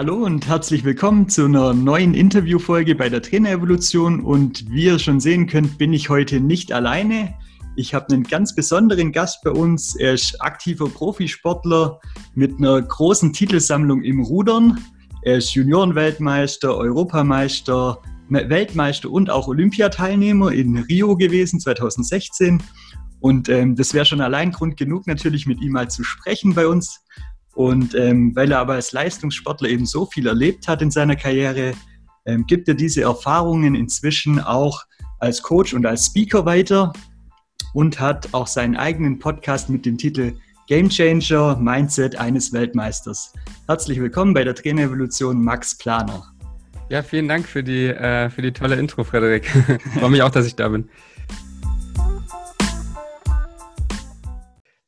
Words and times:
Hallo 0.00 0.24
und 0.24 0.48
herzlich 0.48 0.82
willkommen 0.82 1.28
zu 1.28 1.44
einer 1.44 1.74
neuen 1.74 2.14
Interviewfolge 2.14 2.94
bei 2.94 3.10
der 3.10 3.20
Trainerevolution. 3.20 4.20
Und 4.20 4.64
wie 4.70 4.86
ihr 4.86 4.98
schon 4.98 5.20
sehen 5.20 5.46
könnt, 5.46 5.76
bin 5.76 5.92
ich 5.92 6.08
heute 6.08 6.40
nicht 6.40 6.72
alleine. 6.72 7.34
Ich 7.76 7.92
habe 7.92 8.06
einen 8.14 8.22
ganz 8.22 8.54
besonderen 8.54 9.12
Gast 9.12 9.42
bei 9.44 9.50
uns. 9.50 9.94
Er 9.96 10.14
ist 10.14 10.40
aktiver 10.40 10.88
Profisportler 10.88 12.00
mit 12.34 12.56
einer 12.56 12.80
großen 12.80 13.34
Titelsammlung 13.34 14.02
im 14.02 14.22
Rudern. 14.22 14.82
Er 15.20 15.36
ist 15.36 15.52
Juniorenweltmeister, 15.52 16.74
Europameister, 16.74 17.98
Weltmeister 18.30 19.10
und 19.10 19.28
auch 19.28 19.48
Olympiateilnehmer 19.48 20.50
in 20.50 20.78
Rio 20.78 21.14
gewesen 21.14 21.60
2016. 21.60 22.62
Und 23.20 23.50
ähm, 23.50 23.76
das 23.76 23.92
wäre 23.92 24.06
schon 24.06 24.22
allein 24.22 24.50
Grund 24.50 24.78
genug, 24.78 25.06
natürlich 25.06 25.44
mit 25.44 25.60
ihm 25.60 25.72
mal 25.72 25.90
zu 25.90 26.04
sprechen 26.04 26.54
bei 26.54 26.66
uns. 26.66 27.02
Und 27.54 27.94
ähm, 27.94 28.34
weil 28.34 28.52
er 28.52 28.60
aber 28.60 28.74
als 28.74 28.92
Leistungssportler 28.92 29.68
eben 29.68 29.86
so 29.86 30.06
viel 30.06 30.26
erlebt 30.26 30.68
hat 30.68 30.82
in 30.82 30.90
seiner 30.90 31.16
Karriere, 31.16 31.72
ähm, 32.26 32.46
gibt 32.46 32.68
er 32.68 32.74
diese 32.74 33.02
Erfahrungen 33.02 33.74
inzwischen 33.74 34.38
auch 34.40 34.82
als 35.18 35.42
Coach 35.42 35.74
und 35.74 35.84
als 35.86 36.06
Speaker 36.06 36.44
weiter 36.46 36.92
und 37.74 38.00
hat 38.00 38.28
auch 38.32 38.46
seinen 38.46 38.76
eigenen 38.76 39.18
Podcast 39.18 39.68
mit 39.68 39.84
dem 39.86 39.98
Titel 39.98 40.32
Game 40.66 40.88
Changer 40.88 41.56
Mindset 41.56 42.16
eines 42.16 42.52
Weltmeisters. 42.52 43.32
Herzlich 43.66 44.00
willkommen 44.00 44.34
bei 44.34 44.44
der 44.44 44.54
Trainerevolution 44.54 45.42
Max 45.42 45.76
Planer. 45.76 46.22
Ja, 46.88 47.02
vielen 47.02 47.28
Dank 47.28 47.46
für 47.46 47.62
die, 47.62 47.86
äh, 47.86 48.30
für 48.30 48.42
die 48.42 48.52
tolle 48.52 48.76
Intro, 48.76 49.04
Frederik. 49.04 49.46
Freue 49.98 50.10
mich 50.10 50.22
auch, 50.22 50.30
dass 50.30 50.46
ich 50.46 50.56
da 50.56 50.68
bin. 50.68 50.88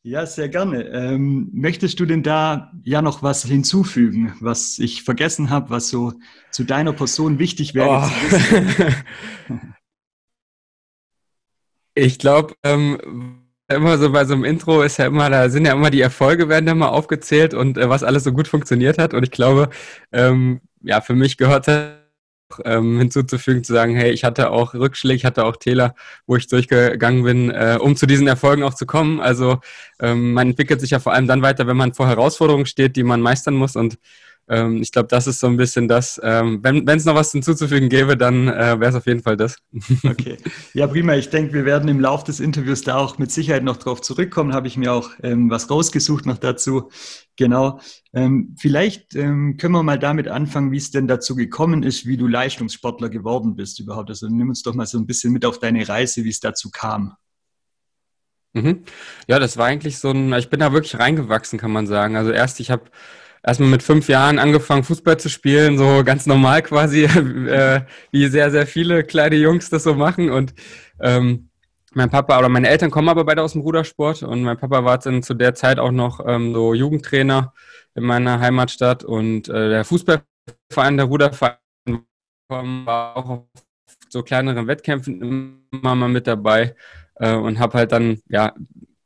Ja, 0.04 0.26
sehr 0.26 0.48
gerne. 0.48 0.82
Ähm, 0.88 1.48
möchtest 1.52 2.00
du 2.00 2.06
denn 2.06 2.24
da 2.24 2.72
ja 2.82 3.02
noch 3.02 3.22
was 3.22 3.44
hinzufügen, 3.44 4.34
was 4.40 4.80
ich 4.80 5.04
vergessen 5.04 5.48
habe, 5.48 5.70
was 5.70 5.88
so 5.88 6.12
zu 6.50 6.64
deiner 6.64 6.92
Person 6.92 7.38
wichtig 7.38 7.74
wäre? 7.74 8.10
Oh. 9.48 9.54
ich 11.94 12.18
glaube, 12.18 12.54
ähm, 12.64 13.42
immer 13.68 13.96
so 13.96 14.10
bei 14.10 14.24
so 14.24 14.34
einem 14.34 14.44
Intro 14.44 14.82
ist 14.82 14.96
ja 14.96 15.06
immer, 15.06 15.30
da 15.30 15.48
sind 15.48 15.66
ja 15.66 15.72
immer 15.72 15.90
die 15.90 16.00
Erfolge 16.00 16.48
werden 16.48 16.66
da 16.66 16.74
mal 16.74 16.88
aufgezählt 16.88 17.54
und 17.54 17.78
äh, 17.78 17.88
was 17.88 18.02
alles 18.02 18.24
so 18.24 18.32
gut 18.32 18.48
funktioniert 18.48 18.98
hat. 18.98 19.14
Und 19.14 19.22
ich 19.22 19.30
glaube, 19.30 19.70
ähm, 20.10 20.60
ja, 20.82 21.00
für 21.00 21.14
mich 21.14 21.36
gehört 21.36 21.68
ähm, 22.64 22.98
hinzuzufügen, 22.98 23.64
zu 23.64 23.72
sagen, 23.72 23.94
hey, 23.94 24.10
ich 24.10 24.24
hatte 24.24 24.50
auch 24.50 24.74
Rückschläge, 24.74 25.16
ich 25.16 25.24
hatte 25.24 25.44
auch 25.44 25.56
Täler, 25.56 25.94
wo 26.26 26.36
ich 26.36 26.46
durchgegangen 26.46 27.24
bin, 27.24 27.50
äh, 27.50 27.78
um 27.80 27.96
zu 27.96 28.06
diesen 28.06 28.26
Erfolgen 28.26 28.62
auch 28.62 28.74
zu 28.74 28.86
kommen. 28.86 29.20
Also 29.20 29.60
ähm, 30.00 30.32
man 30.32 30.50
entwickelt 30.50 30.80
sich 30.80 30.90
ja 30.90 31.00
vor 31.00 31.12
allem 31.12 31.26
dann 31.26 31.42
weiter, 31.42 31.66
wenn 31.66 31.76
man 31.76 31.94
vor 31.94 32.08
Herausforderungen 32.08 32.66
steht, 32.66 32.96
die 32.96 33.04
man 33.04 33.20
meistern 33.20 33.54
muss. 33.54 33.76
Und 33.76 33.98
ähm, 34.48 34.82
ich 34.82 34.90
glaube, 34.90 35.08
das 35.08 35.26
ist 35.26 35.38
so 35.38 35.46
ein 35.46 35.56
bisschen 35.56 35.88
das. 35.88 36.20
Ähm, 36.22 36.60
wenn 36.62 36.88
es 36.88 37.04
noch 37.04 37.14
was 37.14 37.32
hinzuzufügen 37.32 37.88
gäbe, 37.88 38.16
dann 38.16 38.48
äh, 38.48 38.80
wäre 38.80 38.90
es 38.90 38.94
auf 38.94 39.06
jeden 39.06 39.22
Fall 39.22 39.36
das. 39.36 39.56
okay. 40.04 40.36
Ja, 40.74 40.86
prima. 40.86 41.14
Ich 41.14 41.30
denke, 41.30 41.54
wir 41.54 41.64
werden 41.64 41.88
im 41.88 42.00
Laufe 42.00 42.26
des 42.26 42.40
Interviews 42.40 42.82
da 42.82 42.96
auch 42.96 43.18
mit 43.18 43.30
Sicherheit 43.30 43.62
noch 43.62 43.76
drauf 43.76 44.00
zurückkommen. 44.00 44.52
Habe 44.52 44.66
ich 44.66 44.76
mir 44.76 44.92
auch 44.92 45.10
ähm, 45.22 45.48
was 45.48 45.70
rausgesucht 45.70 46.26
noch 46.26 46.38
dazu. 46.38 46.90
Genau. 47.36 47.80
Ähm, 48.12 48.54
vielleicht 48.58 49.14
ähm, 49.14 49.56
können 49.56 49.74
wir 49.74 49.82
mal 49.82 49.98
damit 49.98 50.28
anfangen, 50.28 50.72
wie 50.72 50.76
es 50.76 50.90
denn 50.90 51.06
dazu 51.06 51.36
gekommen 51.36 51.82
ist, 51.82 52.06
wie 52.06 52.16
du 52.16 52.26
Leistungssportler 52.26 53.08
geworden 53.08 53.54
bist 53.54 53.80
überhaupt. 53.80 54.10
Also 54.10 54.28
nimm 54.28 54.48
uns 54.48 54.62
doch 54.62 54.74
mal 54.74 54.86
so 54.86 54.98
ein 54.98 55.06
bisschen 55.06 55.32
mit 55.32 55.44
auf 55.44 55.60
deine 55.60 55.88
Reise, 55.88 56.24
wie 56.24 56.30
es 56.30 56.40
dazu 56.40 56.70
kam. 56.70 57.14
Mhm. 58.54 58.84
Ja, 59.28 59.38
das 59.38 59.56
war 59.56 59.66
eigentlich 59.66 59.98
so 59.98 60.10
ein, 60.10 60.32
ich 60.34 60.50
bin 60.50 60.60
da 60.60 60.72
wirklich 60.72 60.98
reingewachsen, 60.98 61.58
kann 61.58 61.70
man 61.70 61.86
sagen. 61.86 62.16
Also 62.16 62.32
erst, 62.32 62.60
ich 62.60 62.70
habe 62.70 62.84
erstmal 63.42 63.68
mit 63.68 63.82
fünf 63.82 64.08
Jahren 64.08 64.38
angefangen, 64.38 64.84
Fußball 64.84 65.18
zu 65.18 65.28
spielen, 65.28 65.78
so 65.78 66.02
ganz 66.04 66.26
normal 66.26 66.62
quasi, 66.62 67.04
äh, 67.48 67.82
wie 68.10 68.26
sehr, 68.28 68.50
sehr 68.50 68.66
viele 68.66 69.04
kleine 69.04 69.36
Jungs 69.36 69.70
das 69.70 69.82
so 69.84 69.94
machen. 69.94 70.30
Und 70.30 70.54
ähm, 71.00 71.48
mein 71.94 72.10
Papa 72.10 72.38
oder 72.38 72.48
meine 72.48 72.68
Eltern 72.68 72.90
kommen 72.90 73.08
aber 73.08 73.24
beide 73.24 73.42
aus 73.42 73.52
dem 73.52 73.62
Rudersport 73.62 74.22
und 74.22 74.42
mein 74.42 74.56
Papa 74.56 74.84
war 74.84 74.98
dann 74.98 75.22
zu 75.22 75.34
der 75.34 75.54
Zeit 75.54 75.78
auch 75.78 75.90
noch 75.90 76.20
ähm, 76.26 76.54
so 76.54 76.72
Jugendtrainer 76.74 77.52
in 77.94 78.04
meiner 78.04 78.40
Heimatstadt 78.40 79.04
und 79.04 79.48
äh, 79.48 79.68
der 79.68 79.84
Fußballverein, 79.84 80.96
der 80.96 81.06
Ruderverein 81.06 81.58
war 82.48 83.16
auch 83.16 83.28
auf 83.28 83.46
so 84.08 84.22
kleineren 84.22 84.66
Wettkämpfen 84.66 85.60
immer 85.70 85.94
mal 85.94 86.08
mit 86.08 86.26
dabei 86.26 86.74
äh, 87.16 87.34
und 87.34 87.58
habe 87.58 87.78
halt 87.78 87.92
dann 87.92 88.20
ja 88.28 88.54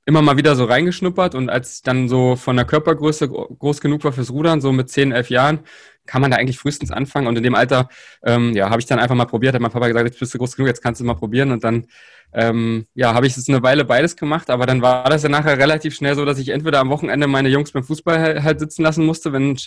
immer 0.07 0.23
mal 0.23 0.37
wieder 0.37 0.55
so 0.55 0.65
reingeschnuppert 0.65 1.35
und 1.35 1.51
als 1.51 1.77
ich 1.77 1.83
dann 1.83 2.09
so 2.09 2.37
von 2.37 2.57
der 2.57 2.65
Körpergröße 2.65 3.29
groß 3.29 3.81
genug 3.81 4.05
war 4.05 4.13
fürs 4.13 4.31
Rudern, 4.31 4.61
so 4.61 4.73
mit 4.73 4.89
10, 4.89 5.11
11 5.11 5.31
Jahren, 5.31 5.61
kann 6.07 6.23
man 6.23 6.31
da 6.31 6.37
eigentlich 6.37 6.59
frühestens 6.59 6.93
anfangen. 6.93 7.27
Und 7.27 7.37
in 7.37 7.43
dem 7.43 7.57
Alter, 7.57 7.89
ähm, 8.25 8.55
ja, 8.55 8.71
habe 8.71 8.81
ich 8.81 8.87
dann 8.87 9.01
einfach 9.01 9.17
mal 9.17 9.25
probiert, 9.25 9.55
hat 9.55 9.61
mein 9.61 9.73
Papa 9.73 9.89
gesagt, 9.89 10.07
jetzt 10.07 10.21
bist 10.21 10.33
du 10.33 10.39
groß 10.39 10.55
genug, 10.55 10.69
jetzt 10.69 10.81
kannst 10.81 11.01
du 11.01 11.05
mal 11.05 11.15
probieren. 11.15 11.51
Und 11.51 11.65
dann, 11.65 11.87
ähm, 12.33 12.87
ja, 12.95 13.15
habe 13.15 13.27
ich 13.27 13.37
es 13.37 13.49
eine 13.49 13.65
Weile 13.65 13.85
beides 13.85 14.17
gemacht, 14.17 14.49
aber 14.49 14.67
dann 14.67 14.81
war 14.81 15.11
das 15.11 15.25
ja 15.25 15.29
nachher 15.29 15.59
relativ 15.59 15.97
schnell 15.97 16.15
so, 16.15 16.25
dass 16.25 16.39
ich 16.39 16.51
entweder 16.51 16.79
am 16.79 16.91
Wochenende 16.91 17.27
meine 17.27 17.49
Jungs 17.49 17.73
beim 17.73 17.83
Fußball 17.83 18.45
halt, 18.45 18.61
sitzen 18.61 18.83
lassen 18.83 19.05
musste, 19.05 19.33
wenn 19.33 19.59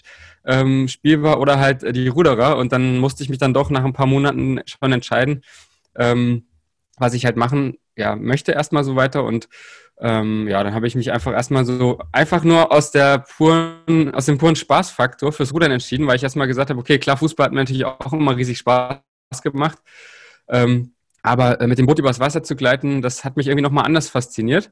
ähm, 0.46 0.88
Spiel 0.88 1.22
war 1.22 1.42
oder 1.42 1.60
halt 1.60 1.84
die 1.94 2.08
Ruderer. 2.08 2.56
Und 2.58 2.72
dann 2.72 3.00
musste 3.00 3.24
ich 3.24 3.30
mich 3.30 3.40
dann 3.40 3.54
doch 3.54 3.70
nach 3.70 3.84
ein 3.84 3.94
paar 3.94 4.08
Monaten 4.08 4.62
schon 4.66 4.94
entscheiden, 4.94 5.42
ähm, 5.98 6.46
was 6.98 7.14
ich 7.14 7.26
halt 7.26 7.36
machen 7.36 7.76
ja, 8.00 8.16
möchte 8.16 8.54
erstmal 8.54 8.84
so 8.84 8.96
weiter. 8.96 9.24
Und 9.24 9.50
ähm, 10.02 10.48
ja, 10.48 10.64
dann 10.64 10.74
habe 10.74 10.88
ich 10.88 10.96
mich 10.96 11.12
einfach 11.12 11.34
erstmal 11.34 11.66
so, 11.66 12.00
einfach 12.12 12.44
nur 12.44 12.72
aus 12.72 12.92
der 12.92 13.20
puren, 13.20 14.14
aus 14.14 14.26
dem 14.26 14.38
puren 14.38 14.56
Spaßfaktor 14.56 15.34
fürs 15.34 15.54
Rudern 15.54 15.72
entschieden, 15.72 16.08
weil 16.08 16.16
ich 16.16 16.24
erstmal 16.24 16.48
gesagt 16.48 16.70
habe, 16.70 16.80
okay, 16.80 17.00
klar, 17.00 17.18
Fußball 17.18 17.46
hat 17.46 17.52
mir 17.52 17.60
natürlich 17.60 17.86
auch 17.86 18.14
immer 18.14 18.38
riesig 18.38 18.59
Spaß 18.59 19.02
gemacht. 19.44 19.80
Ähm, 20.48 20.94
aber 21.22 21.59
äh, 21.59 21.68
mit 21.68 21.78
dem 21.78 21.86
Boot 21.86 22.00
übers 22.00 22.20
Wasser 22.20 22.44
zu 22.44 22.56
gleiten, 22.56 23.02
das 23.02 23.26
hat 23.26 23.36
mich 23.36 23.48
irgendwie 23.48 23.64
nochmal 23.64 23.86
anders 23.86 24.09
fasziniert. 24.09 24.72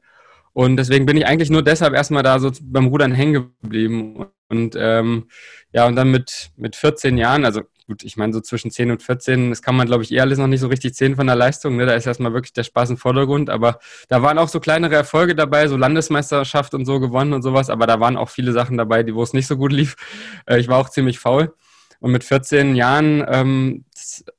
Und 0.54 0.78
deswegen 0.78 1.06
bin 1.06 1.18
ich 1.18 1.26
eigentlich 1.28 1.50
nur 1.50 1.62
deshalb 1.62 1.94
erstmal 1.94 2.24
da 2.24 2.40
so 2.40 2.52
beim 2.62 2.88
Rudern 2.88 3.12
hängen 3.12 3.54
geblieben. 3.62 4.28
Und 4.50 4.76
ähm, 4.80 5.28
ja, 5.74 5.86
und 5.88 5.96
dann 5.96 6.10
mit, 6.10 6.52
mit 6.56 6.76
14 6.76 7.18
Jahren, 7.18 7.46
also 7.46 7.64
gut, 7.88 8.04
ich 8.04 8.18
meine, 8.18 8.34
so 8.34 8.42
zwischen 8.42 8.70
10 8.70 8.92
und 8.92 9.02
14, 9.02 9.50
das 9.50 9.62
kann 9.62 9.76
man, 9.76 9.88
glaube 9.88 10.04
ich, 10.04 10.12
eher 10.12 10.24
alles 10.24 10.38
noch 10.38 10.48
nicht 10.48 10.60
so 10.60 10.68
richtig 10.68 10.94
zählen 10.94 11.16
von 11.16 11.26
der 11.26 11.38
Leistung. 11.38 11.78
Ne? 11.78 11.86
Da 11.86 11.94
ist 11.94 12.06
erstmal 12.06 12.34
wirklich 12.34 12.54
der 12.54 12.64
Spaß 12.64 12.90
im 12.92 12.98
Vordergrund. 12.98 13.50
Aber 13.50 13.80
da 14.10 14.22
waren 14.22 14.38
auch 14.38 14.50
so 14.50 14.60
kleinere 14.60 14.96
Erfolge 14.96 15.36
dabei, 15.36 15.68
so 15.68 15.78
Landesmeisterschaft 15.78 16.74
und 16.74 16.86
so 16.86 17.00
gewonnen 17.00 17.34
und 17.34 17.42
sowas. 17.42 17.70
Aber 17.70 17.88
da 17.88 18.00
waren 18.00 18.18
auch 18.18 18.30
viele 18.30 18.52
Sachen 18.52 18.78
dabei, 18.78 19.04
die, 19.04 19.16
wo 19.16 19.24
es 19.24 19.34
nicht 19.34 19.48
so 19.48 19.58
gut 19.58 19.72
lief. 19.72 19.96
Äh, 20.46 20.60
ich 20.60 20.68
war 20.68 20.78
auch 20.78 20.90
ziemlich 20.90 21.20
faul. 21.20 21.54
Und 22.00 22.12
mit 22.12 22.24
14 22.24 22.76
Jahren, 22.76 23.26
ähm, 23.28 23.86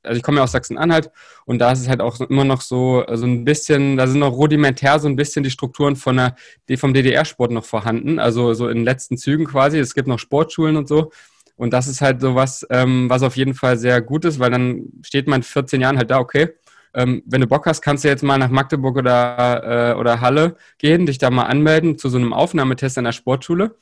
also 0.01 0.17
ich 0.17 0.23
komme 0.23 0.37
ja 0.37 0.43
aus 0.43 0.53
Sachsen-Anhalt 0.53 1.11
und 1.45 1.59
da 1.59 1.71
ist 1.71 1.81
es 1.81 1.89
halt 1.89 2.01
auch 2.01 2.19
immer 2.21 2.45
noch 2.45 2.61
so, 2.61 3.03
so 3.11 3.25
ein 3.25 3.43
bisschen, 3.43 3.97
da 3.97 4.07
sind 4.07 4.19
noch 4.19 4.31
rudimentär 4.31 4.99
so 4.99 5.07
ein 5.07 5.15
bisschen 5.15 5.43
die 5.43 5.51
Strukturen 5.51 5.95
von 5.95 6.15
der, 6.17 6.35
vom 6.77 6.93
DDR-Sport 6.93 7.51
noch 7.51 7.65
vorhanden, 7.65 8.17
also 8.17 8.53
so 8.53 8.69
in 8.69 8.83
letzten 8.83 9.17
Zügen 9.17 9.45
quasi. 9.45 9.77
Es 9.77 9.93
gibt 9.93 10.07
noch 10.07 10.19
Sportschulen 10.19 10.77
und 10.77 10.87
so. 10.87 11.11
Und 11.59 11.73
das 11.73 11.89
ist 11.89 11.99
halt 11.99 12.21
so 12.21 12.35
was, 12.35 12.65
ähm, 12.69 13.09
was 13.09 13.21
auf 13.21 13.35
jeden 13.35 13.53
Fall 13.53 13.77
sehr 13.77 14.01
gut 14.01 14.23
ist, 14.23 14.39
weil 14.39 14.49
dann 14.49 14.85
steht 15.03 15.27
man 15.27 15.41
in 15.41 15.43
14 15.43 15.81
Jahren 15.81 15.97
halt 15.97 16.09
da, 16.09 16.19
okay, 16.19 16.53
ähm, 16.93 17.21
wenn 17.25 17.41
du 17.41 17.47
Bock 17.47 17.65
hast, 17.65 17.81
kannst 17.81 18.05
du 18.05 18.07
jetzt 18.07 18.23
mal 18.23 18.37
nach 18.37 18.49
Magdeburg 18.49 18.95
oder, 18.95 19.91
äh, 19.91 19.99
oder 19.99 20.21
Halle 20.21 20.55
gehen, 20.77 21.05
dich 21.05 21.17
da 21.17 21.29
mal 21.29 21.43
anmelden 21.43 21.97
zu 21.97 22.07
so 22.07 22.17
einem 22.17 22.31
Aufnahmetest 22.31 22.97
an 22.97 23.03
der 23.03 23.11
Sportschule. 23.11 23.75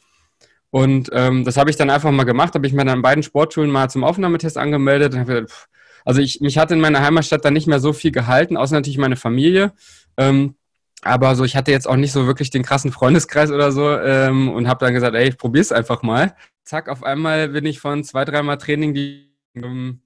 Und 0.72 1.12
ähm, 1.14 1.46
das 1.46 1.56
habe 1.56 1.70
ich 1.70 1.76
dann 1.76 1.92
einfach 1.92 2.10
mal 2.10 2.24
gemacht, 2.24 2.56
habe 2.56 2.66
ich 2.66 2.74
mir 2.74 2.80
dann 2.80 2.96
an 2.96 3.02
beiden 3.04 3.22
Sportschulen 3.22 3.70
mal 3.70 3.90
zum 3.92 4.04
Aufnahmetest 4.04 4.58
angemeldet. 4.58 5.14
Gedacht, 5.14 5.70
also 6.04 6.20
ich, 6.20 6.42
mich 6.42 6.58
hatte 6.58 6.74
in 6.74 6.82
meiner 6.82 7.02
Heimatstadt 7.02 7.46
dann 7.46 7.54
nicht 7.54 7.68
mehr 7.68 7.80
so 7.80 7.94
viel 7.94 8.12
gehalten, 8.12 8.58
außer 8.58 8.74
natürlich 8.74 8.98
meine 8.98 9.18
Familie. 9.18 9.74
Ähm, 10.18 10.56
aber 11.02 11.36
so, 11.36 11.44
ich 11.44 11.56
hatte 11.56 11.72
jetzt 11.72 11.88
auch 11.88 11.96
nicht 11.96 12.12
so 12.12 12.28
wirklich 12.28 12.50
den 12.50 12.64
krassen 12.64 12.92
Freundeskreis 12.92 13.52
oder 13.52 13.72
so 13.72 13.90
ähm, 13.90 14.50
und 14.50 14.68
habe 14.68 14.84
dann 14.86 14.94
gesagt, 14.94 15.16
ey, 15.16 15.30
ich 15.30 15.38
probier's 15.38 15.72
einfach 15.72 16.02
mal 16.02 16.36
zack, 16.68 16.90
auf 16.90 17.04
einmal 17.04 17.50
bin 17.50 17.66
ich 17.66 17.80
von 17.80 18.04
zwei, 18.04 18.26
dreimal 18.26 18.58
Training, 18.58 18.94
die 18.94 19.32
ähm, 19.56 20.02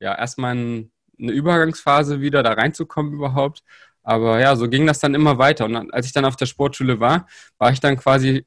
ja 0.00 0.16
erstmal 0.16 0.52
eine 0.52 0.88
Übergangsphase 1.18 2.20
wieder 2.20 2.42
da 2.42 2.52
reinzukommen 2.52 3.12
überhaupt. 3.12 3.62
Aber 4.02 4.40
ja, 4.40 4.56
so 4.56 4.68
ging 4.68 4.86
das 4.86 5.00
dann 5.00 5.14
immer 5.14 5.38
weiter. 5.38 5.64
Und 5.64 5.92
als 5.92 6.06
ich 6.06 6.12
dann 6.12 6.24
auf 6.24 6.36
der 6.36 6.46
Sportschule 6.46 7.00
war, 7.00 7.26
war 7.58 7.72
ich 7.72 7.80
dann 7.80 7.96
quasi, 7.96 8.46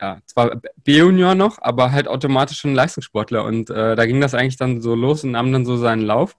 ja, 0.00 0.20
zwar 0.26 0.60
B-Junior 0.84 1.34
noch, 1.34 1.58
aber 1.60 1.92
halt 1.92 2.08
automatisch 2.08 2.58
schon 2.58 2.74
Leistungssportler. 2.74 3.44
Und 3.44 3.70
äh, 3.70 3.96
da 3.96 4.06
ging 4.06 4.20
das 4.20 4.34
eigentlich 4.34 4.56
dann 4.56 4.80
so 4.82 4.94
los 4.94 5.24
und 5.24 5.32
nahm 5.32 5.52
dann 5.52 5.64
so 5.64 5.76
seinen 5.76 6.02
Lauf. 6.02 6.36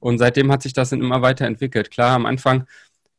Und 0.00 0.18
seitdem 0.18 0.50
hat 0.52 0.62
sich 0.62 0.72
das 0.72 0.90
dann 0.90 1.00
immer 1.00 1.22
weiterentwickelt. 1.22 1.90
Klar, 1.90 2.14
am 2.14 2.26
Anfang 2.26 2.66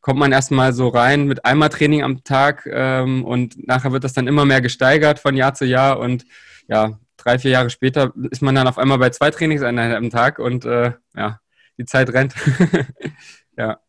kommt 0.08 0.20
man 0.20 0.32
erstmal 0.32 0.72
so 0.72 0.88
rein 0.88 1.28
mit 1.28 1.44
einmal 1.44 1.68
Training 1.68 2.02
am 2.02 2.24
Tag 2.24 2.66
ähm, 2.72 3.26
und 3.26 3.68
nachher 3.68 3.92
wird 3.92 4.06
das 4.06 4.14
dann 4.14 4.26
immer 4.26 4.46
mehr 4.46 4.62
gesteigert 4.62 5.20
von 5.20 5.36
Jahr 5.36 5.54
zu 5.54 5.66
Jahr 5.66 6.00
und 6.00 6.24
ja, 6.70 6.98
drei, 7.18 7.38
vier 7.38 7.52
Jahre 7.52 7.70
später 7.70 8.14
ist 8.32 8.42
man 8.42 8.56
dann 8.56 8.70
auf 8.70 8.78
einmal 8.78 9.00
bei 9.00 9.10
zwei 9.10 9.32
Trainingseinheiten 9.32 9.98
am 9.98 10.10
Tag 10.10 10.40
und 10.40 10.64
äh, 10.64 10.94
ja, 11.14 11.42
die 11.78 11.84
Zeit 11.84 12.14
rennt. 12.14 12.34
ja. 13.58 13.82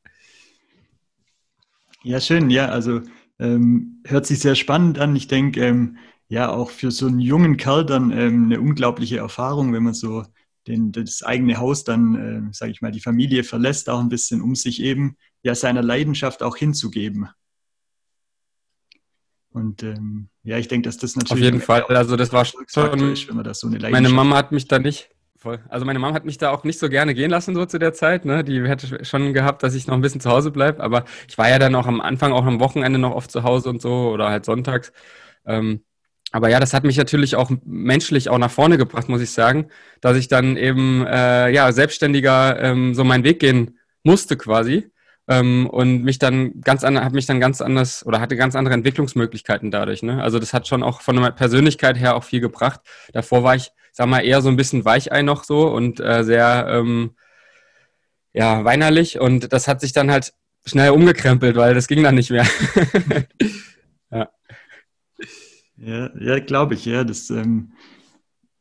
Ja, 2.03 2.20
schön. 2.20 2.50
Ja, 2.50 2.67
also 2.67 3.03
ähm, 3.38 4.03
hört 4.05 4.26
sich 4.26 4.41
sehr 4.41 4.56
spannend 4.56 4.99
an. 4.99 5.15
Ich 5.15 5.29
denke, 5.29 5.65
ähm, 5.65 5.99
ja 6.26 6.50
auch 6.50 6.70
für 6.70 6.91
so 6.91 7.06
einen 7.06 7.20
jungen 7.20 7.56
Kerl 7.56 7.87
dann 7.87 8.11
ähm, 8.11 8.47
eine 8.47 8.61
unglaubliche 8.61 9.19
Erfahrung, 9.19 9.73
wenn 9.73 9.85
man 9.85 9.94
so 9.94 10.25
den, 10.67 10.91
das 10.91 11.23
eigene 11.23 11.59
Haus 11.59 11.85
dann, 11.85 12.49
äh, 12.50 12.53
sage 12.53 12.73
ich 12.73 12.82
mal, 12.82 12.91
die 12.91 12.99
Familie 12.99 13.44
verlässt, 13.44 13.88
auch 13.88 14.00
ein 14.00 14.09
bisschen, 14.09 14.43
um 14.43 14.56
sich 14.56 14.82
eben 14.82 15.17
ja 15.43 15.55
seiner 15.55 15.82
Leidenschaft 15.82 16.43
auch 16.43 16.56
hinzugeben. 16.56 17.29
Und 19.50 19.82
ähm, 19.82 20.29
ja, 20.43 20.58
ich 20.58 20.69
denke, 20.69 20.88
dass 20.88 20.99
das 20.99 21.17
natürlich. 21.17 21.32
Auf 21.32 21.44
jeden 21.44 21.61
Fall. 21.61 21.82
Also 21.85 22.17
das 22.17 22.32
war 22.32 22.44
schon. 22.44 22.61
Wenn 22.75 23.37
man 23.37 23.44
das 23.44 23.61
so 23.61 23.67
eine 23.67 23.90
meine 23.90 24.08
Mama 24.08 24.37
hat 24.37 24.52
mich 24.52 24.69
da 24.69 24.79
nicht. 24.79 25.11
Voll. 25.37 25.61
Also 25.69 25.87
meine 25.87 26.00
Mama 26.00 26.14
hat 26.14 26.25
mich 26.25 26.37
da 26.37 26.50
auch 26.50 26.64
nicht 26.64 26.81
so 26.81 26.88
gerne 26.88 27.14
gehen 27.14 27.31
lassen 27.31 27.55
so 27.55 27.64
zu 27.64 27.79
der 27.79 27.93
Zeit. 27.93 28.25
Ne? 28.25 28.43
Die 28.43 28.61
hätte 28.67 29.05
schon 29.05 29.32
gehabt, 29.32 29.62
dass 29.62 29.75
ich 29.75 29.87
noch 29.87 29.94
ein 29.94 30.00
bisschen 30.00 30.20
zu 30.20 30.31
Hause 30.31 30.50
bleibe. 30.50 30.82
Aber 30.82 31.05
ich 31.29 31.38
war 31.38 31.49
ja 31.49 31.61
dann 31.61 31.76
auch 31.76 31.87
am 31.87 32.00
Anfang, 32.00 32.32
auch 32.32 32.44
am 32.44 32.58
Wochenende 32.58 32.99
noch 32.99 33.14
oft 33.14 33.31
zu 33.31 33.44
Hause 33.44 33.70
und 33.70 33.81
so 33.81 34.11
oder 34.11 34.31
halt 34.31 34.44
sonntags. 34.44 34.93
Ähm, 35.46 35.84
aber 36.32 36.50
ja, 36.50 36.58
das 36.58 36.75
hat 36.75 36.84
mich 36.84 36.96
natürlich 36.96 37.37
auch 37.37 37.50
menschlich 37.64 38.29
auch 38.29 38.38
nach 38.38 38.50
vorne 38.50 38.79
gebracht, 38.79 39.08
muss 39.08 39.23
ich 39.23 39.31
sagen, 39.31 39.69
dass 40.00 40.17
ich 40.17 40.29
dann 40.29 40.56
eben 40.56 41.06
äh, 41.06 41.50
ja 41.50 41.70
selbstständiger 41.73 42.61
ähm, 42.61 42.94
so 42.94 43.05
meinen 43.05 43.25
Weg 43.25 43.38
gehen 43.38 43.79
musste 44.02 44.37
quasi 44.37 44.91
ähm, 45.29 45.69
und 45.69 46.03
mich 46.03 46.19
dann 46.19 46.61
ganz 46.63 46.85
anders, 46.85 47.05
habe 47.05 47.15
mich 47.15 47.27
dann 47.27 47.41
ganz 47.41 47.61
anders 47.61 48.05
oder 48.05 48.21
hatte 48.21 48.37
ganz 48.37 48.57
andere 48.57 48.75
Entwicklungsmöglichkeiten 48.75 49.71
dadurch. 49.71 50.03
Ne? 50.03 50.23
Also 50.23 50.39
das 50.39 50.55
hat 50.55 50.67
schon 50.67 50.83
auch 50.83 51.03
von 51.03 51.17
der 51.17 51.31
Persönlichkeit 51.31 51.99
her 51.99 52.17
auch 52.17 52.25
viel 52.25 52.41
gebracht. 52.41 52.81
Davor 53.13 53.45
war 53.45 53.55
ich, 53.55 53.71
sag 53.93 54.09
mal, 54.09 54.21
eher 54.21 54.41
so 54.41 54.49
ein 54.49 54.57
bisschen 54.57 54.85
Weichei 54.85 55.23
noch 55.23 55.45
so 55.45 55.69
und 55.69 56.01
äh, 56.01 56.25
sehr 56.25 56.67
ähm, 56.71 57.11
ja 58.33 58.65
weinerlich 58.65 59.21
und 59.21 59.53
das 59.53 59.69
hat 59.69 59.81
sich 59.81 59.93
dann 59.93 60.11
halt 60.11 60.33
schnell 60.65 60.91
umgekrempelt, 60.91 61.57
weil 61.57 61.75
das 61.75 61.89
ging 61.89 62.03
dann 62.03 62.15
nicht 62.15 62.31
mehr. 62.31 62.47
ja. 64.11 64.29
Ja, 65.77 66.11
ja 66.19 66.39
glaube 66.41 66.75
ich, 66.75 66.85
ja. 66.85 67.05
Das 67.05 67.31
ähm, 67.31 67.73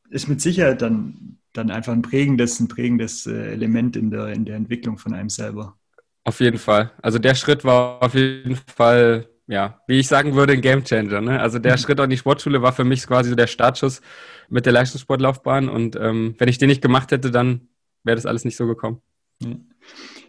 ist 0.09 0.27
mit 0.27 0.41
Sicherheit 0.41 0.81
dann, 0.81 1.39
dann 1.53 1.71
einfach 1.71 1.93
ein 1.93 2.01
prägendes, 2.01 2.59
ein 2.59 2.67
prägendes 2.67 3.25
äh, 3.25 3.51
Element 3.51 3.95
in 3.95 4.11
der, 4.11 4.27
in 4.29 4.45
der 4.45 4.55
Entwicklung 4.55 4.97
von 4.97 5.13
einem 5.13 5.29
selber. 5.29 5.77
Auf 6.27 6.41
jeden 6.41 6.57
Fall. 6.57 6.91
Also 7.01 7.19
der 7.19 7.35
Schritt 7.35 7.63
war 7.63 8.03
auf 8.03 8.13
jeden 8.13 8.57
Fall, 8.75 9.29
ja, 9.47 9.79
wie 9.87 9.97
ich 9.97 10.09
sagen 10.09 10.35
würde, 10.35 10.51
ein 10.51 10.61
Gamechanger. 10.61 11.21
Ne? 11.21 11.39
Also 11.39 11.57
der 11.57 11.71
mhm. 11.71 11.77
Schritt 11.77 12.01
an 12.01 12.09
die 12.09 12.17
Sportschule 12.17 12.61
war 12.61 12.73
für 12.73 12.83
mich 12.83 13.07
quasi 13.07 13.29
so 13.29 13.35
der 13.37 13.47
Startschuss 13.47 14.01
mit 14.49 14.65
der 14.65 14.73
Leistungssportlaufbahn. 14.73 15.69
Und 15.69 15.95
ähm, 15.95 16.35
wenn 16.37 16.49
ich 16.49 16.57
den 16.57 16.67
nicht 16.67 16.81
gemacht 16.81 17.11
hätte, 17.11 17.31
dann 17.31 17.69
wäre 18.03 18.17
das 18.17 18.25
alles 18.25 18.43
nicht 18.43 18.57
so 18.57 18.67
gekommen. 18.67 19.01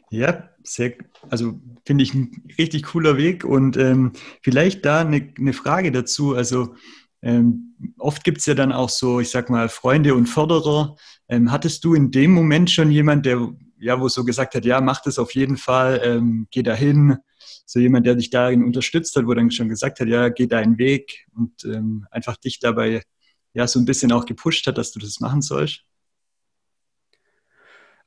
Ja, 0.09 0.51
sehr, 0.63 0.95
also 1.31 1.61
finde 1.85 2.05
ich 2.05 2.15
ein 2.15 2.45
richtig 2.59 2.85
cooler 2.85 3.17
Weg. 3.17 3.43
Und 3.43 3.77
ähm, 3.77 4.13
vielleicht 4.41 4.85
da 4.85 5.01
eine, 5.01 5.33
eine 5.37 5.53
Frage 5.53 5.91
dazu. 5.91 6.37
Also 6.37 6.77
ähm, 7.23 7.75
oft 7.99 8.23
gibt 8.23 8.39
es 8.39 8.47
ja 8.47 8.55
dann 8.55 8.71
auch 8.71 8.89
so, 8.89 9.19
ich 9.19 9.31
sag 9.31 9.51
mal, 9.51 9.69
Freunde 9.69 10.15
und 10.15 10.27
Förderer. 10.29 10.95
Ähm, 11.29 11.51
hattest 11.51 11.85
du 11.85 11.95
in 11.95 12.13
dem 12.13 12.31
Moment 12.31 12.71
schon 12.71 12.93
jemand, 12.93 13.27
der 13.27 13.53
ja, 13.81 14.01
wo 14.01 14.09
so 14.09 14.25
gesagt 14.25 14.55
hat, 14.55 14.65
ja, 14.65 14.81
mach 14.81 15.01
das 15.03 15.19
auf 15.19 15.35
jeden 15.35 15.57
Fall, 15.57 16.01
ähm, 16.05 16.47
geh 16.51 16.63
dahin. 16.63 17.19
So 17.67 17.81
jemand, 17.81 18.07
der 18.07 18.15
dich 18.15 18.31
darin 18.31 18.65
unterstützt 18.65 19.15
hat, 19.17 19.27
wo 19.27 19.35
dann 19.35 19.51
schon 19.51 19.69
gesagt 19.69 20.01
hat, 20.01 20.09
ja, 20.09 20.29
geh 20.31 20.47
deinen 20.47 20.79
Weg 20.79 21.27
und 21.35 21.65
ähm, 21.65 22.07
einfach 22.11 22.37
dich 22.37 22.61
dabei 22.61 23.03
ja 23.55 23.67
so 23.67 23.79
ein 23.79 23.85
bisschen 23.85 24.13
auch 24.13 24.25
gepusht 24.27 24.67
hat, 24.67 24.79
dass 24.79 24.93
du 24.93 25.01
das 25.01 25.21
machen 25.21 25.43
sollst. 25.43 25.85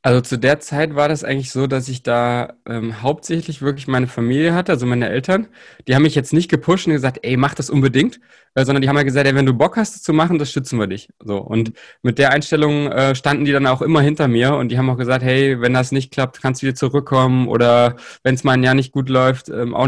Also 0.03 0.19
zu 0.21 0.38
der 0.39 0.59
Zeit 0.59 0.95
war 0.95 1.07
das 1.09 1.24
eigentlich 1.24 1.51
so, 1.51 1.68
dass 1.68 1.88
ich 1.88 2.01
da 2.01 2.53
ähm, 2.68 3.03
hauptsächlich 3.03 3.62
wirklich 3.62 3.88
meine 3.88 4.07
Familie 4.07 4.56
hatte, 4.56 4.71
also 4.71 4.88
meine 4.88 5.07
Eltern. 5.09 5.48
Die 5.88 5.94
haben 5.94 6.01
mich 6.01 6.15
jetzt 6.15 6.33
nicht 6.33 6.50
gepusht 6.50 6.88
und 6.88 6.94
gesagt, 6.94 7.19
ey, 7.21 7.38
mach 7.38 7.53
das 7.53 7.69
unbedingt, 7.69 8.19
äh, 8.56 8.65
sondern 8.65 8.81
die 8.81 8.89
haben 8.89 8.98
ja 8.98 9.03
gesagt, 9.03 9.27
ey, 9.27 9.36
wenn 9.36 9.45
du 9.45 9.53
Bock 9.53 9.77
hast, 9.77 9.94
das 9.94 10.01
zu 10.01 10.12
machen, 10.12 10.39
das 10.39 10.51
schützen 10.51 10.80
wir 10.80 10.88
dich. 10.88 11.09
So 11.24 11.38
und 11.38 11.74
mit 12.01 12.18
der 12.18 12.31
Einstellung 12.31 12.88
äh, 12.88 13.13
standen 13.13 13.45
die 13.45 13.51
dann 13.51 13.68
auch 13.68 13.83
immer 13.83 14.01
hinter 14.01 14.27
mir 14.27 14.56
und 14.56 14.69
die 14.69 14.80
haben 14.80 14.89
auch 14.89 14.98
gesagt, 14.98 15.24
hey, 15.24 15.62
wenn 15.62 15.74
das 15.74 15.92
nicht 15.92 16.12
klappt, 16.12 16.42
kannst 16.42 16.63
du 16.63 16.68
wieder 16.68 16.75
zurückkommen 16.75 17.47
oder 17.47 17.95
wenn 18.24 18.33
es 18.33 18.44
mal 18.44 18.54
ein 18.54 18.63
Jahr 18.63 18.74
nicht 18.74 18.92
gut 18.92 19.07
läuft, 19.07 19.50
ähm, 19.50 19.75
auch 19.75 19.88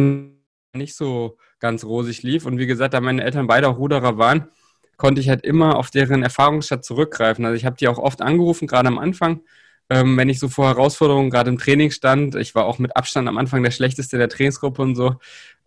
nicht 0.76 0.96
so 0.96 1.38
ganz 1.60 1.84
rosig 1.86 2.22
lief. 2.22 2.46
Und 2.46 2.60
wie 2.60 2.68
gesagt, 2.68 2.94
da 2.94 3.02
meine 3.02 3.24
Eltern 3.24 3.48
beide 3.48 3.68
auch 3.68 3.80
Ruderer 3.80 4.18
waren, 4.20 4.48
konnte 4.98 5.22
ich 5.22 5.30
halt 5.30 5.44
immer 5.44 5.78
auf 5.78 5.90
deren 5.90 6.22
Erfahrungsschatz 6.22 6.86
zurückgreifen. 6.86 7.46
Also 7.46 7.56
ich 7.56 7.66
habe 7.66 7.78
die 7.78 7.88
auch 7.88 7.98
oft 7.98 8.22
angerufen, 8.22 8.68
gerade 8.68 8.88
am 8.90 9.00
Anfang 9.00 9.42
ähm, 9.94 10.18
wenn 10.18 10.30
ich 10.30 10.40
so 10.40 10.50
vor 10.50 10.68
Herausforderungen 10.68 11.30
gerade 11.30 11.52
im 11.52 11.60
Training 11.60 11.92
stand. 11.92 12.34
Ich 12.36 12.56
war 12.56 12.66
auch 12.66 12.80
mit 12.80 12.96
Abstand 12.98 13.28
am 13.28 13.38
Anfang 13.38 13.62
der 13.62 13.70
schlechteste 13.70 14.18
der 14.18 14.28
Trainingsgruppe 14.28 14.82
und 14.82 14.96
so. 14.96 15.18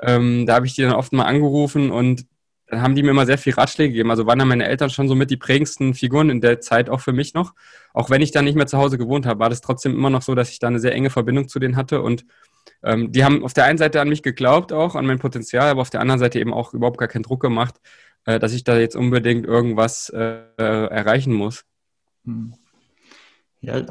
Ähm, 0.01 0.47
da 0.47 0.57
habe 0.57 0.67
ich 0.67 0.75
die 0.75 0.83
dann 0.83 0.95
oft 0.95 1.13
mal 1.13 1.25
angerufen 1.25 1.93
und 1.93 2.27
dann 2.67 2.83
haben 2.83 2.97
die 2.97 3.05
mir 3.05 3.11
immer 3.11 3.27
sehr 3.27 3.39
viel 3.39 3.55
Ratschläge 3.55 3.93
gegeben. 3.93 4.11
Also 4.11 4.27
waren 4.27 4.41
dann 4.41 4.49
meine 4.49 4.67
Eltern 4.67 4.91
schon 4.91 5.07
so 5.07 5.15
mit 5.15 5.31
die 5.31 5.37
prägendsten 5.37 5.95
Figuren 5.95 6.29
in 6.31 6.41
der 6.41 6.61
Zeit 6.61 6.91
auch 6.91 7.01
für 7.01 7.13
mich 7.13 7.35
noch. 7.35 7.55
Auch 7.95 8.11
wenn 8.11 8.21
ich 8.21 8.33
dann 8.33 8.45
nicht 8.45 8.57
mehr 8.57 8.67
zu 8.67 8.79
Hause 8.79 8.99
gewohnt 8.99 9.27
habe, 9.27 9.39
war 9.39 9.49
das 9.49 9.61
trotzdem 9.61 9.95
immer 9.95 10.11
noch 10.11 10.23
so, 10.23 10.35
dass 10.35 10.51
ich 10.51 10.59
da 10.59 10.67
eine 10.67 10.81
sehr 10.81 10.93
enge 10.93 11.11
Verbindung 11.11 11.47
zu 11.47 11.61
denen 11.61 11.77
hatte. 11.77 12.03
Und 12.03 12.27
ähm, 12.83 13.13
die 13.13 13.23
haben 13.25 13.45
auf 13.45 13.55
der 13.55 13.67
einen 13.67 13.79
Seite 13.79 14.01
an 14.01 14.09
mich 14.09 14.25
geglaubt, 14.25 14.73
auch 14.73 14.97
an 14.97 15.07
mein 15.07 15.21
Potenzial, 15.21 15.69
aber 15.69 15.83
auf 15.83 15.91
der 15.91 16.01
anderen 16.01 16.19
Seite 16.19 16.41
eben 16.41 16.53
auch 16.53 16.75
überhaupt 16.75 16.99
gar 16.99 17.07
keinen 17.07 17.23
Druck 17.23 17.41
gemacht, 17.41 17.77
äh, 18.25 18.41
dass 18.41 18.53
ich 18.53 18.65
da 18.65 18.77
jetzt 18.77 18.97
unbedingt 18.97 19.47
irgendwas 19.47 20.09
äh, 20.09 20.41
erreichen 20.57 21.33
muss. 21.33 21.65
Hm. 22.25 22.55
Ja, 23.67 23.85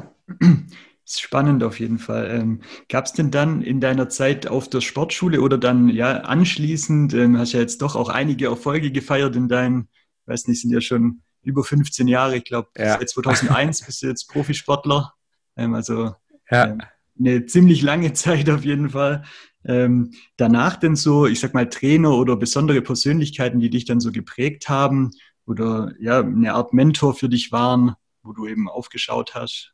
ist 1.04 1.20
spannend 1.20 1.62
auf 1.62 1.78
jeden 1.78 1.98
Fall. 1.98 2.30
Ähm, 2.30 2.62
Gab 2.88 3.04
es 3.04 3.12
denn 3.12 3.30
dann 3.30 3.60
in 3.60 3.80
deiner 3.80 4.08
Zeit 4.08 4.46
auf 4.48 4.68
der 4.68 4.80
Sportschule 4.80 5.40
oder 5.40 5.58
dann 5.58 5.88
ja 5.88 6.20
anschließend, 6.20 7.12
ähm, 7.14 7.38
hast 7.38 7.52
ja 7.52 7.60
jetzt 7.60 7.82
doch 7.82 7.94
auch 7.94 8.08
einige 8.08 8.46
Erfolge 8.46 8.90
gefeiert 8.90 9.36
in 9.36 9.48
deinen, 9.48 9.88
weiß 10.24 10.48
nicht, 10.48 10.62
sind 10.62 10.72
ja 10.72 10.80
schon 10.80 11.22
über 11.42 11.62
15 11.62 12.08
Jahre, 12.08 12.38
ich 12.38 12.44
glaube, 12.44 12.70
ja. 12.76 12.98
seit 12.98 13.08
2001 13.08 13.82
bist 13.86 14.02
du 14.02 14.06
jetzt 14.08 14.26
Profisportler. 14.28 15.12
Ähm, 15.56 15.74
also 15.74 16.14
ja. 16.50 16.68
Ähm, 16.68 16.82
eine 17.18 17.46
ziemlich 17.46 17.82
lange 17.82 18.12
Zeit 18.14 18.48
auf 18.48 18.64
jeden 18.64 18.90
Fall. 18.90 19.24
Ähm, 19.64 20.12
danach 20.36 20.76
denn 20.76 20.96
so, 20.96 21.26
ich 21.26 21.40
sag 21.40 21.52
mal, 21.52 21.68
Trainer 21.68 22.12
oder 22.12 22.36
besondere 22.36 22.80
Persönlichkeiten, 22.80 23.60
die 23.60 23.70
dich 23.70 23.84
dann 23.84 24.00
so 24.00 24.10
geprägt 24.10 24.68
haben 24.68 25.10
oder 25.44 25.92
ja, 26.00 26.20
eine 26.20 26.54
Art 26.54 26.72
Mentor 26.72 27.14
für 27.14 27.28
dich 27.28 27.52
waren, 27.52 27.94
wo 28.26 28.32
du 28.32 28.46
eben 28.46 28.68
aufgeschaut 28.68 29.34
hast? 29.34 29.72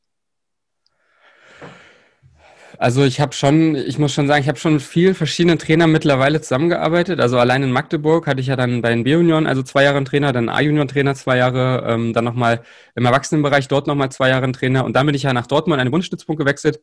Also 2.79 3.05
ich 3.05 3.21
habe 3.21 3.33
schon, 3.33 3.77
ich 3.77 3.99
muss 3.99 4.13
schon 4.13 4.27
sagen, 4.27 4.43
ich 4.43 4.49
habe 4.49 4.59
schon 4.59 4.75
mit 4.75 4.83
vielen 4.83 5.15
verschiedenen 5.15 5.59
Trainern 5.59 5.93
mittlerweile 5.93 6.41
zusammengearbeitet. 6.41 7.21
Also 7.21 7.39
allein 7.39 7.63
in 7.63 7.71
Magdeburg 7.71 8.27
hatte 8.27 8.41
ich 8.41 8.47
ja 8.47 8.57
dann 8.57 8.83
bei 8.83 8.91
den 8.91 9.05
B-Junioren, 9.05 9.47
also 9.47 9.63
zwei 9.63 9.85
Jahre 9.85 9.99
einen 9.99 10.07
Trainer, 10.07 10.33
dann 10.33 10.49
A-Junioren-Trainer 10.49 11.15
zwei 11.15 11.37
Jahre, 11.37 11.85
ähm, 11.87 12.13
dann 12.13 12.25
nochmal 12.25 12.63
im 12.95 13.05
Erwachsenenbereich 13.05 13.69
dort 13.69 13.87
nochmal 13.87 14.11
zwei 14.11 14.31
Jahre 14.31 14.45
einen 14.45 14.53
Trainer 14.53 14.85
und 14.85 14.95
dann 14.95 15.07
bin 15.07 15.15
ich 15.15 15.23
ja 15.23 15.33
nach 15.33 15.47
Dortmund 15.47 15.81
an 15.81 15.87
den 15.87 15.93
Bundesstützpunkt 15.93 16.41
gewechselt. 16.41 16.81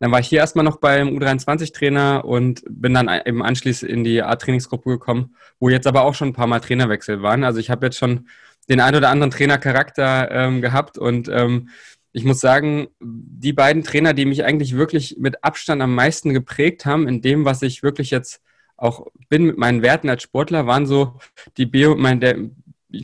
Dann 0.00 0.12
war 0.12 0.20
ich 0.20 0.28
hier 0.28 0.38
erstmal 0.38 0.64
noch 0.64 0.76
beim 0.76 1.08
U23-Trainer 1.08 2.24
und 2.24 2.62
bin 2.68 2.94
dann 2.94 3.10
eben 3.26 3.42
anschließend 3.42 3.90
in 3.90 4.04
die 4.04 4.22
A-Trainingsgruppe 4.22 4.90
gekommen, 4.90 5.34
wo 5.58 5.68
jetzt 5.68 5.88
aber 5.88 6.04
auch 6.04 6.14
schon 6.14 6.28
ein 6.28 6.34
paar 6.34 6.46
Mal 6.46 6.60
Trainerwechsel 6.60 7.20
waren. 7.20 7.42
Also 7.42 7.58
ich 7.58 7.68
habe 7.68 7.86
jetzt 7.86 7.98
schon 7.98 8.28
den 8.68 8.80
ein 8.80 8.94
oder 8.94 9.10
anderen 9.10 9.30
Trainercharakter 9.30 10.30
ähm, 10.30 10.60
gehabt 10.60 10.98
und 10.98 11.28
ähm, 11.28 11.68
ich 12.12 12.24
muss 12.24 12.40
sagen, 12.40 12.88
die 13.00 13.52
beiden 13.52 13.84
Trainer, 13.84 14.14
die 14.14 14.24
mich 14.24 14.44
eigentlich 14.44 14.74
wirklich 14.74 15.16
mit 15.18 15.44
Abstand 15.44 15.82
am 15.82 15.94
meisten 15.94 16.32
geprägt 16.32 16.86
haben, 16.86 17.06
in 17.06 17.22
dem, 17.22 17.44
was 17.44 17.62
ich 17.62 17.82
wirklich 17.82 18.10
jetzt 18.10 18.42
auch 18.76 19.06
bin 19.28 19.44
mit 19.44 19.58
meinen 19.58 19.82
Werten 19.82 20.08
als 20.08 20.22
Sportler, 20.22 20.66
waren 20.66 20.86
so 20.86 21.18
die, 21.56 21.66
B 21.66 21.86
mein, 21.94 22.20
der, 22.20 22.36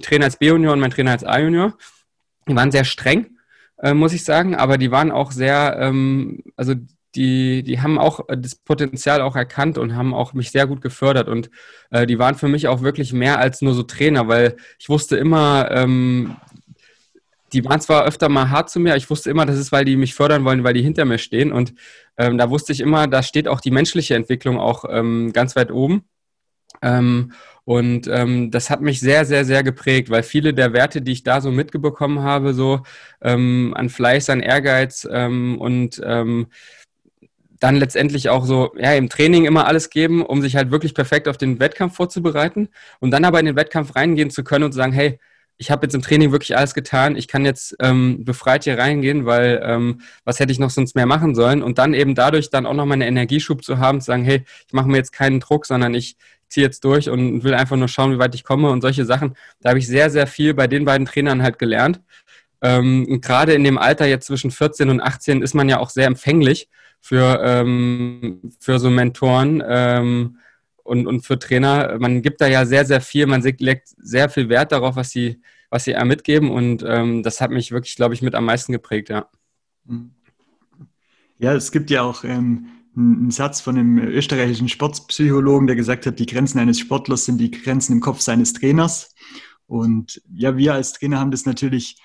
Trainer 0.03 0.25
als 0.25 0.37
B-Junior 0.37 0.73
und 0.73 0.81
mein 0.81 0.91
Trainer 0.91 1.11
als 1.11 1.25
A-Junior. 1.25 1.77
Die 2.49 2.57
waren 2.57 2.71
sehr 2.71 2.85
streng, 2.85 3.39
äh, 3.79 3.95
muss 3.95 4.13
ich 4.13 4.25
sagen, 4.25 4.55
aber 4.55 4.79
die 4.79 4.91
waren 4.91 5.11
auch 5.11 5.33
sehr, 5.33 5.77
ähm, 5.79 6.43
also 6.57 6.75
die, 7.15 7.63
die 7.63 7.81
haben 7.81 7.99
auch 7.99 8.21
das 8.29 8.55
Potenzial 8.55 9.21
auch 9.21 9.37
erkannt 9.37 9.79
und 9.79 9.95
haben 9.95 10.15
auch 10.15 10.33
mich 10.33 10.51
sehr 10.51 10.67
gut 10.67 10.81
gefördert. 10.81 11.29
Und 11.29 11.51
äh, 11.91 12.07
die 12.07 12.19
waren 12.19 12.35
für 12.35 12.49
mich 12.49 12.69
auch 12.69 12.83
wirklich 12.83 13.13
mehr 13.13 13.39
als 13.39 13.63
nur 13.63 13.75
so 13.75 13.83
Trainer, 13.83 14.29
weil 14.29 14.57
ich 14.79 14.89
wusste 14.89 15.17
immer, 15.17 15.71
ähm, 15.71 16.37
die 17.53 17.65
waren 17.65 17.81
zwar 17.81 18.05
öfter 18.05 18.29
mal 18.29 18.51
hart 18.51 18.69
zu 18.69 18.81
mir, 18.81 18.97
ich 18.97 19.09
wusste 19.09 19.31
immer, 19.31 19.47
das 19.47 19.59
ist, 19.59 19.71
weil 19.71 19.85
die 19.85 19.97
mich 19.97 20.15
fördern 20.15 20.45
wollen, 20.45 20.65
weil 20.65 20.75
die 20.75 20.83
hinter 20.83 21.05
mir 21.05 21.19
stehen. 21.19 21.53
Und 21.53 21.75
ähm, 22.17 22.37
da 22.37 22.51
wusste 22.51 22.73
ich 22.73 22.81
immer, 22.81 23.07
da 23.07 23.23
steht 23.23 23.49
auch 23.49 23.61
die 23.61 23.71
menschliche 23.71 24.15
Entwicklung 24.15 24.59
auch 24.59 24.85
ähm, 24.89 25.33
ganz 25.33 25.55
weit 25.55 25.71
oben. 25.71 26.05
Ähm, 26.83 27.33
und 27.65 28.09
ähm, 28.09 28.51
das 28.51 28.69
hat 28.69 28.83
mich 28.83 29.01
sehr, 29.01 29.25
sehr, 29.25 29.45
sehr 29.45 29.63
geprägt, 29.63 30.11
weil 30.11 30.23
viele 30.23 30.53
der 30.53 30.75
Werte, 30.75 31.01
die 31.01 31.13
ich 31.13 31.23
da 31.23 31.41
so 31.41 31.51
mitbekommen 31.51 32.23
habe, 32.23 32.53
so 32.53 32.83
ähm, 33.23 33.73
an 33.75 33.89
Fleiß, 33.89 34.29
an 34.29 34.41
Ehrgeiz 34.41 35.09
ähm, 35.11 35.59
und 35.59 36.01
ähm, 36.05 36.49
dann 37.65 37.77
letztendlich 37.77 38.29
auch 38.29 38.45
so, 38.45 38.75
ja, 38.77 38.93
im 38.93 39.09
Training 39.09 39.47
immer 39.47 39.67
alles 39.67 39.89
geben, 39.89 40.23
um 40.23 40.43
sich 40.43 40.55
halt 40.55 40.71
wirklich 40.71 40.93
perfekt 40.93 41.29
auf 41.29 41.39
den 41.39 41.61
Wettkampf 41.61 41.97
vorzubereiten 41.97 42.69
und 43.01 43.11
dann 43.11 43.25
aber 43.25 43.41
in 43.41 43.47
den 43.47 43.57
Wettkampf 43.57 43.97
reingehen 43.97 44.29
zu 44.29 44.45
können 44.45 44.65
und 44.65 44.73
zu 44.73 44.77
sagen, 44.77 44.93
hey, 44.93 45.19
ich 45.57 45.71
habe 45.71 45.87
jetzt 45.87 45.95
im 45.95 46.03
Training 46.03 46.31
wirklich 46.31 46.59
alles 46.59 46.75
getan, 46.75 47.17
ich 47.17 47.27
kann 47.27 47.47
jetzt 47.47 47.75
ähm, 47.81 48.23
befreit 48.23 48.65
hier 48.65 48.77
reingehen, 48.77 49.25
weil 49.25 49.63
ähm, 49.65 50.03
was 50.25 50.41
hätte 50.41 50.53
ich 50.53 50.59
noch 50.59 50.69
sonst 50.69 50.95
mehr 50.95 51.07
machen 51.07 51.35
sollen 51.35 51.63
und 51.63 51.79
dann 51.79 51.95
eben 51.95 52.15
dadurch 52.15 52.51
dann 52.51 52.67
auch 52.67 52.75
noch 52.75 52.85
mal 52.85 52.95
einen 52.95 53.03
Energieschub 53.03 53.65
zu 53.65 53.79
haben, 53.79 54.03
zu 54.03 54.07
sagen, 54.09 54.25
hey, 54.25 54.45
ich 54.67 54.75
mache 54.75 54.89
mir 54.89 54.99
jetzt 54.99 55.13
keinen 55.13 55.41
Druck, 55.41 55.65
sondern 55.65 55.95
ich 55.95 56.19
ziehe 56.49 56.67
jetzt 56.67 56.85
durch 56.85 57.09
und 57.09 57.45
will 57.45 57.55
einfach 57.55 57.77
nur 57.77 57.89
schauen, 57.89 58.13
wie 58.13 58.19
weit 58.19 58.35
ich 58.35 58.45
komme 58.45 58.69
und 58.69 58.83
solche 58.83 59.07
Sachen. 59.07 59.37
Da 59.61 59.71
habe 59.71 59.79
ich 59.79 59.87
sehr, 59.87 60.11
sehr 60.11 60.27
viel 60.27 60.53
bei 60.53 60.67
den 60.67 60.85
beiden 60.85 61.07
Trainern 61.07 61.43
halt 61.43 61.59
gelernt. 61.59 62.01
Ähm, 62.65 63.21
gerade 63.21 63.53
in 63.53 63.63
dem 63.63 63.77
Alter 63.77 64.07
jetzt 64.07 64.27
zwischen 64.27 64.51
14 64.51 64.89
und 64.89 65.03
18 65.03 65.43
ist 65.43 65.55
man 65.55 65.69
ja 65.69 65.81
auch 65.81 65.91
sehr 65.91 66.07
empfänglich 66.07 66.71
für, 66.99 67.39
ähm, 67.45 68.41
für 68.59 68.79
so 68.79 68.89
Mentoren 68.89 69.63
ähm, 69.67 70.39
und, 70.83 71.07
und 71.07 71.21
für 71.21 71.39
Trainer. 71.39 71.99
Man 71.99 72.23
gibt 72.23 72.41
da 72.41 72.47
ja 72.47 72.65
sehr, 72.65 72.87
sehr 72.87 73.03
viel, 73.03 73.27
man 73.27 73.43
legt 73.43 73.89
sehr 73.99 74.31
viel 74.31 74.49
Wert 74.49 74.73
darauf, 74.73 74.97
was 74.97 75.11
sie, 75.11 75.43
was 75.69 75.85
sie 75.85 75.95
einem 75.95 76.09
mitgeben 76.09 76.51
und 76.51 76.83
ähm, 76.89 77.23
das 77.23 77.43
hat 77.43 77.51
mich 77.51 77.71
wirklich, 77.71 77.97
glaube 77.97 78.15
ich, 78.15 78.23
mit 78.23 78.35
am 78.35 78.47
meisten 78.47 78.73
geprägt, 78.73 79.11
ja. 79.11 79.29
Ja, 81.39 81.53
es 81.53 81.71
gibt 81.71 81.91
ja 81.91 82.01
auch 82.01 82.25
ähm, 82.25 82.69
einen 82.97 83.31
Satz 83.31 83.61
von 83.61 83.77
einem 83.77 83.99
österreichischen 83.99 84.71
Sportpsychologen, 84.71 85.67
der 85.67 85.77
gesagt 85.77 86.07
hat, 86.07 86.19
die 86.19 86.25
Grenzen 86.27 86.61
eines 86.61 86.79
Sportlers 86.79 87.27
sind 87.27 87.37
die 87.37 87.51
Grenzen 87.51 87.93
im 87.93 88.01
Kopf 88.01 88.21
seines 88.21 88.55
Trainers. 88.55 89.15
Und 89.67 90.23
ja, 90.33 90.57
wir 90.57 90.73
als 90.73 90.95
Trainer 90.95 91.19
haben 91.19 91.31
das 91.31 91.45
natürlich 91.45 91.97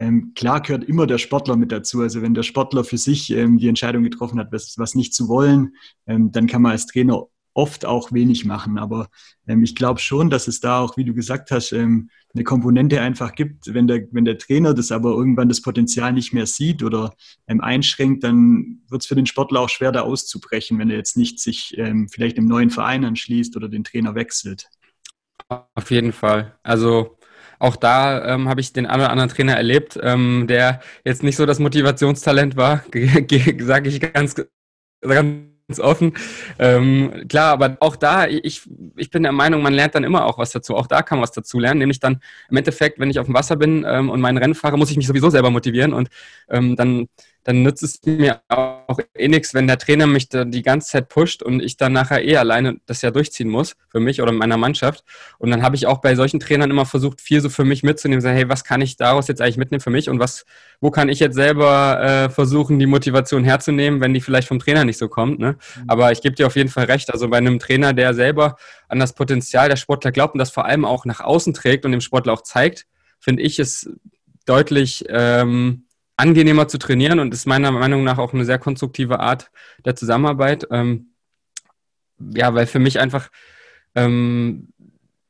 ähm, 0.00 0.32
klar 0.34 0.62
gehört 0.62 0.84
immer 0.84 1.06
der 1.06 1.18
Sportler 1.18 1.56
mit 1.56 1.70
dazu. 1.70 2.00
Also 2.00 2.22
wenn 2.22 2.32
der 2.32 2.42
Sportler 2.42 2.84
für 2.84 2.96
sich 2.96 3.30
ähm, 3.30 3.58
die 3.58 3.68
Entscheidung 3.68 4.02
getroffen 4.02 4.40
hat, 4.40 4.50
was, 4.50 4.78
was 4.78 4.94
nicht 4.94 5.14
zu 5.14 5.28
wollen, 5.28 5.74
ähm, 6.06 6.32
dann 6.32 6.46
kann 6.46 6.62
man 6.62 6.72
als 6.72 6.86
Trainer 6.86 7.26
oft 7.52 7.84
auch 7.84 8.10
wenig 8.10 8.46
machen. 8.46 8.78
Aber 8.78 9.10
ähm, 9.46 9.62
ich 9.62 9.76
glaube 9.76 10.00
schon, 10.00 10.30
dass 10.30 10.48
es 10.48 10.60
da 10.60 10.80
auch, 10.80 10.96
wie 10.96 11.04
du 11.04 11.12
gesagt 11.12 11.50
hast, 11.50 11.72
ähm, 11.72 12.08
eine 12.32 12.44
Komponente 12.44 13.02
einfach 13.02 13.34
gibt. 13.34 13.74
Wenn 13.74 13.88
der, 13.88 14.06
wenn 14.10 14.24
der 14.24 14.38
Trainer 14.38 14.72
das 14.72 14.90
aber 14.90 15.10
irgendwann 15.10 15.50
das 15.50 15.60
Potenzial 15.60 16.14
nicht 16.14 16.32
mehr 16.32 16.46
sieht 16.46 16.82
oder 16.82 17.12
ähm, 17.46 17.60
einschränkt, 17.60 18.24
dann 18.24 18.80
wird 18.88 19.02
es 19.02 19.06
für 19.06 19.16
den 19.16 19.26
Sportler 19.26 19.60
auch 19.60 19.68
schwer, 19.68 19.92
da 19.92 20.00
auszubrechen, 20.00 20.78
wenn 20.78 20.88
er 20.88 20.96
jetzt 20.96 21.18
nicht 21.18 21.40
sich 21.40 21.76
vielleicht 22.10 22.38
im 22.38 22.46
neuen 22.46 22.70
Verein 22.70 23.04
anschließt 23.04 23.56
oder 23.56 23.68
den 23.68 23.84
Trainer 23.84 24.14
wechselt. 24.14 24.68
Auf 25.74 25.90
jeden 25.90 26.12
Fall. 26.12 26.58
Also 26.62 27.18
auch 27.60 27.76
da 27.76 28.24
ähm, 28.24 28.48
habe 28.48 28.60
ich 28.60 28.72
den 28.72 28.86
einen 28.86 29.02
oder 29.02 29.10
anderen 29.10 29.30
Trainer 29.30 29.54
erlebt, 29.54 29.98
ähm, 30.02 30.46
der 30.48 30.80
jetzt 31.04 31.22
nicht 31.22 31.36
so 31.36 31.46
das 31.46 31.58
Motivationstalent 31.58 32.56
war, 32.56 32.82
sage 32.92 33.88
ich 33.88 34.00
ganz, 34.00 34.34
ganz 35.02 35.78
offen. 35.78 36.14
Ähm, 36.58 37.26
klar, 37.28 37.52
aber 37.52 37.76
auch 37.80 37.96
da, 37.96 38.26
ich, 38.26 38.62
ich 38.96 39.10
bin 39.10 39.22
der 39.22 39.32
Meinung, 39.32 39.62
man 39.62 39.74
lernt 39.74 39.94
dann 39.94 40.04
immer 40.04 40.24
auch 40.24 40.38
was 40.38 40.52
dazu. 40.52 40.74
Auch 40.74 40.86
da 40.86 41.02
kann 41.02 41.18
man 41.18 41.22
was 41.22 41.32
dazu 41.32 41.58
lernen, 41.58 41.78
nämlich 41.78 42.00
dann 42.00 42.20
im 42.48 42.56
Endeffekt, 42.56 42.98
wenn 42.98 43.10
ich 43.10 43.18
auf 43.18 43.26
dem 43.26 43.34
Wasser 43.34 43.56
bin 43.56 43.84
ähm, 43.86 44.08
und 44.08 44.22
mein 44.22 44.38
Rennen 44.38 44.54
fahre, 44.54 44.78
muss 44.78 44.90
ich 44.90 44.96
mich 44.96 45.06
sowieso 45.06 45.28
selber 45.28 45.50
motivieren 45.50 45.92
und 45.92 46.08
ähm, 46.48 46.76
dann 46.76 47.08
dann 47.44 47.62
nützt 47.62 47.82
es 47.82 48.00
mir 48.04 48.42
auch 48.48 48.98
eh 49.14 49.28
nichts, 49.28 49.54
wenn 49.54 49.66
der 49.66 49.78
Trainer 49.78 50.06
mich 50.06 50.28
da 50.28 50.44
die 50.44 50.62
ganze 50.62 50.90
Zeit 50.90 51.08
pusht 51.08 51.42
und 51.42 51.62
ich 51.62 51.76
dann 51.76 51.92
nachher 51.92 52.22
eh 52.22 52.36
alleine 52.36 52.80
das 52.86 53.00
ja 53.02 53.10
durchziehen 53.10 53.48
muss, 53.48 53.76
für 53.88 54.00
mich 54.00 54.20
oder 54.20 54.32
meiner 54.32 54.58
Mannschaft. 54.58 55.04
Und 55.38 55.50
dann 55.50 55.62
habe 55.62 55.76
ich 55.76 55.86
auch 55.86 55.98
bei 55.98 56.14
solchen 56.14 56.38
Trainern 56.38 56.70
immer 56.70 56.84
versucht, 56.84 57.20
viel 57.20 57.40
so 57.40 57.48
für 57.48 57.64
mich 57.64 57.82
mitzunehmen, 57.82 58.20
sagen, 58.20 58.36
hey, 58.36 58.48
was 58.48 58.64
kann 58.64 58.82
ich 58.82 58.96
daraus 58.96 59.28
jetzt 59.28 59.40
eigentlich 59.40 59.56
mitnehmen 59.56 59.80
für 59.80 59.90
mich 59.90 60.10
und 60.10 60.18
was, 60.18 60.44
wo 60.80 60.90
kann 60.90 61.08
ich 61.08 61.18
jetzt 61.18 61.34
selber 61.34 62.00
äh, 62.02 62.30
versuchen, 62.30 62.78
die 62.78 62.86
Motivation 62.86 63.44
herzunehmen, 63.44 64.00
wenn 64.00 64.12
die 64.12 64.20
vielleicht 64.20 64.48
vom 64.48 64.58
Trainer 64.58 64.84
nicht 64.84 64.98
so 64.98 65.08
kommt. 65.08 65.38
Ne? 65.38 65.52
Mhm. 65.52 65.84
Aber 65.88 66.12
ich 66.12 66.20
gebe 66.20 66.34
dir 66.34 66.46
auf 66.46 66.56
jeden 66.56 66.70
Fall 66.70 66.84
recht. 66.84 67.10
Also 67.10 67.28
bei 67.28 67.38
einem 67.38 67.58
Trainer, 67.58 67.94
der 67.94 68.12
selber 68.12 68.56
an 68.88 68.98
das 68.98 69.14
Potenzial 69.14 69.68
der 69.68 69.76
Sportler 69.76 70.12
glaubt 70.12 70.34
und 70.34 70.38
das 70.38 70.50
vor 70.50 70.66
allem 70.66 70.84
auch 70.84 71.06
nach 71.06 71.20
außen 71.20 71.54
trägt 71.54 71.84
und 71.86 71.92
dem 71.92 72.00
Sportler 72.02 72.34
auch 72.34 72.42
zeigt, 72.42 72.86
finde 73.18 73.42
ich 73.42 73.58
es 73.58 73.88
deutlich 74.46 75.04
ähm, 75.08 75.84
angenehmer 76.20 76.68
zu 76.68 76.78
trainieren 76.78 77.18
und 77.18 77.32
ist 77.32 77.46
meiner 77.46 77.70
Meinung 77.70 78.04
nach 78.04 78.18
auch 78.18 78.34
eine 78.34 78.44
sehr 78.44 78.58
konstruktive 78.58 79.20
Art 79.20 79.50
der 79.84 79.96
Zusammenarbeit. 79.96 80.66
Ähm, 80.70 81.14
ja, 82.18 82.54
weil 82.54 82.66
für 82.66 82.78
mich 82.78 83.00
einfach 83.00 83.30
ähm, 83.94 84.68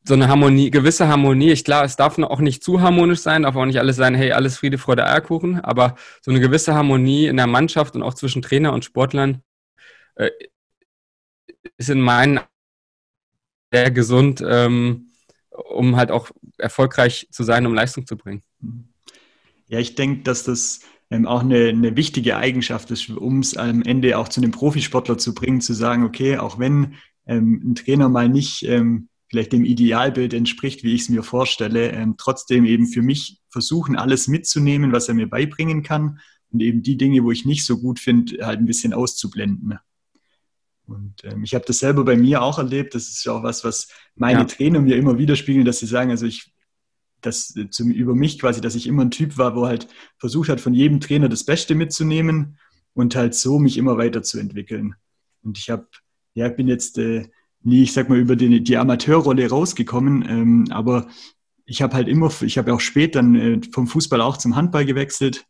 so 0.04 0.14
eine 0.14 0.28
Harmonie, 0.28 0.70
gewisse 0.70 1.08
Harmonie, 1.08 1.52
ich 1.52 1.64
klar, 1.64 1.84
es 1.84 1.96
darf 1.96 2.18
auch 2.18 2.40
nicht 2.40 2.64
zu 2.64 2.80
harmonisch 2.80 3.20
sein, 3.20 3.42
darf 3.42 3.56
auch 3.56 3.66
nicht 3.66 3.78
alles 3.78 3.96
sein, 3.96 4.14
hey, 4.14 4.32
alles 4.32 4.58
Friede, 4.58 4.78
Freude, 4.78 5.06
Eierkuchen, 5.06 5.60
aber 5.60 5.94
so 6.20 6.30
eine 6.30 6.40
gewisse 6.40 6.74
Harmonie 6.74 7.26
in 7.26 7.36
der 7.36 7.46
Mannschaft 7.46 7.94
und 7.94 8.02
auch 8.02 8.14
zwischen 8.14 8.42
Trainer 8.42 8.72
und 8.72 8.84
Sportlern 8.84 9.42
äh, 10.16 10.30
ist 11.76 11.90
in 11.90 12.00
meinen 12.00 12.40
sehr 13.72 13.90
gesund, 13.90 14.42
ähm, 14.44 15.12
um 15.50 15.96
halt 15.96 16.10
auch 16.10 16.30
erfolgreich 16.58 17.28
zu 17.30 17.44
sein, 17.44 17.66
um 17.66 17.74
Leistung 17.74 18.06
zu 18.06 18.16
bringen. 18.16 18.42
Mhm. 18.60 18.88
Ja, 19.70 19.78
ich 19.78 19.94
denke, 19.94 20.24
dass 20.24 20.42
das 20.42 20.80
ähm, 21.10 21.26
auch 21.26 21.40
eine, 21.40 21.68
eine 21.68 21.96
wichtige 21.96 22.36
Eigenschaft 22.36 22.90
ist, 22.90 23.08
um 23.08 23.38
es 23.38 23.56
am 23.56 23.82
Ende 23.82 24.18
auch 24.18 24.28
zu 24.28 24.40
einem 24.40 24.50
Profisportler 24.50 25.16
zu 25.16 25.32
bringen, 25.32 25.60
zu 25.60 25.74
sagen, 25.74 26.02
okay, 26.04 26.38
auch 26.38 26.58
wenn 26.58 26.94
ähm, 27.26 27.62
ein 27.64 27.74
Trainer 27.76 28.08
mal 28.08 28.28
nicht 28.28 28.64
ähm, 28.64 29.08
vielleicht 29.28 29.52
dem 29.52 29.64
Idealbild 29.64 30.34
entspricht, 30.34 30.82
wie 30.82 30.92
ich 30.92 31.02
es 31.02 31.08
mir 31.08 31.22
vorstelle, 31.22 31.92
ähm, 31.92 32.16
trotzdem 32.18 32.64
eben 32.64 32.88
für 32.88 33.00
mich 33.00 33.38
versuchen, 33.48 33.94
alles 33.94 34.26
mitzunehmen, 34.26 34.90
was 34.90 35.08
er 35.08 35.14
mir 35.14 35.30
beibringen 35.30 35.84
kann 35.84 36.18
und 36.50 36.60
eben 36.60 36.82
die 36.82 36.96
Dinge, 36.96 37.22
wo 37.22 37.30
ich 37.30 37.44
nicht 37.44 37.64
so 37.64 37.78
gut 37.78 38.00
finde, 38.00 38.44
halt 38.44 38.58
ein 38.58 38.66
bisschen 38.66 38.92
auszublenden. 38.92 39.78
Und 40.86 41.22
ähm, 41.22 41.44
ich 41.44 41.54
habe 41.54 41.64
das 41.64 41.78
selber 41.78 42.04
bei 42.04 42.16
mir 42.16 42.42
auch 42.42 42.58
erlebt. 42.58 42.96
Das 42.96 43.08
ist 43.08 43.24
ja 43.24 43.34
auch 43.34 43.44
was, 43.44 43.62
was 43.62 43.86
meine 44.16 44.40
ja. 44.40 44.44
Trainer 44.46 44.80
mir 44.80 44.96
immer 44.96 45.16
widerspiegeln, 45.16 45.64
dass 45.64 45.78
sie 45.78 45.86
sagen, 45.86 46.10
also 46.10 46.26
ich 46.26 46.52
das 47.20 47.54
äh, 47.56 47.70
zum, 47.70 47.90
über 47.90 48.14
mich 48.14 48.38
quasi, 48.38 48.60
dass 48.60 48.74
ich 48.74 48.86
immer 48.86 49.02
ein 49.02 49.10
Typ 49.10 49.38
war, 49.38 49.54
wo 49.56 49.66
halt 49.66 49.88
versucht 50.18 50.48
hat, 50.48 50.60
von 50.60 50.74
jedem 50.74 51.00
Trainer 51.00 51.28
das 51.28 51.44
Beste 51.44 51.74
mitzunehmen 51.74 52.58
und 52.94 53.16
halt 53.16 53.34
so 53.34 53.58
mich 53.58 53.76
immer 53.76 53.98
weiterzuentwickeln. 53.98 54.94
Und 55.42 55.58
ich 55.58 55.70
habe, 55.70 55.88
ja, 56.34 56.48
bin 56.48 56.68
jetzt 56.68 56.98
äh, 56.98 57.28
nie, 57.62 57.82
ich 57.82 57.92
sag 57.92 58.08
mal, 58.08 58.18
über 58.18 58.36
die, 58.36 58.62
die 58.62 58.76
Amateurrolle 58.76 59.48
rausgekommen, 59.48 60.24
ähm, 60.28 60.66
aber 60.70 61.08
ich 61.64 61.82
habe 61.82 61.94
halt 61.94 62.08
immer, 62.08 62.32
ich 62.42 62.58
habe 62.58 62.74
auch 62.74 62.80
später 62.80 63.20
dann 63.20 63.34
äh, 63.34 63.60
vom 63.72 63.86
Fußball 63.86 64.20
auch 64.20 64.36
zum 64.36 64.56
Handball 64.56 64.84
gewechselt 64.84 65.46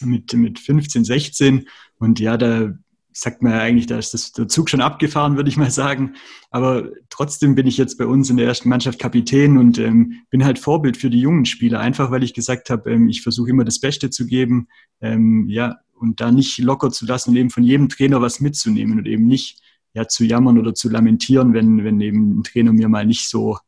mit, 0.00 0.32
mit 0.32 0.58
15, 0.58 1.04
16 1.04 1.68
und 1.98 2.20
ja, 2.20 2.36
da 2.36 2.72
sagt 3.12 3.42
man 3.42 3.52
ja 3.52 3.58
eigentlich, 3.58 3.86
da 3.86 3.98
ist 3.98 4.14
das, 4.14 4.32
der 4.32 4.48
Zug 4.48 4.70
schon 4.70 4.80
abgefahren, 4.80 5.36
würde 5.36 5.48
ich 5.48 5.56
mal 5.56 5.70
sagen. 5.70 6.14
Aber 6.50 6.88
trotzdem 7.10 7.54
bin 7.54 7.66
ich 7.66 7.76
jetzt 7.76 7.98
bei 7.98 8.06
uns 8.06 8.30
in 8.30 8.36
der 8.36 8.46
ersten 8.46 8.68
Mannschaft 8.68 8.98
Kapitän 8.98 9.58
und 9.58 9.78
ähm, 9.78 10.22
bin 10.30 10.44
halt 10.44 10.58
Vorbild 10.58 10.96
für 10.96 11.10
die 11.10 11.20
jungen 11.20 11.44
Spieler, 11.44 11.80
einfach 11.80 12.10
weil 12.10 12.22
ich 12.22 12.34
gesagt 12.34 12.70
habe, 12.70 12.90
ähm, 12.90 13.08
ich 13.08 13.22
versuche 13.22 13.50
immer 13.50 13.64
das 13.64 13.80
Beste 13.80 14.10
zu 14.10 14.26
geben, 14.26 14.68
ähm, 15.00 15.48
ja, 15.48 15.78
und 15.94 16.20
da 16.20 16.32
nicht 16.32 16.58
locker 16.58 16.90
zu 16.90 17.06
lassen 17.06 17.30
und 17.30 17.36
eben 17.36 17.50
von 17.50 17.62
jedem 17.62 17.88
Trainer 17.88 18.20
was 18.20 18.40
mitzunehmen 18.40 18.98
und 18.98 19.06
eben 19.06 19.26
nicht 19.26 19.60
ja, 19.94 20.08
zu 20.08 20.24
jammern 20.24 20.58
oder 20.58 20.74
zu 20.74 20.88
lamentieren, 20.88 21.54
wenn, 21.54 21.84
wenn 21.84 22.00
eben 22.00 22.40
ein 22.40 22.42
Trainer 22.42 22.72
mir 22.72 22.88
mal 22.88 23.06
nicht 23.06 23.28
so 23.28 23.58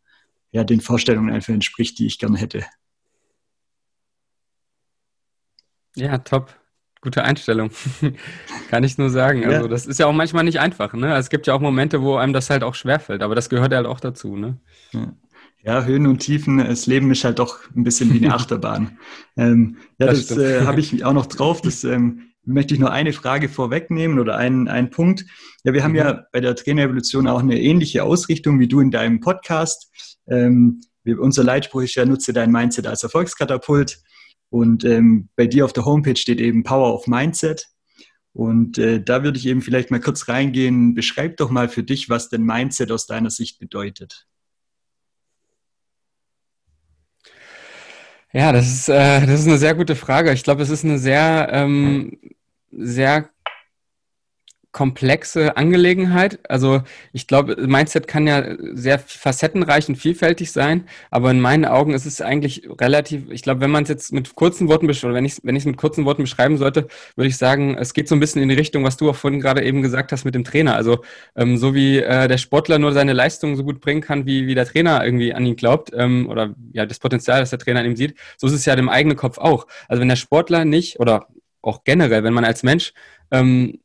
ja, 0.50 0.64
den 0.64 0.80
Vorstellungen 0.80 1.32
einfach 1.32 1.52
entspricht, 1.52 1.98
die 1.98 2.06
ich 2.06 2.18
gerne 2.18 2.38
hätte. 2.38 2.64
Ja, 5.96 6.18
top 6.18 6.63
gute 7.04 7.22
Einstellung. 7.22 7.70
Kann 8.70 8.82
ich 8.82 8.98
nur 8.98 9.10
sagen. 9.10 9.42
Ja. 9.42 9.50
Also 9.50 9.68
das 9.68 9.86
ist 9.86 10.00
ja 10.00 10.06
auch 10.06 10.12
manchmal 10.12 10.42
nicht 10.42 10.58
einfach. 10.58 10.92
Ne? 10.94 11.14
Es 11.16 11.30
gibt 11.30 11.46
ja 11.46 11.54
auch 11.54 11.60
Momente, 11.60 12.02
wo 12.02 12.16
einem 12.16 12.32
das 12.32 12.50
halt 12.50 12.64
auch 12.64 12.74
schwerfällt, 12.74 13.22
aber 13.22 13.36
das 13.36 13.48
gehört 13.48 13.72
halt 13.72 13.86
auch 13.86 14.00
dazu. 14.00 14.36
Ne? 14.36 14.58
Ja. 15.62 15.84
Höhen 15.84 16.06
und 16.06 16.18
Tiefen, 16.18 16.58
das 16.58 16.86
Leben 16.86 17.10
ist 17.10 17.24
halt 17.24 17.38
doch 17.38 17.60
ein 17.74 17.84
bisschen 17.84 18.12
wie 18.12 18.18
eine 18.18 18.34
Achterbahn. 18.34 18.98
ähm, 19.36 19.76
ja, 19.98 20.08
das, 20.08 20.26
das 20.26 20.38
äh, 20.38 20.60
habe 20.62 20.80
ich 20.80 21.04
auch 21.04 21.12
noch 21.12 21.26
drauf. 21.26 21.62
Das 21.62 21.84
ähm, 21.84 22.22
möchte 22.44 22.74
ich 22.74 22.80
nur 22.80 22.90
eine 22.90 23.12
Frage 23.12 23.48
vorwegnehmen 23.48 24.18
oder 24.18 24.36
einen, 24.36 24.68
einen 24.68 24.90
Punkt. 24.90 25.24
Ja, 25.62 25.72
wir 25.72 25.82
haben 25.82 25.92
mhm. 25.92 25.98
ja 25.98 26.26
bei 26.32 26.40
der 26.40 26.56
Trainerevolution 26.56 27.28
auch 27.28 27.40
eine 27.40 27.60
ähnliche 27.60 28.04
Ausrichtung 28.04 28.58
wie 28.60 28.68
du 28.68 28.80
in 28.80 28.90
deinem 28.90 29.20
Podcast. 29.20 29.90
Ähm, 30.28 30.80
unser 31.18 31.44
Leitspruch 31.44 31.82
ist 31.82 31.94
ja, 31.94 32.04
nutze 32.04 32.32
dein 32.32 32.50
Mindset 32.50 32.86
als 32.86 33.02
Erfolgskatapult. 33.02 33.98
Und 34.54 34.84
ähm, 34.84 35.30
bei 35.34 35.48
dir 35.48 35.64
auf 35.64 35.72
der 35.72 35.84
Homepage 35.84 36.14
steht 36.14 36.40
eben 36.40 36.62
Power 36.62 36.94
of 36.94 37.08
Mindset. 37.08 37.66
Und 38.32 38.78
äh, 38.78 39.02
da 39.02 39.24
würde 39.24 39.36
ich 39.36 39.46
eben 39.46 39.62
vielleicht 39.62 39.90
mal 39.90 39.98
kurz 39.98 40.28
reingehen. 40.28 40.94
Beschreib 40.94 41.38
doch 41.38 41.50
mal 41.50 41.68
für 41.68 41.82
dich, 41.82 42.08
was 42.08 42.28
denn 42.28 42.44
Mindset 42.44 42.92
aus 42.92 43.08
deiner 43.08 43.30
Sicht 43.30 43.58
bedeutet. 43.58 44.28
Ja, 48.32 48.52
das 48.52 48.68
ist, 48.68 48.88
äh, 48.88 49.26
das 49.26 49.40
ist 49.40 49.48
eine 49.48 49.58
sehr 49.58 49.74
gute 49.74 49.96
Frage. 49.96 50.32
Ich 50.32 50.44
glaube, 50.44 50.62
es 50.62 50.70
ist 50.70 50.84
eine 50.84 51.00
sehr, 51.00 51.48
ähm, 51.50 52.16
sehr 52.70 53.30
komplexe 54.74 55.56
Angelegenheit. 55.56 56.40
Also 56.48 56.82
ich 57.12 57.28
glaube, 57.28 57.56
Mindset 57.56 58.08
kann 58.08 58.26
ja 58.26 58.56
sehr 58.72 58.98
facettenreich 58.98 59.88
und 59.88 59.94
vielfältig 59.94 60.50
sein, 60.50 60.88
aber 61.12 61.30
in 61.30 61.40
meinen 61.40 61.64
Augen 61.64 61.94
ist 61.94 62.06
es 62.06 62.20
eigentlich 62.20 62.68
relativ, 62.80 63.30
ich 63.30 63.42
glaube, 63.42 63.60
wenn 63.60 63.70
man 63.70 63.84
es 63.84 63.88
jetzt 63.88 64.12
mit 64.12 64.34
kurzen 64.34 64.68
Worten 64.68 64.86
oder 64.86 65.14
wenn 65.14 65.24
ich 65.24 65.38
wenn 65.44 65.54
mit 65.54 65.76
kurzen 65.76 66.04
Worten 66.04 66.22
beschreiben 66.22 66.58
sollte, 66.58 66.88
würde 67.14 67.28
ich 67.28 67.36
sagen, 67.36 67.76
es 67.78 67.94
geht 67.94 68.08
so 68.08 68.16
ein 68.16 68.20
bisschen 68.20 68.42
in 68.42 68.48
die 68.48 68.56
Richtung, 68.56 68.82
was 68.82 68.96
du 68.96 69.08
auch 69.08 69.14
vorhin 69.14 69.40
gerade 69.40 69.62
eben 69.62 69.80
gesagt 69.80 70.10
hast 70.10 70.24
mit 70.24 70.34
dem 70.34 70.42
Trainer. 70.42 70.74
Also 70.74 71.04
ähm, 71.36 71.56
so 71.56 71.72
wie 71.72 71.98
äh, 71.98 72.26
der 72.26 72.38
Sportler 72.38 72.80
nur 72.80 72.92
seine 72.92 73.12
Leistung 73.12 73.54
so 73.54 73.62
gut 73.62 73.80
bringen 73.80 74.00
kann, 74.00 74.26
wie, 74.26 74.48
wie 74.48 74.56
der 74.56 74.66
Trainer 74.66 75.04
irgendwie 75.04 75.32
an 75.32 75.46
ihn 75.46 75.54
glaubt 75.54 75.92
ähm, 75.96 76.28
oder 76.28 76.52
ja 76.72 76.84
das 76.84 76.98
Potenzial, 76.98 77.38
das 77.38 77.50
der 77.50 77.60
Trainer 77.60 77.78
an 77.78 77.86
ihm 77.86 77.96
sieht, 77.96 78.16
so 78.36 78.48
ist 78.48 78.54
es 78.54 78.64
ja 78.64 78.74
dem 78.74 78.88
eigenen 78.88 79.16
Kopf 79.16 79.38
auch. 79.38 79.68
Also 79.86 80.00
wenn 80.00 80.08
der 80.08 80.16
Sportler 80.16 80.64
nicht 80.64 80.98
oder 80.98 81.28
auch 81.62 81.84
generell, 81.84 82.24
wenn 82.24 82.34
man 82.34 82.44
als 82.44 82.64
Mensch 82.64 82.92
ähm, 83.30 83.78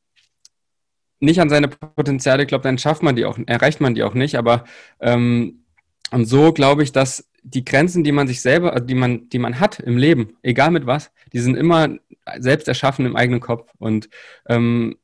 nicht 1.19 1.41
an 1.41 1.49
seine 1.49 1.67
Potenziale 1.67 2.45
glaubt, 2.45 2.65
dann 2.65 2.77
schafft 2.77 3.03
man 3.03 3.15
die 3.15 3.25
auch, 3.25 3.37
erreicht 3.45 3.81
man 3.81 3.95
die 3.95 4.03
auch 4.03 4.13
nicht. 4.13 4.35
Aber 4.35 4.63
ähm, 4.99 5.65
und 6.11 6.25
so 6.25 6.53
glaube 6.53 6.83
ich, 6.83 6.91
dass 6.91 7.29
die 7.43 7.65
Grenzen, 7.65 8.03
die 8.03 8.11
man 8.11 8.27
sich 8.27 8.41
selber, 8.41 8.79
die 8.79 8.95
man, 8.95 9.29
die 9.29 9.39
man 9.39 9.59
hat 9.59 9.79
im 9.79 9.97
Leben, 9.97 10.37
egal 10.43 10.71
mit 10.71 10.85
was, 10.85 11.11
die 11.33 11.39
sind 11.39 11.55
immer 11.55 11.89
selbst 12.37 12.67
erschaffen 12.67 13.05
im 13.05 13.15
eigenen 13.15 13.39
Kopf. 13.39 13.71
Und 13.77 14.09
ähm, 14.47 14.95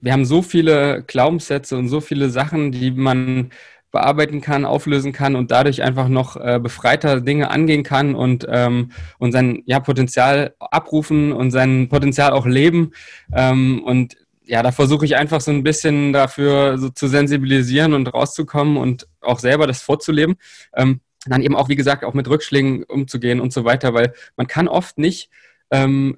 wir 0.00 0.12
haben 0.12 0.24
so 0.24 0.42
viele 0.42 1.04
Glaubenssätze 1.06 1.76
und 1.76 1.88
so 1.88 2.00
viele 2.00 2.28
Sachen, 2.30 2.72
die 2.72 2.90
man 2.90 3.50
bearbeiten 3.92 4.40
kann, 4.40 4.64
auflösen 4.64 5.12
kann 5.12 5.36
und 5.36 5.50
dadurch 5.50 5.82
einfach 5.82 6.08
noch 6.08 6.36
äh, 6.36 6.58
befreiter 6.60 7.20
Dinge 7.20 7.50
angehen 7.50 7.82
kann 7.82 8.14
und, 8.14 8.46
ähm, 8.48 8.90
und 9.18 9.32
sein 9.32 9.62
ja, 9.66 9.80
Potenzial 9.80 10.54
abrufen 10.58 11.32
und 11.32 11.50
sein 11.50 11.88
Potenzial 11.88 12.32
auch 12.32 12.46
leben. 12.46 12.92
Ähm, 13.34 13.82
und 13.84 14.16
ja, 14.44 14.62
da 14.62 14.72
versuche 14.72 15.04
ich 15.04 15.16
einfach 15.16 15.40
so 15.40 15.50
ein 15.50 15.62
bisschen 15.62 16.12
dafür 16.12 16.78
so 16.78 16.88
zu 16.90 17.08
sensibilisieren 17.08 17.94
und 17.94 18.12
rauszukommen 18.12 18.76
und 18.76 19.08
auch 19.20 19.38
selber 19.38 19.66
das 19.66 19.82
vorzuleben. 19.82 20.36
Ähm, 20.74 21.00
dann 21.26 21.42
eben 21.42 21.54
auch, 21.54 21.68
wie 21.68 21.76
gesagt, 21.76 22.04
auch 22.04 22.14
mit 22.14 22.28
Rückschlägen 22.28 22.82
umzugehen 22.82 23.40
und 23.40 23.52
so 23.52 23.64
weiter, 23.64 23.94
weil 23.94 24.12
man 24.36 24.48
kann 24.48 24.66
oft 24.66 24.98
nicht 24.98 25.30
ähm, 25.70 26.16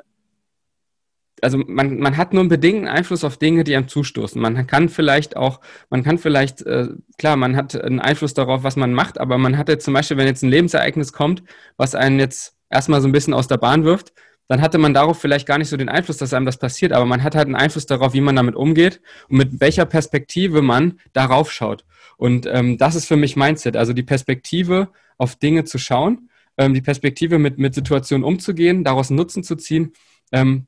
also 1.44 1.58
man, 1.58 1.98
man 1.98 2.16
hat 2.16 2.32
nur 2.32 2.40
einen 2.40 2.48
bedingten 2.48 2.88
Einfluss 2.88 3.22
auf 3.22 3.36
Dinge, 3.36 3.64
die 3.64 3.76
einem 3.76 3.88
zustoßen. 3.88 4.40
Man 4.40 4.66
kann 4.66 4.88
vielleicht 4.88 5.36
auch, 5.36 5.60
man 5.90 6.02
kann 6.02 6.18
vielleicht, 6.18 6.62
äh, 6.62 6.88
klar, 7.18 7.36
man 7.36 7.54
hat 7.54 7.76
einen 7.76 8.00
Einfluss 8.00 8.34
darauf, 8.34 8.62
was 8.62 8.76
man 8.76 8.94
macht, 8.94 9.20
aber 9.20 9.36
man 9.36 9.58
hat 9.58 9.68
jetzt 9.68 9.84
zum 9.84 9.94
Beispiel, 9.94 10.16
wenn 10.16 10.26
jetzt 10.26 10.42
ein 10.42 10.50
Lebensereignis 10.50 11.12
kommt, 11.12 11.42
was 11.76 11.94
einen 11.94 12.18
jetzt 12.18 12.56
erstmal 12.70 13.00
so 13.00 13.08
ein 13.08 13.12
bisschen 13.12 13.34
aus 13.34 13.46
der 13.46 13.58
Bahn 13.58 13.84
wirft, 13.84 14.12
dann 14.48 14.60
hatte 14.60 14.78
man 14.78 14.94
darauf 14.94 15.20
vielleicht 15.20 15.46
gar 15.46 15.58
nicht 15.58 15.68
so 15.68 15.76
den 15.76 15.88
Einfluss, 15.88 16.18
dass 16.18 16.34
einem 16.34 16.46
das 16.46 16.58
passiert, 16.58 16.92
aber 16.92 17.06
man 17.06 17.22
hat 17.22 17.34
halt 17.34 17.46
einen 17.46 17.54
Einfluss 17.54 17.86
darauf, 17.86 18.12
wie 18.12 18.20
man 18.20 18.36
damit 18.36 18.54
umgeht 18.54 19.00
und 19.28 19.38
mit 19.38 19.60
welcher 19.60 19.86
Perspektive 19.86 20.62
man 20.62 21.00
darauf 21.12 21.50
schaut. 21.50 21.84
Und 22.16 22.46
ähm, 22.46 22.78
das 22.78 22.94
ist 22.94 23.06
für 23.06 23.16
mich 23.16 23.36
Mindset, 23.36 23.76
also 23.76 23.92
die 23.92 24.02
Perspektive 24.02 24.88
auf 25.18 25.36
Dinge 25.36 25.64
zu 25.64 25.78
schauen, 25.78 26.28
ähm, 26.58 26.74
die 26.74 26.82
Perspektive 26.82 27.38
mit, 27.38 27.58
mit 27.58 27.74
Situationen 27.74 28.24
umzugehen, 28.24 28.84
daraus 28.84 29.10
Nutzen 29.10 29.42
zu 29.42 29.56
ziehen. 29.56 29.92
Ähm, 30.32 30.66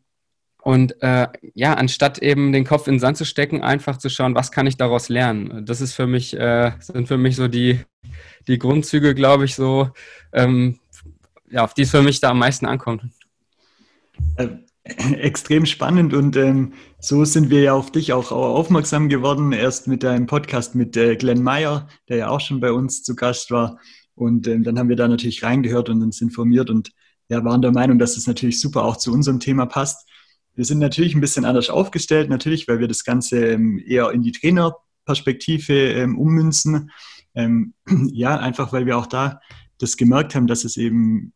und 0.62 1.00
äh, 1.00 1.28
ja, 1.54 1.74
anstatt 1.74 2.18
eben 2.18 2.52
den 2.52 2.64
Kopf 2.64 2.88
in 2.88 2.94
den 2.94 3.00
Sand 3.00 3.16
zu 3.16 3.24
stecken, 3.24 3.62
einfach 3.62 3.98
zu 3.98 4.08
schauen, 4.08 4.34
was 4.34 4.50
kann 4.50 4.66
ich 4.66 4.76
daraus 4.76 5.08
lernen. 5.08 5.64
Das 5.64 5.80
ist 5.80 5.92
für 5.92 6.08
mich, 6.08 6.36
äh, 6.36 6.72
sind 6.80 7.06
für 7.06 7.18
mich 7.18 7.36
so 7.36 7.46
die, 7.46 7.78
die 8.48 8.58
Grundzüge, 8.58 9.14
glaube 9.14 9.44
ich, 9.44 9.54
so, 9.54 9.90
ähm, 10.32 10.80
ja, 11.48 11.62
auf 11.62 11.74
die 11.74 11.82
es 11.82 11.92
für 11.92 12.02
mich 12.02 12.18
da 12.18 12.30
am 12.30 12.40
meisten 12.40 12.66
ankommt. 12.66 13.04
Äh, 14.36 14.48
extrem 15.14 15.66
spannend 15.66 16.14
und 16.14 16.36
ähm, 16.36 16.72
so 17.00 17.24
sind 17.24 17.50
wir 17.50 17.60
ja 17.60 17.74
auf 17.74 17.90
dich 17.90 18.12
auch, 18.12 18.30
aufmerksam 18.30 19.08
geworden, 19.08 19.52
erst 19.52 19.88
mit 19.88 20.04
deinem 20.04 20.26
Podcast 20.26 20.74
mit 20.76 20.96
äh, 20.96 21.16
Glenn 21.16 21.42
Meyer, 21.42 21.88
der 22.08 22.18
ja 22.18 22.28
auch 22.28 22.40
schon 22.40 22.60
bei 22.60 22.70
uns 22.70 23.02
zu 23.02 23.16
Gast 23.16 23.50
war. 23.50 23.80
Und 24.14 24.46
ähm, 24.46 24.62
dann 24.62 24.78
haben 24.78 24.88
wir 24.88 24.96
da 24.96 25.08
natürlich 25.08 25.42
reingehört 25.42 25.88
und 25.88 26.02
uns 26.02 26.20
informiert 26.20 26.70
und 26.70 26.92
ja, 27.28 27.44
waren 27.44 27.62
der 27.62 27.72
Meinung, 27.72 27.98
dass 27.98 28.10
es 28.10 28.16
das 28.16 28.26
natürlich 28.28 28.60
super 28.60 28.84
auch 28.84 28.96
zu 28.96 29.12
unserem 29.12 29.40
Thema 29.40 29.66
passt. 29.66 30.08
Wir 30.54 30.64
sind 30.64 30.78
natürlich 30.78 31.14
ein 31.14 31.20
bisschen 31.20 31.44
anders 31.44 31.68
aufgestellt, 31.68 32.30
natürlich, 32.30 32.68
weil 32.68 32.78
wir 32.78 32.88
das 32.88 33.04
Ganze 33.04 33.44
ähm, 33.44 33.82
eher 33.84 34.10
in 34.12 34.22
die 34.22 34.32
Trainerperspektive 34.32 35.74
ähm, 35.74 36.16
ummünzen. 36.16 36.90
Ähm, 37.34 37.74
ja, 38.12 38.38
einfach 38.38 38.72
weil 38.72 38.86
wir 38.86 38.96
auch 38.96 39.06
da 39.06 39.40
das 39.78 39.96
gemerkt 39.96 40.34
haben, 40.34 40.46
dass 40.46 40.64
es 40.64 40.76
eben 40.76 41.32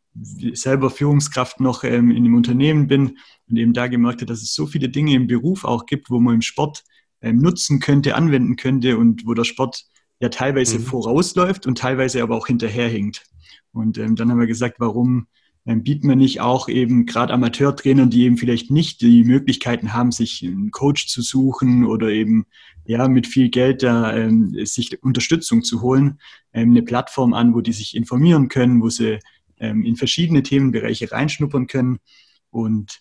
selber 0.53 0.91
Führungskraft 0.91 1.61
noch 1.61 1.85
in 1.85 2.25
dem 2.25 2.35
Unternehmen 2.35 2.89
bin 2.89 3.19
und 3.49 3.57
eben 3.57 3.73
da 3.73 3.87
gemerkt 3.87 4.21
habe, 4.21 4.27
dass 4.27 4.43
es 4.43 4.55
so 4.55 4.67
viele 4.67 4.89
Dinge 4.89 5.15
im 5.15 5.27
Beruf 5.27 5.65
auch 5.65 5.87
gibt, 5.87 6.11
wo 6.11 6.19
man 6.19 6.37
im 6.37 6.43
Sport 6.43 6.85
nutzen 7.23 7.81
könnte, 7.81 8.17
anwenden 8.17 8.57
könnte 8.57 8.99
und 8.99 9.27
wo 9.27 9.35
der 9.35 9.45
Sport 9.45 9.85
ja 10.21 10.29
teilweise 10.29 10.79
mhm. 10.79 10.85
vorausläuft 10.85 11.67
und 11.67 11.79
teilweise 11.79 12.23
aber 12.23 12.37
auch 12.37 12.47
hinterherhinkt. 12.47 13.25
Und 13.73 13.99
ähm, 13.99 14.17
dann 14.17 14.31
haben 14.31 14.41
wir 14.41 14.47
gesagt, 14.47 14.77
warum 14.79 15.11
ähm, 15.11 15.27
bieten 15.65 16.09
wir 16.09 16.17
nicht 16.17 16.41
auch 16.41 16.69
eben 16.69 17.07
gerade 17.07 17.33
Amateurtrainern, 17.33 18.11
die 18.11 18.25
eben 18.25 18.39
vielleicht 18.39 18.71
nicht 18.71 19.03
die 19.03 19.25
Möglichkeiten 19.25 19.93
haben, 19.93 20.11
sich 20.11 20.43
einen 20.43 20.71
Coach 20.71 21.07
zu 21.07 21.23
suchen 21.23 21.85
oder 21.85 22.09
eben 22.09 22.47
ja 22.87 23.07
mit 23.09 23.27
viel 23.27 23.51
Geld 23.51 23.83
da 23.83 24.17
ähm, 24.17 24.55
sich 24.65 25.03
Unterstützung 25.03 25.63
zu 25.63 25.83
holen, 25.83 26.19
ähm, 26.53 26.71
eine 26.71 26.83
Plattform 26.83 27.35
an, 27.35 27.55
wo 27.55 27.61
die 27.61 27.73
sich 27.73 27.95
informieren 27.95 28.49
können, 28.49 28.83
wo 28.83 28.89
sie 28.89 29.21
ähm, 29.59 29.85
in 29.85 29.97
verschiedene 29.97 30.43
Themenbereiche 30.43 31.13
reinschnuppern 31.13 31.67
können. 31.67 31.99
Und 32.51 32.99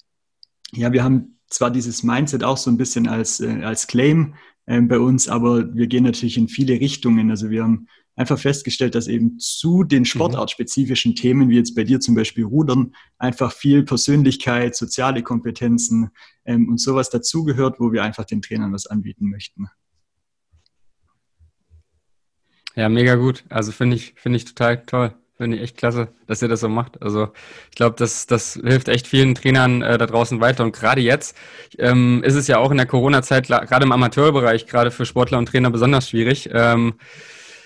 ja, 0.73 0.91
wir 0.91 1.03
haben 1.03 1.39
zwar 1.47 1.71
dieses 1.71 2.03
Mindset 2.03 2.43
auch 2.43 2.57
so 2.57 2.69
ein 2.69 2.77
bisschen 2.77 3.07
als, 3.07 3.39
äh, 3.39 3.63
als 3.63 3.87
Claim 3.87 4.35
äh, 4.65 4.81
bei 4.81 4.99
uns, 4.99 5.27
aber 5.27 5.73
wir 5.73 5.87
gehen 5.87 6.03
natürlich 6.03 6.37
in 6.37 6.47
viele 6.47 6.79
Richtungen. 6.79 7.31
Also 7.31 7.49
wir 7.49 7.63
haben 7.63 7.87
einfach 8.19 8.37
festgestellt, 8.37 8.95
dass 8.95 9.07
eben 9.07 9.39
zu 9.39 9.83
den 9.85 9.99
mhm. 9.99 10.05
sportartspezifischen 10.05 11.15
Themen, 11.15 11.49
wie 11.49 11.55
jetzt 11.55 11.73
bei 11.73 11.85
dir 11.85 12.01
zum 12.01 12.15
Beispiel 12.15 12.43
Rudern, 12.43 12.93
einfach 13.17 13.53
viel 13.53 13.83
Persönlichkeit, 13.83 14.75
soziale 14.75 15.23
Kompetenzen 15.23 16.09
ähm, 16.43 16.67
und 16.67 16.81
sowas 16.81 17.09
dazugehört, 17.09 17.79
wo 17.79 17.93
wir 17.93 18.03
einfach 18.03 18.25
den 18.25 18.41
Trainern 18.41 18.73
was 18.73 18.87
anbieten 18.87 19.29
möchten. 19.29 19.67
Ja, 22.75 22.89
mega 22.89 23.15
gut. 23.15 23.45
Also 23.47 23.71
finde 23.71 23.95
ich, 23.95 24.13
finde 24.17 24.35
ich 24.35 24.45
total 24.45 24.85
toll. 24.85 25.13
Finde 25.37 25.55
ich 25.55 25.63
echt 25.63 25.77
klasse, 25.77 26.09
dass 26.27 26.41
ihr 26.41 26.49
das 26.49 26.59
so 26.59 26.67
macht. 26.67 27.01
Also 27.01 27.29
ich 27.69 27.77
glaube, 27.77 27.95
das, 27.97 28.27
das 28.27 28.59
hilft 28.61 28.89
echt 28.89 29.07
vielen 29.07 29.33
Trainern 29.33 29.81
äh, 29.81 29.97
da 29.97 30.05
draußen 30.05 30.41
weiter. 30.41 30.65
Und 30.65 30.75
gerade 30.75 30.99
jetzt 30.99 31.37
ähm, 31.77 32.21
ist 32.25 32.35
es 32.35 32.47
ja 32.47 32.57
auch 32.57 32.71
in 32.71 32.77
der 32.77 32.85
Corona-Zeit, 32.85 33.47
gerade 33.47 33.85
im 33.85 33.93
Amateurbereich, 33.93 34.67
gerade 34.67 34.91
für 34.91 35.05
Sportler 35.05 35.37
und 35.37 35.45
Trainer 35.45 35.71
besonders 35.71 36.09
schwierig. 36.09 36.49
Ähm, 36.51 36.95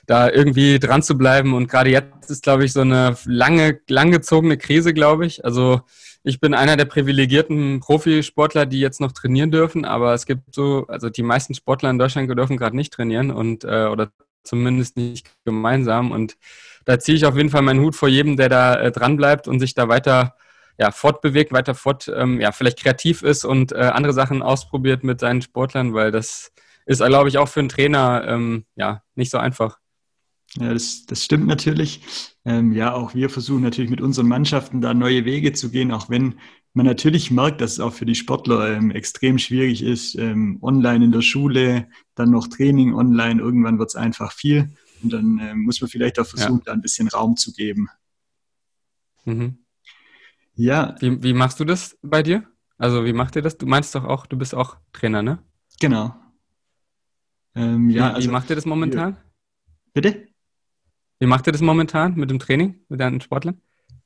da 0.05 0.29
irgendwie 0.29 0.79
dran 0.79 1.01
zu 1.01 1.17
bleiben. 1.17 1.53
Und 1.53 1.67
gerade 1.67 1.89
jetzt 1.89 2.29
ist, 2.29 2.43
glaube 2.43 2.65
ich, 2.65 2.73
so 2.73 2.81
eine 2.81 3.15
lange, 3.25 3.79
langgezogene 3.87 4.57
Krise, 4.57 4.93
glaube 4.93 5.25
ich. 5.25 5.45
Also 5.45 5.81
ich 6.23 6.39
bin 6.39 6.53
einer 6.53 6.77
der 6.77 6.85
privilegierten 6.85 7.79
Profisportler, 7.79 8.65
die 8.65 8.79
jetzt 8.79 9.01
noch 9.01 9.11
trainieren 9.11 9.51
dürfen, 9.51 9.85
aber 9.85 10.13
es 10.13 10.25
gibt 10.25 10.55
so, 10.55 10.87
also 10.87 11.09
die 11.09 11.23
meisten 11.23 11.53
Sportler 11.53 11.89
in 11.89 11.99
Deutschland 11.99 12.29
dürfen 12.37 12.57
gerade 12.57 12.75
nicht 12.75 12.93
trainieren 12.93 13.29
und 13.31 13.65
äh, 13.65 13.87
oder 13.87 14.11
zumindest 14.43 14.97
nicht 14.97 15.29
gemeinsam. 15.45 16.11
Und 16.11 16.37
da 16.85 16.99
ziehe 16.99 17.17
ich 17.17 17.25
auf 17.25 17.35
jeden 17.35 17.49
Fall 17.49 17.61
meinen 17.61 17.81
Hut 17.81 17.95
vor 17.95 18.09
jedem, 18.09 18.37
der 18.37 18.49
da 18.49 18.75
äh, 18.75 18.91
dran 18.91 19.17
bleibt 19.17 19.47
und 19.47 19.59
sich 19.59 19.73
da 19.73 19.87
weiter 19.89 20.35
ja, 20.77 20.91
fortbewegt, 20.91 21.51
weiter 21.51 21.75
fort, 21.75 22.11
ähm, 22.15 22.41
ja, 22.41 22.51
vielleicht 22.51 22.79
kreativ 22.79 23.21
ist 23.21 23.45
und 23.45 23.73
äh, 23.73 23.91
andere 23.93 24.13
Sachen 24.13 24.41
ausprobiert 24.41 25.03
mit 25.03 25.19
seinen 25.19 25.41
Sportlern, 25.41 25.93
weil 25.93 26.11
das 26.11 26.51
ist, 26.85 27.03
glaube 27.03 27.29
ich, 27.29 27.37
auch 27.37 27.47
für 27.47 27.59
einen 27.59 27.69
Trainer 27.69 28.25
ähm, 28.27 28.65
ja 28.75 29.03
nicht 29.15 29.31
so 29.31 29.37
einfach. 29.37 29.79
Ja, 30.57 30.73
das, 30.73 31.05
das 31.05 31.23
stimmt 31.23 31.47
natürlich. 31.47 32.01
Ähm, 32.45 32.73
ja, 32.73 32.93
auch 32.93 33.15
wir 33.15 33.29
versuchen 33.29 33.63
natürlich 33.63 33.89
mit 33.89 34.01
unseren 34.01 34.27
Mannschaften 34.27 34.81
da 34.81 34.93
neue 34.93 35.25
Wege 35.25 35.53
zu 35.53 35.71
gehen, 35.71 35.91
auch 35.91 36.09
wenn 36.09 36.35
man 36.73 36.85
natürlich 36.85 37.31
merkt, 37.31 37.61
dass 37.61 37.73
es 37.73 37.79
auch 37.79 37.93
für 37.93 38.05
die 38.05 38.15
Sportler 38.15 38.75
ähm, 38.75 38.91
extrem 38.91 39.37
schwierig 39.37 39.83
ist, 39.83 40.15
ähm, 40.15 40.59
online 40.61 41.05
in 41.05 41.11
der 41.11 41.21
Schule, 41.21 41.87
dann 42.15 42.31
noch 42.31 42.47
Training 42.47 42.93
online, 42.93 43.41
irgendwann 43.41 43.79
wird 43.79 43.89
es 43.89 43.95
einfach 43.95 44.31
viel 44.31 44.69
und 45.01 45.13
dann 45.13 45.39
ähm, 45.41 45.63
muss 45.63 45.81
man 45.81 45.89
vielleicht 45.89 46.19
auch 46.19 46.25
versuchen, 46.25 46.59
ja. 46.59 46.63
da 46.65 46.73
ein 46.73 46.81
bisschen 46.81 47.07
Raum 47.07 47.35
zu 47.35 47.53
geben. 47.53 47.89
Mhm. 49.25 49.57
Ja. 50.55 50.95
Wie, 50.99 51.21
wie 51.23 51.33
machst 51.33 51.59
du 51.59 51.65
das 51.65 51.97
bei 52.01 52.23
dir? 52.23 52.43
Also 52.77 53.05
wie 53.05 53.13
macht 53.13 53.35
ihr 53.35 53.41
das? 53.41 53.57
Du 53.57 53.65
meinst 53.65 53.95
doch 53.95 54.03
auch, 54.03 54.25
du 54.25 54.37
bist 54.37 54.53
auch 54.53 54.77
Trainer, 54.91 55.21
ne? 55.21 55.39
Genau. 55.79 56.15
Ähm, 57.55 57.89
ja, 57.89 58.09
wie, 58.09 58.15
also, 58.15 58.27
wie 58.27 58.31
macht 58.31 58.49
ihr 58.49 58.55
das 58.55 58.65
momentan? 58.65 59.17
Bitte? 59.93 60.27
Wie 61.23 61.27
macht 61.27 61.47
ihr 61.47 61.53
das 61.53 61.61
momentan 61.61 62.15
mit 62.15 62.29
dem 62.29 62.37
Training, 62.37 62.81
mit 62.89 62.99
deinen 62.99 63.21
Sportlern? 63.21 63.61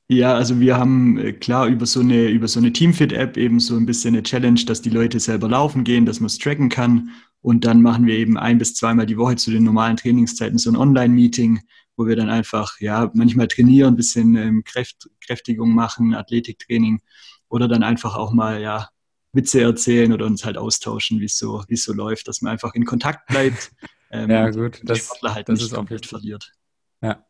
Ja, 0.06 0.34
also 0.34 0.60
wir 0.60 0.76
haben 0.76 1.18
äh, 1.18 1.32
klar 1.32 1.66
über 1.66 1.84
so 1.84 1.98
eine, 1.98 2.28
über 2.28 2.46
so 2.46 2.60
eine 2.60 2.72
Teamfit-App 2.72 3.36
eben 3.36 3.58
so 3.58 3.74
ein 3.74 3.86
bisschen 3.86 4.14
eine 4.14 4.22
Challenge, 4.22 4.60
dass 4.64 4.82
die 4.82 4.90
Leute 4.90 5.18
selber 5.18 5.48
laufen 5.48 5.82
gehen, 5.82 6.06
dass 6.06 6.20
man 6.20 6.28
es 6.28 6.38
tracken 6.38 6.68
kann. 6.68 7.10
Und 7.40 7.64
dann 7.64 7.82
machen 7.82 8.06
wir 8.06 8.16
eben 8.16 8.38
ein 8.38 8.58
bis 8.58 8.76
zweimal 8.76 9.04
die 9.04 9.16
Woche 9.16 9.34
zu 9.34 9.50
den 9.50 9.64
normalen 9.64 9.96
Trainingszeiten 9.96 10.58
so 10.58 10.70
ein 10.70 10.76
Online-Meeting, 10.76 11.58
wo 11.96 12.06
wir 12.06 12.14
dann 12.14 12.30
einfach, 12.30 12.78
ja, 12.78 13.10
manchmal 13.14 13.48
trainieren, 13.48 13.94
ein 13.94 13.96
bisschen 13.96 14.36
ähm, 14.36 14.62
Kräft, 14.62 15.10
Kräftigung 15.20 15.74
machen, 15.74 16.14
Athletiktraining 16.14 17.00
oder 17.48 17.66
dann 17.66 17.82
einfach 17.82 18.14
auch 18.14 18.32
mal, 18.32 18.60
ja, 18.60 18.90
Witze 19.32 19.60
erzählen 19.60 20.12
oder 20.12 20.26
uns 20.26 20.44
halt 20.44 20.56
austauschen, 20.56 21.18
wie 21.18 21.24
es 21.24 21.36
so, 21.36 21.64
es 21.68 21.82
so 21.82 21.92
läuft, 21.92 22.28
dass 22.28 22.42
man 22.42 22.52
einfach 22.52 22.74
in 22.74 22.84
Kontakt 22.84 23.26
bleibt. 23.26 23.72
Ähm, 24.10 24.30
ja, 24.30 24.48
gut, 24.48 24.80
das, 24.84 25.00
Sportler 25.00 25.34
halt 25.34 25.50
das 25.50 25.58
nicht 25.58 25.66
ist 25.66 25.74
komplett 25.74 26.06
verliert. 26.06 26.54
Ja. 27.00 27.24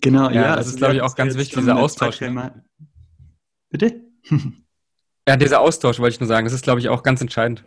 Genau, 0.00 0.28
ja. 0.30 0.34
ja 0.34 0.48
das 0.48 0.56
also 0.58 0.70
ist, 0.70 0.76
glaube 0.76 0.94
ich, 0.94 1.02
auch 1.02 1.14
ganz 1.14 1.36
wichtig, 1.36 1.58
dieser 1.58 1.76
Austausch. 1.76 2.20
Bitte? 3.70 4.00
ja, 5.28 5.36
dieser 5.36 5.60
Austausch 5.60 5.98
wollte 5.98 6.14
ich 6.14 6.20
nur 6.20 6.28
sagen. 6.28 6.44
Das 6.46 6.54
ist, 6.54 6.62
glaube 6.62 6.80
ich, 6.80 6.88
auch 6.88 7.02
ganz 7.02 7.20
entscheidend. 7.20 7.64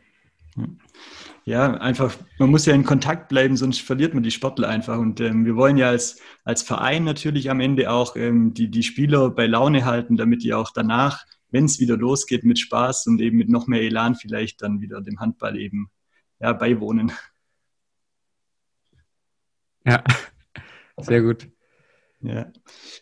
Ja, 1.44 1.74
einfach, 1.76 2.16
man 2.38 2.50
muss 2.52 2.66
ja 2.66 2.74
in 2.74 2.86
Kontakt 2.86 3.30
bleiben, 3.30 3.58
sonst 3.58 3.82
verliert 3.82 4.14
man 4.14 4.24
die 4.24 4.32
Sportler 4.32 4.70
einfach. 4.70 4.98
Und 4.98 5.20
ähm, 5.20 5.46
wir 5.46 5.56
wollen 5.56 5.78
ja 5.78 5.90
als, 5.90 6.20
als 6.44 6.62
Verein 6.62 7.04
natürlich 7.04 7.50
am 7.50 7.60
Ende 7.60 7.92
auch 7.92 8.16
ähm, 8.16 8.54
die, 8.54 8.70
die 8.70 8.84
Spieler 8.84 9.32
bei 9.32 9.48
Laune 9.48 9.86
halten, 9.86 10.18
damit 10.18 10.44
die 10.44 10.54
auch 10.54 10.72
danach 10.74 11.26
wenn 11.52 11.66
es 11.66 11.80
wieder 11.80 11.98
losgeht, 11.98 12.44
mit 12.44 12.58
Spaß 12.60 13.08
und 13.08 13.22
eben 13.22 13.38
mit 13.38 13.50
noch 13.50 13.68
mehr 13.68 13.82
Elan 13.82 14.16
vielleicht 14.16 14.62
dann 14.62 14.82
wieder 14.82 15.02
dem 15.02 15.20
Handball 15.20 15.58
eben 15.58 15.92
ja, 16.40 16.54
beiwohnen. 16.54 17.12
Ja, 19.86 20.04
sehr 20.98 21.22
gut. 21.22 21.48
Ja, 22.24 22.52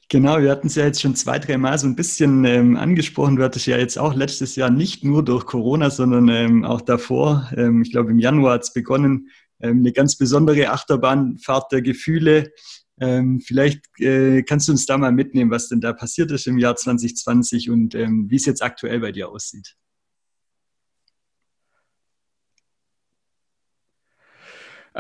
genau. 0.07 0.39
Wir 0.39 0.49
hatten 0.49 0.67
es 0.67 0.75
ja 0.75 0.85
jetzt 0.85 1.01
schon 1.01 1.15
zwei, 1.15 1.39
drei 1.39 1.57
Mal 1.57 1.77
so 1.77 1.87
ein 1.87 1.95
bisschen 1.95 2.45
ähm, 2.45 2.77
angesprochen. 2.77 3.35
Du 3.35 3.43
hattest 3.43 3.67
ja 3.67 3.77
jetzt 3.77 3.97
auch 3.97 4.13
letztes 4.13 4.55
Jahr 4.55 4.69
nicht 4.69 5.03
nur 5.03 5.25
durch 5.25 5.45
Corona, 5.45 5.89
sondern 5.89 6.29
ähm, 6.29 6.63
auch 6.63 6.79
davor, 6.81 7.49
ähm, 7.57 7.81
ich 7.81 7.91
glaube 7.91 8.11
im 8.11 8.19
Januar 8.19 8.53
hat 8.53 8.63
es 8.63 8.73
begonnen, 8.73 9.29
ähm, 9.59 9.79
eine 9.79 9.91
ganz 9.91 10.17
besondere 10.17 10.69
Achterbahnfahrt 10.69 11.71
der 11.73 11.81
Gefühle. 11.81 12.53
Ähm, 13.01 13.41
vielleicht 13.41 13.81
äh, 13.99 14.43
kannst 14.43 14.69
du 14.69 14.71
uns 14.71 14.85
da 14.85 14.97
mal 14.97 15.11
mitnehmen, 15.11 15.51
was 15.51 15.67
denn 15.67 15.81
da 15.81 15.91
passiert 15.91 16.31
ist 16.31 16.47
im 16.47 16.57
Jahr 16.57 16.77
2020 16.77 17.69
und 17.69 17.95
ähm, 17.95 18.29
wie 18.29 18.37
es 18.37 18.45
jetzt 18.45 18.63
aktuell 18.63 19.01
bei 19.01 19.11
dir 19.11 19.29
aussieht. 19.29 19.75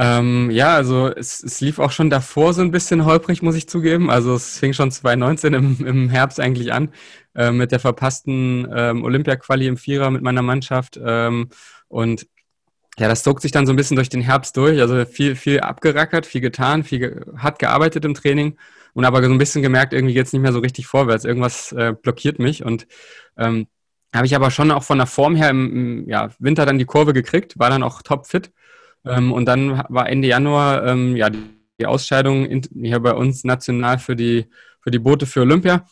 Ähm, 0.01 0.49
ja, 0.49 0.75
also 0.75 1.09
es, 1.09 1.43
es, 1.43 1.59
lief 1.59 1.77
auch 1.77 1.91
schon 1.91 2.09
davor 2.09 2.53
so 2.53 2.61
ein 2.61 2.71
bisschen 2.71 3.03
holprig, 3.03 3.41
muss 3.41 3.55
ich 3.55 3.67
zugeben. 3.67 4.09
Also 4.09 4.33
es 4.33 4.57
fing 4.57 4.71
schon 4.71 4.91
2019 4.91 5.53
im, 5.53 5.85
im 5.85 6.09
Herbst 6.09 6.39
eigentlich 6.39 6.71
an 6.71 6.93
äh, 7.35 7.51
mit 7.51 7.73
der 7.73 7.81
verpassten 7.81 8.65
ähm, 8.73 9.03
Olympia-Quali 9.03 9.67
im 9.67 9.75
Vierer 9.75 10.09
mit 10.09 10.21
meiner 10.21 10.41
Mannschaft. 10.41 10.97
Ähm, 11.03 11.49
und 11.89 12.27
ja, 12.97 13.09
das 13.09 13.23
zog 13.23 13.41
sich 13.41 13.51
dann 13.51 13.65
so 13.65 13.73
ein 13.73 13.75
bisschen 13.75 13.97
durch 13.97 14.07
den 14.07 14.21
Herbst 14.21 14.55
durch. 14.55 14.79
Also 14.79 15.03
viel, 15.03 15.35
viel 15.35 15.59
abgerackert, 15.59 16.25
viel 16.25 16.41
getan, 16.41 16.85
viel 16.85 16.99
ge 16.99 17.21
hart 17.35 17.59
gearbeitet 17.59 18.05
im 18.05 18.13
Training 18.13 18.57
und 18.93 19.03
aber 19.03 19.21
so 19.21 19.29
ein 19.29 19.37
bisschen 19.37 19.61
gemerkt, 19.61 19.91
irgendwie 19.91 20.13
geht 20.13 20.27
es 20.27 20.33
nicht 20.33 20.41
mehr 20.41 20.53
so 20.53 20.59
richtig 20.59 20.87
vorwärts. 20.87 21.25
Irgendwas 21.25 21.73
äh, 21.73 21.93
blockiert 21.93 22.39
mich 22.39 22.63
und 22.63 22.87
ähm, 23.37 23.67
habe 24.15 24.25
ich 24.25 24.35
aber 24.35 24.49
schon 24.49 24.71
auch 24.71 24.83
von 24.83 24.97
der 24.97 25.07
Form 25.07 25.35
her 25.35 25.49
im, 25.49 25.75
im 25.75 26.09
ja, 26.09 26.29
Winter 26.39 26.65
dann 26.65 26.79
die 26.79 26.85
Kurve 26.85 27.11
gekriegt, 27.11 27.59
war 27.59 27.69
dann 27.69 27.83
auch 27.83 28.01
topfit. 28.01 28.51
Ähm, 29.05 29.31
und 29.31 29.45
dann 29.45 29.83
war 29.89 30.09
Ende 30.09 30.27
Januar 30.27 30.85
ähm, 30.85 31.15
ja, 31.15 31.29
die, 31.29 31.85
Ausscheidung 31.85 32.45
in, 32.45 32.61
hier 32.83 32.99
bei 32.99 33.13
uns 33.13 33.45
national 33.45 33.99
für 33.99 34.15
die, 34.15 34.47
für 34.81 34.91
die 34.91 34.99
Boote 34.99 35.25
für 35.25 35.41
Olympia. 35.41 35.85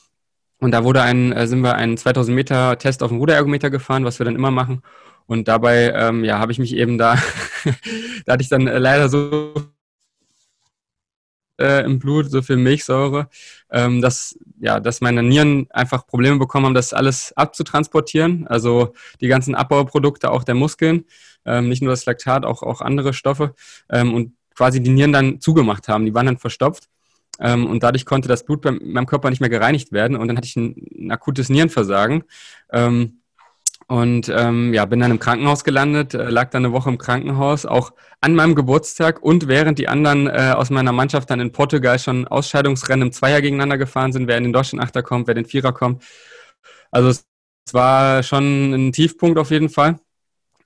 Und 0.60 0.72
da 0.72 0.84
wurde 0.84 1.02
ein, 1.02 1.32
äh, 1.32 1.48
sind 1.48 1.62
wir 1.62 1.76
einen 1.76 1.98
2000 1.98 2.36
Meter 2.36 2.78
Test 2.78 3.04
auf 3.04 3.10
dem 3.10 3.20
Ruderergometer 3.20 3.70
gefahren, 3.70 4.04
was 4.04 4.20
wir 4.20 4.26
dann 4.26 4.36
immer 4.36 4.52
machen. 4.52 4.82
Und 5.28 5.48
dabei, 5.48 5.93
ähm, 5.93 6.24
ja, 6.24 6.39
habe 6.39 6.52
ich 6.52 6.60
mich 6.60 6.76
eben 6.76 6.98
da, 6.98 7.15
da 8.26 8.34
hatte 8.34 8.43
ich 8.43 8.50
dann 8.50 8.67
äh, 8.67 8.80
leider 8.80 9.08
so 9.08 9.54
äh, 11.60 11.84
im 11.84 12.00
Blut, 12.00 12.30
so 12.30 12.41
viel 12.41 12.58
Milchsäure, 12.58 13.30
ähm, 13.72 14.02
dass, 14.02 14.38
ja, 14.60 14.80
dass 14.80 15.02
meine 15.02 15.24
Nieren 15.24 15.67
einfach 15.72 16.08
Probleme 16.08 16.38
bekommen 16.38 16.67
haben, 16.67 16.74
das 16.74 16.93
alles 16.93 17.34
abzutransportieren. 17.36 18.48
Also 18.48 18.93
die 19.22 19.28
ganzen 19.28 19.56
Abbauprodukte 19.56 20.32
auch 20.32 20.43
der 20.43 20.56
Muskeln, 20.56 21.06
ähm, 21.46 21.70
nicht 21.70 21.82
nur 21.82 21.91
das 21.91 22.06
Laktat, 22.06 22.46
auch, 22.46 22.63
auch 22.63 22.82
andere 22.82 23.13
Stoffe. 23.13 23.54
Ähm, 23.89 24.13
und 24.13 24.34
quasi 24.56 24.82
die 24.82 24.89
Nieren 24.89 25.13
dann 25.13 25.39
zugemacht 25.39 25.88
haben, 25.88 26.06
die 26.06 26.13
waren 26.13 26.26
dann 26.26 26.38
verstopft. 26.38 26.89
Ähm, 27.39 27.67
und 27.67 27.84
dadurch 27.84 28.06
konnte 28.06 28.28
das 28.28 28.46
Blut 28.46 28.62
beim, 28.62 28.80
meinem 28.84 29.06
Körper 29.06 29.30
nicht 29.30 29.39
mehr 29.39 29.50
gereinigt 29.50 29.91
werden. 29.91 30.17
Und 30.17 30.28
dann 30.28 30.38
hatte 30.38 30.48
ich 30.48 30.56
ein, 30.56 30.76
ein 30.98 31.12
akutes 31.12 31.50
Nierenversagen. 31.50 32.24
Ähm, 32.72 33.22
und 33.88 34.28
ähm, 34.30 34.73
ja, 34.73 34.86
bin 34.86 35.00
dann 35.00 35.12
im 35.12 35.19
Krankenhaus 35.19 35.63
gelandet, 35.63 36.13
äh, 36.13 36.30
lag 36.30 36.50
dann 36.50 36.65
eine 36.65 36.73
Woche 36.73 36.89
im 36.89 36.97
Krankenhaus, 36.97 37.65
auch 37.65 37.93
an 38.19 38.36
meinem 38.36 38.54
Geburtstag 38.54 39.23
und 39.23 39.47
während 39.47 39.80
die 39.80 39.88
anderen 39.88 40.28
äh, 40.28 40.54
aus 40.56 40.69
meiner 40.69 40.91
Mannschaft 40.91 41.30
dann 41.30 41.39
in 41.39 41.54
Portugal 41.54 41.97
schon 41.97 42.28
Ausscheidungsrennen 42.28 43.08
im 43.08 43.13
Zweier 43.13 43.41
gegeneinander 43.41 43.78
gefahren 43.78 44.12
sind, 44.12 44.28
wer 44.28 44.38
in 44.38 44.43
den 44.43 44.54
deutschen 44.54 44.82
Achter 44.82 45.04
kommt, 45.04 45.28
wer 45.28 45.36
den 45.36 45.45
Vierer 45.45 45.71
kommt. 45.71 46.04
Also 46.91 47.10
es, 47.10 47.26
es 47.65 47.73
war 47.73 48.23
schon 48.23 48.73
ein 48.73 48.91
Tiefpunkt 48.91 49.39
auf 49.39 49.52
jeden 49.52 49.69
Fall. 49.69 50.00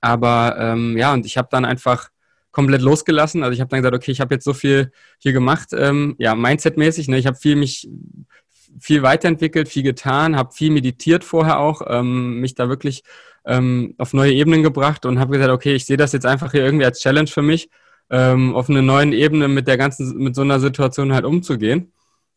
Aber 0.00 0.56
ähm, 0.58 0.96
ja, 0.98 1.12
und 1.12 1.24
ich 1.24 1.36
habe 1.36 1.48
dann 1.50 1.64
einfach 1.64 2.10
komplett 2.50 2.82
losgelassen. 2.82 3.44
Also 3.44 3.54
ich 3.54 3.60
habe 3.60 3.70
dann 3.70 3.80
gesagt, 3.80 3.94
okay, 3.94 4.10
ich 4.10 4.20
habe 4.20 4.34
jetzt 4.34 4.44
so 4.44 4.52
viel 4.52 4.92
hier 5.18 5.32
gemacht, 5.32 5.68
ähm, 5.72 6.16
ja, 6.18 6.34
Mindset-mäßig. 6.34 7.08
Ne? 7.08 7.18
Ich 7.18 7.26
habe 7.26 7.36
viel 7.36 7.56
mich 7.56 7.88
viel 8.80 9.02
weiterentwickelt, 9.02 9.68
viel 9.68 9.82
getan, 9.82 10.36
habe 10.36 10.52
viel 10.52 10.70
meditiert 10.70 11.24
vorher 11.24 11.58
auch, 11.58 11.82
ähm, 11.86 12.40
mich 12.40 12.54
da 12.54 12.68
wirklich 12.68 13.02
ähm, 13.44 13.94
auf 13.98 14.12
neue 14.12 14.32
Ebenen 14.32 14.62
gebracht 14.62 15.06
und 15.06 15.18
habe 15.18 15.32
gesagt, 15.32 15.50
okay, 15.52 15.74
ich 15.74 15.86
sehe 15.86 15.96
das 15.96 16.12
jetzt 16.12 16.26
einfach 16.26 16.52
hier 16.52 16.64
irgendwie 16.64 16.84
als 16.84 17.00
Challenge 17.00 17.28
für 17.28 17.42
mich, 17.42 17.70
ähm, 18.10 18.54
auf 18.54 18.68
einer 18.68 18.82
neuen 18.82 19.12
Ebene 19.12 19.48
mit 19.48 19.66
der 19.68 19.78
ganzen, 19.78 20.16
mit 20.18 20.34
so 20.34 20.42
einer 20.42 20.60
Situation 20.60 21.12
halt 21.12 21.24
umzugehen. 21.24 21.92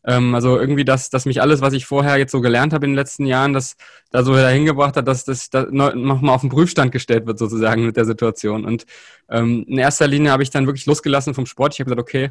Ähm, 0.06 0.34
also 0.34 0.58
irgendwie, 0.58 0.84
dass, 0.84 1.10
dass 1.10 1.26
mich 1.26 1.42
alles, 1.42 1.60
was 1.60 1.72
ich 1.74 1.84
vorher 1.84 2.16
jetzt 2.16 2.32
so 2.32 2.40
gelernt 2.40 2.72
habe 2.72 2.86
in 2.86 2.92
den 2.92 2.96
letzten 2.96 3.26
Jahren, 3.26 3.52
das 3.52 3.76
da 4.10 4.22
so 4.22 4.34
dahin 4.34 4.64
gebracht 4.64 4.96
hat, 4.96 5.08
dass 5.08 5.24
das 5.24 5.50
da 5.50 5.66
nochmal 5.66 6.34
auf 6.34 6.42
den 6.42 6.50
Prüfstand 6.50 6.92
gestellt 6.92 7.26
wird 7.26 7.38
sozusagen 7.38 7.84
mit 7.84 7.96
der 7.96 8.04
Situation. 8.04 8.64
Und 8.64 8.86
ähm, 9.28 9.64
in 9.68 9.78
erster 9.78 10.06
Linie 10.06 10.30
habe 10.30 10.44
ich 10.44 10.50
dann 10.50 10.66
wirklich 10.66 10.86
losgelassen 10.86 11.34
vom 11.34 11.46
Sport. 11.46 11.74
Ich 11.74 11.80
habe 11.80 11.90
gesagt, 11.90 12.00
okay, 12.00 12.30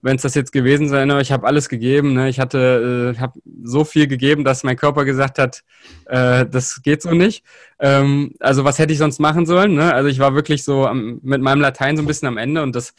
wenn 0.00 0.16
es 0.16 0.22
das 0.22 0.34
jetzt 0.34 0.52
gewesen 0.52 0.88
sein, 0.88 1.10
ich 1.20 1.32
habe 1.32 1.46
alles 1.46 1.68
gegeben. 1.68 2.14
Ne? 2.14 2.28
Ich 2.28 2.38
hatte, 2.38 3.14
äh, 3.16 3.20
habe 3.20 3.40
so 3.62 3.84
viel 3.84 4.06
gegeben, 4.06 4.44
dass 4.44 4.64
mein 4.64 4.76
Körper 4.76 5.04
gesagt 5.04 5.38
hat, 5.38 5.62
äh, 6.06 6.46
das 6.46 6.82
geht 6.82 7.02
so 7.02 7.10
nicht. 7.12 7.44
Ähm, 7.80 8.34
also 8.40 8.64
was 8.64 8.78
hätte 8.78 8.92
ich 8.92 8.98
sonst 8.98 9.18
machen 9.18 9.46
sollen? 9.46 9.74
Ne? 9.74 9.92
Also 9.92 10.08
ich 10.08 10.18
war 10.18 10.34
wirklich 10.34 10.64
so 10.64 10.86
am, 10.86 11.20
mit 11.22 11.40
meinem 11.40 11.60
Latein 11.60 11.96
so 11.96 12.02
ein 12.02 12.06
bisschen 12.06 12.28
am 12.28 12.36
Ende 12.36 12.62
und 12.62 12.76
das 12.76 12.94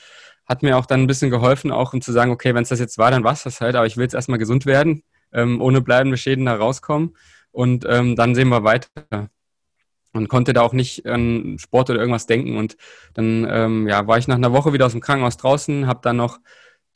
hat 0.45 0.63
mir 0.63 0.77
auch 0.77 0.85
dann 0.85 1.01
ein 1.01 1.07
bisschen 1.07 1.29
geholfen, 1.29 1.71
auch 1.71 1.93
um 1.93 2.01
zu 2.01 2.11
sagen, 2.11 2.31
okay, 2.31 2.55
wenn 2.55 2.63
es 2.63 2.69
das 2.69 2.79
jetzt 2.79 2.97
war, 2.97 3.11
dann 3.11 3.23
war 3.23 3.33
es 3.33 3.43
das 3.43 3.61
halt, 3.61 3.75
aber 3.75 3.85
ich 3.85 3.97
will 3.97 4.03
jetzt 4.03 4.15
erstmal 4.15 4.39
gesund 4.39 4.65
werden, 4.65 5.03
ähm, 5.31 5.61
ohne 5.61 5.81
bleibende 5.81 6.17
Schäden 6.17 6.45
da 6.45 6.55
rauskommen 6.55 7.15
und 7.51 7.85
ähm, 7.87 8.15
dann 8.15 8.35
sehen 8.35 8.49
wir 8.49 8.63
weiter 8.63 9.29
und 10.13 10.27
konnte 10.27 10.53
da 10.53 10.61
auch 10.61 10.73
nicht 10.73 11.05
an 11.05 11.57
Sport 11.59 11.89
oder 11.89 11.99
irgendwas 11.99 12.25
denken. 12.25 12.57
Und 12.57 12.77
dann 13.13 13.47
ähm, 13.49 13.87
ja, 13.87 14.07
war 14.07 14.17
ich 14.17 14.27
nach 14.27 14.35
einer 14.35 14.53
Woche 14.53 14.73
wieder 14.73 14.85
aus 14.85 14.93
dem 14.93 15.01
Krankenhaus 15.01 15.37
draußen, 15.37 15.87
habe 15.87 15.99
dann 16.01 16.17
noch 16.17 16.39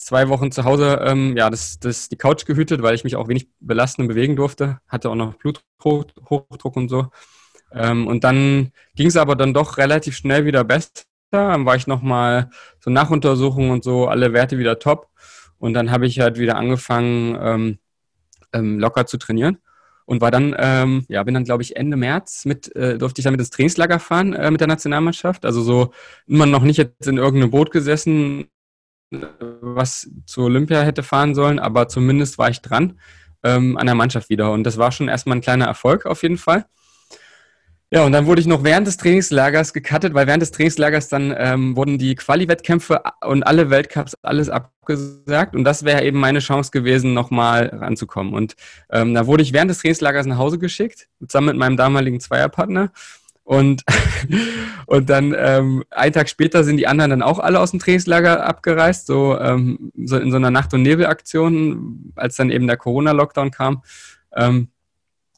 zwei 0.06 0.30
Wochen 0.30 0.52
zu 0.52 0.64
Hause 0.64 1.02
ähm, 1.04 1.36
ja, 1.38 1.50
das, 1.50 1.80
das, 1.80 2.10
die 2.10 2.18
Couch 2.18 2.46
gehütet, 2.46 2.82
weil 2.82 2.96
ich 2.96 3.04
mich 3.04 3.16
auch 3.16 3.28
wenig 3.28 3.48
belasten 3.60 4.04
und 4.04 4.08
bewegen 4.08 4.36
durfte. 4.36 4.80
Hatte 4.88 5.10
auch 5.10 5.16
noch 5.16 5.36
Bluthochdruck 5.36 6.76
und 6.76 6.90
so. 6.90 7.08
Ähm, 7.74 8.08
und 8.08 8.24
dann 8.24 8.72
ging 8.96 9.08
es 9.08 9.18
aber 9.18 9.36
dann 9.36 9.54
doch 9.54 9.78
relativ 9.78 10.16
schnell 10.16 10.46
wieder 10.46 10.64
besser. 10.64 10.92
Dann 11.32 11.66
war 11.66 11.76
ich 11.76 11.88
nochmal 11.88 12.50
so 12.80 12.92
Nachuntersuchungen 12.92 13.72
und 13.72 13.84
so, 13.84 14.08
alle 14.08 14.34
Werte 14.34 14.58
wieder 14.58 14.80
top. 14.80 15.10
Und 15.58 15.74
dann 15.74 15.92
habe 15.92 16.06
ich 16.06 16.20
halt 16.20 16.38
wieder 16.38 16.58
angefangen, 16.58 17.38
ähm, 17.42 17.80
ähm, 18.54 18.80
locker 18.80 19.06
zu 19.06 19.18
trainieren. 19.18 19.58
Und 20.06 20.20
war 20.20 20.32
dann, 20.32 20.54
ähm, 20.60 21.06
ja, 21.08 21.24
bin 21.24 21.34
dann, 21.34 21.46
glaube 21.46 21.64
ich, 21.64 21.78
Ende 21.78 21.96
März 21.96 22.44
mit, 22.46 22.76
äh, 22.76 22.98
durfte 22.98 23.22
ich 23.22 23.24
dann 23.24 23.32
mit 23.32 23.40
ins 23.40 23.52
Trainingslager 23.52 24.00
fahren 24.00 24.34
äh, 24.34 24.52
mit 24.52 24.60
der 24.60 24.68
Nationalmannschaft. 24.68 25.46
Also 25.46 25.62
so 25.62 25.94
immer 26.28 26.46
noch 26.46 26.64
nicht 26.64 26.78
jetzt 26.78 27.08
in 27.08 27.18
irgendeinem 27.18 27.52
Boot 27.52 27.72
gesessen, 27.72 28.48
was 29.62 30.10
zu 30.26 30.44
Olympia 30.44 30.82
hätte 30.82 31.04
fahren 31.04 31.36
sollen, 31.36 31.60
aber 31.60 31.88
zumindest 31.88 32.38
war 32.38 32.50
ich 32.50 32.62
dran 32.62 33.00
ähm, 33.44 33.78
an 33.78 33.86
der 33.86 33.96
Mannschaft 33.96 34.30
wieder. 34.30 34.52
Und 34.52 34.64
das 34.64 34.78
war 34.78 34.92
schon 34.92 35.08
erstmal 35.08 35.38
ein 35.38 35.42
kleiner 35.42 35.66
Erfolg 35.66 36.06
auf 36.06 36.24
jeden 36.24 36.38
Fall. 36.38 36.66
Ja, 37.94 38.04
und 38.06 38.12
dann 38.12 38.26
wurde 38.26 38.42
ich 38.42 38.48
noch 38.48 38.64
während 38.64 38.88
des 38.88 38.98
Trainingslagers 38.98 39.72
gecuttet, 39.72 40.16
weil 40.16 40.26
während 40.26 40.42
des 40.42 40.50
Trainingslagers 40.50 41.10
dann 41.10 41.32
ähm, 41.38 41.76
wurden 41.76 42.00
die 42.00 42.16
Quali-Wettkämpfe 42.16 43.04
und 43.24 43.44
alle 43.44 43.70
Weltcups 43.70 44.18
alles 44.24 44.50
abgesagt. 44.50 45.56
Und 45.56 45.64
das 45.64 45.86
wäre 45.86 46.04
eben 46.04 46.20
meine 46.20 46.40
Chance 46.40 46.72
gewesen, 46.72 47.14
nochmal 47.14 47.68
ranzukommen. 47.68 48.34
Und 48.34 48.56
ähm, 48.90 49.14
da 49.14 49.28
wurde 49.28 49.44
ich 49.44 49.54
während 49.54 49.70
des 49.70 49.78
Trainingslagers 49.78 50.26
nach 50.26 50.40
Hause 50.40 50.58
geschickt, 50.58 51.08
zusammen 51.20 51.50
mit 51.50 51.58
meinem 51.58 51.78
damaligen 51.78 52.20
Zweierpartner. 52.20 52.92
Und, 53.44 53.84
und 54.86 55.10
dann 55.10 55.36
ähm, 55.38 55.84
einen 55.92 56.14
Tag 56.14 56.30
später 56.30 56.64
sind 56.64 56.78
die 56.78 56.88
anderen 56.88 57.12
dann 57.12 57.22
auch 57.22 57.40
alle 57.40 57.60
aus 57.60 57.72
dem 57.72 57.80
Trainingslager 57.80 58.46
abgereist, 58.46 59.08
so, 59.08 59.38
ähm, 59.40 59.92
so 60.06 60.18
in 60.18 60.32
so 60.32 60.38
einer 60.38 60.52
Nacht- 60.52 60.74
und 60.74 60.82
Nebelaktion, 60.82 62.14
als 62.16 62.38
dann 62.38 62.50
eben 62.50 62.68
der 62.68 62.78
Corona-Lockdown 62.78 63.52
kam. 63.52 63.84
Ähm, 64.36 64.70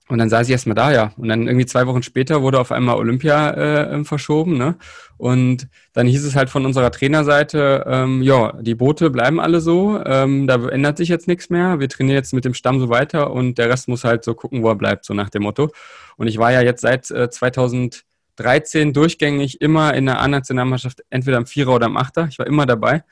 und 0.08 0.20
dann 0.20 0.30
saß 0.30 0.46
ich 0.48 0.52
erstmal 0.52 0.76
da, 0.76 0.91
ja. 0.91 1.12
Und 1.18 1.30
dann 1.30 1.48
irgendwie 1.48 1.65
zwei 1.65 1.88
Wochen 1.88 2.04
später 2.04 2.44
wurde 2.44 2.60
auf 2.60 2.72
einmal 2.72 2.96
Olympia 2.96 3.52
äh, 3.52 4.04
verschoben. 4.04 4.56
Ne? 4.56 4.76
Und 5.18 5.68
dann 5.94 6.06
hieß 6.06 6.24
es 6.26 6.36
halt 6.36 6.52
von 6.52 6.63
unserer 6.63 6.91
Trainerseite, 6.91 7.86
ähm, 7.88 8.22
ja, 8.22 8.54
die 8.62 8.76
Boote 8.76 9.10
bleiben 9.10 9.39
alle 9.39 9.62
so, 9.62 10.00
ähm, 10.06 10.46
da 10.46 10.56
ändert 10.68 10.98
sich 10.98 11.10
jetzt 11.10 11.28
nichts 11.28 11.50
mehr. 11.50 11.80
Wir 11.80 11.89
trainieren 11.89 12.18
jetzt 12.18 12.34
mit 12.34 12.46
dem 12.46 12.54
Stamm 12.54 12.80
so 12.80 12.89
weiter 12.89 13.32
und 13.32 13.58
der 13.58 13.70
Rest 13.70 13.88
muss 13.88 14.04
halt 14.04 14.24
so 14.24 14.36
gucken, 14.36 14.62
wo 14.62 14.70
er 14.70 14.76
bleibt, 14.76 15.06
so 15.06 15.15
nach 15.15 15.32
dem 15.32 15.41
Motto. 15.41 15.72
Und 16.18 16.28
ich 16.28 16.38
war 16.38 16.52
ja 16.52 16.62
jetzt 16.62 16.82
seit 16.82 17.10
äh, 17.10 17.30
2013 17.32 18.94
durchgängig 18.94 19.60
immer 19.60 19.96
in 19.96 20.06
der 20.06 20.22
A-Nationalmannschaft, 20.22 21.02
entweder 21.10 21.38
am 21.38 21.48
Vierer 21.48 21.74
oder 21.74 21.88
am 21.88 21.98
Achter. 21.98 22.28
Ich 22.30 22.38
war 22.38 22.46
immer 22.46 22.68
dabei. 22.68 23.04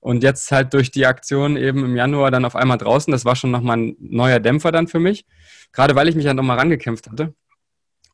Und 0.00 0.22
jetzt 0.22 0.50
halt 0.50 0.72
durch 0.72 0.90
die 0.90 1.04
Aktion 1.04 1.58
eben 1.58 1.84
im 1.84 1.96
Januar 1.96 2.30
dann 2.30 2.46
auf 2.46 2.56
einmal 2.56 2.78
draußen, 2.78 3.10
das 3.10 3.24
war 3.26 3.36
schon 3.36 3.50
nochmal 3.50 3.78
ein 3.78 3.96
neuer 3.98 4.38
Dämpfer 4.38 4.72
dann 4.72 4.86
für 4.86 5.00
mich. 5.00 5.26
Gerade 5.72 5.94
weil 5.94 6.08
ich 6.08 6.14
mich 6.14 6.24
dann 6.24 6.36
nochmal 6.36 6.58
rangekämpft 6.58 7.10
hatte. 7.10 7.34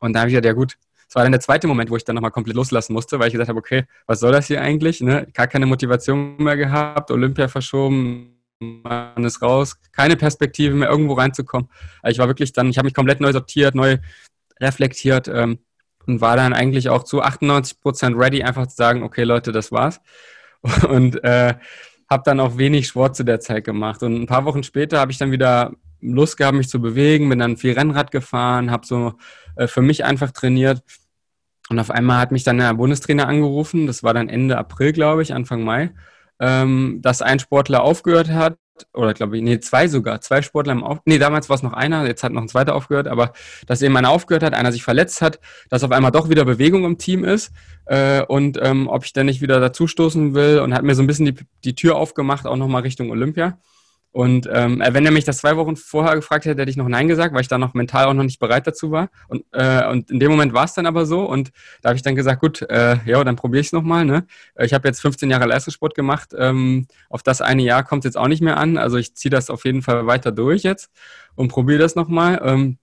Und 0.01 0.13
da 0.13 0.21
habe 0.21 0.29
ich 0.29 0.33
gesagt, 0.33 0.47
ja 0.47 0.53
gut, 0.53 0.77
das 1.07 1.15
war 1.15 1.23
dann 1.23 1.33
der 1.33 1.41
zweite 1.41 1.67
Moment, 1.67 1.91
wo 1.91 1.97
ich 1.97 2.05
dann 2.05 2.15
nochmal 2.15 2.31
komplett 2.31 2.57
loslassen 2.57 2.93
musste, 2.93 3.19
weil 3.19 3.29
ich 3.29 3.33
gesagt 3.33 3.49
habe, 3.49 3.59
okay, 3.59 3.85
was 4.07 4.21
soll 4.21 4.33
das 4.33 4.47
hier 4.47 4.61
eigentlich? 4.61 5.01
Ne? 5.01 5.27
Gar 5.33 5.47
keine 5.47 5.67
Motivation 5.67 6.37
mehr 6.39 6.57
gehabt, 6.57 7.11
Olympia 7.11 7.49
verschoben, 7.49 8.35
man 8.59 9.25
ist 9.25 9.43
raus, 9.43 9.77
keine 9.93 10.17
Perspektive 10.17 10.75
mehr 10.75 10.89
irgendwo 10.89 11.15
reinzukommen. 11.15 11.69
Also 12.03 12.15
ich 12.15 12.19
war 12.19 12.29
wirklich 12.29 12.53
dann, 12.53 12.69
ich 12.69 12.79
habe 12.79 12.87
mich 12.87 12.95
komplett 12.95 13.21
neu 13.21 13.33
sortiert, 13.33 13.75
neu 13.75 13.99
reflektiert 14.61 15.29
ähm, 15.29 15.59
und 16.07 16.21
war 16.21 16.37
dann 16.37 16.53
eigentlich 16.53 16.89
auch 16.89 17.05
zu 17.05 17.23
98 17.23 17.81
Prozent 17.81 18.17
ready, 18.17 18.43
einfach 18.43 18.67
zu 18.67 18.77
sagen, 18.77 19.03
okay 19.03 19.25
Leute, 19.25 19.53
das 19.53 19.73
war's. 19.73 20.01
Und 20.89 21.23
äh, 21.25 21.55
habe 22.11 22.23
dann 22.25 22.41
auch 22.41 22.57
wenig 22.57 22.87
Sport 22.89 23.17
zu 23.17 23.25
der 23.25 23.41
Zeit 23.41 23.65
gemacht. 23.65 24.03
Und 24.03 24.15
ein 24.15 24.27
paar 24.27 24.45
Wochen 24.45 24.63
später 24.63 24.99
habe 24.99 25.13
ich 25.13 25.19
dann 25.19 25.31
wieder 25.31 25.73
Lust 26.13 26.37
gehabt, 26.37 26.57
mich 26.57 26.69
zu 26.69 26.81
bewegen, 26.81 27.29
bin 27.29 27.39
dann 27.39 27.57
viel 27.57 27.73
Rennrad 27.73 28.11
gefahren, 28.11 28.71
habe 28.71 28.87
so 28.87 29.15
äh, 29.57 29.67
für 29.67 29.83
mich 29.83 30.05
einfach 30.05 30.31
trainiert. 30.31 30.83
Und 31.71 31.79
auf 31.79 31.91
einmal 31.91 32.19
hat 32.19 32.33
mich 32.33 32.45
dann 32.45 32.59
der 32.59 32.75
Bundestrainer 32.75 33.27
angerufen, 33.27 33.87
das 33.87 34.03
war 34.03 34.13
dann 34.13 34.29
Ende 34.29 34.59
April, 34.59 34.93
glaube 34.93 35.23
ich, 35.23 35.33
Anfang 35.33 35.63
Mai, 35.63 35.93
ähm, 36.39 36.99
dass 37.01 37.23
ein 37.23 37.39
Sportler 37.39 37.83
aufgehört 37.83 38.29
hat, 38.31 38.59
oder 38.93 39.15
glaube 39.15 39.37
ich, 39.37 39.43
nee, 39.43 39.61
zwei 39.61 39.89
sogar, 39.89 40.21
zwei 40.21 40.43
Sportler 40.43 40.73
im 40.73 40.83
Auf, 40.83 40.99
nee, 41.05 41.19
damals 41.19 41.49
war 41.49 41.57
es 41.57 41.63
noch 41.63 41.73
einer, 41.73 42.07
jetzt 42.07 42.23
hat 42.23 42.33
noch 42.33 42.43
ein 42.43 42.49
zweiter 42.49 42.75
aufgehört, 42.75 43.09
aber 43.09 43.33
dass 43.67 43.83
eben 43.83 43.97
einer 43.97 44.11
aufgehört 44.11 44.43
hat, 44.43 44.53
einer 44.53 44.73
sich 44.73 44.83
verletzt 44.83 45.23
hat, 45.23 45.39
dass 45.71 45.85
auf 45.85 45.93
einmal 45.93 46.11
doch 46.11 46.29
wieder 46.29 46.45
Bewegung 46.45 46.85
im 46.85 46.99
Team 46.99 47.25
ist 47.25 47.53
äh, 47.87 48.23
und 48.23 48.59
ähm, 48.61 48.89
ob 48.89 49.05
ich 49.05 49.13
denn 49.13 49.27
nicht 49.27 49.41
wieder 49.41 49.61
dazustoßen 49.61 50.35
will 50.35 50.59
und 50.59 50.75
hat 50.75 50.83
mir 50.83 50.95
so 50.95 51.03
ein 51.03 51.07
bisschen 51.07 51.27
die, 51.27 51.35
die 51.65 51.75
Tür 51.75 51.97
aufgemacht, 51.97 52.47
auch 52.47 52.57
nochmal 52.57 52.83
Richtung 52.83 53.11
Olympia. 53.11 53.59
Und 54.15 54.49
ähm, 54.53 54.81
äh, 54.81 54.95
wenn 54.95 55.05
er 55.05 55.11
mich 55.11 55.25
das 55.25 55.39
zwei 55.39 55.57
Wochen 55.57 55.75
vorher 55.75 56.15
gefragt 56.15 56.45
hätte, 56.45 56.61
hätte 56.61 56.71
ich 56.71 56.77
noch 56.77 56.87
Nein 56.87 57.09
gesagt, 57.09 57.35
weil 57.35 57.41
ich 57.41 57.49
da 57.49 57.59
noch 57.59 57.75
mental 57.75 58.05
auch 58.05 58.15
noch 58.15 58.23
nicht 58.23 58.39
bereit 58.39 58.65
dazu 58.65 58.93
war. 58.93 59.09
Und, 59.27 59.45
äh, 59.51 59.89
und 59.89 60.09
in 60.09 60.21
dem 60.21 60.31
Moment 60.31 60.53
war 60.53 60.67
es 60.67 60.73
dann 60.73 60.87
aber 60.87 61.05
so. 61.05 61.29
Und 61.29 61.51
da 61.83 61.89
habe 61.89 61.97
ich 61.97 62.03
dann 62.03 62.15
gesagt, 62.15 62.41
gut, 62.41 62.63
äh, 62.63 62.99
ja, 63.07 63.25
dann 63.25 63.35
probiere 63.35 63.61
ich 63.61 63.67
es 63.67 63.73
nochmal. 63.73 64.05
Ne? 64.05 64.25
Ich 64.61 64.73
habe 64.73 64.87
jetzt 64.87 65.01
15 65.01 65.29
Jahre 65.31 65.47
Leistungssport 65.47 65.97
gemacht. 65.97 66.31
Ähm, 66.39 66.87
auf 67.11 67.25
das 67.25 67.41
eine 67.41 67.65
Jahr 67.65 67.83
kommt 67.83 68.05
es 68.05 68.11
jetzt 68.11 68.17
auch 68.17 68.29
nicht 68.29 68.41
mehr 68.41 68.57
an. 68.57 68.79
Also 68.79 68.99
ich 68.99 69.17
ziehe 69.17 69.31
das 69.31 69.51
auf 69.51 69.65
jeden 69.65 69.83
Fall 69.83 70.07
weiter 70.07 70.31
durch 70.31 70.63
jetzt 70.63 70.93
und 71.35 71.49
probiere 71.49 71.81
das 71.81 71.97
nochmal. 71.97 72.41
Ähm, 72.45 72.79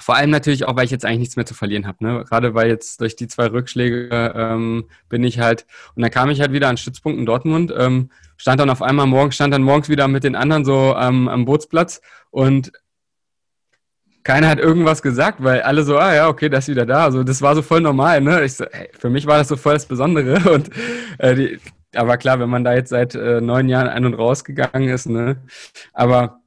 vor 0.00 0.16
allem 0.16 0.30
natürlich 0.30 0.64
auch, 0.66 0.76
weil 0.76 0.84
ich 0.84 0.90
jetzt 0.90 1.04
eigentlich 1.04 1.20
nichts 1.20 1.36
mehr 1.36 1.46
zu 1.46 1.54
verlieren 1.54 1.86
habe. 1.86 2.04
Ne? 2.04 2.24
Gerade 2.28 2.54
weil 2.54 2.68
jetzt 2.68 3.00
durch 3.00 3.16
die 3.16 3.28
zwei 3.28 3.46
Rückschläge 3.46 4.32
ähm, 4.34 4.88
bin 5.08 5.22
ich 5.22 5.38
halt, 5.38 5.66
und 5.94 6.02
dann 6.02 6.10
kam 6.10 6.30
ich 6.30 6.40
halt 6.40 6.52
wieder 6.52 6.68
an 6.68 6.76
Stützpunkt 6.76 7.18
in 7.18 7.26
Dortmund, 7.26 7.72
ähm, 7.76 8.10
stand 8.36 8.60
dann 8.60 8.70
auf 8.70 8.82
einmal 8.82 9.06
morgens, 9.06 9.36
stand 9.36 9.54
dann 9.54 9.62
morgens 9.62 9.88
wieder 9.88 10.08
mit 10.08 10.24
den 10.24 10.34
anderen 10.34 10.64
so 10.64 10.96
ähm, 10.98 11.28
am 11.28 11.44
Bootsplatz 11.44 12.00
und 12.30 12.72
keiner 14.24 14.48
hat 14.48 14.58
irgendwas 14.58 15.02
gesagt, 15.02 15.44
weil 15.44 15.62
alle 15.62 15.84
so, 15.84 15.98
ah 15.98 16.14
ja, 16.14 16.28
okay, 16.28 16.48
das 16.48 16.64
ist 16.64 16.74
wieder 16.74 16.86
da. 16.86 17.04
Also 17.04 17.22
das 17.22 17.42
war 17.42 17.54
so 17.54 17.60
voll 17.60 17.82
normal, 17.82 18.22
ne? 18.22 18.48
So, 18.48 18.64
hey, 18.72 18.88
für 18.98 19.10
mich 19.10 19.26
war 19.26 19.36
das 19.36 19.48
so 19.48 19.56
voll 19.56 19.74
das 19.74 19.84
Besondere. 19.84 20.50
Und 20.54 20.70
äh, 21.18 21.34
die, 21.34 21.58
aber 21.94 22.16
klar, 22.16 22.40
wenn 22.40 22.48
man 22.48 22.64
da 22.64 22.74
jetzt 22.74 22.88
seit 22.88 23.14
äh, 23.14 23.42
neun 23.42 23.68
Jahren 23.68 23.88
ein- 23.88 24.06
und 24.06 24.14
rausgegangen 24.14 24.88
ist, 24.88 25.06
ne? 25.06 25.36
Aber 25.92 26.40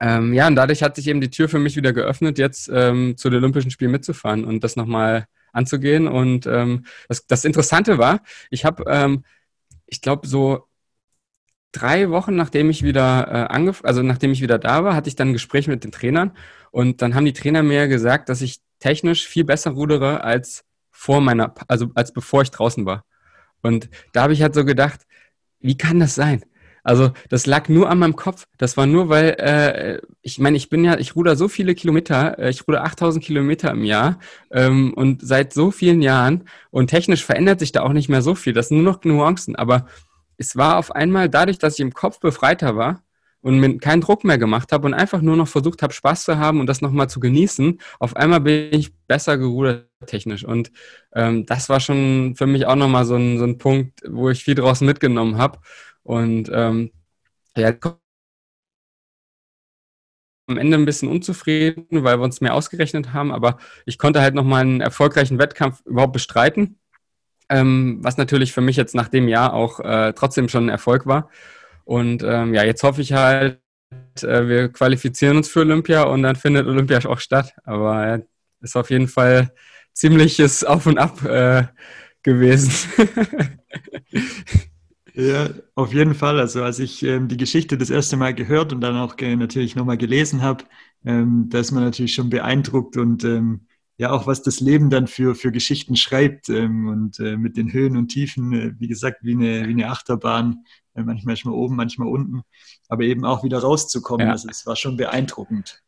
ähm, 0.00 0.32
ja, 0.32 0.46
und 0.46 0.56
dadurch 0.56 0.82
hat 0.82 0.96
sich 0.96 1.06
eben 1.08 1.20
die 1.20 1.30
Tür 1.30 1.48
für 1.48 1.58
mich 1.58 1.76
wieder 1.76 1.92
geöffnet, 1.92 2.38
jetzt 2.38 2.70
ähm, 2.72 3.16
zu 3.16 3.30
den 3.30 3.38
Olympischen 3.38 3.70
Spielen 3.70 3.92
mitzufahren 3.92 4.44
und 4.44 4.64
das 4.64 4.76
nochmal 4.76 5.26
anzugehen. 5.52 6.08
Und 6.08 6.46
ähm, 6.46 6.84
das, 7.08 7.26
das 7.26 7.44
Interessante 7.44 7.98
war, 7.98 8.22
ich 8.50 8.64
habe, 8.64 8.84
ähm, 8.88 9.24
ich 9.86 10.00
glaube, 10.00 10.26
so 10.26 10.66
drei 11.72 12.10
Wochen, 12.10 12.36
nachdem 12.36 12.70
ich 12.70 12.82
wieder 12.82 13.28
äh, 13.28 13.52
angef 13.52 13.82
also 13.84 14.02
nachdem 14.02 14.32
ich 14.32 14.42
wieder 14.42 14.58
da 14.58 14.84
war, 14.84 14.94
hatte 14.94 15.08
ich 15.08 15.16
dann 15.16 15.30
ein 15.30 15.32
Gespräch 15.32 15.66
mit 15.68 15.84
den 15.84 15.92
Trainern 15.92 16.32
und 16.70 17.02
dann 17.02 17.14
haben 17.14 17.24
die 17.24 17.32
Trainer 17.32 17.62
mir 17.62 17.88
gesagt, 17.88 18.28
dass 18.28 18.42
ich 18.42 18.60
technisch 18.78 19.26
viel 19.26 19.44
besser 19.44 19.72
rudere 19.72 20.22
als 20.22 20.64
vor 20.90 21.20
meiner, 21.20 21.54
also 21.68 21.90
als 21.94 22.12
bevor 22.12 22.42
ich 22.42 22.50
draußen 22.50 22.86
war. 22.86 23.04
Und 23.62 23.88
da 24.12 24.22
habe 24.22 24.32
ich 24.32 24.42
halt 24.42 24.54
so 24.54 24.64
gedacht, 24.64 25.00
wie 25.60 25.76
kann 25.76 25.98
das 25.98 26.14
sein? 26.14 26.44
Also 26.84 27.12
das 27.30 27.46
lag 27.46 27.68
nur 27.68 27.88
an 27.90 27.98
meinem 27.98 28.14
Kopf. 28.14 28.44
Das 28.58 28.76
war 28.76 28.86
nur, 28.86 29.08
weil 29.08 29.30
äh, 29.38 30.00
ich 30.22 30.38
meine, 30.38 30.56
ich 30.56 30.68
bin 30.68 30.84
ja, 30.84 30.98
ich 30.98 31.16
ruder 31.16 31.34
so 31.34 31.48
viele 31.48 31.74
Kilometer, 31.74 32.38
äh, 32.38 32.50
ich 32.50 32.68
ruder 32.68 32.84
8000 32.84 33.24
Kilometer 33.24 33.70
im 33.70 33.84
Jahr 33.84 34.20
ähm, 34.52 34.92
und 34.94 35.26
seit 35.26 35.52
so 35.54 35.70
vielen 35.70 36.02
Jahren 36.02 36.44
und 36.70 36.88
technisch 36.88 37.24
verändert 37.24 37.58
sich 37.58 37.72
da 37.72 37.82
auch 37.82 37.92
nicht 37.94 38.10
mehr 38.10 38.22
so 38.22 38.34
viel. 38.34 38.52
Das 38.52 38.68
sind 38.68 38.82
nur 38.82 38.92
noch 38.92 39.02
Nuancen. 39.04 39.56
Aber 39.56 39.86
es 40.36 40.56
war 40.56 40.78
auf 40.78 40.92
einmal 40.92 41.28
dadurch, 41.28 41.58
dass 41.58 41.74
ich 41.74 41.80
im 41.80 41.94
Kopf 41.94 42.20
befreiter 42.20 42.76
war 42.76 43.02
und 43.40 43.60
mir 43.60 43.78
keinen 43.78 44.00
Druck 44.00 44.24
mehr 44.24 44.38
gemacht 44.38 44.72
habe 44.72 44.86
und 44.86 44.94
einfach 44.94 45.20
nur 45.20 45.36
noch 45.36 45.48
versucht 45.48 45.82
habe, 45.82 45.92
Spaß 45.92 46.24
zu 46.24 46.38
haben 46.38 46.60
und 46.60 46.66
das 46.66 46.80
nochmal 46.80 47.10
zu 47.10 47.20
genießen, 47.20 47.78
auf 47.98 48.16
einmal 48.16 48.40
bin 48.40 48.72
ich 48.72 48.94
besser 49.06 49.36
gerudert 49.38 49.88
technisch. 50.06 50.44
Und 50.44 50.72
ähm, 51.14 51.46
das 51.46 51.68
war 51.68 51.80
schon 51.80 52.34
für 52.36 52.46
mich 52.46 52.66
auch 52.66 52.76
nochmal 52.76 53.04
so 53.04 53.16
ein, 53.16 53.38
so 53.38 53.44
ein 53.44 53.58
Punkt, 53.58 54.02
wo 54.08 54.30
ich 54.30 54.44
viel 54.44 54.54
draus 54.54 54.80
mitgenommen 54.80 55.38
habe. 55.38 55.58
Und 56.04 56.50
ähm, 56.52 56.92
ja, 57.56 57.72
am 60.46 60.58
Ende 60.58 60.76
ein 60.76 60.84
bisschen 60.84 61.08
unzufrieden, 61.08 61.86
weil 62.04 62.18
wir 62.18 62.24
uns 62.24 62.40
mehr 62.40 62.54
ausgerechnet 62.54 63.12
haben, 63.12 63.32
aber 63.32 63.58
ich 63.86 63.98
konnte 63.98 64.20
halt 64.20 64.34
nochmal 64.34 64.62
einen 64.62 64.80
erfolgreichen 64.80 65.38
Wettkampf 65.38 65.80
überhaupt 65.86 66.12
bestreiten, 66.12 66.78
ähm, 67.48 67.98
was 68.02 68.16
natürlich 68.18 68.52
für 68.52 68.60
mich 68.60 68.76
jetzt 68.76 68.94
nach 68.94 69.08
dem 69.08 69.28
Jahr 69.28 69.54
auch 69.54 69.80
äh, 69.80 70.12
trotzdem 70.14 70.48
schon 70.48 70.66
ein 70.66 70.70
Erfolg 70.70 71.06
war. 71.06 71.30
Und 71.84 72.22
ähm, 72.22 72.54
ja, 72.54 72.64
jetzt 72.64 72.82
hoffe 72.82 73.02
ich 73.02 73.12
halt, 73.12 73.60
äh, 74.22 74.48
wir 74.48 74.68
qualifizieren 74.70 75.38
uns 75.38 75.48
für 75.48 75.60
Olympia 75.60 76.04
und 76.04 76.22
dann 76.22 76.36
findet 76.36 76.66
Olympia 76.66 76.98
auch 77.06 77.20
statt. 77.20 77.54
Aber 77.64 78.06
ja, 78.06 78.18
ist 78.60 78.76
auf 78.76 78.90
jeden 78.90 79.08
Fall 79.08 79.52
ziemliches 79.92 80.64
Auf 80.64 80.86
und 80.86 80.98
Ab 80.98 81.24
äh, 81.24 81.64
gewesen. 82.22 82.72
Ja, 85.14 85.48
auf 85.76 85.94
jeden 85.94 86.14
Fall. 86.14 86.40
Also 86.40 86.64
als 86.64 86.80
ich 86.80 87.02
ähm, 87.04 87.28
die 87.28 87.36
Geschichte 87.36 87.78
das 87.78 87.88
erste 87.88 88.16
Mal 88.16 88.34
gehört 88.34 88.72
und 88.72 88.80
dann 88.80 88.96
auch 88.96 89.16
äh, 89.18 89.36
natürlich 89.36 89.76
nochmal 89.76 89.96
gelesen 89.96 90.42
habe, 90.42 90.64
ähm, 91.04 91.46
da 91.50 91.60
ist 91.60 91.70
man 91.70 91.84
natürlich 91.84 92.14
schon 92.14 92.30
beeindruckt 92.30 92.96
und 92.96 93.22
ähm, 93.22 93.66
ja 93.96 94.10
auch 94.10 94.26
was 94.26 94.42
das 94.42 94.58
Leben 94.58 94.90
dann 94.90 95.06
für, 95.06 95.36
für 95.36 95.52
Geschichten 95.52 95.94
schreibt 95.94 96.48
ähm, 96.48 96.88
und 96.88 97.20
äh, 97.20 97.36
mit 97.36 97.56
den 97.56 97.72
Höhen 97.72 97.96
und 97.96 98.08
Tiefen, 98.08 98.52
äh, 98.52 98.72
wie 98.80 98.88
gesagt, 98.88 99.18
wie 99.22 99.34
eine, 99.34 99.68
wie 99.68 99.72
eine 99.72 99.88
Achterbahn, 99.88 100.64
äh, 100.94 101.02
manchmal 101.04 101.54
oben, 101.54 101.76
manchmal 101.76 102.08
unten, 102.08 102.42
aber 102.88 103.04
eben 103.04 103.24
auch 103.24 103.44
wieder 103.44 103.60
rauszukommen. 103.60 104.26
Ja. 104.26 104.32
Also 104.32 104.48
es 104.50 104.66
war 104.66 104.74
schon 104.74 104.96
beeindruckend. 104.96 105.80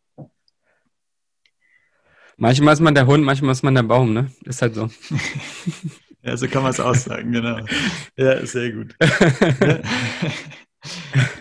Manchmal 2.36 2.74
ist 2.74 2.80
man 2.80 2.94
der 2.94 3.06
Hund, 3.06 3.24
manchmal 3.24 3.52
ist 3.52 3.64
man 3.64 3.74
der 3.74 3.82
Baum, 3.82 4.12
ne? 4.12 4.30
Ist 4.44 4.62
halt 4.62 4.74
so. 4.74 4.88
Ja, 6.26 6.36
so 6.36 6.48
kann 6.48 6.62
man 6.62 6.72
es 6.72 6.80
aussagen, 6.80 7.32
genau. 7.32 7.60
Ja, 8.16 8.44
sehr 8.44 8.72
gut. 8.72 8.96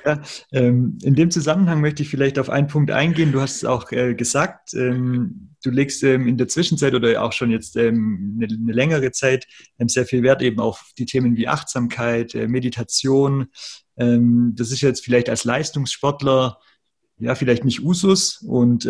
Ja, 0.04 0.24
ähm, 0.54 0.98
in 1.04 1.14
dem 1.14 1.30
Zusammenhang 1.30 1.80
möchte 1.80 2.02
ich 2.02 2.10
vielleicht 2.10 2.40
auf 2.40 2.50
einen 2.50 2.66
Punkt 2.66 2.90
eingehen. 2.90 3.32
Du 3.32 3.42
hast 3.42 3.58
es 3.58 3.66
auch 3.66 3.92
äh, 3.92 4.16
gesagt, 4.16 4.74
ähm, 4.74 5.52
du 5.64 5.70
legst 5.70 6.02
ähm, 6.04 6.28
in 6.28 6.38
der 6.38 6.48
Zwischenzeit 6.48 6.96
oder 6.96 7.22
auch 7.22 7.32
schon 7.32 7.52
jetzt 7.52 7.76
ähm, 7.76 8.40
eine, 8.42 8.52
eine, 8.52 8.74
längere 8.74 9.12
Zeit 9.12 9.46
ähm, 9.78 9.88
sehr 9.88 10.08
viel 10.08 10.24
Wert 10.24 10.42
eben 10.42 10.60
auf 10.60 10.92
die 10.98 11.06
Themen 11.06 11.38
wie 11.38 11.48
Achtsamkeit, 11.48 12.34
äh, 12.34 12.48
Meditation. 12.48 13.50
Ähm, 13.98 14.54
das 14.56 14.72
ist 14.72 14.82
jetzt 14.82 15.04
vielleicht 15.04 15.30
als 15.30 15.44
Leistungssportler 15.44 16.60
ja 17.20 17.36
vielleicht 17.36 17.64
nicht 17.64 17.84
Usus 17.84 18.42
und 18.42 18.88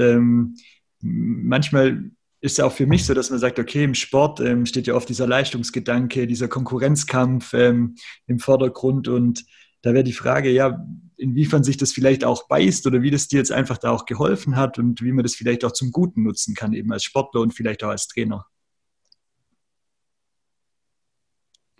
manchmal 1.01 2.11
ist 2.45 2.59
ja 2.59 2.65
auch 2.65 2.71
für 2.71 2.85
mich 2.85 3.05
so, 3.05 3.13
dass 3.13 3.31
man 3.31 3.39
sagt, 3.39 3.59
okay, 3.59 3.83
im 3.83 3.95
Sport 3.95 4.39
ähm, 4.39 4.65
steht 4.65 4.87
ja 4.87 4.93
oft 4.93 5.09
dieser 5.09 5.27
Leistungsgedanke, 5.27 6.27
dieser 6.27 6.47
Konkurrenzkampf 6.47 7.53
ähm, 7.53 7.95
im 8.27 8.39
Vordergrund 8.39 9.07
und 9.07 9.45
da 9.81 9.93
wäre 9.93 10.03
die 10.03 10.13
Frage, 10.13 10.51
ja, 10.51 10.85
inwiefern 11.17 11.63
sich 11.63 11.77
das 11.77 11.91
vielleicht 11.91 12.23
auch 12.23 12.47
beißt 12.47 12.85
oder 12.87 13.01
wie 13.01 13.11
das 13.11 13.27
dir 13.27 13.37
jetzt 13.37 13.51
einfach 13.51 13.77
da 13.77 13.91
auch 13.91 14.05
geholfen 14.05 14.55
hat 14.55 14.79
und 14.79 15.01
wie 15.01 15.11
man 15.11 15.23
das 15.23 15.35
vielleicht 15.35 15.65
auch 15.65 15.71
zum 15.71 15.91
Guten 15.91 16.23
nutzen 16.23 16.55
kann, 16.55 16.73
eben 16.73 16.91
als 16.91 17.03
Sportler 17.03 17.41
und 17.41 17.53
vielleicht 17.53 17.83
auch 17.83 17.89
als 17.89 18.07
Trainer. 18.07 18.45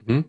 Mhm. 0.06 0.26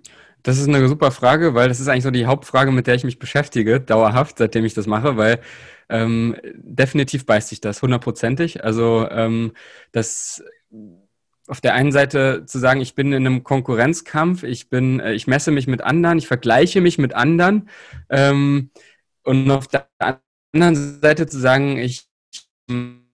Das 0.46 0.58
ist 0.58 0.68
eine 0.68 0.86
super 0.86 1.10
Frage, 1.10 1.54
weil 1.54 1.68
das 1.68 1.80
ist 1.80 1.88
eigentlich 1.88 2.04
so 2.04 2.12
die 2.12 2.26
Hauptfrage, 2.26 2.70
mit 2.70 2.86
der 2.86 2.94
ich 2.94 3.02
mich 3.02 3.18
beschäftige, 3.18 3.80
dauerhaft, 3.80 4.38
seitdem 4.38 4.64
ich 4.64 4.74
das 4.74 4.86
mache, 4.86 5.16
weil 5.16 5.40
ähm, 5.88 6.36
definitiv 6.54 7.26
beißt 7.26 7.48
sich 7.48 7.60
das, 7.60 7.82
hundertprozentig. 7.82 8.62
Also 8.62 9.08
ähm, 9.10 9.54
das 9.90 10.44
auf 11.48 11.60
der 11.60 11.74
einen 11.74 11.90
Seite 11.90 12.44
zu 12.46 12.60
sagen, 12.60 12.80
ich 12.80 12.94
bin 12.94 13.12
in 13.12 13.26
einem 13.26 13.42
Konkurrenzkampf, 13.42 14.44
ich 14.44 14.70
bin, 14.70 15.00
äh, 15.00 15.14
ich 15.14 15.26
messe 15.26 15.50
mich 15.50 15.66
mit 15.66 15.82
anderen, 15.82 16.18
ich 16.18 16.28
vergleiche 16.28 16.80
mich 16.80 16.96
mit 16.96 17.12
anderen 17.12 17.68
ähm, 18.08 18.70
und 19.24 19.50
auf 19.50 19.66
der 19.66 19.88
anderen 20.52 21.00
Seite 21.02 21.26
zu 21.26 21.40
sagen, 21.40 21.76
ich, 21.76 22.08
ich 22.32 23.05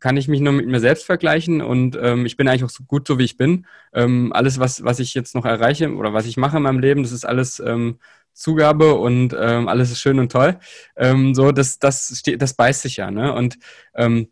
kann 0.00 0.16
ich 0.16 0.28
mich 0.28 0.40
nur 0.40 0.52
mit 0.52 0.66
mir 0.66 0.80
selbst 0.80 1.04
vergleichen 1.04 1.60
und 1.62 1.98
ähm, 2.00 2.26
ich 2.26 2.36
bin 2.36 2.48
eigentlich 2.48 2.64
auch 2.64 2.70
so 2.70 2.84
gut 2.84 3.06
so 3.06 3.18
wie 3.18 3.24
ich 3.24 3.36
bin. 3.36 3.66
Ähm, 3.92 4.32
alles, 4.32 4.58
was, 4.58 4.84
was 4.84 5.00
ich 5.00 5.14
jetzt 5.14 5.34
noch 5.34 5.44
erreiche 5.44 5.94
oder 5.94 6.12
was 6.12 6.26
ich 6.26 6.36
mache 6.36 6.56
in 6.56 6.62
meinem 6.62 6.78
Leben, 6.78 7.02
das 7.02 7.12
ist 7.12 7.24
alles 7.24 7.60
ähm, 7.60 7.98
Zugabe 8.32 8.94
und 8.94 9.36
ähm, 9.38 9.68
alles 9.68 9.90
ist 9.90 10.00
schön 10.00 10.18
und 10.18 10.30
toll. 10.30 10.58
Ähm, 10.96 11.34
so, 11.34 11.52
das, 11.52 11.78
das, 11.78 12.18
steht, 12.18 12.40
das 12.40 12.54
beißt 12.54 12.82
sich 12.82 12.96
ja. 12.96 13.10
Ne? 13.10 13.34
Und 13.34 13.58
ähm, 13.94 14.28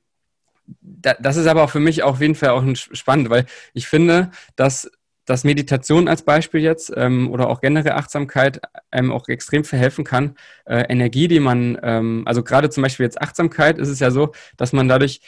da, 0.81 1.14
das 1.21 1.37
ist 1.37 1.47
aber 1.47 1.62
auch 1.62 1.71
für 1.71 1.81
mich 1.81 2.03
auf 2.03 2.21
jeden 2.21 2.35
Fall 2.35 2.51
auch 2.51 2.64
spannend, 2.75 3.31
weil 3.31 3.47
ich 3.73 3.88
finde, 3.88 4.31
dass 4.57 4.90
dass 5.27 5.45
Meditation 5.45 6.09
als 6.09 6.23
Beispiel 6.23 6.61
jetzt 6.61 6.92
ähm, 6.97 7.31
oder 7.31 7.51
auch 7.51 7.61
generell 7.61 7.92
Achtsamkeit 7.92 8.61
einem 8.90 9.12
auch 9.12 9.29
extrem 9.29 9.64
verhelfen 9.64 10.05
kann. 10.05 10.37
Äh, 10.64 10.85
Energie, 10.88 11.29
die 11.29 11.40
man, 11.40 11.77
ähm, 11.83 12.23
also 12.27 12.42
gerade 12.42 12.71
zum 12.71 12.85
Beispiel 12.85 13.05
jetzt 13.05 13.21
Achtsamkeit, 13.21 13.79
ist 13.79 13.88
es 13.88 13.99
ja 14.01 14.11
so, 14.11 14.33
dass 14.57 14.73
man 14.73 14.88
dadurch 14.88 15.21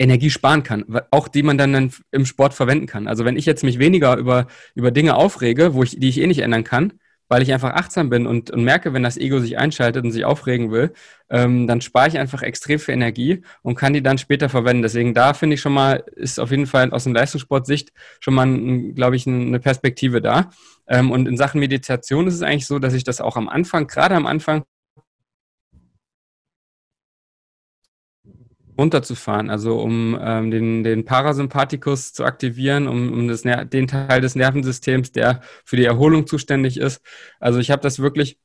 Energie 0.00 0.30
sparen 0.30 0.62
kann, 0.62 0.84
auch 1.10 1.28
die 1.28 1.42
man 1.42 1.58
dann 1.58 1.92
im 2.10 2.26
Sport 2.26 2.54
verwenden 2.54 2.86
kann. 2.86 3.06
Also 3.06 3.24
wenn 3.26 3.36
ich 3.36 3.44
jetzt 3.44 3.62
mich 3.62 3.78
weniger 3.78 4.16
über, 4.16 4.46
über 4.74 4.90
Dinge 4.90 5.14
aufrege, 5.14 5.74
wo 5.74 5.82
ich, 5.82 5.98
die 6.00 6.08
ich 6.08 6.20
eh 6.20 6.26
nicht 6.26 6.40
ändern 6.40 6.64
kann, 6.64 6.94
weil 7.28 7.42
ich 7.42 7.52
einfach 7.52 7.74
achtsam 7.74 8.10
bin 8.10 8.26
und, 8.26 8.50
und 8.50 8.64
merke, 8.64 8.92
wenn 8.92 9.04
das 9.04 9.16
Ego 9.16 9.38
sich 9.38 9.56
einschaltet 9.56 10.04
und 10.04 10.10
sich 10.10 10.24
aufregen 10.24 10.72
will, 10.72 10.92
ähm, 11.28 11.68
dann 11.68 11.80
spare 11.80 12.08
ich 12.08 12.18
einfach 12.18 12.42
extrem 12.42 12.80
viel 12.80 12.94
Energie 12.94 13.42
und 13.62 13.76
kann 13.76 13.92
die 13.92 14.02
dann 14.02 14.18
später 14.18 14.48
verwenden. 14.48 14.82
Deswegen 14.82 15.14
da 15.14 15.32
finde 15.32 15.54
ich 15.54 15.60
schon 15.60 15.74
mal, 15.74 16.02
ist 16.16 16.40
auf 16.40 16.50
jeden 16.50 16.66
Fall 16.66 16.90
aus 16.90 17.04
dem 17.04 17.14
Leistungssportsicht 17.14 17.92
schon 18.18 18.34
mal, 18.34 18.92
glaube 18.94 19.14
ich, 19.14 19.28
eine 19.28 19.60
Perspektive 19.60 20.20
da. 20.20 20.50
Ähm, 20.88 21.12
und 21.12 21.28
in 21.28 21.36
Sachen 21.36 21.60
Meditation 21.60 22.26
ist 22.26 22.34
es 22.34 22.42
eigentlich 22.42 22.66
so, 22.66 22.80
dass 22.80 22.94
ich 22.94 23.04
das 23.04 23.20
auch 23.20 23.36
am 23.36 23.48
Anfang, 23.48 23.86
gerade 23.86 24.16
am 24.16 24.26
Anfang, 24.26 24.64
runterzufahren, 28.80 29.50
also 29.50 29.78
um 29.78 30.18
ähm, 30.20 30.50
den, 30.50 30.82
den 30.82 31.04
Parasympathikus 31.04 32.14
zu 32.14 32.24
aktivieren, 32.24 32.88
um, 32.88 33.12
um 33.12 33.28
das, 33.28 33.42
den 33.42 33.86
Teil 33.86 34.20
des 34.22 34.34
Nervensystems, 34.34 35.12
der 35.12 35.42
für 35.64 35.76
die 35.76 35.84
Erholung 35.84 36.26
zuständig 36.26 36.78
ist. 36.78 37.02
Also 37.38 37.58
ich 37.58 37.70
habe 37.70 37.82
das 37.82 37.98
wirklich 37.98 38.38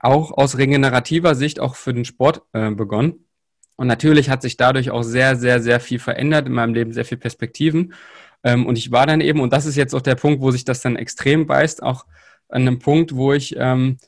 auch 0.00 0.32
aus 0.32 0.58
regenerativer 0.58 1.36
Sicht 1.36 1.60
auch 1.60 1.76
für 1.76 1.94
den 1.94 2.04
Sport 2.04 2.42
äh, 2.52 2.70
begonnen. 2.72 3.24
Und 3.76 3.86
natürlich 3.86 4.30
hat 4.30 4.42
sich 4.42 4.56
dadurch 4.56 4.90
auch 4.90 5.02
sehr, 5.02 5.36
sehr, 5.36 5.62
sehr 5.62 5.80
viel 5.80 6.00
verändert 6.00 6.46
in 6.46 6.52
meinem 6.52 6.74
Leben, 6.74 6.92
sehr 6.92 7.04
viele 7.04 7.20
Perspektiven. 7.20 7.94
Ähm, 8.42 8.66
und 8.66 8.76
ich 8.76 8.90
war 8.90 9.06
dann 9.06 9.20
eben, 9.20 9.40
und 9.40 9.52
das 9.52 9.66
ist 9.66 9.76
jetzt 9.76 9.94
auch 9.94 10.02
der 10.02 10.16
Punkt, 10.16 10.40
wo 10.40 10.50
sich 10.50 10.64
das 10.64 10.80
dann 10.80 10.96
extrem 10.96 11.46
beißt, 11.46 11.82
auch 11.82 12.04
an 12.48 12.62
einem 12.62 12.78
Punkt, 12.80 13.14
wo 13.14 13.32
ich 13.32 13.54
ähm, 13.56 13.98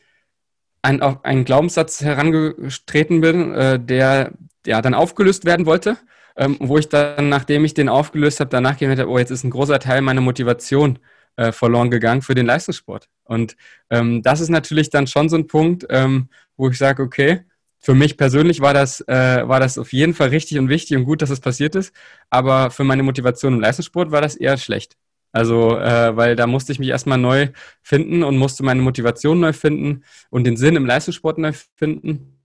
an, 0.83 1.01
auf 1.01 1.24
einen 1.24 1.44
Glaubenssatz 1.44 2.01
herangetreten 2.01 3.20
bin, 3.20 3.55
äh, 3.55 3.79
der 3.79 4.33
ja 4.68 4.83
dann 4.83 4.94
aufgelöst 4.94 5.44
werden 5.44 5.66
wollte, 5.66 5.96
ähm, 6.37 6.57
wo 6.61 6.78
ich 6.78 6.88
dann, 6.88 7.28
nachdem 7.28 7.64
ich 7.64 7.74
den 7.74 7.88
aufgelöst 7.88 8.40
habe, 8.40 8.50
danach 8.50 8.76
gemerkt 8.76 9.00
habe, 9.00 9.11
oh, 9.11 9.18
jetzt 9.18 9.31
ist 9.31 9.44
ein 9.44 9.50
großer 9.50 9.81
Teil 9.81 10.02
meiner 10.02 10.20
Motivation 10.20 10.98
äh, 11.37 11.52
verloren 11.52 11.90
gegangen 11.90 12.22
für 12.22 12.35
den 12.35 12.46
Leistungssport. 12.46 13.09
Und 13.24 13.57
ähm, 13.90 14.22
das 14.22 14.40
ist 14.40 14.50
natürlich 14.50 14.90
dann 14.90 15.07
schon 15.07 15.28
so 15.28 15.37
ein 15.37 15.46
Punkt, 15.46 15.87
ähm, 15.90 16.28
wo 16.57 16.68
ich 16.68 16.78
sage, 16.78 17.02
okay, 17.02 17.42
für 17.78 17.94
mich 17.94 18.16
persönlich 18.16 18.61
war 18.61 18.74
das, 18.74 19.00
äh, 19.09 19.48
war 19.48 19.61
das 19.61 19.78
auf 19.78 19.92
jeden 19.92 20.14
Fall 20.14 20.28
richtig 20.28 20.59
und 20.59 20.68
wichtig 20.68 20.96
und 20.96 21.04
gut, 21.04 21.22
dass 21.22 21.31
es 21.31 21.40
passiert 21.40 21.74
ist. 21.76 21.94
Aber 22.28 22.70
für 22.70 22.85
meine 22.85 23.02
Motivation 23.02 23.54
im 23.54 23.61
Leistungssport 23.61 24.11
war 24.11 24.20
das 24.20 24.37
eher 24.37 24.57
schlecht. 24.59 24.96
Also, 25.33 25.78
äh, 25.78 26.16
weil 26.16 26.37
da 26.37 26.46
musste 26.46 26.72
ich 26.72 26.78
mich 26.78 26.88
erstmal 26.88 27.18
neu 27.18 27.48
finden 27.83 28.24
und 28.24 28.38
musste 28.38 28.64
meine 28.64 28.83
Motivation 28.83 29.40
neu 29.40 29.52
finden 29.52 30.02
und 30.31 30.44
den 30.44 30.57
Sinn 30.57 30.76
im 30.76 30.87
Leistungssport 30.87 31.38
neu 31.38 31.52
finden. 31.76 32.38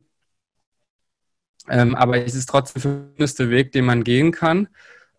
Ähm, 1.70 1.96
aber 1.96 2.18
es 2.18 2.36
ist 2.36 2.50
trotzdem 2.50 2.82
der 2.82 3.24
schönste 3.24 3.50
Weg, 3.50 3.72
den 3.72 3.86
man 3.86 4.04
gehen 4.04 4.32
kann, 4.32 4.68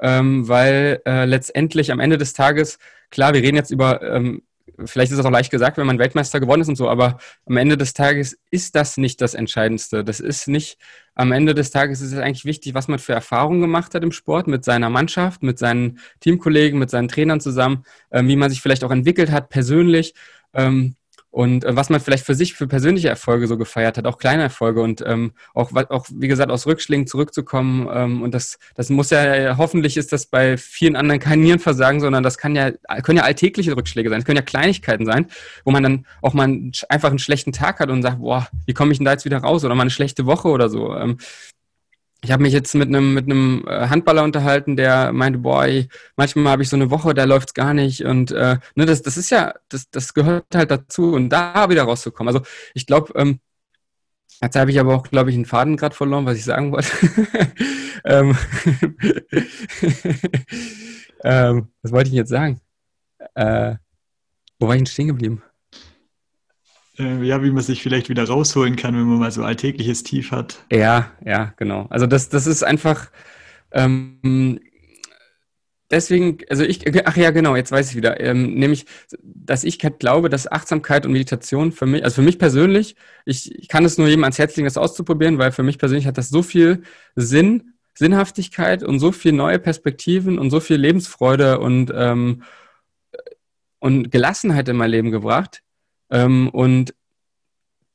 ähm, 0.01 0.47
weil 0.49 1.01
äh, 1.07 1.25
letztendlich 1.25 1.91
am 1.91 2.01
Ende 2.01 2.19
des 2.19 2.33
Tages, 2.33 2.79
klar, 3.11 3.33
wir 3.33 3.43
reden 3.43 3.57
jetzt 3.57 3.71
über, 3.71 4.03
ähm, 4.03 4.43
vielleicht 4.85 5.13
ist 5.13 5.19
das 5.19 5.27
auch 5.27 5.31
leicht 5.31 5.51
gesagt, 5.51 5.79
wenn 5.79 5.87
man 5.87 5.99
Weltmeister 5.99 6.41
gewonnen 6.41 6.63
ist 6.63 6.69
und 6.69 6.77
so, 6.77 6.89
aber 6.89 7.19
am 7.47 7.57
Ende 7.57 7.77
des 7.77 7.95
Tages 7.95 8.39
ist 8.51 8.75
das 8.75 8.97
nicht 8.97 9.21
das 9.21 9.35
Entscheidendste. 9.35 10.05
Das 10.05 10.21
ist 10.21 10.49
nicht, 10.49 10.79
am 11.15 11.33
Ende 11.33 11.55
des 11.55 11.71
Tages 11.71 12.01
ist 12.01 12.13
es 12.13 12.19
eigentlich 12.19 12.45
wichtig, 12.45 12.75
was 12.75 12.89
man 12.89 12.99
für 12.99 13.13
Erfahrungen 13.13 13.61
gemacht 13.61 13.95
hat 13.95 14.03
im 14.03 14.13
Sport 14.13 14.47
mit 14.47 14.65
seiner 14.65 14.91
Mannschaft, 14.91 15.43
mit 15.43 15.59
seinen 15.59 16.01
Teamkollegen, 16.21 16.79
mit 16.79 16.91
seinen 16.91 17.09
Trainern 17.09 17.41
zusammen, 17.41 17.85
äh, 18.11 18.23
wie 18.25 18.37
man 18.37 18.51
sich 18.51 18.61
vielleicht 18.61 18.85
auch 18.85 18.91
entwickelt 18.91 19.31
hat 19.31 19.49
persönlich. 19.49 20.15
Ähm, 20.53 20.97
und 21.35 21.65
äh, 21.65 21.75
was 21.75 21.91
man 21.91 22.01
vielleicht 22.01 22.25
für 22.25 22.37
sich 22.37 22.55
für 22.55 22.69
persönliche 22.69 23.09
Erfolge 23.09 23.49
so 23.49 23.59
gefeiert 23.59 23.99
hat, 23.99 24.07
auch 24.07 24.19
kleine 24.19 24.45
Erfolge 24.45 24.81
und 24.83 25.03
ähm, 25.05 25.33
auch, 25.53 25.73
auch, 25.89 26.07
wie 26.15 26.29
gesagt, 26.29 26.53
aus 26.53 26.65
Rückschlägen 26.65 27.09
zurückzukommen. 27.09 27.89
Ähm, 27.93 28.23
und 28.23 28.35
das, 28.35 28.57
das 28.77 28.89
muss 28.89 29.11
ja, 29.11 29.57
hoffentlich 29.59 29.97
ist 29.97 30.13
das 30.13 30.27
bei 30.27 30.57
vielen 30.57 30.95
anderen 30.95 31.19
kein 31.19 31.41
Nierenversagen, 31.41 32.01
sondern 32.01 32.23
das 32.23 32.39
kann 32.39 32.55
ja, 32.55 32.71
können 33.03 33.19
ja 33.19 33.25
alltägliche 33.25 33.77
Rückschläge 33.77 34.11
sein. 34.11 34.21
Es 34.21 34.25
können 34.25 34.37
ja 34.37 34.43
Kleinigkeiten 34.43 35.07
sein, 35.07 35.27
wo 35.65 35.73
man 35.73 35.83
dann 35.83 36.07
auch 36.23 36.35
mal 36.35 36.71
einfach 36.89 37.11
einen 37.11 37.19
schlechten 37.19 37.51
Tag 37.51 37.81
hat 37.81 37.91
und 37.91 38.03
sagt, 38.03 38.21
boah, 38.21 38.47
wie 38.67 38.73
komme 38.73 38.93
ich 38.93 38.99
denn 38.99 39.05
da 39.05 39.11
jetzt 39.11 39.25
wieder 39.25 39.39
raus? 39.39 39.65
Oder 39.65 39.75
mal 39.75 39.83
eine 39.83 39.91
schlechte 39.91 40.27
Woche 40.27 40.47
oder 40.47 40.69
so. 40.69 40.95
Ähm, 40.95 41.19
ich 42.25 42.33
habe 42.33 42.43
mich 42.43 42.55
jetzt 42.55 42.75
mit 42.75 42.89
einem 42.89 43.15
mit 43.15 43.27
einem 43.27 43.65
äh, 43.69 43.89
Handballer 43.89 44.25
unterhalten, 44.25 44.77
der 44.77 45.13
meinte, 45.13 45.41
boah, 45.41 45.67
ey, 45.67 45.89
manchmal 46.17 46.53
habe 46.53 46.63
ich 46.63 46.71
so 46.71 46.77
eine 46.77 46.91
Woche, 46.91 47.13
da 47.13 47.25
läuft's 47.25 47.53
gar 47.55 47.75
nicht 47.75 48.05
und 48.05 48.33
äh, 48.33 48.57
ne, 48.75 48.87
das 48.87 49.03
das 49.03 49.19
ist 49.19 49.31
ja 49.31 49.55
das 49.69 49.91
das 49.91 50.15
gehört 50.15 50.47
halt 50.55 50.71
dazu 50.71 51.13
und 51.13 51.29
da 51.29 51.69
wieder 51.69 51.83
rauszukommen. 51.85 52.35
Also 52.35 52.47
ich 52.73 52.87
glaube, 52.87 53.13
ähm, 53.17 53.41
jetzt 54.43 54.57
habe 54.57 54.71
ich 54.71 54.81
aber 54.81 54.95
auch, 54.95 55.03
glaube 55.05 55.31
ich, 55.31 55.37
einen 55.37 55.45
Faden 55.45 55.77
gerade 55.77 55.95
verloren, 55.95 56.27
was 56.27 56.39
ich 56.39 56.45
sagen 56.45 56.73
wollte. 56.73 56.89
ähm, 58.05 58.37
ähm, 61.25 61.69
was 61.83 61.93
wollte 61.93 62.09
ich 62.09 62.17
jetzt 62.17 62.31
sagen? 62.31 62.61
Äh, 63.35 63.75
wo 64.59 64.69
war 64.69 64.75
ich 64.77 64.81
denn 64.81 64.87
stehen 64.87 65.09
geblieben? 65.09 65.43
Äh, 66.99 67.23
ja, 67.23 67.43
wie 67.43 67.51
man 67.51 67.63
sich 67.63 67.83
vielleicht 67.83 68.09
wieder 68.09 68.25
rausholen 68.25 68.77
kann, 68.77 68.95
wenn 68.95 69.05
man 69.05 69.19
mal 69.19 69.31
so 69.31 69.43
alltägliches 69.43 70.03
Tief 70.03 70.31
hat. 70.31 70.65
Ja, 70.71 71.11
ja, 71.25 71.53
genau. 71.57 71.87
Also 71.91 72.07
das, 72.07 72.29
das 72.29 72.47
ist 72.47 72.63
einfach 72.63 73.11
ähm, 73.73 74.61
deswegen, 75.91 76.39
also 76.49 76.63
ich, 76.65 76.85
ach 77.07 77.17
ja, 77.17 77.31
genau, 77.31 77.57
jetzt 77.57 77.73
weiß 77.73 77.91
ich 77.91 77.97
wieder, 77.97 78.21
ähm, 78.21 78.55
nämlich, 78.55 78.87
dass 79.23 79.65
ich 79.65 79.79
halt 79.83 79.99
glaube, 80.01 80.29
dass 80.29 80.51
Achtsamkeit 80.51 81.07
und 81.07 81.13
Meditation 81.13 81.73
für 81.73 81.87
mich, 81.87 82.05
also 82.05 82.17
für 82.17 82.23
mich 82.23 82.39
persönlich, 82.39 82.97
ich, 83.25 83.55
ich 83.55 83.69
kann 83.69 83.85
es 83.85 83.99
nur 83.99 84.09
jedem 84.09 84.25
ans 84.25 84.39
Herz 84.39 84.57
legen, 84.57 84.67
das 84.67 84.77
auszuprobieren, 84.77 85.39
weil 85.39 85.53
für 85.53 85.63
mich 85.63 85.79
persönlich 85.79 86.07
hat 86.07 86.19
das 86.19 86.29
so 86.29 86.43
viel 86.43 86.83
Sinn, 87.17 87.75
Sinnhaftigkeit 87.95 88.83
und 88.83 88.99
so 88.99 89.13
viel 89.13 89.33
neue 89.33 89.59
Perspektiven 89.59 90.39
und 90.39 90.51
so 90.51 90.61
viel 90.61 90.77
Lebensfreude 90.77 91.61
und, 91.61 91.93
ähm, 91.95 92.43
und 93.79 94.11
Gelassenheit 94.11 94.69
in 94.69 94.77
mein 94.77 94.91
Leben 94.91 95.11
gebracht, 95.11 95.63
ähm, 96.11 96.49
und 96.51 96.95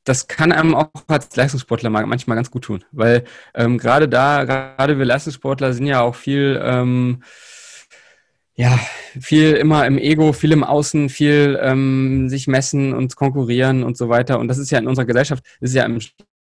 das 0.04 0.26
kann 0.26 0.52
einem 0.52 0.74
auch 0.74 0.90
als 1.08 1.34
Leistungssportler 1.36 1.90
manchmal 1.90 2.36
ganz 2.36 2.50
gut 2.50 2.64
tun, 2.64 2.84
weil 2.90 3.24
ähm, 3.54 3.78
gerade 3.78 4.08
da, 4.08 4.44
gerade 4.44 4.98
wir 4.98 5.04
Leistungssportler 5.04 5.72
sind 5.72 5.86
ja 5.86 6.00
auch 6.00 6.14
viel, 6.14 6.60
ähm, 6.62 7.22
ja, 8.54 8.78
viel 9.20 9.52
immer 9.52 9.86
im 9.86 9.98
Ego, 9.98 10.32
viel 10.32 10.52
im 10.52 10.64
Außen, 10.64 11.08
viel 11.08 11.58
ähm, 11.62 12.28
sich 12.28 12.46
messen 12.46 12.92
und 12.92 13.16
konkurrieren 13.16 13.82
und 13.82 13.96
so 13.96 14.08
weiter. 14.08 14.38
Und 14.38 14.48
das 14.48 14.58
ist 14.58 14.70
ja 14.70 14.78
in 14.78 14.88
unserer 14.88 15.06
Gesellschaft, 15.06 15.44
ist 15.60 15.74
ja 15.74 15.84
im 15.84 16.00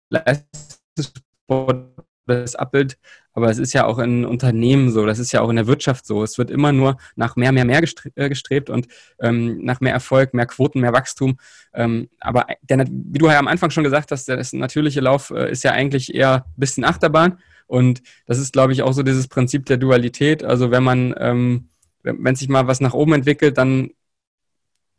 Leistungssport 0.10 1.94
das 2.26 2.56
Abbild 2.56 2.98
aber 3.34 3.50
es 3.50 3.58
ist 3.58 3.74
ja 3.74 3.86
auch 3.86 4.00
in 4.00 4.26
Unternehmen 4.26 4.92
so, 4.92 5.06
das 5.06 5.20
ist 5.20 5.32
ja 5.32 5.42
auch 5.42 5.50
in 5.50 5.56
der 5.56 5.68
Wirtschaft 5.68 6.06
so. 6.06 6.24
Es 6.24 6.38
wird 6.38 6.50
immer 6.50 6.72
nur 6.72 6.98
nach 7.16 7.36
mehr, 7.36 7.52
mehr, 7.52 7.66
mehr 7.66 7.82
äh, 8.16 8.30
gestrebt 8.30 8.70
und 8.70 8.88
ähm, 9.20 9.64
nach 9.64 9.82
mehr 9.82 9.94
Erfolg, 9.94 10.34
mehr 10.34 10.46
Quoten, 10.46 10.82
mehr 10.82 10.94
Wachstum. 10.94 11.38
Ähm, 11.74 12.10
aber 12.20 12.48
der, 12.62 12.86
wie 12.90 13.18
du 13.18 13.28
ja 13.28 13.40
am 13.40 13.48
Anfang 13.48 13.70
schon 13.70 13.84
gesagt 13.84 14.12
hast, 14.12 14.28
der 14.28 14.44
natürliche 14.54 15.02
Lauf 15.02 15.30
äh, 15.30 15.52
ist 15.52 15.64
ja 15.64 15.72
eigentlich 15.72 16.14
eher 16.14 16.46
ein 16.46 16.54
bisschen 16.60 16.84
Achterbahn. 16.84 17.40
Und 17.68 18.02
das 18.26 18.40
ist, 18.40 18.54
glaube 18.54 18.74
ich, 18.74 18.82
auch 18.82 18.94
so 18.94 19.04
dieses 19.04 19.28
Prinzip 19.28 19.68
der 19.68 19.78
Dualität. 19.78 20.44
Also 20.44 20.72
wenn 20.72 20.84
man, 20.84 21.14
ähm, 21.20 21.70
wenn 22.02 22.36
sich 22.36 22.50
mal 22.50 22.66
was 22.66 22.82
nach 22.82 22.94
oben 22.94 23.14
entwickelt, 23.14 23.58
dann 23.60 23.92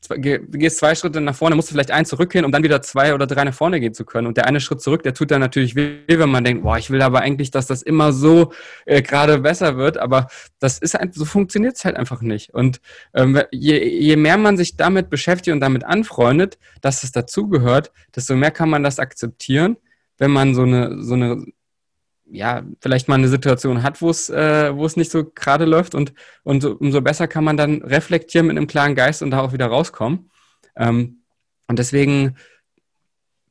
du 0.08 0.58
gehst 0.58 0.78
zwei 0.78 0.94
Schritte 0.94 1.20
nach 1.20 1.34
vorne, 1.34 1.56
musst 1.56 1.70
du 1.70 1.74
vielleicht 1.74 1.90
einen 1.90 2.06
zurückgehen, 2.06 2.44
um 2.44 2.52
dann 2.52 2.62
wieder 2.62 2.80
zwei 2.82 3.14
oder 3.14 3.26
drei 3.26 3.44
nach 3.44 3.54
vorne 3.54 3.80
gehen 3.80 3.94
zu 3.94 4.04
können. 4.04 4.26
Und 4.26 4.36
der 4.36 4.46
eine 4.46 4.60
Schritt 4.60 4.80
zurück, 4.80 5.02
der 5.02 5.14
tut 5.14 5.30
dann 5.30 5.40
natürlich 5.40 5.74
weh, 5.76 6.00
wenn 6.06 6.30
man 6.30 6.44
denkt, 6.44 6.62
boah, 6.62 6.78
ich 6.78 6.90
will 6.90 7.02
aber 7.02 7.20
eigentlich, 7.20 7.50
dass 7.50 7.66
das 7.66 7.82
immer 7.82 8.12
so 8.12 8.52
äh, 8.86 9.02
gerade 9.02 9.38
besser 9.38 9.76
wird. 9.76 9.98
Aber 9.98 10.28
das 10.58 10.78
ist 10.78 10.98
ein, 10.98 11.12
so 11.12 11.24
funktioniert 11.24 11.76
es 11.76 11.84
halt 11.84 11.96
einfach 11.96 12.22
nicht. 12.22 12.54
Und 12.54 12.80
ähm, 13.14 13.40
je, 13.50 13.78
je 13.78 14.16
mehr 14.16 14.38
man 14.38 14.56
sich 14.56 14.76
damit 14.76 15.10
beschäftigt 15.10 15.54
und 15.54 15.60
damit 15.60 15.84
anfreundet, 15.84 16.58
dass 16.80 17.02
es 17.02 17.12
dazugehört, 17.12 17.92
desto 18.14 18.36
mehr 18.36 18.50
kann 18.50 18.70
man 18.70 18.82
das 18.82 18.98
akzeptieren, 18.98 19.76
wenn 20.18 20.30
man 20.30 20.54
so 20.54 20.62
eine, 20.62 21.02
so 21.02 21.14
eine 21.14 21.44
ja, 22.30 22.62
vielleicht 22.80 23.08
mal 23.08 23.16
eine 23.16 23.28
Situation 23.28 23.82
hat, 23.82 24.00
wo 24.00 24.10
es, 24.10 24.30
äh, 24.30 24.74
wo 24.74 24.86
es 24.86 24.96
nicht 24.96 25.10
so 25.10 25.24
gerade 25.24 25.64
läuft 25.64 25.94
und, 25.94 26.12
und 26.42 26.64
umso 26.64 27.00
besser 27.00 27.28
kann 27.28 27.44
man 27.44 27.56
dann 27.56 27.82
reflektieren 27.82 28.46
mit 28.46 28.56
einem 28.56 28.66
klaren 28.66 28.94
Geist 28.94 29.22
und 29.22 29.30
da 29.30 29.40
auch 29.40 29.52
wieder 29.52 29.66
rauskommen. 29.66 30.30
Ähm, 30.76 31.22
und 31.68 31.78
deswegen 31.78 32.36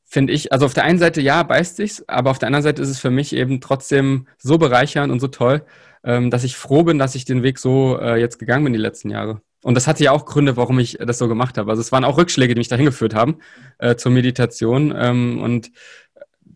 finde 0.05 0.33
ich, 0.33 0.51
also 0.51 0.65
auf 0.65 0.73
der 0.73 0.83
einen 0.83 0.99
Seite 0.99 1.21
ja, 1.21 1.43
beißt 1.43 1.75
sich's, 1.75 2.03
aber 2.07 2.31
auf 2.31 2.39
der 2.39 2.47
anderen 2.47 2.63
Seite 2.63 2.81
ist 2.81 2.89
es 2.89 2.99
für 2.99 3.11
mich 3.11 3.33
eben 3.33 3.61
trotzdem 3.61 4.27
so 4.37 4.57
bereichernd 4.57 5.11
und 5.11 5.19
so 5.19 5.27
toll, 5.27 5.63
ähm, 6.03 6.31
dass 6.31 6.43
ich 6.43 6.57
froh 6.57 6.83
bin, 6.83 6.97
dass 6.97 7.15
ich 7.15 7.25
den 7.25 7.43
Weg 7.43 7.59
so 7.59 7.99
äh, 7.99 8.19
jetzt 8.19 8.39
gegangen 8.39 8.63
bin 8.63 8.73
die 8.73 8.79
letzten 8.79 9.09
Jahre. 9.09 9.41
Und 9.61 9.75
das 9.75 9.87
hatte 9.87 10.03
ja 10.03 10.11
auch 10.11 10.25
Gründe, 10.25 10.55
warum 10.55 10.79
ich 10.79 10.97
das 10.99 11.17
so 11.17 11.27
gemacht 11.27 11.57
habe. 11.57 11.69
Also 11.69 11.81
es 11.81 11.91
waren 11.91 12.05
auch 12.05 12.17
Rückschläge, 12.17 12.55
die 12.55 12.59
mich 12.59 12.69
dahin 12.69 12.85
geführt 12.85 13.13
haben 13.13 13.39
äh, 13.77 13.95
zur 13.95 14.11
Meditation. 14.11 14.93
Ähm, 14.97 15.41
und 15.41 15.71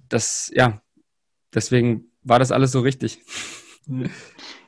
das, 0.08 0.50
ja, 0.54 0.82
deswegen 1.54 2.13
war 2.24 2.40
das 2.40 2.52
alles 2.52 2.72
so 2.72 2.80
richtig? 2.82 3.20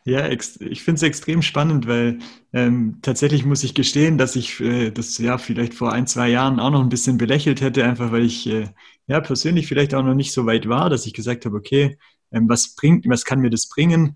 Ja, 0.07 0.29
ich 0.29 0.83
finde 0.83 0.97
es 0.97 1.01
extrem 1.01 1.41
spannend, 1.41 1.87
weil 1.87 2.19
ähm, 2.53 2.99
tatsächlich 3.01 3.43
muss 3.43 3.63
ich 3.63 3.73
gestehen, 3.73 4.19
dass 4.19 4.35
ich 4.35 4.59
äh, 4.59 4.91
das 4.91 5.17
ja 5.17 5.39
vielleicht 5.39 5.73
vor 5.73 5.93
ein, 5.93 6.05
zwei 6.05 6.29
Jahren 6.29 6.59
auch 6.59 6.69
noch 6.69 6.81
ein 6.81 6.89
bisschen 6.89 7.17
belächelt 7.17 7.59
hätte, 7.59 7.83
einfach 7.83 8.11
weil 8.11 8.23
ich 8.23 8.45
äh, 8.45 8.67
ja 9.07 9.19
persönlich 9.19 9.65
vielleicht 9.65 9.95
auch 9.95 10.03
noch 10.03 10.13
nicht 10.13 10.31
so 10.31 10.45
weit 10.45 10.69
war, 10.69 10.91
dass 10.91 11.07
ich 11.07 11.13
gesagt 11.15 11.47
habe, 11.47 11.57
okay, 11.57 11.97
ähm, 12.31 12.47
was 12.47 12.75
bringt, 12.75 13.09
was 13.09 13.25
kann 13.25 13.39
mir 13.39 13.49
das 13.49 13.67
bringen? 13.67 14.15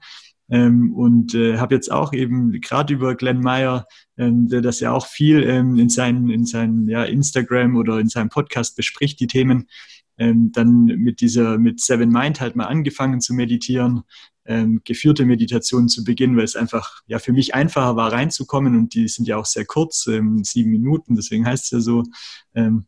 ähm, 0.49 0.93
und 0.95 1.35
äh, 1.35 1.57
habe 1.57 1.75
jetzt 1.75 1.91
auch 1.91 2.13
eben 2.13 2.59
gerade 2.59 2.93
über 2.93 3.15
Glenn 3.15 3.39
Meyer, 3.39 3.87
ähm, 4.17 4.47
der 4.47 4.61
das 4.61 4.79
ja 4.79 4.91
auch 4.91 5.05
viel 5.05 5.43
ähm, 5.43 5.77
in 5.77 5.89
seinen, 5.89 6.29
in 6.29 6.45
seinen 6.45 6.87
ja, 6.89 7.03
Instagram 7.03 7.75
oder 7.75 7.99
in 7.99 8.09
seinem 8.09 8.29
Podcast 8.29 8.75
bespricht, 8.75 9.19
die 9.19 9.27
Themen, 9.27 9.67
ähm, 10.19 10.51
dann 10.51 10.85
mit 10.85 11.21
dieser, 11.21 11.57
mit 11.57 11.79
Seven 11.79 12.09
Mind 12.09 12.39
halt 12.41 12.55
mal 12.55 12.65
angefangen 12.65 13.21
zu 13.21 13.33
meditieren, 13.33 14.03
ähm, 14.45 14.81
geführte 14.83 15.25
Meditationen 15.25 15.89
zu 15.89 16.03
beginnen, 16.03 16.35
weil 16.35 16.43
es 16.43 16.55
einfach 16.55 17.01
ja 17.07 17.19
für 17.19 17.31
mich 17.33 17.55
einfacher 17.55 17.95
war 17.95 18.11
reinzukommen 18.11 18.75
und 18.77 18.93
die 18.93 19.07
sind 19.07 19.27
ja 19.27 19.37
auch 19.37 19.45
sehr 19.45 19.65
kurz, 19.65 20.07
ähm, 20.07 20.43
sieben 20.43 20.71
Minuten, 20.71 21.15
deswegen 21.15 21.45
heißt 21.45 21.65
es 21.65 21.71
ja 21.71 21.79
so. 21.79 22.03
Ähm, 22.53 22.85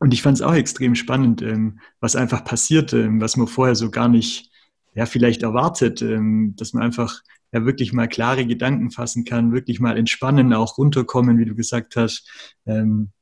und 0.00 0.12
ich 0.12 0.22
fand 0.22 0.36
es 0.38 0.42
auch 0.42 0.54
extrem 0.54 0.94
spannend, 0.94 1.42
ähm, 1.42 1.78
was 2.00 2.16
einfach 2.16 2.44
passiert, 2.44 2.92
ähm, 2.92 3.20
was 3.20 3.36
man 3.36 3.46
vorher 3.46 3.76
so 3.76 3.90
gar 3.90 4.08
nicht, 4.08 4.50
ja, 4.94 5.06
vielleicht 5.06 5.42
erwartet, 5.42 6.02
ähm, 6.02 6.54
dass 6.56 6.72
man 6.72 6.82
einfach 6.82 7.22
ja 7.52 7.64
wirklich 7.64 7.92
mal 7.92 8.08
klare 8.08 8.46
Gedanken 8.46 8.90
fassen 8.90 9.24
kann, 9.24 9.52
wirklich 9.52 9.80
mal 9.80 9.96
entspannen, 9.96 10.52
auch 10.52 10.76
runterkommen, 10.76 11.38
wie 11.38 11.44
du 11.44 11.54
gesagt 11.54 11.96
hast. 11.96 12.28
Ähm, 12.66 13.12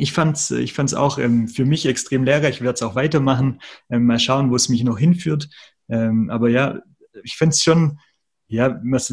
ich 0.00 0.12
fand's, 0.12 0.50
ich 0.50 0.72
fand's 0.72 0.94
auch 0.94 1.18
ähm, 1.18 1.48
für 1.48 1.64
mich 1.64 1.86
extrem 1.86 2.24
lehrreich. 2.24 2.56
Ich 2.56 2.60
werde 2.62 2.74
es 2.74 2.82
auch 2.82 2.94
weitermachen. 2.94 3.60
Ähm, 3.90 4.06
mal 4.06 4.18
schauen, 4.18 4.50
wo 4.50 4.56
es 4.56 4.68
mich 4.68 4.84
noch 4.84 4.98
hinführt. 4.98 5.48
Ähm, 5.88 6.30
aber 6.30 6.48
ja, 6.48 6.80
ich 7.22 7.36
finde 7.36 7.54
es 7.54 7.62
schon, 7.62 7.98
ja, 8.48 8.80
was, 8.84 9.12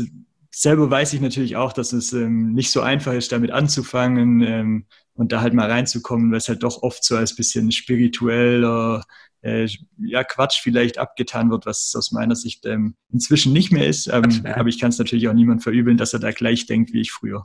selber 0.51 0.89
weiß 0.89 1.13
ich 1.13 1.21
natürlich 1.21 1.55
auch, 1.55 1.71
dass 1.73 1.93
es 1.93 2.13
ähm, 2.13 2.53
nicht 2.53 2.71
so 2.71 2.81
einfach 2.81 3.13
ist, 3.13 3.31
damit 3.31 3.51
anzufangen 3.51 4.41
ähm, 4.41 4.85
und 5.13 5.31
da 5.31 5.41
halt 5.41 5.53
mal 5.53 5.69
reinzukommen, 5.69 6.31
weil 6.31 6.39
es 6.39 6.49
halt 6.49 6.63
doch 6.63 6.81
oft 6.81 7.03
so 7.03 7.15
als 7.15 7.35
bisschen 7.35 7.71
spiritueller 7.71 9.03
äh, 9.41 9.67
ja, 9.99 10.23
Quatsch 10.23 10.59
vielleicht 10.61 10.97
abgetan 10.97 11.51
wird, 11.51 11.65
was 11.65 11.93
aus 11.95 12.11
meiner 12.11 12.35
Sicht 12.35 12.65
ähm, 12.65 12.95
inzwischen 13.11 13.53
nicht 13.53 13.71
mehr 13.71 13.87
ist. 13.87 14.09
Aber 14.09 14.67
ich 14.67 14.79
kann 14.79 14.89
es 14.89 14.97
natürlich 14.97 15.27
auch 15.27 15.33
niemand 15.33 15.61
verübeln, 15.61 15.97
dass 15.97 16.13
er 16.13 16.19
da 16.19 16.31
gleich 16.31 16.65
denkt 16.65 16.91
wie 16.91 17.01
ich 17.01 17.11
früher. 17.11 17.43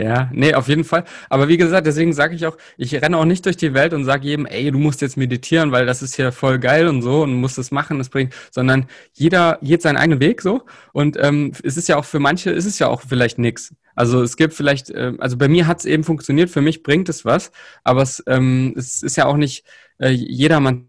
Ja, 0.00 0.30
nee, 0.32 0.54
auf 0.54 0.68
jeden 0.68 0.84
Fall. 0.84 1.02
Aber 1.28 1.48
wie 1.48 1.56
gesagt, 1.56 1.84
deswegen 1.88 2.12
sage 2.12 2.36
ich 2.36 2.46
auch, 2.46 2.56
ich 2.76 2.94
renne 2.94 3.16
auch 3.18 3.24
nicht 3.24 3.44
durch 3.46 3.56
die 3.56 3.74
Welt 3.74 3.92
und 3.92 4.04
sage 4.04 4.28
jedem, 4.28 4.46
ey, 4.46 4.70
du 4.70 4.78
musst 4.78 5.00
jetzt 5.00 5.16
meditieren, 5.16 5.72
weil 5.72 5.86
das 5.86 6.02
ist 6.02 6.14
hier 6.14 6.30
voll 6.30 6.60
geil 6.60 6.86
und 6.86 7.02
so 7.02 7.22
und 7.24 7.34
musst 7.34 7.58
es 7.58 7.72
machen, 7.72 7.98
das 7.98 8.08
bringt, 8.08 8.32
sondern 8.52 8.86
jeder 9.14 9.58
geht 9.60 9.82
seinen 9.82 9.96
eigenen 9.96 10.20
Weg 10.20 10.40
so. 10.40 10.62
Und 10.92 11.16
ähm, 11.20 11.50
es 11.64 11.76
ist 11.76 11.88
ja 11.88 11.96
auch 11.96 12.04
für 12.04 12.20
manche, 12.20 12.50
ist 12.50 12.64
es 12.64 12.78
ja 12.78 12.86
auch 12.86 13.02
vielleicht 13.02 13.38
nix. 13.38 13.74
Also 13.96 14.22
es 14.22 14.36
gibt 14.36 14.54
vielleicht, 14.54 14.90
äh, 14.90 15.14
also 15.18 15.36
bei 15.36 15.48
mir 15.48 15.66
hat 15.66 15.80
es 15.80 15.84
eben 15.84 16.04
funktioniert, 16.04 16.48
für 16.48 16.60
mich 16.62 16.84
bringt 16.84 17.08
es 17.08 17.24
was, 17.24 17.50
aber 17.82 18.02
es, 18.02 18.22
ähm, 18.28 18.74
es 18.76 19.02
ist 19.02 19.16
ja 19.16 19.26
auch 19.26 19.36
nicht 19.36 19.64
äh, 19.98 20.10
jedermann. 20.10 20.86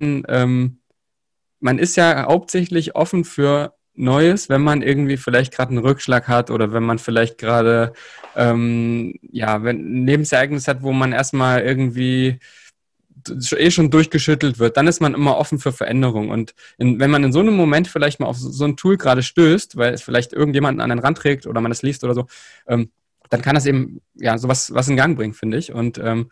Ähm, 0.00 0.80
man 1.60 1.78
ist 1.78 1.96
ja 1.96 2.26
hauptsächlich 2.26 2.96
offen 2.96 3.24
für 3.24 3.74
Neues, 3.94 4.48
wenn 4.48 4.62
man 4.62 4.82
irgendwie 4.82 5.16
vielleicht 5.16 5.52
gerade 5.52 5.70
einen 5.70 5.84
Rückschlag 5.84 6.26
hat 6.28 6.50
oder 6.50 6.72
wenn 6.72 6.82
man 6.82 6.98
vielleicht 6.98 7.38
gerade 7.38 7.92
ähm, 8.36 9.14
ja, 9.30 9.62
wenn 9.62 10.02
ein 10.02 10.06
Lebensereignis 10.06 10.68
hat, 10.68 10.82
wo 10.82 10.92
man 10.92 11.12
erstmal 11.12 11.60
irgendwie 11.60 12.38
eh 13.28 13.70
schon 13.70 13.90
durchgeschüttelt 13.90 14.58
wird, 14.58 14.76
dann 14.76 14.88
ist 14.88 15.00
man 15.00 15.14
immer 15.14 15.36
offen 15.36 15.58
für 15.58 15.72
Veränderung. 15.72 16.30
Und 16.30 16.54
in, 16.78 16.98
wenn 16.98 17.10
man 17.10 17.22
in 17.24 17.32
so 17.32 17.40
einem 17.40 17.54
Moment 17.54 17.88
vielleicht 17.88 18.20
mal 18.20 18.26
auf 18.26 18.36
so, 18.38 18.64
ein 18.64 18.76
Tool 18.76 18.96
gerade 18.96 19.22
stößt, 19.22 19.76
weil 19.76 19.94
es 19.94 20.02
vielleicht 20.02 20.32
irgendjemanden 20.32 20.80
an 20.80 20.90
den 20.90 20.98
Rand 20.98 21.18
trägt 21.18 21.46
oder 21.46 21.60
man 21.60 21.72
es 21.72 21.82
liest 21.82 22.04
oder 22.04 22.14
so, 22.14 22.26
ähm, 22.66 22.90
dann 23.30 23.42
kann 23.42 23.54
das 23.54 23.66
eben 23.66 24.00
ja 24.14 24.36
sowas 24.38 24.74
was 24.74 24.88
in 24.88 24.96
Gang 24.96 25.16
bringen, 25.16 25.34
finde 25.34 25.56
ich. 25.56 25.72
Und 25.72 25.98
ähm, 25.98 26.30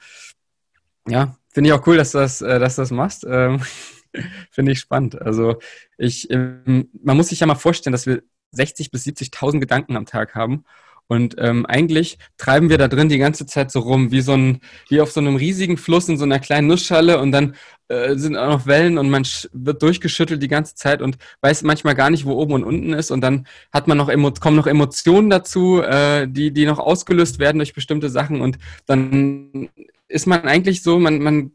ja, 1.08 1.36
finde 1.48 1.70
ich 1.70 1.74
auch 1.74 1.86
cool, 1.86 1.96
dass 1.96 2.12
du 2.12 2.18
das, 2.18 2.42
äh, 2.42 2.58
dass 2.58 2.76
das 2.76 2.90
machst. 2.90 3.26
Ähm, 3.28 3.60
Finde 4.50 4.72
ich 4.72 4.80
spannend. 4.80 5.20
Also 5.20 5.58
ich, 5.98 6.30
ähm, 6.30 6.88
man 7.02 7.16
muss 7.16 7.28
sich 7.28 7.40
ja 7.40 7.46
mal 7.46 7.54
vorstellen, 7.54 7.92
dass 7.92 8.06
wir 8.06 8.22
60 8.52 8.90
bis 8.90 9.04
70.000 9.04 9.60
Gedanken 9.60 9.96
am 9.96 10.06
Tag 10.06 10.34
haben. 10.34 10.64
Und 11.10 11.34
ähm, 11.38 11.66
eigentlich 11.66 12.18
treiben 12.38 12.70
wir 12.70 12.78
da 12.78 12.86
drin 12.86 13.08
die 13.08 13.18
ganze 13.18 13.44
Zeit 13.44 13.72
so 13.72 13.80
rum, 13.80 14.12
wie 14.12 14.20
so 14.20 14.32
ein, 14.32 14.60
wie 14.88 15.00
auf 15.00 15.10
so 15.10 15.18
einem 15.18 15.34
riesigen 15.34 15.76
Fluss 15.76 16.08
in 16.08 16.16
so 16.16 16.22
einer 16.22 16.38
kleinen 16.38 16.68
Nussschale 16.68 17.18
und 17.18 17.32
dann 17.32 17.56
äh, 17.88 18.14
sind 18.14 18.36
auch 18.36 18.48
noch 18.48 18.66
Wellen 18.66 18.96
und 18.96 19.10
man 19.10 19.26
wird 19.52 19.82
durchgeschüttelt 19.82 20.40
die 20.40 20.46
ganze 20.46 20.76
Zeit 20.76 21.02
und 21.02 21.18
weiß 21.40 21.64
manchmal 21.64 21.96
gar 21.96 22.10
nicht, 22.10 22.26
wo 22.26 22.34
oben 22.34 22.52
und 22.52 22.62
unten 22.62 22.92
ist. 22.92 23.10
Und 23.10 23.22
dann 23.22 23.48
hat 23.72 23.88
man 23.88 23.98
noch 23.98 24.08
kommen 24.40 24.56
noch 24.56 24.68
Emotionen 24.68 25.30
dazu, 25.30 25.82
äh, 25.82 26.28
die, 26.28 26.52
die 26.52 26.64
noch 26.64 26.78
ausgelöst 26.78 27.40
werden 27.40 27.58
durch 27.58 27.74
bestimmte 27.74 28.08
Sachen. 28.08 28.40
Und 28.40 28.58
dann 28.86 29.68
ist 30.06 30.28
man 30.28 30.42
eigentlich 30.42 30.84
so, 30.84 31.00
man, 31.00 31.18
man 31.18 31.50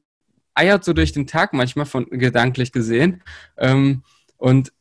eiert 0.56 0.84
so 0.84 0.94
durch 0.94 1.12
den 1.12 1.28
Tag 1.28 1.54
manchmal 1.54 1.86
von 1.86 2.06
gedanklich 2.10 2.72
gesehen. 2.72 3.22
Ähm, 3.58 4.04
und 4.38 4.72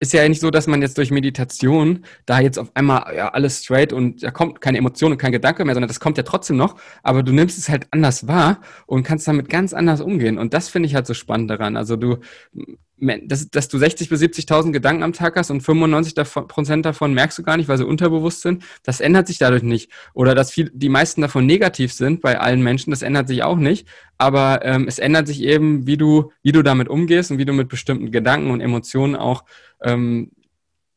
ist 0.00 0.12
ja 0.12 0.28
nicht 0.28 0.40
so, 0.40 0.50
dass 0.50 0.66
man 0.66 0.82
jetzt 0.82 0.98
durch 0.98 1.10
Meditation 1.10 2.04
da 2.26 2.40
jetzt 2.40 2.58
auf 2.58 2.70
einmal 2.74 3.14
ja, 3.14 3.28
alles 3.28 3.64
straight 3.64 3.92
und 3.92 4.22
da 4.22 4.30
kommt 4.30 4.60
keine 4.60 4.78
Emotion 4.78 5.12
und 5.12 5.18
kein 5.18 5.32
Gedanke 5.32 5.64
mehr, 5.64 5.74
sondern 5.74 5.88
das 5.88 6.00
kommt 6.00 6.18
ja 6.18 6.24
trotzdem 6.24 6.56
noch, 6.56 6.76
aber 7.02 7.22
du 7.22 7.32
nimmst 7.32 7.58
es 7.58 7.68
halt 7.68 7.86
anders 7.90 8.26
wahr 8.26 8.60
und 8.86 9.02
kannst 9.02 9.26
damit 9.26 9.48
ganz 9.48 9.72
anders 9.72 10.00
umgehen. 10.00 10.36
Und 10.36 10.52
das 10.52 10.68
finde 10.68 10.88
ich 10.88 10.94
halt 10.94 11.06
so 11.06 11.14
spannend 11.14 11.50
daran. 11.50 11.76
Also 11.76 11.96
du, 11.96 12.18
dass, 12.96 13.50
dass 13.50 13.68
du 13.68 13.76
60.000 13.76 14.08
bis 14.08 14.22
70.000 14.22 14.72
Gedanken 14.72 15.02
am 15.02 15.12
Tag 15.12 15.36
hast 15.36 15.50
und 15.50 15.60
95 15.60 16.14
Prozent 16.48 16.86
davon 16.86 17.12
merkst 17.12 17.38
du 17.38 17.42
gar 17.42 17.56
nicht, 17.56 17.68
weil 17.68 17.78
sie 17.78 17.86
unterbewusst 17.86 18.42
sind, 18.42 18.64
das 18.82 19.00
ändert 19.00 19.26
sich 19.26 19.38
dadurch 19.38 19.62
nicht. 19.62 19.90
Oder 20.12 20.34
dass 20.34 20.52
viel, 20.52 20.70
die 20.72 20.88
meisten 20.88 21.20
davon 21.20 21.46
negativ 21.46 21.92
sind 21.92 22.20
bei 22.20 22.38
allen 22.38 22.62
Menschen, 22.62 22.90
das 22.90 23.02
ändert 23.02 23.28
sich 23.28 23.42
auch 23.42 23.56
nicht. 23.56 23.88
Aber 24.16 24.64
ähm, 24.64 24.86
es 24.86 24.98
ändert 24.98 25.26
sich 25.26 25.42
eben, 25.42 25.86
wie 25.86 25.96
du, 25.96 26.30
wie 26.42 26.52
du 26.52 26.62
damit 26.62 26.88
umgehst 26.88 27.30
und 27.30 27.38
wie 27.38 27.44
du 27.44 27.52
mit 27.52 27.68
bestimmten 27.68 28.12
Gedanken 28.12 28.50
und 28.50 28.60
Emotionen 28.60 29.16
auch, 29.16 29.44
ähm, 29.82 30.30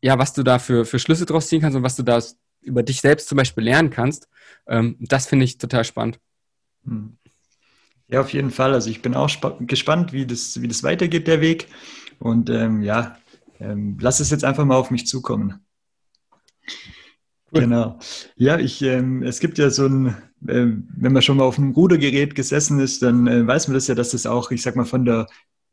ja, 0.02 0.20
was 0.20 0.34
du 0.34 0.44
da 0.44 0.60
für, 0.60 0.86
für 0.86 1.00
Schlüsse 1.00 1.26
draus 1.26 1.48
ziehen 1.48 1.62
kannst 1.62 1.76
und 1.76 1.84
was 1.84 1.96
du 1.96 2.04
da 2.04 2.22
über 2.62 2.84
dich 2.84 3.02
selbst 3.02 3.28
zum 3.28 3.38
Beispiel 3.38 3.64
lernen 3.64 3.90
kannst. 3.90 4.28
Ähm, 4.68 4.98
das 5.00 5.26
finde 5.26 5.46
ich 5.46 5.58
total 5.58 5.84
spannend. 5.84 6.20
Hm. 6.86 7.18
Ja, 8.10 8.22
auf 8.22 8.32
jeden 8.34 8.52
Fall. 8.52 8.74
Also 8.74 8.90
ich 8.90 9.02
bin 9.02 9.16
auch 9.16 9.30
gespannt, 9.62 10.14
wie 10.14 10.26
das, 10.26 10.62
wie 10.62 10.68
das 10.68 10.84
weitergeht, 10.84 11.28
der 11.28 11.42
Weg. 11.42 11.68
Und 12.20 12.50
ähm, 12.50 12.82
ja, 12.82 13.18
ähm, 13.60 13.98
lass 14.00 14.20
es 14.20 14.30
jetzt 14.32 14.44
einfach 14.46 14.66
mal 14.66 14.76
auf 14.78 14.92
mich 14.92 15.08
zukommen. 15.08 15.66
Cool. 17.54 17.62
Genau. 17.62 18.00
Ja, 18.36 18.60
ich, 18.60 18.82
ähm, 18.82 19.24
es 19.24 19.40
gibt 19.40 19.58
ja 19.58 19.70
so 19.70 19.86
ein, 19.88 20.08
äh, 20.48 20.66
wenn 20.98 21.14
man 21.14 21.22
schon 21.22 21.38
mal 21.38 21.46
auf 21.46 21.58
einem 21.58 21.72
Rudergerät 21.72 22.36
gesessen 22.36 22.80
ist, 22.80 23.02
dann 23.04 23.26
äh, 23.28 23.48
weiß 23.48 23.68
man 23.68 23.76
das 23.76 23.88
ja, 23.88 23.96
dass 23.96 24.12
das 24.12 24.26
auch, 24.26 24.52
ich 24.52 24.62
sag 24.62 24.76
mal, 24.76 24.86
von 24.86 25.06
der 25.06 25.28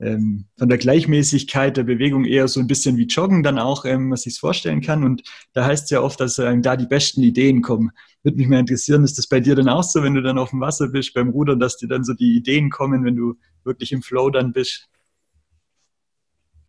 ähm, 0.05 0.47
von 0.59 0.69
der 0.69 0.79
Gleichmäßigkeit 0.79 1.77
der 1.77 1.85
Bewegung 1.85 2.25
eher 2.25 2.47
so 2.49 2.61
ein 2.61 2.67
bisschen 2.67 2.97
wie 2.97 3.07
Joggen 3.07 3.43
dann 3.43 3.59
auch, 3.59 3.85
ähm, 3.85 4.11
was 4.11 4.27
ich 4.27 4.39
vorstellen 4.39 4.81
kann. 4.81 5.05
Und 5.05 5.23
da 5.53 5.65
heißt 5.65 5.85
es 5.85 5.91
ja 5.91 6.01
oft, 6.01 6.21
dass 6.21 6.39
ähm, 6.39 6.63
da 6.63 6.77
die 6.77 6.87
besten 6.87 7.23
Ideen 7.23 7.63
kommen. 7.63 7.91
Würde 8.23 8.39
mich 8.39 8.49
mal 8.49 8.61
interessieren, 8.61 9.05
ist 9.05 9.19
das 9.19 9.27
bei 9.27 9.41
dir 9.41 9.55
dann 9.55 9.69
auch 9.69 9.83
so, 9.83 10.03
wenn 10.03 10.15
du 10.15 10.23
dann 10.23 10.39
auf 10.39 10.51
dem 10.51 10.61
Wasser 10.61 10.89
bist 10.89 11.15
beim 11.15 11.31
Rudern, 11.31 11.59
dass 11.59 11.77
dir 11.77 11.89
dann 11.89 12.05
so 12.05 12.15
die 12.15 12.37
Ideen 12.37 12.71
kommen, 12.71 13.05
wenn 13.05 13.17
du 13.17 13.35
wirklich 13.65 13.93
im 13.93 14.03
Flow 14.03 14.31
dann 14.31 14.53
bist? 14.53 14.89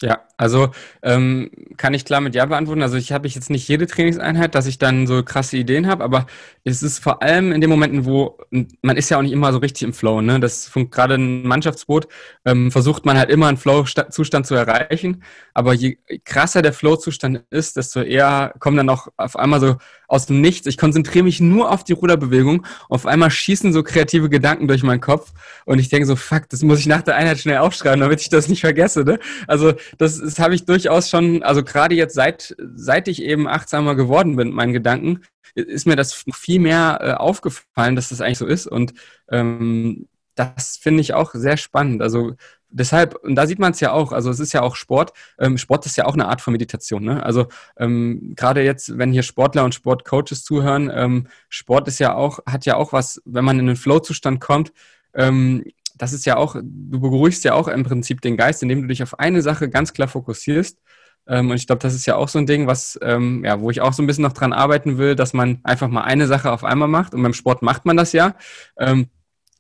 Ja, 0.01 0.19
also 0.35 0.71
ähm, 1.03 1.49
kann 1.77 1.93
ich 1.93 2.03
klar 2.03 2.19
mit 2.19 2.35
Ja 2.35 2.45
beantworten. 2.45 2.81
Also 2.81 2.97
ich 2.97 3.13
habe 3.13 3.27
ich 3.27 3.35
jetzt 3.35 3.49
nicht 3.49 3.65
jede 3.67 3.87
Trainingseinheit, 3.87 4.53
dass 4.53 4.65
ich 4.65 4.77
dann 4.77 5.07
so 5.07 5.23
krasse 5.23 5.55
Ideen 5.55 5.87
habe, 5.87 6.03
aber 6.03 6.25
es 6.65 6.83
ist 6.83 6.99
vor 6.99 7.21
allem 7.23 7.53
in 7.53 7.61
den 7.61 7.69
Momenten, 7.69 8.03
wo 8.03 8.37
man 8.81 8.97
ist 8.97 9.09
ja 9.09 9.17
auch 9.17 9.21
nicht 9.21 9.31
immer 9.31 9.53
so 9.53 9.59
richtig 9.59 9.83
im 9.83 9.93
Flow. 9.93 10.21
Ne? 10.21 10.41
Das 10.41 10.69
gerade 10.91 11.15
ein 11.15 11.47
Mannschaftsboot 11.47 12.09
ähm, 12.43 12.71
versucht 12.71 13.05
man 13.05 13.17
halt 13.17 13.29
immer 13.29 13.47
einen 13.47 13.57
Flow-Zustand 13.57 14.45
zu 14.45 14.55
erreichen. 14.55 15.23
Aber 15.53 15.73
je 15.73 15.97
krasser 16.25 16.61
der 16.61 16.73
Flow-Zustand 16.73 17.43
ist, 17.49 17.77
desto 17.77 18.01
eher 18.01 18.53
kommen 18.59 18.75
dann 18.75 18.89
auch 18.89 19.07
auf 19.15 19.37
einmal 19.37 19.61
so 19.61 19.77
aus 20.07 20.25
dem 20.25 20.41
Nichts. 20.41 20.67
Ich 20.67 20.77
konzentriere 20.77 21.23
mich 21.23 21.39
nur 21.39 21.71
auf 21.71 21.83
die 21.83 21.93
Ruderbewegung. 21.93 22.65
Auf 22.89 23.05
einmal 23.05 23.31
schießen 23.31 23.73
so 23.73 23.83
kreative 23.83 24.29
Gedanken 24.29 24.67
durch 24.67 24.83
meinen 24.83 25.01
Kopf 25.01 25.33
und 25.65 25.79
ich 25.79 25.89
denke 25.89 26.05
so, 26.05 26.15
fuck, 26.15 26.49
das 26.49 26.61
muss 26.61 26.79
ich 26.79 26.85
nach 26.87 27.01
der 27.01 27.15
Einheit 27.15 27.39
schnell 27.39 27.57
aufschreiben, 27.57 28.01
damit 28.01 28.21
ich 28.21 28.29
das 28.29 28.47
nicht 28.47 28.61
vergesse. 28.61 29.03
Ne? 29.03 29.19
Also 29.47 29.73
das, 29.97 30.19
das 30.19 30.39
habe 30.39 30.55
ich 30.55 30.65
durchaus 30.65 31.09
schon, 31.09 31.43
also 31.43 31.63
gerade 31.63 31.95
jetzt 31.95 32.15
seit, 32.15 32.55
seit 32.75 33.07
ich 33.07 33.21
eben 33.21 33.47
achtsamer 33.47 33.95
geworden 33.95 34.35
bin, 34.35 34.51
meinen 34.51 34.73
Gedanken, 34.73 35.21
ist 35.55 35.87
mir 35.87 35.95
das 35.95 36.13
viel 36.33 36.59
mehr 36.59 36.99
äh, 37.01 37.11
aufgefallen, 37.13 37.95
dass 37.95 38.09
das 38.09 38.21
eigentlich 38.21 38.37
so 38.37 38.45
ist. 38.45 38.67
Und 38.67 38.93
ähm, 39.29 40.07
das 40.35 40.77
finde 40.77 41.01
ich 41.01 41.13
auch 41.13 41.33
sehr 41.33 41.57
spannend. 41.57 42.01
Also 42.01 42.33
deshalb, 42.69 43.15
und 43.23 43.35
da 43.35 43.47
sieht 43.47 43.59
man 43.59 43.71
es 43.71 43.79
ja 43.79 43.91
auch, 43.91 44.11
also 44.11 44.29
es 44.29 44.39
ist 44.39 44.53
ja 44.53 44.61
auch 44.61 44.75
Sport. 44.75 45.13
Ähm, 45.39 45.57
Sport 45.57 45.85
ist 45.85 45.95
ja 45.95 46.05
auch 46.05 46.13
eine 46.13 46.27
Art 46.27 46.41
von 46.41 46.51
Meditation. 46.51 47.03
Ne? 47.03 47.23
Also 47.23 47.47
ähm, 47.77 48.33
gerade 48.35 48.63
jetzt, 48.63 48.97
wenn 48.97 49.13
hier 49.13 49.23
Sportler 49.23 49.63
und 49.63 49.73
Sportcoaches 49.73 50.43
zuhören, 50.43 50.91
ähm, 50.93 51.27
Sport 51.49 51.87
ist 51.87 51.99
ja 51.99 52.13
auch, 52.13 52.39
hat 52.45 52.65
ja 52.65 52.75
auch 52.75 52.91
was, 52.91 53.21
wenn 53.25 53.45
man 53.45 53.59
in 53.59 53.67
den 53.67 53.77
Flow-Zustand 53.77 54.41
kommt, 54.41 54.73
ähm, 55.13 55.63
das 55.97 56.13
ist 56.13 56.25
ja 56.25 56.37
auch, 56.37 56.55
du 56.55 56.99
beruhigst 56.99 57.43
ja 57.43 57.53
auch 57.53 57.67
im 57.67 57.83
Prinzip 57.83 58.21
den 58.21 58.37
Geist, 58.37 58.61
indem 58.63 58.81
du 58.81 58.87
dich 58.87 59.03
auf 59.03 59.19
eine 59.19 59.41
Sache 59.41 59.69
ganz 59.69 59.93
klar 59.93 60.07
fokussierst. 60.07 60.79
Ähm, 61.27 61.49
und 61.49 61.55
ich 61.55 61.67
glaube, 61.67 61.81
das 61.81 61.93
ist 61.93 62.05
ja 62.05 62.15
auch 62.15 62.27
so 62.27 62.37
ein 62.37 62.45
Ding, 62.45 62.67
was, 62.67 62.99
ähm, 63.01 63.43
ja, 63.43 63.59
wo 63.59 63.71
ich 63.71 63.81
auch 63.81 63.93
so 63.93 64.03
ein 64.03 64.07
bisschen 64.07 64.23
noch 64.23 64.33
dran 64.33 64.53
arbeiten 64.53 64.97
will, 64.97 65.15
dass 65.15 65.33
man 65.33 65.59
einfach 65.63 65.87
mal 65.87 66.03
eine 66.03 66.27
Sache 66.27 66.51
auf 66.51 66.63
einmal 66.63 66.87
macht. 66.87 67.13
Und 67.13 67.23
beim 67.23 67.33
Sport 67.33 67.61
macht 67.61 67.85
man 67.85 67.97
das 67.97 68.11
ja. 68.11 68.35
Ähm, 68.77 69.07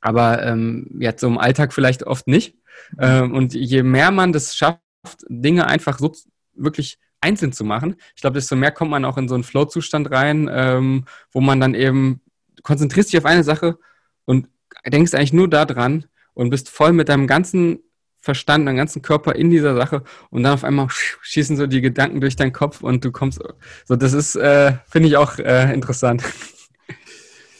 aber 0.01 0.43
ähm, 0.43 0.97
jetzt 0.99 1.21
so 1.21 1.27
im 1.27 1.37
Alltag 1.37 1.73
vielleicht 1.73 2.03
oft 2.03 2.27
nicht. 2.27 2.55
Ähm, 2.99 3.33
und 3.33 3.53
je 3.53 3.81
mehr 3.83 4.11
man 4.11 4.33
das 4.33 4.55
schafft, 4.55 4.81
Dinge 5.27 5.65
einfach 5.67 5.97
so 5.97 6.13
wirklich 6.53 6.99
einzeln 7.21 7.53
zu 7.53 7.63
machen, 7.63 7.95
ich 8.15 8.21
glaube, 8.21 8.35
desto 8.35 8.55
mehr 8.55 8.71
kommt 8.71 8.91
man 8.91 9.05
auch 9.05 9.17
in 9.17 9.27
so 9.27 9.35
einen 9.35 9.43
Flow-Zustand 9.43 10.11
rein, 10.11 10.49
ähm, 10.51 11.05
wo 11.31 11.41
man 11.41 11.59
dann 11.59 11.73
eben 11.73 12.21
konzentrierst 12.61 13.11
dich 13.11 13.17
auf 13.17 13.25
eine 13.25 13.43
Sache 13.43 13.77
und 14.25 14.47
denkst 14.85 15.13
eigentlich 15.13 15.33
nur 15.33 15.49
daran 15.49 16.05
und 16.35 16.51
bist 16.51 16.69
voll 16.69 16.93
mit 16.93 17.09
deinem 17.09 17.25
ganzen 17.25 17.79
Verstand, 18.21 18.67
deinem 18.67 18.77
ganzen 18.77 19.01
Körper 19.01 19.35
in 19.35 19.49
dieser 19.49 19.75
Sache 19.75 20.03
und 20.29 20.43
dann 20.43 20.53
auf 20.53 20.63
einmal 20.63 20.87
schießen 20.89 21.57
so 21.57 21.67
die 21.67 21.81
Gedanken 21.81 22.21
durch 22.21 22.35
deinen 22.35 22.53
Kopf 22.53 22.81
und 22.81 23.03
du 23.03 23.11
kommst. 23.11 23.39
So, 23.85 23.95
das 23.95 24.13
ist, 24.13 24.35
äh, 24.35 24.73
finde 24.87 25.09
ich 25.09 25.17
auch 25.17 25.37
äh, 25.39 25.73
interessant. 25.73 26.23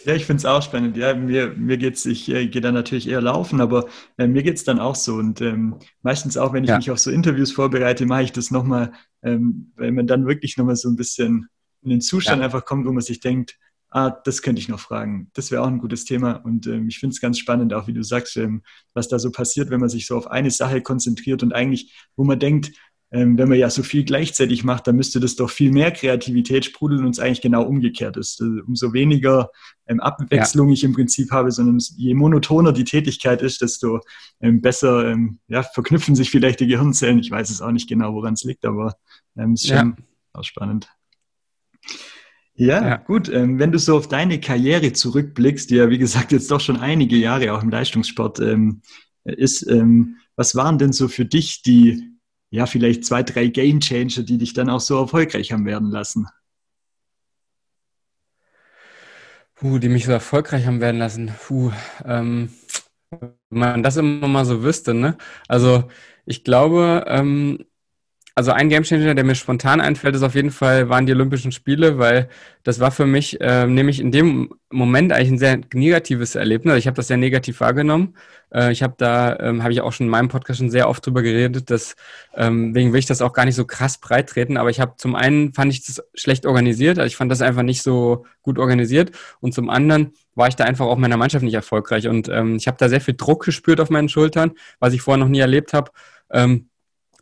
Ja, 0.06 0.14
ich 0.14 0.26
finde 0.26 0.38
es 0.38 0.46
auch 0.46 0.62
spannend. 0.62 0.98
Ja, 0.98 1.16
mir, 1.16 1.56
mir 1.58 1.78
geht's, 1.78 2.06
ich 2.06 2.30
äh, 2.30 2.48
gehe 2.48 2.62
dann 2.62 2.76
natürlich 2.76 3.08
eher 3.08 3.22
laufen, 3.22 3.60
aber 3.60 3.88
äh, 4.18 4.28
mir 4.28 4.46
es 4.46 4.64
dann 4.64 4.80
auch 4.80 4.94
so. 4.94 5.16
Und 5.16 5.42
ähm, 5.42 5.78
meistens 6.04 6.38
auch, 6.38 6.54
wenn 6.54 6.64
ich 6.64 6.70
ja. 6.70 6.78
mich 6.78 6.92
auf 6.92 7.00
so 7.00 7.10
Interviews 7.10 7.52
vorbereite, 7.52 8.06
mache 8.06 8.22
ich 8.22 8.32
das 8.32 8.52
nochmal, 8.52 8.92
ähm, 9.24 9.72
weil 9.76 9.92
man 9.92 10.06
dann 10.06 10.28
wirklich 10.28 10.58
nochmal 10.58 10.76
so 10.76 10.90
ein 10.90 10.96
bisschen 10.96 11.48
in 11.82 11.90
den 11.90 12.02
Zustand 12.02 12.40
ja. 12.40 12.46
einfach 12.46 12.66
kommt, 12.66 12.86
wo 12.86 12.92
man 12.92 13.02
sich 13.02 13.20
denkt, 13.20 13.58
ah, 13.96 14.10
das 14.10 14.42
könnte 14.42 14.60
ich 14.60 14.68
noch 14.68 14.82
fragen. 14.82 15.30
Das 15.34 15.52
wäre 15.52 15.62
auch 15.62 15.68
ein 15.68 15.80
gutes 15.80 16.04
Thema. 16.04 16.34
Und 16.34 16.68
ähm, 16.68 16.90
ich 16.90 17.00
finde 17.00 17.14
es 17.14 17.22
ganz 17.22 17.40
spannend, 17.40 17.74
auch 17.74 17.88
wie 17.88 17.94
du 17.94 18.04
sagst, 18.04 18.36
ähm, 18.36 18.62
was 18.94 19.08
da 19.08 19.20
so 19.20 19.32
passiert, 19.32 19.70
wenn 19.70 19.80
man 19.80 19.88
sich 19.88 20.06
so 20.06 20.18
auf 20.18 20.28
eine 20.28 20.52
Sache 20.52 20.82
konzentriert 20.82 21.44
und 21.44 21.54
eigentlich, 21.54 21.96
wo 22.18 22.26
man 22.26 22.38
denkt, 22.38 22.74
ähm, 23.12 23.38
wenn 23.38 23.48
man 23.48 23.58
ja 23.58 23.70
so 23.70 23.84
viel 23.84 24.04
gleichzeitig 24.04 24.66
macht, 24.66 24.88
dann 24.88 24.98
müsste 24.98 25.22
das 25.22 25.38
doch 25.38 25.50
viel 25.50 25.72
mehr 25.72 25.92
Kreativität 25.92 26.66
sprudeln 26.66 27.06
und 27.06 27.12
es 27.12 27.20
eigentlich 27.20 27.40
genau 27.40 27.64
umgekehrt 27.64 28.18
ist. 28.18 28.42
Also, 28.42 28.64
umso 28.68 28.92
weniger 28.92 29.50
ähm, 29.88 30.02
Abwechslung 30.02 30.68
ja. 30.68 30.74
ich 30.74 30.84
im 30.84 30.94
Prinzip 30.94 31.32
habe, 31.32 31.52
sondern 31.52 31.80
je 31.96 32.16
monotoner 32.16 32.74
die 32.74 32.84
Tätigkeit 32.84 33.42
ist, 33.42 33.62
desto 33.62 34.02
ähm, 34.42 34.60
besser 34.60 35.10
ähm, 35.10 35.40
ja, 35.48 35.64
verknüpfen 35.64 36.16
sich 36.16 36.32
vielleicht 36.32 36.60
die 36.60 36.68
Gehirnzellen. 36.68 37.20
Ich 37.20 37.32
weiß 37.32 37.50
es 37.50 37.62
auch 37.62 37.72
nicht 37.72 37.88
genau, 37.88 38.14
woran 38.14 38.34
es 38.34 38.44
liegt, 38.44 38.66
aber 38.66 38.98
ähm, 39.38 39.54
ist 39.54 39.68
schon 39.68 39.78
ja. 39.78 39.96
auch 40.34 40.44
spannend. 40.44 40.90
Ja, 42.58 42.88
ja. 42.88 42.96
gut. 42.98 43.30
Ähm, 43.30 43.60
wenn 43.60 43.72
du 43.72 43.80
so 43.80 43.98
auf 43.98 44.08
deine 44.08 44.40
Karriere 44.40 44.94
zurückblickst, 44.94 45.70
die 45.70 45.76
ja, 45.76 45.90
wie 45.90 45.98
gesagt, 45.98 46.32
jetzt 46.32 46.50
doch 46.50 46.62
schon 46.62 46.78
einige 46.78 47.18
Jahre 47.18 47.54
auch 47.54 47.62
im 47.62 47.70
Leistungssport 47.70 48.40
ähm, 48.40 48.82
ist, 49.26 49.68
ähm, 49.70 50.18
was 50.36 50.56
waren 50.56 50.78
denn 50.78 50.94
so 50.94 51.08
für 51.08 51.26
dich 51.26 51.62
die, 51.64 52.18
ja, 52.50 52.66
vielleicht 52.66 53.06
zwei, 53.06 53.24
drei 53.24 53.48
Game 53.48 53.82
Changer, 53.82 54.24
die 54.24 54.38
dich 54.38 54.54
dann 54.54 54.70
auch 54.70 54.80
so 54.80 54.98
erfolgreich 55.00 55.52
haben 55.52 55.66
werden 55.66 55.90
lassen? 55.90 56.28
Puh, 59.56 59.80
die 59.80 59.90
mich 59.90 60.06
so 60.06 60.12
erfolgreich 60.12 60.66
haben 60.66 60.82
werden 60.82 60.98
lassen. 60.98 61.32
Puh, 61.48 61.72
ähm, 62.04 62.50
wenn 63.10 63.36
man 63.50 63.84
das 63.84 63.98
immer 63.98 64.28
mal 64.28 64.46
so 64.46 64.64
wüsste, 64.64 64.94
ne? 64.94 65.18
Also, 65.48 65.86
ich 66.26 66.44
glaube, 66.44 67.06
ähm, 67.08 67.66
also 68.38 68.52
ein 68.52 68.68
Gamechanger, 68.68 69.16
der 69.16 69.24
mir 69.24 69.36
spontan 69.36 69.80
einfällt, 69.80 70.14
ist 70.14 70.22
auf 70.22 70.36
jeden 70.36 70.52
Fall, 70.52 70.90
waren 70.90 71.06
die 71.06 71.14
Olympischen 71.14 71.54
Spiele, 71.54 71.98
weil 72.00 72.28
das 72.64 72.82
war 72.82 72.92
für 72.92 73.06
mich 73.06 73.40
äh, 73.40 73.66
nämlich 73.66 74.02
in 74.02 74.12
dem 74.12 74.54
Moment 74.70 75.14
eigentlich 75.14 75.32
ein 75.32 75.38
sehr 75.38 75.62
negatives 75.74 76.36
Erlebnis. 76.36 76.74
Also 76.74 76.80
ich 76.80 76.88
habe 76.88 76.98
das 76.98 77.08
sehr 77.08 77.16
negativ 77.16 77.62
wahrgenommen. 77.62 78.18
Äh, 78.54 78.74
ich 78.74 78.84
habe 78.84 78.96
da, 78.98 79.40
ähm, 79.40 79.64
habe 79.64 79.72
ich 79.72 79.80
auch 79.80 79.94
schon 79.94 80.08
in 80.08 80.12
meinem 80.12 80.28
Podcast 80.28 80.60
schon 80.60 80.70
sehr 80.70 80.90
oft 80.90 81.06
drüber 81.06 81.22
geredet, 81.22 81.70
dass 81.70 81.96
ähm, 82.36 82.76
wegen 82.76 82.92
will 82.92 83.00
ich 83.00 83.06
das 83.06 83.22
auch 83.22 83.32
gar 83.32 83.46
nicht 83.46 83.56
so 83.56 83.64
krass 83.66 84.00
breit 84.00 84.28
treten, 84.28 84.58
aber 84.58 84.70
ich 84.70 84.82
habe 84.82 84.96
zum 84.98 85.16
einen 85.16 85.54
fand 85.54 85.72
ich 85.72 85.86
das 85.86 86.04
schlecht 86.14 86.46
organisiert, 86.46 87.00
also 87.00 87.08
ich 87.08 87.16
fand 87.16 87.32
das 87.32 87.42
einfach 87.42 87.64
nicht 87.64 87.84
so 87.84 88.26
gut 88.42 88.60
organisiert 88.60 89.12
und 89.40 89.54
zum 89.54 89.70
anderen 89.70 90.12
war 90.36 90.50
ich 90.50 90.58
da 90.58 90.66
einfach 90.66 90.88
auch 90.88 90.98
meiner 90.98 91.18
Mannschaft 91.18 91.46
nicht 91.46 91.54
erfolgreich 91.54 92.10
und 92.10 92.28
ähm, 92.28 92.58
ich 92.58 92.68
habe 92.68 92.78
da 92.78 92.90
sehr 92.90 93.02
viel 93.02 93.16
Druck 93.16 93.46
gespürt 93.46 93.80
auf 93.80 93.90
meinen 93.90 94.10
Schultern, 94.10 94.52
was 94.80 94.94
ich 94.94 95.02
vorher 95.02 95.24
noch 95.24 95.30
nie 95.30 95.40
erlebt 95.40 95.72
habe. 95.72 95.92
Ähm, 96.32 96.68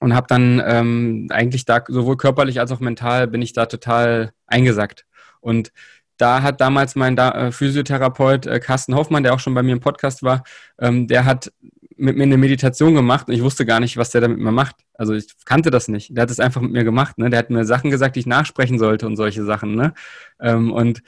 und 0.04 0.14
habe 0.14 0.28
dann 0.28 0.62
ähm, 0.66 1.28
eigentlich 1.30 1.64
da 1.64 1.82
sowohl 1.88 2.18
körperlich 2.18 2.60
als 2.60 2.74
auch 2.74 2.82
mental 2.82 3.26
bin 3.26 3.42
ich 3.42 3.54
da 3.54 3.68
total 3.68 4.34
eingesackt. 4.48 5.06
Und 5.40 5.72
da 6.18 6.42
hat 6.42 6.60
damals 6.60 6.96
mein 6.96 7.16
da 7.16 7.32
äh, 7.32 7.52
Physiotherapeut 7.54 8.46
äh, 8.46 8.60
Carsten 8.60 8.96
Hoffmann, 8.96 9.24
der 9.24 9.34
auch 9.34 9.40
schon 9.40 9.54
bei 9.54 9.64
mir 9.64 9.72
im 9.72 9.80
Podcast 9.80 10.22
war, 10.22 10.44
ähm, 10.78 11.08
der 11.08 11.24
hat 11.24 11.54
mit 11.96 12.18
mir 12.18 12.24
eine 12.24 12.36
Meditation 12.36 12.96
gemacht 12.96 13.30
und 13.30 13.34
ich 13.34 13.44
wusste 13.44 13.66
gar 13.66 13.80
nicht, 13.80 13.96
was 13.96 14.10
der 14.10 14.20
damit 14.20 14.40
mir 14.40 14.52
macht. 14.52 14.76
Also 14.94 15.14
ich 15.14 15.28
kannte 15.46 15.72
das 15.72 15.88
nicht. 15.88 16.18
Der 16.18 16.24
hat 16.24 16.32
es 16.32 16.42
einfach 16.42 16.60
mit 16.60 16.74
mir 16.74 16.84
gemacht. 16.84 17.18
Ne? 17.18 17.30
Der 17.30 17.40
hat 17.40 17.50
mir 17.50 17.64
Sachen 17.64 17.90
gesagt, 17.90 18.18
die 18.18 18.20
ich 18.20 18.26
nachsprechen 18.26 18.80
sollte 18.80 19.08
und 19.08 19.16
solche 19.16 19.46
Sachen. 19.46 19.76
Ne? 19.76 19.94
Ähm, 20.42 20.74
und 20.74 21.02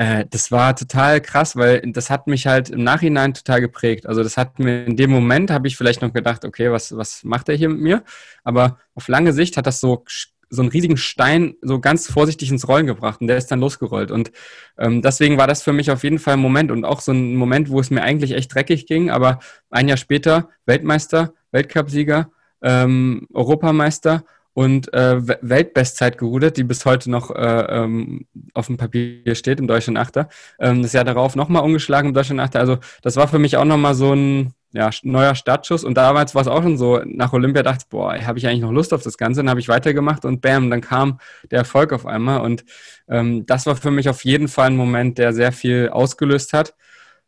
äh, 0.00 0.24
das 0.30 0.50
war 0.50 0.74
total 0.74 1.20
krass, 1.20 1.56
weil 1.56 1.82
das 1.92 2.08
hat 2.08 2.26
mich 2.26 2.46
halt 2.46 2.70
im 2.70 2.82
Nachhinein 2.82 3.34
total 3.34 3.60
geprägt. 3.60 4.06
Also 4.06 4.22
das 4.22 4.38
hat 4.38 4.58
mir 4.58 4.86
in 4.86 4.96
dem 4.96 5.10
Moment 5.10 5.50
habe 5.50 5.68
ich 5.68 5.76
vielleicht 5.76 6.00
noch 6.00 6.14
gedacht, 6.14 6.46
okay, 6.46 6.72
was, 6.72 6.96
was 6.96 7.22
macht 7.22 7.50
er 7.50 7.54
hier 7.54 7.68
mit 7.68 7.80
mir? 7.80 8.02
Aber 8.42 8.78
auf 8.94 9.08
lange 9.08 9.34
Sicht 9.34 9.58
hat 9.58 9.66
das 9.66 9.78
so 9.78 10.04
so 10.52 10.62
einen 10.62 10.70
riesigen 10.70 10.96
Stein 10.96 11.54
so 11.60 11.78
ganz 11.80 12.10
vorsichtig 12.10 12.50
ins 12.50 12.66
Rollen 12.66 12.86
gebracht 12.86 13.20
und 13.20 13.28
der 13.28 13.36
ist 13.36 13.48
dann 13.48 13.60
losgerollt. 13.60 14.10
Und 14.10 14.32
ähm, 14.78 15.02
deswegen 15.02 15.36
war 15.38 15.46
das 15.46 15.62
für 15.62 15.72
mich 15.72 15.90
auf 15.90 16.02
jeden 16.02 16.18
Fall 16.18 16.34
ein 16.34 16.40
Moment 16.40 16.72
und 16.72 16.84
auch 16.84 17.00
so 17.00 17.12
ein 17.12 17.36
Moment, 17.36 17.68
wo 17.68 17.78
es 17.78 17.90
mir 17.90 18.02
eigentlich 18.02 18.32
echt 18.32 18.52
dreckig 18.52 18.86
ging, 18.86 19.10
aber 19.10 19.38
ein 19.70 19.86
Jahr 19.86 19.98
später 19.98 20.48
Weltmeister, 20.64 21.34
Weltcupsieger, 21.52 22.30
ähm, 22.62 23.28
Europameister 23.32 24.24
und 24.52 24.92
äh, 24.92 25.16
Weltbestzeit 25.42 26.18
gerudert, 26.18 26.56
die 26.56 26.64
bis 26.64 26.84
heute 26.84 27.10
noch 27.10 27.30
äh, 27.30 27.82
ähm, 27.82 28.26
auf 28.52 28.66
dem 28.66 28.76
Papier 28.76 29.34
steht, 29.34 29.60
im 29.60 29.66
Deutschen 29.66 29.96
Achter. 29.96 30.28
Ähm, 30.58 30.82
das 30.82 30.92
Jahr 30.92 31.04
darauf 31.04 31.36
nochmal 31.36 31.62
umgeschlagen 31.62 32.08
im 32.08 32.14
Deutschen 32.14 32.40
Achter. 32.40 32.60
Also 32.60 32.78
das 33.02 33.16
war 33.16 33.28
für 33.28 33.38
mich 33.38 33.56
auch 33.56 33.64
nochmal 33.64 33.94
so 33.94 34.12
ein 34.12 34.52
ja, 34.72 34.90
neuer 35.02 35.34
Startschuss. 35.34 35.84
Und 35.84 35.94
damals 35.94 36.34
war 36.34 36.42
es 36.42 36.48
auch 36.48 36.62
schon 36.62 36.78
so, 36.78 37.00
nach 37.04 37.32
Olympia 37.32 37.62
dachte 37.62 37.84
ich, 37.84 37.88
boah, 37.88 38.14
habe 38.14 38.38
ich 38.38 38.46
eigentlich 38.46 38.60
noch 38.60 38.72
Lust 38.72 38.92
auf 38.92 39.02
das 39.02 39.18
Ganze? 39.18 39.40
Dann 39.40 39.50
habe 39.50 39.60
ich 39.60 39.68
weitergemacht 39.68 40.24
und 40.24 40.40
bam, 40.40 40.70
dann 40.70 40.80
kam 40.80 41.20
der 41.50 41.60
Erfolg 41.60 41.92
auf 41.92 42.06
einmal. 42.06 42.40
Und 42.40 42.64
ähm, 43.08 43.46
das 43.46 43.66
war 43.66 43.76
für 43.76 43.90
mich 43.90 44.08
auf 44.08 44.24
jeden 44.24 44.48
Fall 44.48 44.68
ein 44.68 44.76
Moment, 44.76 45.18
der 45.18 45.32
sehr 45.32 45.52
viel 45.52 45.88
ausgelöst 45.90 46.52
hat. 46.52 46.74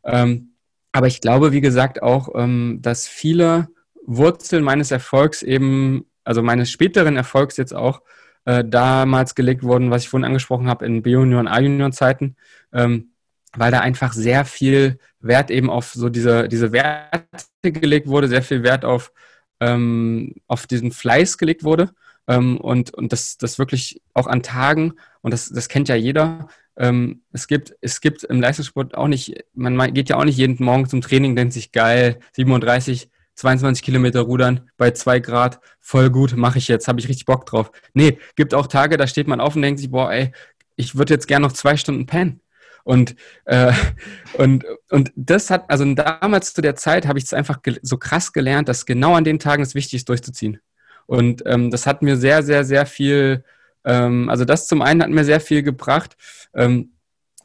Ähm, 0.05 0.55
aber 0.91 1.07
ich 1.07 1.21
glaube, 1.21 1.51
wie 1.51 1.61
gesagt, 1.61 2.01
auch, 2.01 2.29
ähm, 2.35 2.79
dass 2.81 3.07
viele 3.07 3.69
Wurzeln 4.05 4.63
meines 4.63 4.91
Erfolgs 4.91 5.41
eben 5.41 6.05
also 6.23 6.41
meines 6.41 6.71
späteren 6.71 7.15
Erfolgs 7.17 7.57
jetzt 7.57 7.73
auch, 7.73 8.01
äh, 8.45 8.63
damals 8.65 9.35
gelegt 9.35 9.63
wurden, 9.63 9.91
was 9.91 10.03
ich 10.03 10.09
vorhin 10.09 10.25
angesprochen 10.25 10.67
habe, 10.67 10.85
in 10.85 11.01
B-Union, 11.01 11.41
und 11.41 11.47
A-Union-Zeiten, 11.47 12.35
ähm, 12.73 13.11
weil 13.55 13.71
da 13.71 13.79
einfach 13.79 14.13
sehr 14.13 14.45
viel 14.45 14.97
Wert 15.19 15.51
eben 15.51 15.69
auf 15.69 15.93
so 15.93 16.09
diese, 16.09 16.47
diese 16.47 16.71
Werte 16.71 17.27
gelegt 17.63 18.07
wurde, 18.07 18.27
sehr 18.27 18.43
viel 18.43 18.63
Wert 18.63 18.83
auf, 18.85 19.11
ähm, 19.59 20.35
auf 20.47 20.67
diesen 20.67 20.91
Fleiß 20.91 21.37
gelegt 21.37 21.63
wurde. 21.63 21.91
Ähm, 22.27 22.57
und 22.57 22.93
und 22.93 23.11
das, 23.11 23.37
das 23.37 23.59
wirklich 23.59 24.01
auch 24.13 24.27
an 24.27 24.43
Tagen, 24.43 24.93
und 25.21 25.31
das, 25.31 25.49
das 25.49 25.69
kennt 25.69 25.89
ja 25.89 25.95
jeder, 25.95 26.47
ähm, 26.77 27.21
es, 27.31 27.47
gibt, 27.47 27.75
es 27.81 28.01
gibt 28.01 28.23
im 28.23 28.41
Leistungssport 28.41 28.95
auch 28.95 29.07
nicht, 29.07 29.45
man 29.53 29.93
geht 29.93 30.09
ja 30.09 30.17
auch 30.17 30.25
nicht 30.25 30.37
jeden 30.37 30.63
Morgen 30.63 30.87
zum 30.87 31.01
Training, 31.01 31.35
denkt 31.35 31.53
sich 31.53 31.71
geil, 31.71 32.19
37 32.33 33.09
22 33.35 33.83
Kilometer 33.83 34.21
rudern 34.21 34.69
bei 34.77 34.91
zwei 34.91 35.19
Grad, 35.19 35.59
voll 35.79 36.09
gut, 36.09 36.35
mache 36.35 36.57
ich 36.57 36.67
jetzt, 36.67 36.87
habe 36.87 36.99
ich 36.99 37.07
richtig 37.07 37.25
Bock 37.25 37.45
drauf. 37.45 37.71
Nee, 37.93 38.19
gibt 38.35 38.53
auch 38.53 38.67
Tage, 38.67 38.97
da 38.97 39.07
steht 39.07 39.27
man 39.27 39.41
auf 39.41 39.55
und 39.55 39.61
denkt 39.61 39.79
sich, 39.79 39.91
boah, 39.91 40.11
ey, 40.11 40.31
ich 40.75 40.95
würde 40.95 41.13
jetzt 41.13 41.27
gerne 41.27 41.45
noch 41.45 41.53
zwei 41.53 41.77
Stunden 41.77 42.05
pennen. 42.05 42.41
Und, 42.83 43.15
äh, 43.45 43.73
und, 44.37 44.65
und 44.89 45.11
das 45.15 45.49
hat, 45.49 45.69
also 45.69 45.91
damals 45.93 46.53
zu 46.53 46.61
der 46.61 46.75
Zeit 46.75 47.07
habe 47.07 47.17
ich 47.17 47.25
es 47.25 47.33
einfach 47.33 47.59
so 47.81 47.97
krass 47.97 48.33
gelernt, 48.33 48.69
dass 48.69 48.85
genau 48.85 49.15
an 49.15 49.23
den 49.23 49.39
Tagen 49.39 49.63
es 49.63 49.75
wichtig 49.75 49.95
ist, 49.95 50.09
durchzuziehen. 50.09 50.59
Und 51.05 51.43
ähm, 51.45 51.69
das 51.69 51.85
hat 51.85 52.01
mir 52.01 52.17
sehr, 52.17 52.43
sehr, 52.43 52.63
sehr 52.63 52.85
viel, 52.85 53.43
ähm, 53.83 54.29
also 54.29 54.45
das 54.45 54.67
zum 54.67 54.81
einen 54.81 55.01
hat 55.01 55.09
mir 55.09 55.25
sehr 55.25 55.41
viel 55.41 55.63
gebracht. 55.63 56.15
Ähm, 56.53 56.92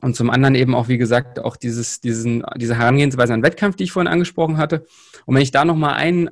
und 0.00 0.16
zum 0.16 0.30
anderen 0.30 0.54
eben 0.54 0.74
auch, 0.74 0.88
wie 0.88 0.98
gesagt, 0.98 1.40
auch 1.40 1.56
dieses, 1.56 2.00
diesen, 2.00 2.44
diese 2.56 2.76
Herangehensweise 2.76 3.34
an 3.34 3.42
Wettkampf, 3.42 3.76
die 3.76 3.84
ich 3.84 3.92
vorhin 3.92 4.12
angesprochen 4.12 4.56
hatte. 4.56 4.86
Und 5.26 5.34
wenn 5.34 5.42
ich 5.42 5.50
da 5.50 5.64
nochmal 5.64 5.94
ein, 5.94 6.28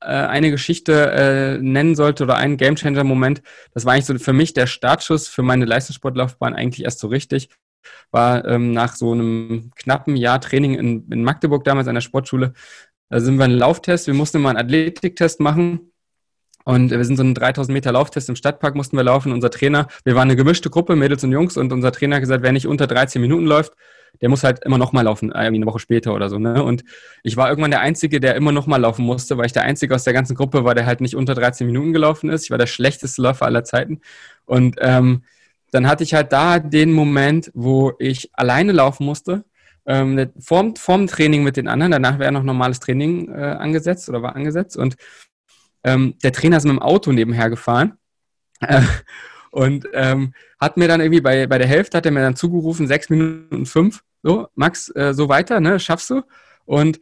äh, 0.00 0.06
eine 0.06 0.50
Geschichte 0.50 1.10
äh, 1.12 1.58
nennen 1.58 1.94
sollte 1.94 2.24
oder 2.24 2.36
einen 2.36 2.56
Gamechanger-Moment, 2.56 3.42
das 3.74 3.84
war 3.84 3.92
eigentlich 3.92 4.06
so 4.06 4.18
für 4.18 4.32
mich 4.32 4.54
der 4.54 4.66
Startschuss 4.66 5.28
für 5.28 5.42
meine 5.42 5.64
Leistungssportlaufbahn 5.64 6.54
eigentlich 6.54 6.84
erst 6.84 7.00
so 7.00 7.08
richtig. 7.08 7.50
War 8.10 8.44
ähm, 8.46 8.72
nach 8.72 8.94
so 8.96 9.12
einem 9.12 9.70
knappen 9.76 10.16
Jahr 10.16 10.40
Training 10.40 10.74
in, 10.74 11.08
in 11.10 11.24
Magdeburg 11.24 11.64
damals 11.64 11.88
an 11.88 11.94
der 11.94 12.02
Sportschule. 12.02 12.52
Da 13.08 13.20
sind 13.20 13.38
wir 13.38 13.44
einen 13.44 13.58
Lauftest, 13.58 14.06
wir 14.06 14.14
mussten 14.14 14.40
mal 14.40 14.50
einen 14.50 14.58
Athletiktest 14.58 15.40
machen 15.40 15.89
und 16.64 16.90
wir 16.90 17.04
sind 17.04 17.16
so 17.16 17.22
einen 17.22 17.34
3000 17.34 17.72
Meter 17.72 17.92
Lauftest 17.92 18.28
im 18.28 18.36
Stadtpark 18.36 18.74
mussten 18.74 18.96
wir 18.96 19.04
laufen. 19.04 19.32
Unser 19.32 19.50
Trainer, 19.50 19.88
wir 20.04 20.14
waren 20.14 20.28
eine 20.28 20.36
gemischte 20.36 20.70
Gruppe, 20.70 20.96
Mädels 20.96 21.24
und 21.24 21.32
Jungs, 21.32 21.56
und 21.56 21.72
unser 21.72 21.92
Trainer 21.92 22.16
hat 22.16 22.22
gesagt, 22.22 22.42
wer 22.42 22.52
nicht 22.52 22.66
unter 22.66 22.86
13 22.86 23.20
Minuten 23.20 23.46
läuft, 23.46 23.72
der 24.20 24.28
muss 24.28 24.44
halt 24.44 24.64
immer 24.64 24.78
noch 24.78 24.92
mal 24.92 25.02
laufen, 25.02 25.32
äh, 25.32 25.44
irgendwie 25.44 25.62
eine 25.62 25.66
Woche 25.66 25.78
später 25.78 26.14
oder 26.14 26.28
so. 26.28 26.38
Ne? 26.38 26.62
Und 26.62 26.84
ich 27.22 27.36
war 27.36 27.48
irgendwann 27.48 27.70
der 27.70 27.80
Einzige, 27.80 28.20
der 28.20 28.34
immer 28.34 28.52
noch 28.52 28.66
mal 28.66 28.76
laufen 28.76 29.04
musste, 29.04 29.38
weil 29.38 29.46
ich 29.46 29.52
der 29.52 29.62
Einzige 29.62 29.94
aus 29.94 30.04
der 30.04 30.12
ganzen 30.12 30.34
Gruppe 30.34 30.64
war, 30.64 30.74
der 30.74 30.86
halt 30.86 31.00
nicht 31.00 31.16
unter 31.16 31.34
13 31.34 31.66
Minuten 31.66 31.92
gelaufen 31.92 32.28
ist. 32.28 32.44
Ich 32.44 32.50
war 32.50 32.58
der 32.58 32.66
schlechteste 32.66 33.22
Läufer 33.22 33.46
aller 33.46 33.64
Zeiten. 33.64 34.00
Und 34.44 34.76
ähm, 34.80 35.22
dann 35.70 35.86
hatte 35.86 36.02
ich 36.02 36.14
halt 36.14 36.32
da 36.32 36.58
den 36.58 36.92
Moment, 36.92 37.50
wo 37.54 37.92
ich 37.98 38.30
alleine 38.34 38.72
laufen 38.72 39.06
musste 39.06 39.44
ähm, 39.86 40.30
vorm, 40.38 40.76
vorm 40.76 41.06
Training 41.06 41.42
mit 41.42 41.56
den 41.56 41.68
anderen. 41.68 41.92
Danach 41.92 42.18
wäre 42.18 42.32
noch 42.32 42.42
normales 42.42 42.80
Training 42.80 43.28
äh, 43.28 43.56
angesetzt 43.58 44.08
oder 44.08 44.22
war 44.22 44.36
angesetzt. 44.36 44.76
Und 44.76 44.96
ähm, 45.84 46.14
der 46.22 46.32
Trainer 46.32 46.56
ist 46.56 46.64
mit 46.64 46.72
dem 46.72 46.82
Auto 46.82 47.12
nebenher 47.12 47.50
gefahren. 47.50 47.94
Äh, 48.60 48.82
und 49.50 49.88
ähm, 49.94 50.34
hat 50.60 50.76
mir 50.76 50.86
dann 50.86 51.00
irgendwie 51.00 51.20
bei, 51.20 51.46
bei 51.46 51.58
der 51.58 51.66
Hälfte 51.66 51.96
hat 51.96 52.06
er 52.06 52.12
mir 52.12 52.20
dann 52.20 52.36
zugerufen, 52.36 52.86
sechs 52.86 53.08
Minuten 53.10 53.66
fünf. 53.66 54.02
So, 54.22 54.48
Max, 54.54 54.94
äh, 54.94 55.14
so 55.14 55.28
weiter, 55.28 55.60
ne? 55.60 55.80
Schaffst 55.80 56.10
du? 56.10 56.22
Und 56.66 57.00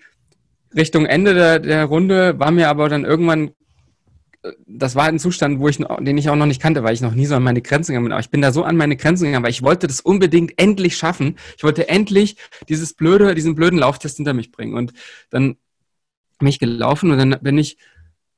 Richtung 0.75 1.05
Ende 1.07 1.35
der, 1.35 1.59
der 1.59 1.85
Runde 1.87 2.39
war 2.39 2.51
mir 2.51 2.69
aber 2.69 2.89
dann 2.89 3.05
irgendwann 3.05 3.51
das 4.67 4.95
war 4.95 5.07
ein 5.07 5.19
Zustand, 5.19 5.59
wo 5.59 5.69
ich, 5.69 5.79
den 5.79 6.19
ich 6.19 6.31
auch 6.31 6.37
noch 6.37 6.47
nicht 6.47 6.63
kannte, 6.63 6.85
weil 6.85 6.95
ich 6.95 7.01
noch 7.01 7.15
nie 7.15 7.27
so 7.27 7.35
an 7.35 7.43
meine 7.43 7.63
Grenzen 7.63 7.93
gegangen 7.93 8.07
bin. 8.07 8.13
Aber 8.13 8.21
ich 8.21 8.31
bin 8.31 8.43
da 8.43 8.53
so 8.53 8.63
an 8.63 8.77
meine 8.77 8.97
Grenzen 8.97 9.25
gegangen, 9.25 9.45
weil 9.45 9.51
ich 9.51 9.63
wollte 9.63 9.87
das 9.87 10.01
unbedingt 10.01 10.61
endlich 10.61 10.97
schaffen. 10.97 11.37
Ich 11.57 11.65
wollte 11.65 11.89
endlich 11.89 12.37
dieses 12.69 12.95
blöde, 12.95 13.35
diesen 13.35 13.55
blöden 13.55 13.79
Lauftest 13.79 14.17
hinter 14.17 14.35
mich 14.35 14.53
bringen. 14.53 14.75
Und 14.75 14.93
dann 15.31 15.57
bin 16.39 16.49
ich 16.49 16.61
gelaufen 16.61 17.11
und 17.11 17.19
dann 17.19 17.37
bin 17.43 17.59
ich, 17.59 17.79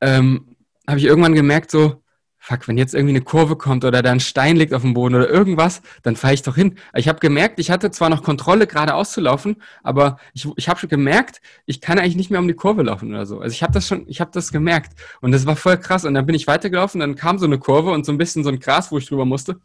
ähm, 0.01 0.57
habe 0.87 0.99
ich 0.99 1.05
irgendwann 1.05 1.35
gemerkt, 1.35 1.71
so, 1.71 2.03
fuck, 2.43 2.67
wenn 2.67 2.79
jetzt 2.79 2.95
irgendwie 2.95 3.13
eine 3.13 3.21
Kurve 3.21 3.57
kommt 3.57 3.85
oder 3.85 4.03
da 4.03 4.11
ein 4.11 4.19
Stein 4.19 4.57
liegt 4.57 4.73
auf 4.73 4.81
dem 4.81 4.95
Boden 4.95 5.15
oder 5.15 5.29
irgendwas, 5.29 5.83
dann 6.03 6.17
fahre 6.17 6.35
ich 6.35 6.43
doch 6.43 6.57
hin. 6.57 6.77
Ich 6.95 7.07
habe 7.07 7.21
gemerkt, 7.21 7.61
ich 7.61 7.71
hatte 7.71 7.91
zwar 7.91 8.09
noch 8.09 8.23
Kontrolle, 8.23 8.67
gerade 8.67 8.95
auszulaufen, 8.95 9.57
aber 9.83 10.17
ich, 10.33 10.49
ich 10.57 10.69
habe 10.69 10.81
schon 10.81 10.89
gemerkt, 10.89 11.43
ich 11.67 11.83
kann 11.83 11.99
eigentlich 11.99 12.17
nicht 12.17 12.31
mehr 12.31 12.41
um 12.41 12.49
die 12.49 12.55
Kurve 12.55 12.83
laufen 12.83 13.11
oder 13.11 13.27
so. 13.27 13.41
Also 13.41 13.53
ich 13.53 13.63
habe 13.63 13.75
das 13.75 13.87
schon, 13.87 14.05
ich 14.09 14.21
habe 14.21 14.31
das 14.33 14.51
gemerkt 14.53 14.99
und 15.21 15.33
das 15.33 15.45
war 15.45 15.55
voll 15.55 15.77
krass. 15.77 16.07
Und 16.07 16.15
dann 16.15 16.25
bin 16.25 16.35
ich 16.35 16.47
weitergelaufen, 16.47 17.01
dann 17.01 17.15
kam 17.15 17.39
so 17.39 17.45
eine 17.45 17.59
Kurve 17.59 17.91
und 17.91 18.07
so 18.07 18.13
ein 18.13 18.19
bisschen 18.19 18.43
so 18.43 18.49
ein 18.49 18.59
Gras, 18.59 18.91
wo 18.91 18.99
ich 18.99 19.07
drüber 19.07 19.27
musste. 19.27 19.61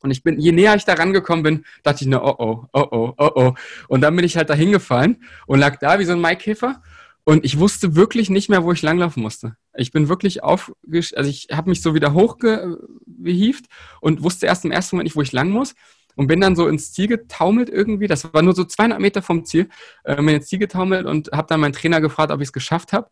Und 0.00 0.10
ich 0.10 0.22
bin, 0.22 0.38
je 0.38 0.52
näher 0.52 0.76
ich 0.76 0.84
da 0.84 0.94
rangekommen 0.94 1.42
bin, 1.42 1.64
dachte 1.82 2.04
ich 2.04 2.08
nur, 2.08 2.22
oh 2.22 2.36
oh, 2.38 2.64
oh 2.72 2.88
oh, 2.90 3.14
oh 3.16 3.30
oh. 3.34 3.54
Und 3.88 4.02
dann 4.02 4.14
bin 4.14 4.24
ich 4.24 4.36
halt 4.36 4.50
da 4.50 4.54
hingefallen 4.54 5.24
und 5.46 5.58
lag 5.58 5.78
da 5.78 5.98
wie 5.98 6.04
so 6.04 6.12
ein 6.12 6.20
Maikäfer 6.20 6.82
und 7.28 7.44
ich 7.44 7.58
wusste 7.58 7.94
wirklich 7.94 8.30
nicht 8.30 8.48
mehr, 8.48 8.64
wo 8.64 8.72
ich 8.72 8.80
langlaufen 8.80 9.22
musste. 9.22 9.54
Ich 9.76 9.92
bin 9.92 10.08
wirklich 10.08 10.42
auf, 10.42 10.72
also 10.90 11.28
ich 11.28 11.48
habe 11.52 11.68
mich 11.68 11.82
so 11.82 11.92
wieder 11.92 12.14
hochgehieft 12.14 13.66
und 14.00 14.22
wusste 14.22 14.46
erst 14.46 14.64
im 14.64 14.70
ersten 14.70 14.96
Moment 14.96 15.08
nicht, 15.08 15.16
wo 15.16 15.20
ich 15.20 15.32
lang 15.32 15.50
muss. 15.50 15.74
Und 16.16 16.28
bin 16.28 16.40
dann 16.40 16.56
so 16.56 16.66
ins 16.68 16.90
Ziel 16.94 17.06
getaumelt 17.06 17.68
irgendwie. 17.68 18.06
Das 18.06 18.32
war 18.32 18.40
nur 18.40 18.54
so 18.54 18.64
200 18.64 18.98
Meter 18.98 19.20
vom 19.20 19.44
Ziel. 19.44 19.68
Äh, 20.04 20.16
bin 20.16 20.28
ins 20.28 20.46
Ziel 20.46 20.58
getaumelt 20.58 21.04
und 21.04 21.28
habe 21.30 21.46
dann 21.48 21.60
meinen 21.60 21.74
Trainer 21.74 22.00
gefragt, 22.00 22.32
ob 22.32 22.40
ich 22.40 22.48
es 22.48 22.52
geschafft 22.54 22.94
habe. 22.94 23.10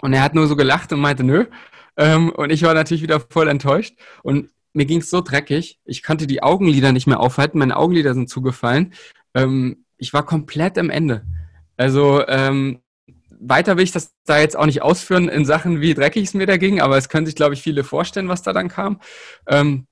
Und 0.00 0.14
er 0.14 0.22
hat 0.22 0.34
nur 0.34 0.46
so 0.46 0.56
gelacht 0.56 0.94
und 0.94 1.00
meinte, 1.00 1.22
nö. 1.22 1.44
Ähm, 1.98 2.30
und 2.30 2.48
ich 2.48 2.62
war 2.62 2.72
natürlich 2.72 3.02
wieder 3.02 3.20
voll 3.20 3.48
enttäuscht. 3.48 3.98
Und 4.22 4.48
mir 4.72 4.86
ging 4.86 5.00
es 5.00 5.10
so 5.10 5.20
dreckig. 5.20 5.78
Ich 5.84 6.02
konnte 6.02 6.26
die 6.26 6.42
Augenlider 6.42 6.92
nicht 6.92 7.06
mehr 7.06 7.20
aufhalten. 7.20 7.58
Meine 7.58 7.76
Augenlider 7.76 8.14
sind 8.14 8.30
zugefallen. 8.30 8.94
Ähm, 9.34 9.84
ich 9.98 10.14
war 10.14 10.24
komplett 10.24 10.78
am 10.78 10.88
Ende. 10.88 11.26
Also 11.76 12.26
ähm, 12.26 12.80
weiter 13.40 13.76
will 13.76 13.84
ich 13.84 13.92
das 13.92 14.14
da 14.24 14.38
jetzt 14.38 14.56
auch 14.56 14.66
nicht 14.66 14.82
ausführen 14.82 15.28
in 15.28 15.44
Sachen, 15.44 15.80
wie 15.80 15.94
dreckig 15.94 16.24
es 16.24 16.34
mir 16.34 16.46
da 16.46 16.56
ging, 16.56 16.80
aber 16.80 16.96
es 16.96 17.08
können 17.08 17.26
sich, 17.26 17.34
glaube 17.34 17.54
ich, 17.54 17.62
viele 17.62 17.84
vorstellen, 17.84 18.28
was 18.28 18.42
da 18.42 18.52
dann 18.52 18.68
kam. 18.68 19.00
Ähm, 19.46 19.86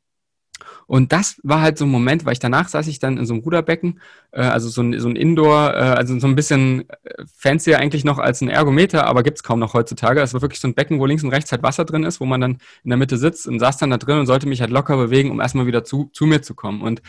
und 0.86 1.12
das 1.12 1.40
war 1.42 1.60
halt 1.60 1.78
so 1.78 1.84
ein 1.86 1.90
Moment, 1.90 2.24
weil 2.24 2.34
ich 2.34 2.38
danach 2.38 2.68
saß 2.68 2.86
ich 2.88 2.98
dann 2.98 3.16
in 3.16 3.26
so 3.26 3.34
einem 3.34 3.42
Ruderbecken, 3.42 4.00
äh, 4.32 4.42
also 4.42 4.68
so 4.68 4.82
ein, 4.82 4.98
so 5.00 5.08
ein 5.08 5.16
Indoor, 5.16 5.74
äh, 5.74 5.78
also 5.78 6.18
so 6.18 6.26
ein 6.26 6.36
bisschen 6.36 6.88
äh, 6.88 7.24
fancier 7.36 7.78
eigentlich 7.78 8.04
noch 8.04 8.18
als 8.18 8.40
ein 8.40 8.48
Ergometer, 8.48 9.06
aber 9.06 9.22
gibt 9.22 9.38
es 9.38 9.42
kaum 9.42 9.58
noch 9.58 9.74
heutzutage. 9.74 10.20
Es 10.20 10.34
war 10.34 10.42
wirklich 10.42 10.60
so 10.60 10.68
ein 10.68 10.74
Becken, 10.74 11.00
wo 11.00 11.06
links 11.06 11.24
und 11.24 11.30
rechts 11.30 11.52
halt 11.52 11.62
Wasser 11.62 11.84
drin 11.84 12.04
ist, 12.04 12.20
wo 12.20 12.26
man 12.26 12.40
dann 12.40 12.58
in 12.82 12.90
der 12.90 12.98
Mitte 12.98 13.16
sitzt 13.16 13.46
und 13.46 13.58
saß 13.58 13.78
dann 13.78 13.90
da 13.90 13.96
drin 13.96 14.18
und 14.18 14.26
sollte 14.26 14.46
mich 14.46 14.60
halt 14.60 14.70
locker 14.70 14.96
bewegen, 14.96 15.30
um 15.30 15.40
erstmal 15.40 15.66
wieder 15.66 15.84
zu, 15.84 16.10
zu 16.12 16.26
mir 16.26 16.42
zu 16.42 16.54
kommen. 16.54 16.82
Und 16.82 17.02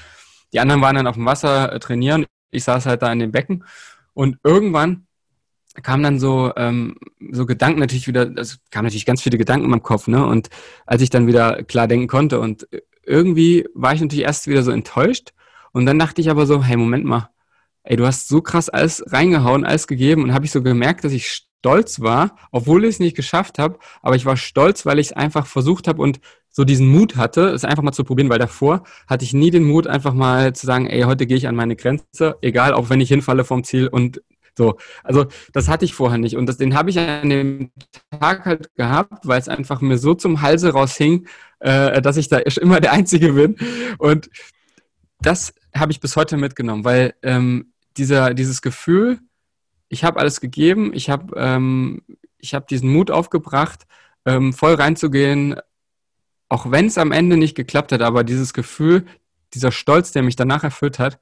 die 0.54 0.60
anderen 0.60 0.82
waren 0.82 0.96
dann 0.96 1.08
auf 1.08 1.16
dem 1.16 1.26
Wasser 1.26 1.74
äh, 1.74 1.80
trainieren. 1.80 2.26
Ich 2.52 2.64
saß 2.64 2.86
halt 2.86 3.02
da 3.02 3.12
in 3.12 3.20
dem 3.20 3.32
Becken 3.32 3.66
und 4.14 4.38
irgendwann 4.44 5.05
kamen 5.84 6.04
dann 6.04 6.20
so, 6.20 6.52
ähm, 6.56 6.98
so 7.32 7.46
Gedanken 7.46 7.80
natürlich 7.80 8.08
wieder, 8.08 8.32
es 8.38 8.60
kamen 8.72 8.86
natürlich 8.86 9.06
ganz 9.06 9.22
viele 9.22 9.38
Gedanken 9.38 9.66
in 9.66 9.72
meinem 9.72 9.84
Kopf, 9.84 10.08
ne? 10.08 10.26
Und 10.26 10.50
als 10.86 11.02
ich 11.02 11.10
dann 11.10 11.28
wieder 11.28 11.64
klar 11.64 11.88
denken 11.88 12.08
konnte 12.08 12.40
und 12.40 12.68
irgendwie 13.06 13.68
war 13.74 13.94
ich 13.94 14.02
natürlich 14.02 14.26
erst 14.26 14.48
wieder 14.48 14.64
so 14.64 14.72
enttäuscht 14.72 15.34
und 15.72 15.86
dann 15.86 16.00
dachte 16.00 16.22
ich 16.22 16.30
aber 16.30 16.46
so, 16.46 16.64
hey, 16.64 16.78
Moment 16.78 17.06
mal, 17.06 17.30
ey, 17.84 17.96
du 17.96 18.06
hast 18.06 18.28
so 18.28 18.42
krass 18.42 18.70
alles 18.70 19.04
reingehauen, 19.08 19.66
alles 19.66 19.88
gegeben 19.88 20.24
und 20.24 20.34
habe 20.34 20.46
ich 20.46 20.52
so 20.52 20.64
gemerkt, 20.64 21.04
dass 21.04 21.12
ich 21.14 21.46
stolz 21.66 22.00
war, 22.00 22.36
obwohl 22.52 22.84
ich 22.84 22.92
es 22.92 23.00
nicht 23.00 23.16
geschafft 23.16 23.60
habe, 23.60 23.80
aber 24.02 24.16
ich 24.16 24.26
war 24.26 24.38
stolz, 24.38 24.86
weil 24.86 25.00
ich 25.00 25.08
es 25.08 25.14
einfach 25.14 25.48
versucht 25.48 25.88
habe 25.88 26.02
und 26.02 26.20
so 26.50 26.64
diesen 26.64 26.88
Mut 26.88 27.18
hatte, 27.18 27.50
es 27.50 27.66
einfach 27.66 27.84
mal 27.84 27.92
zu 27.92 28.04
probieren, 28.04 28.30
weil 28.30 28.40
davor 28.40 28.84
hatte 29.08 29.26
ich 29.26 29.34
nie 29.34 29.52
den 29.52 29.66
Mut, 29.66 29.88
einfach 29.88 30.14
mal 30.14 30.54
zu 30.54 30.66
sagen, 30.66 30.88
ey, 30.88 31.02
heute 31.02 31.26
gehe 31.28 31.36
ich 31.36 31.48
an 31.48 31.56
meine 31.56 31.76
Grenze, 31.76 32.38
egal, 32.42 32.74
auch 32.74 32.90
wenn 32.90 33.02
ich 33.02 33.10
hinfalle 33.10 33.44
vom 33.44 33.64
Ziel 33.64 33.88
und 33.88 34.22
so, 34.58 34.78
also 35.04 35.26
das 35.54 35.68
hatte 35.68 35.86
ich 35.86 35.94
vorher 35.94 36.18
nicht. 36.18 36.36
Und 36.38 36.46
das, 36.46 36.58
den 36.58 36.76
habe 36.76 36.90
ich 36.90 37.00
an 37.00 37.30
dem 37.30 37.72
Tag 38.20 38.46
halt 38.46 38.74
gehabt, 38.76 39.28
weil 39.28 39.40
es 39.40 39.50
einfach 39.50 39.82
mir 39.82 39.98
so 39.98 40.14
zum 40.14 40.42
Halse 40.42 40.72
raushing, 40.72 41.28
äh, 41.60 42.02
dass 42.02 42.18
ich 42.18 42.30
da 42.30 42.38
immer 42.62 42.80
der 42.80 42.94
Einzige 42.94 43.34
bin. 43.34 43.58
Und 43.98 44.30
das 45.20 45.54
habe 45.76 45.92
ich 45.92 46.00
bis 46.00 46.16
heute 46.16 46.38
mitgenommen, 46.38 46.84
weil 46.84 47.16
ähm, 47.22 47.74
dieser, 47.98 48.34
dieses 48.34 48.62
Gefühl, 48.62 49.20
ich 49.90 50.04
habe 50.04 50.20
alles 50.20 50.42
gegeben, 50.42 50.92
ich 50.94 51.10
habe 51.10 51.34
ähm, 51.38 52.02
hab 52.44 52.68
diesen 52.68 52.90
Mut 52.90 53.12
aufgebracht, 53.12 53.86
ähm, 54.26 54.54
voll 54.54 54.76
reinzugehen, 54.76 55.56
auch 56.50 56.72
wenn 56.72 56.88
es 56.88 56.98
am 56.98 57.12
Ende 57.12 57.38
nicht 57.38 57.56
geklappt 57.56 57.92
hat, 57.92 58.02
aber 58.02 58.24
dieses 58.24 58.54
Gefühl, 58.54 59.06
dieser 59.54 59.72
Stolz, 59.72 60.12
der 60.12 60.24
mich 60.24 60.36
danach 60.36 60.64
erfüllt 60.64 61.00
hat, 61.00 61.20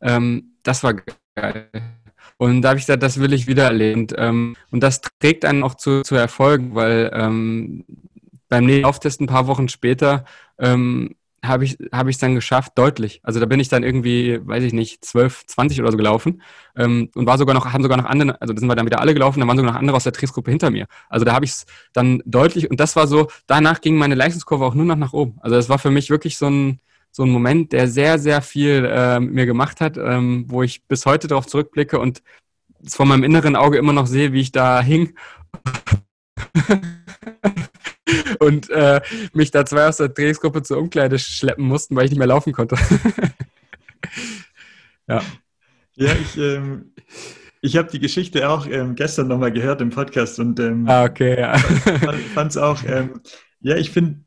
ähm, 0.00 0.56
das 0.62 0.82
war 0.82 0.94
geil. 1.34 1.70
Und 2.40 2.62
da 2.62 2.70
habe 2.70 2.78
ich 2.78 2.86
gesagt, 2.86 3.02
das 3.02 3.20
will 3.20 3.34
ich 3.34 3.46
wieder 3.46 3.64
erleben. 3.64 4.00
Und, 4.00 4.14
ähm, 4.16 4.56
und 4.70 4.82
das 4.82 5.02
trägt 5.20 5.44
einen 5.44 5.62
auch 5.62 5.74
zu, 5.74 6.00
zu 6.00 6.14
Erfolgen, 6.14 6.74
weil 6.74 7.10
ähm, 7.12 7.84
beim 8.48 8.82
Auftest 8.82 9.20
ein 9.20 9.26
paar 9.26 9.46
Wochen 9.46 9.68
später 9.68 10.24
ähm, 10.58 11.16
habe 11.44 11.66
ich 11.66 11.76
es 11.78 12.18
dann 12.18 12.34
geschafft, 12.34 12.72
deutlich. 12.76 13.20
Also 13.24 13.40
da 13.40 13.46
bin 13.46 13.60
ich 13.60 13.68
dann 13.68 13.82
irgendwie, 13.82 14.40
weiß 14.42 14.64
ich 14.64 14.72
nicht, 14.72 15.04
12, 15.04 15.48
20 15.48 15.82
oder 15.82 15.90
so 15.90 15.98
gelaufen 15.98 16.40
ähm, 16.76 17.10
und 17.14 17.26
war 17.26 17.36
sogar 17.36 17.54
noch, 17.54 17.70
haben 17.74 17.82
sogar 17.82 17.98
noch 17.98 18.06
andere, 18.06 18.40
also 18.40 18.54
da 18.54 18.58
sind 18.58 18.68
wir 18.68 18.74
dann 18.74 18.86
wieder 18.86 19.02
alle 19.02 19.12
gelaufen, 19.12 19.40
da 19.40 19.46
waren 19.46 19.58
sogar 19.58 19.72
noch 19.72 19.78
andere 19.78 19.98
aus 19.98 20.04
der 20.04 20.14
Trainingsgruppe 20.14 20.50
hinter 20.50 20.70
mir. 20.70 20.86
Also 21.10 21.26
da 21.26 21.34
habe 21.34 21.44
ich 21.44 21.50
es 21.50 21.66
dann 21.92 22.22
deutlich 22.24 22.70
und 22.70 22.80
das 22.80 22.96
war 22.96 23.06
so, 23.06 23.28
danach 23.48 23.82
ging 23.82 23.96
meine 23.96 24.14
Leistungskurve 24.14 24.64
auch 24.64 24.74
nur 24.74 24.86
noch 24.86 24.96
nach 24.96 25.12
oben. 25.12 25.36
Also 25.42 25.56
das 25.56 25.68
war 25.68 25.78
für 25.78 25.90
mich 25.90 26.08
wirklich 26.08 26.38
so 26.38 26.46
ein, 26.46 26.80
so 27.10 27.24
ein 27.24 27.30
Moment, 27.30 27.72
der 27.72 27.88
sehr, 27.88 28.18
sehr 28.18 28.42
viel 28.42 28.88
äh, 28.90 29.20
mit 29.20 29.32
mir 29.32 29.46
gemacht 29.46 29.80
hat, 29.80 29.96
ähm, 29.96 30.44
wo 30.48 30.62
ich 30.62 30.84
bis 30.86 31.06
heute 31.06 31.28
darauf 31.28 31.46
zurückblicke 31.46 31.98
und 31.98 32.22
es 32.84 32.94
von 32.94 33.08
meinem 33.08 33.24
inneren 33.24 33.56
Auge 33.56 33.78
immer 33.78 33.92
noch 33.92 34.06
sehe, 34.06 34.32
wie 34.32 34.40
ich 34.40 34.52
da 34.52 34.80
hing. 34.80 35.14
und 38.38 38.70
äh, 38.70 39.00
mich 39.32 39.50
da 39.50 39.66
zwei 39.66 39.88
aus 39.88 39.96
der 39.98 40.14
Trainingsgruppe 40.14 40.62
zur 40.62 40.78
Umkleide 40.78 41.18
schleppen 41.18 41.64
mussten, 41.64 41.96
weil 41.96 42.04
ich 42.04 42.10
nicht 42.10 42.18
mehr 42.18 42.26
laufen 42.26 42.52
konnte. 42.52 42.76
ja. 45.08 45.22
Ja, 45.94 46.12
ich, 46.14 46.38
ähm, 46.38 46.94
ich 47.60 47.76
habe 47.76 47.90
die 47.90 47.98
Geschichte 47.98 48.48
auch 48.48 48.66
ähm, 48.66 48.94
gestern 48.94 49.28
nochmal 49.28 49.52
gehört 49.52 49.82
im 49.82 49.90
Podcast 49.90 50.38
und 50.38 50.58
ähm, 50.60 50.88
ah, 50.88 51.04
okay, 51.04 51.38
ja. 51.38 51.58
fand 52.34 52.52
es 52.52 52.56
auch, 52.56 52.82
ähm, 52.86 53.20
ja, 53.60 53.76
ich 53.76 53.90
finde, 53.90 54.20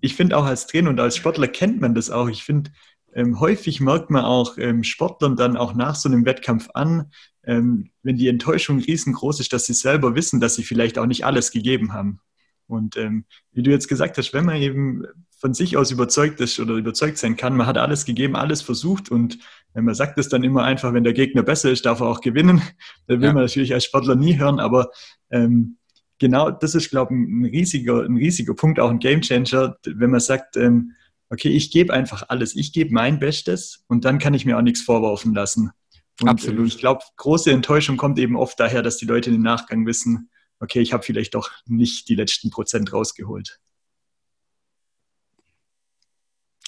ich 0.00 0.14
finde 0.14 0.36
auch 0.36 0.44
als 0.44 0.66
Trainer 0.66 0.90
und 0.90 1.00
als 1.00 1.16
Sportler 1.16 1.48
kennt 1.48 1.80
man 1.80 1.94
das 1.94 2.10
auch. 2.10 2.28
Ich 2.28 2.44
finde, 2.44 2.70
ähm, 3.14 3.40
häufig 3.40 3.80
merkt 3.80 4.10
man 4.10 4.24
auch 4.24 4.56
ähm, 4.58 4.84
Sportlern 4.84 5.36
dann 5.36 5.56
auch 5.56 5.74
nach 5.74 5.94
so 5.94 6.08
einem 6.08 6.24
Wettkampf 6.24 6.68
an, 6.74 7.10
ähm, 7.44 7.90
wenn 8.02 8.16
die 8.16 8.28
Enttäuschung 8.28 8.78
riesengroß 8.78 9.40
ist, 9.40 9.52
dass 9.52 9.66
sie 9.66 9.74
selber 9.74 10.14
wissen, 10.14 10.40
dass 10.40 10.54
sie 10.54 10.64
vielleicht 10.64 10.98
auch 10.98 11.06
nicht 11.06 11.24
alles 11.24 11.50
gegeben 11.50 11.92
haben. 11.92 12.20
Und 12.66 12.96
ähm, 12.96 13.24
wie 13.52 13.62
du 13.62 13.70
jetzt 13.70 13.88
gesagt 13.88 14.16
hast, 14.16 14.32
wenn 14.32 14.44
man 14.44 14.56
eben 14.56 15.04
von 15.36 15.54
sich 15.54 15.76
aus 15.76 15.90
überzeugt 15.90 16.40
ist 16.40 16.60
oder 16.60 16.74
überzeugt 16.74 17.18
sein 17.18 17.36
kann, 17.36 17.56
man 17.56 17.66
hat 17.66 17.78
alles 17.78 18.04
gegeben, 18.04 18.36
alles 18.36 18.62
versucht 18.62 19.10
und 19.10 19.38
wenn 19.72 19.84
man 19.84 19.94
sagt 19.94 20.18
es 20.18 20.28
dann 20.28 20.44
immer 20.44 20.64
einfach, 20.64 20.92
wenn 20.92 21.02
der 21.02 21.12
Gegner 21.12 21.42
besser 21.42 21.70
ist, 21.70 21.86
darf 21.86 22.00
er 22.00 22.06
auch 22.06 22.20
gewinnen. 22.20 22.62
Da 23.06 23.14
will 23.14 23.24
ja. 23.24 23.32
man 23.32 23.42
natürlich 23.42 23.74
als 23.74 23.84
Sportler 23.84 24.14
nie 24.14 24.38
hören, 24.38 24.60
aber 24.60 24.90
ähm, 25.30 25.78
genau 26.20 26.52
das 26.52 26.76
ist, 26.76 26.90
glaube 26.90 27.12
ich, 27.12 27.20
ein 27.20 27.44
riesiger, 27.46 28.04
ein 28.04 28.16
riesiger 28.16 28.54
Punkt, 28.54 28.78
auch 28.78 28.90
ein 28.90 29.00
Gamechanger, 29.00 29.76
wenn 29.84 30.10
man 30.10 30.20
sagt, 30.20 30.56
ähm, 30.56 30.92
okay, 31.30 31.48
ich 31.48 31.72
gebe 31.72 31.92
einfach 31.92 32.28
alles, 32.28 32.54
ich 32.54 32.72
gebe 32.72 32.92
mein 32.94 33.18
Bestes 33.18 33.84
und 33.88 34.04
dann 34.04 34.18
kann 34.18 34.34
ich 34.34 34.44
mir 34.44 34.56
auch 34.56 34.62
nichts 34.62 34.82
vorwerfen 34.82 35.34
lassen. 35.34 35.72
Und 36.20 36.28
äh, 36.28 36.30
Absolut. 36.30 36.68
Ich 36.68 36.78
glaube, 36.78 37.02
große 37.16 37.50
Enttäuschung 37.50 37.96
kommt 37.96 38.18
eben 38.18 38.36
oft 38.36 38.60
daher, 38.60 38.82
dass 38.82 38.98
die 38.98 39.06
Leute 39.06 39.30
im 39.30 39.42
Nachgang 39.42 39.86
wissen, 39.86 40.30
okay, 40.60 40.80
ich 40.80 40.92
habe 40.92 41.02
vielleicht 41.02 41.34
doch 41.34 41.50
nicht 41.66 42.08
die 42.08 42.14
letzten 42.14 42.50
Prozent 42.50 42.92
rausgeholt. 42.92 43.58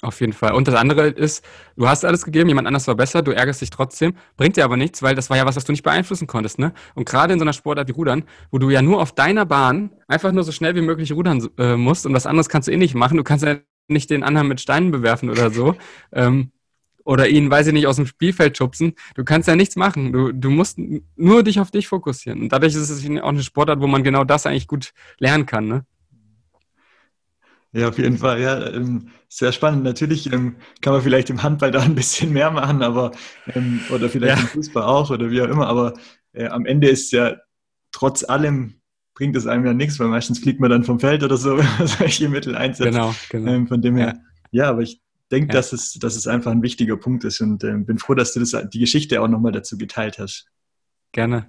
Auf 0.03 0.19
jeden 0.19 0.33
Fall. 0.33 0.51
Und 0.51 0.67
das 0.67 0.75
andere 0.75 1.07
ist, 1.07 1.45
du 1.77 1.87
hast 1.87 2.03
alles 2.03 2.25
gegeben, 2.25 2.49
jemand 2.49 2.67
anders 2.67 2.87
war 2.87 2.95
besser, 2.95 3.21
du 3.21 3.31
ärgerst 3.31 3.61
dich 3.61 3.69
trotzdem, 3.69 4.15
bringt 4.35 4.57
dir 4.57 4.65
aber 4.65 4.75
nichts, 4.75 5.01
weil 5.01 5.15
das 5.15 5.29
war 5.29 5.37
ja 5.37 5.45
was, 5.45 5.55
was 5.55 5.63
du 5.63 5.71
nicht 5.71 5.83
beeinflussen 5.83 6.27
konntest, 6.27 6.59
ne? 6.59 6.73
Und 6.93 7.07
gerade 7.07 7.31
in 7.31 7.39
so 7.39 7.45
einer 7.45 7.53
Sportart 7.53 7.87
wie 7.87 7.93
Rudern, 7.93 8.25
wo 8.51 8.57
du 8.57 8.69
ja 8.69 8.81
nur 8.81 9.01
auf 9.01 9.13
deiner 9.13 9.45
Bahn 9.45 9.91
einfach 10.09 10.33
nur 10.33 10.43
so 10.43 10.51
schnell 10.51 10.75
wie 10.75 10.81
möglich 10.81 11.13
rudern 11.13 11.47
äh, 11.57 11.77
musst 11.77 12.05
und 12.05 12.13
was 12.13 12.25
anderes 12.25 12.49
kannst 12.49 12.67
du 12.67 12.73
eh 12.73 12.77
nicht 12.77 12.95
machen, 12.95 13.15
du 13.15 13.23
kannst 13.23 13.45
ja 13.45 13.55
nicht 13.87 14.09
den 14.09 14.23
anderen 14.23 14.49
mit 14.49 14.59
Steinen 14.59 14.91
bewerfen 14.91 15.29
oder 15.29 15.51
so. 15.51 15.75
ähm, 16.11 16.51
oder 17.05 17.29
ihn, 17.29 17.49
weiß 17.49 17.67
ich 17.67 17.73
nicht, 17.73 17.87
aus 17.87 17.97
dem 17.97 18.05
Spielfeld 18.05 18.57
schubsen. 18.57 18.93
Du 19.15 19.23
kannst 19.23 19.47
ja 19.47 19.55
nichts 19.55 19.75
machen. 19.75 20.13
Du, 20.13 20.31
du 20.31 20.49
musst 20.49 20.79
nur 21.15 21.43
dich 21.43 21.59
auf 21.59 21.69
dich 21.69 21.87
fokussieren. 21.87 22.41
Und 22.43 22.49
dadurch 22.53 22.75
ist 22.75 22.89
es 22.89 23.05
auch 23.21 23.29
eine 23.29 23.43
Sportart, 23.43 23.81
wo 23.81 23.87
man 23.87 24.03
genau 24.03 24.23
das 24.23 24.45
eigentlich 24.45 24.67
gut 24.67 24.93
lernen 25.19 25.45
kann. 25.45 25.67
Ne? 25.67 25.85
Ja, 27.73 27.89
auf 27.89 27.97
jeden 27.97 28.19
Fall. 28.19 28.39
Ja, 28.39 28.69
ähm, 28.69 29.09
sehr 29.27 29.51
spannend. 29.51 29.83
Natürlich 29.83 30.31
ähm, 30.31 30.57
kann 30.81 30.93
man 30.93 31.01
vielleicht 31.01 31.31
im 31.31 31.41
Handball 31.41 31.71
da 31.71 31.81
ein 31.81 31.95
bisschen 31.95 32.31
mehr 32.31 32.51
machen, 32.51 32.83
aber 32.83 33.11
ähm, 33.47 33.81
oder 33.89 34.09
vielleicht 34.09 34.37
ja. 34.37 34.41
im 34.41 34.47
Fußball 34.47 34.83
auch 34.83 35.09
oder 35.09 35.31
wie 35.31 35.41
auch 35.41 35.47
immer. 35.47 35.67
Aber 35.67 35.93
äh, 36.33 36.47
am 36.47 36.65
Ende 36.65 36.87
ist 36.87 37.11
ja 37.11 37.35
trotz 37.91 38.23
allem 38.23 38.75
bringt 39.15 39.35
es 39.35 39.47
einem 39.47 39.65
ja 39.65 39.73
nichts, 39.73 39.99
weil 39.99 40.07
meistens 40.07 40.39
fliegt 40.39 40.59
man 40.59 40.69
dann 40.69 40.83
vom 40.83 40.99
Feld 40.99 41.23
oder 41.23 41.37
so, 41.37 41.57
wenn 41.57 41.67
man 41.77 41.87
solche 41.87 42.29
Mittel 42.29 42.55
einsetzt. 42.55 42.91
Genau, 42.91 43.13
genau. 43.29 43.51
Ähm, 43.51 43.67
von 43.67 43.81
dem 43.81 43.95
her, 43.95 44.21
ja, 44.51 44.63
ja 44.63 44.69
aber 44.69 44.81
ich 44.81 45.01
denke, 45.31 45.47
ja. 45.47 45.53
dass, 45.53 45.73
es, 45.73 45.93
dass 45.93 46.15
es 46.15 46.27
einfach 46.27 46.51
ein 46.51 46.61
wichtiger 46.61 46.97
Punkt 46.97 47.23
ist 47.23 47.41
und 47.41 47.63
äh, 47.63 47.75
bin 47.77 47.97
froh, 47.97 48.13
dass 48.13 48.33
du 48.33 48.39
das, 48.39 48.55
die 48.69 48.79
Geschichte 48.79 49.21
auch 49.21 49.27
nochmal 49.27 49.51
dazu 49.51 49.77
geteilt 49.77 50.19
hast. 50.19 50.47
Gerne. 51.11 51.47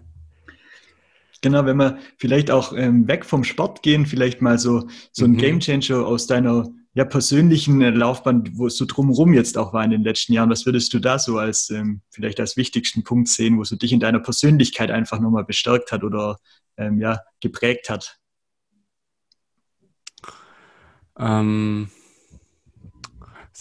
Genau, 1.45 1.67
wenn 1.67 1.77
wir 1.77 1.99
vielleicht 2.17 2.51
auch 2.51 2.73
ähm, 2.75 3.07
weg 3.07 3.27
vom 3.27 3.45
Sport 3.45 3.83
gehen, 3.83 4.07
vielleicht 4.07 4.41
mal 4.41 4.59
so, 4.59 4.89
so 5.13 5.27
ein 5.27 5.33
mhm. 5.33 5.37
Gamechanger 5.37 6.07
aus 6.07 6.27
deiner 6.27 6.71
ja, 6.95 7.05
persönlichen 7.05 7.83
Laufbahn, 7.83 8.49
wo 8.55 8.67
es 8.67 8.79
so 8.79 8.87
drumherum 8.87 9.35
jetzt 9.35 9.59
auch 9.59 9.75
war 9.75 9.85
in 9.85 9.91
den 9.91 10.03
letzten 10.03 10.33
Jahren. 10.33 10.49
Was 10.49 10.65
würdest 10.65 10.95
du 10.95 11.01
da 11.01 11.19
so 11.19 11.37
als 11.37 11.69
ähm, 11.69 12.01
vielleicht 12.09 12.41
als 12.41 12.57
wichtigsten 12.57 13.05
Punkt 13.05 13.29
sehen, 13.29 13.59
wo 13.59 13.65
so 13.65 13.77
dich 13.77 13.93
in 13.93 14.01
deiner 14.01 14.21
Persönlichkeit 14.21 14.91
einfach 14.91 15.21
nochmal 15.21 15.45
bestärkt 15.45 15.93
hat 15.93 16.03
oder 16.03 16.39
ähm, 16.79 16.99
ja, 16.99 17.21
geprägt 17.43 17.91
hat? 17.91 18.19
Ähm, 21.19 21.91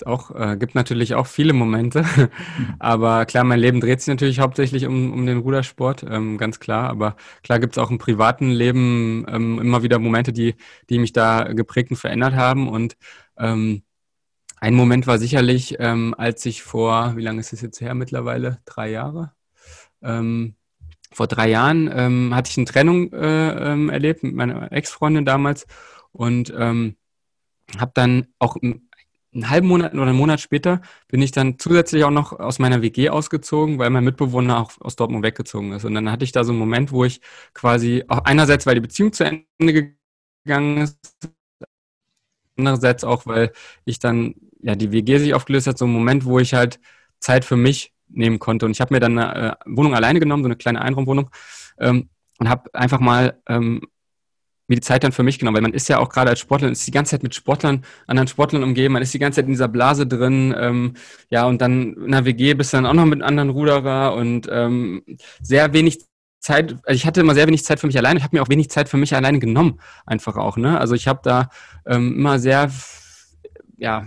auch, 0.06 0.32
äh, 0.36 0.58
gibt 0.58 0.76
natürlich 0.76 1.16
auch 1.16 1.28
viele 1.28 1.54
Momente, 1.54 2.04
mhm. 2.04 2.30
aber 2.80 3.26
klar, 3.26 3.44
mein 3.44 3.60
Leben 3.60 3.80
dreht 3.80 4.02
sich 4.02 4.08
natürlich 4.08 4.40
hauptsächlich 4.40 4.86
um, 4.86 5.12
um 5.14 5.26
den 5.26 5.40
Rudersport, 5.40 6.04
ähm, 6.10 6.38
ganz 6.38 6.60
klar. 6.60 6.90
Aber 6.90 7.16
klar 7.44 7.60
gibt 7.60 7.74
es 7.74 7.78
auch 7.78 7.92
im 7.92 7.98
privaten 7.98 8.50
Leben 8.50 9.26
ähm, 9.28 9.60
immer 9.60 9.84
wieder 9.84 10.00
Momente, 10.00 10.34
die, 10.34 10.56
die 10.90 11.00
mich 11.00 11.14
da 11.14 11.44
geprägt 11.54 11.92
und 11.92 11.98
verändert 11.98 12.36
haben. 12.36 12.68
Und 12.68 12.98
ähm, 13.38 13.84
ein 14.60 14.76
Moment 14.76 15.08
war 15.08 15.18
sicherlich, 15.18 15.76
ähm, 15.80 16.16
als 16.18 16.46
ich 16.46 16.64
vor, 16.64 17.18
wie 17.18 17.22
lange 17.22 17.40
ist 17.40 17.54
es 17.54 17.62
jetzt 17.62 17.82
her 17.82 17.94
mittlerweile? 17.96 18.60
Drei 18.66 18.92
Jahre? 18.92 19.34
Ähm, 20.02 20.56
vor 21.12 21.28
drei 21.28 21.50
Jahren 21.50 21.90
ähm, 21.94 22.34
hatte 22.34 22.50
ich 22.50 22.58
eine 22.58 22.66
Trennung 22.66 23.12
äh, 23.14 23.74
ähm, 23.74 23.90
erlebt 23.90 24.24
mit 24.24 24.34
meiner 24.34 24.72
Ex-Freundin 24.72 25.26
damals 25.26 25.68
und 26.12 26.54
ähm, 26.58 26.96
habe 27.78 27.92
dann 27.94 28.28
auch 28.40 28.56
einen 29.34 29.50
halben 29.50 29.68
Monat 29.68 29.94
oder 29.94 30.04
einen 30.04 30.18
Monat 30.18 30.42
später 30.42 30.82
bin 31.08 31.22
ich 31.22 31.32
dann 31.32 31.58
zusätzlich 31.60 32.04
auch 32.04 32.12
noch 32.12 32.34
aus 32.40 32.60
meiner 32.60 32.82
WG 32.82 33.10
ausgezogen, 33.10 33.80
weil 33.80 33.90
mein 33.90 34.04
Mitbewohner 34.04 34.60
auch 34.60 34.72
aus 34.80 34.96
Dortmund 34.96 35.24
weggezogen 35.24 35.72
ist. 35.74 35.86
Und 35.86 35.96
dann 35.96 36.12
hatte 36.12 36.24
ich 36.24 36.32
da 36.32 36.44
so 36.44 36.52
einen 36.52 36.60
Moment, 36.60 36.92
wo 36.92 37.06
ich 37.06 37.22
quasi 37.54 38.04
auch 38.08 38.20
einerseits, 38.26 38.66
weil 38.66 38.76
die 38.76 38.82
Beziehung 38.82 39.14
zu 39.14 39.26
Ende 39.26 39.96
gegangen 40.46 40.78
ist, 40.78 41.00
andererseits 42.58 43.04
auch, 43.04 43.26
weil 43.26 43.52
ich 43.86 44.00
dann, 44.00 44.36
ja, 44.62 44.76
die 44.76 44.92
WG 44.92 45.18
sich 45.18 45.34
aufgelöst 45.34 45.68
hat, 45.68 45.78
so 45.78 45.86
einen 45.86 45.94
Moment, 45.94 46.26
wo 46.26 46.40
ich 46.40 46.54
halt 46.54 46.80
Zeit 47.20 47.46
für 47.46 47.58
mich 47.58 47.94
nehmen 48.10 48.40
konnte. 48.40 48.66
Und 48.66 48.72
ich 48.72 48.82
habe 48.82 48.94
mir 48.94 49.00
dann 49.00 49.18
eine 49.18 49.52
äh, 49.54 49.56
Wohnung 49.66 49.96
alleine 49.96 50.20
genommen, 50.20 50.44
so 50.44 50.48
eine 50.48 50.56
kleine 50.56 50.82
Einraumwohnung, 50.82 51.30
ähm, 51.80 52.10
und 52.40 52.50
habe 52.50 52.74
einfach 52.74 53.00
mal 53.00 53.42
ähm, 53.48 53.82
mir 54.68 54.76
die 54.76 54.82
Zeit 54.82 55.04
dann 55.04 55.12
für 55.12 55.24
mich 55.24 55.40
genommen, 55.40 55.56
weil 55.56 55.62
man 55.62 55.74
ist 55.74 55.90
ja 55.90 56.00
auch 56.00 56.10
gerade 56.10 56.30
als 56.30 56.40
Sportler, 56.40 56.70
ist 56.70 56.86
die 56.88 56.92
ganze 56.92 57.12
Zeit 57.12 57.24
mit 57.24 57.36
Sportlern, 57.36 57.84
anderen 58.08 58.28
Sportlern 58.28 58.64
umgeben, 58.64 58.94
man 58.94 59.04
ist 59.04 59.14
die 59.14 59.20
ganze 59.20 59.38
Zeit 59.38 59.46
in 59.46 59.52
dieser 59.52 59.68
Blase 59.68 60.08
drin, 60.08 60.54
ähm, 60.58 60.94
ja, 61.30 61.46
und 61.46 61.62
dann 61.62 61.94
in 61.94 62.12
der 62.12 62.26
WG 62.26 62.54
bist 62.54 62.74
du 62.74 62.78
dann 62.78 62.86
auch 62.86 62.94
noch 62.94 63.06
mit 63.06 63.22
anderen 63.22 63.50
Ruderer 63.50 64.14
und 64.16 64.48
ähm, 64.52 65.04
sehr 65.42 65.74
wenig 65.74 66.00
Zeit, 66.40 66.76
also 66.84 66.96
ich 66.96 67.06
hatte 67.06 67.22
immer 67.22 67.36
sehr 67.36 67.48
wenig 67.48 67.64
Zeit 67.64 67.80
für 67.80 67.88
mich 67.88 67.98
alleine, 67.98 68.18
ich 68.18 68.24
habe 68.24 68.36
mir 68.36 68.44
auch 68.44 68.50
wenig 68.50 68.70
Zeit 68.70 68.90
für 68.90 68.98
mich 68.98 69.16
alleine 69.16 69.40
genommen, 69.40 69.80
einfach 70.06 70.36
auch, 70.36 70.58
ne? 70.58 70.80
Also 70.80 70.96
ich 70.96 71.08
habe 71.08 71.22
da 71.24 71.50
ähm, 71.86 72.16
immer 72.16 72.40
sehr 72.40 72.70
ja, 73.78 74.06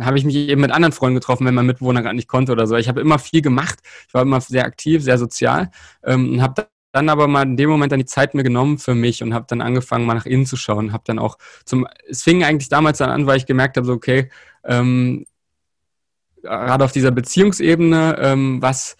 habe 0.00 0.18
ich 0.18 0.24
mich 0.24 0.34
eben 0.34 0.60
mit 0.60 0.70
anderen 0.70 0.92
Freunden 0.92 1.14
getroffen, 1.14 1.46
wenn 1.46 1.54
mein 1.54 1.64
Mitbewohner 1.64 2.02
gerade 2.02 2.16
nicht 2.16 2.28
konnte 2.28 2.52
oder 2.52 2.66
so. 2.66 2.76
Ich 2.76 2.88
habe 2.88 3.00
immer 3.00 3.18
viel 3.18 3.40
gemacht. 3.40 3.78
Ich 4.06 4.12
war 4.12 4.22
immer 4.22 4.40
sehr 4.40 4.66
aktiv, 4.66 5.02
sehr 5.02 5.16
sozial 5.18 5.70
ähm, 6.02 6.34
und 6.34 6.42
habe 6.42 6.66
dann 6.94 7.08
aber 7.08 7.26
mal 7.26 7.42
in 7.42 7.56
dem 7.56 7.68
Moment 7.68 7.92
dann 7.92 7.98
die 7.98 8.06
Zeit 8.06 8.34
mir 8.34 8.44
genommen 8.44 8.78
für 8.78 8.94
mich 8.94 9.22
und 9.22 9.34
habe 9.34 9.46
dann 9.48 9.60
angefangen, 9.60 10.06
mal 10.06 10.14
nach 10.14 10.26
innen 10.26 10.46
zu 10.46 10.56
schauen. 10.56 10.92
Habe 10.92 11.04
dann 11.06 11.18
auch 11.18 11.38
zum, 11.64 11.86
es 12.08 12.22
fing 12.22 12.44
eigentlich 12.44 12.68
damals 12.68 12.98
dann 12.98 13.10
an, 13.10 13.26
weil 13.26 13.36
ich 13.36 13.46
gemerkt 13.46 13.76
habe, 13.76 13.86
so 13.86 13.92
okay, 13.94 14.30
ähm, 14.64 15.26
gerade 16.42 16.84
auf 16.84 16.92
dieser 16.92 17.10
Beziehungsebene, 17.10 18.16
ähm, 18.20 18.62
was 18.62 18.96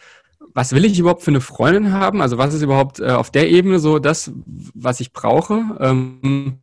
was 0.56 0.72
will 0.72 0.84
ich 0.84 0.98
überhaupt 0.98 1.22
für 1.22 1.32
eine 1.32 1.40
Freundin 1.40 1.92
haben? 1.92 2.22
Also 2.22 2.38
was 2.38 2.54
ist 2.54 2.62
überhaupt 2.62 3.00
äh, 3.00 3.10
auf 3.10 3.30
der 3.30 3.50
Ebene 3.50 3.80
so 3.80 3.98
das, 3.98 4.30
was 4.46 5.00
ich 5.00 5.12
brauche? 5.12 5.64
Ähm, 5.80 6.60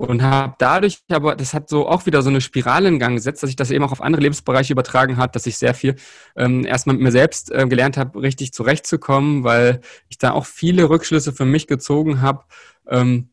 und 0.00 0.22
habe 0.22 0.54
dadurch 0.56 1.02
aber, 1.10 1.36
das 1.36 1.52
hat 1.52 1.68
so 1.68 1.86
auch 1.86 2.06
wieder 2.06 2.22
so 2.22 2.30
eine 2.30 2.40
Spirale 2.40 2.88
in 2.88 2.98
Gang 2.98 3.16
gesetzt, 3.16 3.42
dass 3.42 3.50
ich 3.50 3.56
das 3.56 3.70
eben 3.70 3.84
auch 3.84 3.92
auf 3.92 4.00
andere 4.00 4.22
Lebensbereiche 4.22 4.72
übertragen 4.72 5.18
hat, 5.18 5.36
dass 5.36 5.44
ich 5.44 5.58
sehr 5.58 5.74
viel 5.74 5.96
ähm, 6.36 6.64
erstmal 6.64 6.96
mit 6.96 7.02
mir 7.02 7.12
selbst 7.12 7.52
äh, 7.52 7.66
gelernt 7.66 7.98
habe, 7.98 8.22
richtig 8.22 8.54
zurechtzukommen, 8.54 9.44
weil 9.44 9.82
ich 10.08 10.16
da 10.16 10.30
auch 10.30 10.46
viele 10.46 10.88
Rückschlüsse 10.88 11.34
für 11.34 11.44
mich 11.44 11.66
gezogen 11.66 12.22
habe, 12.22 12.44
ähm, 12.88 13.28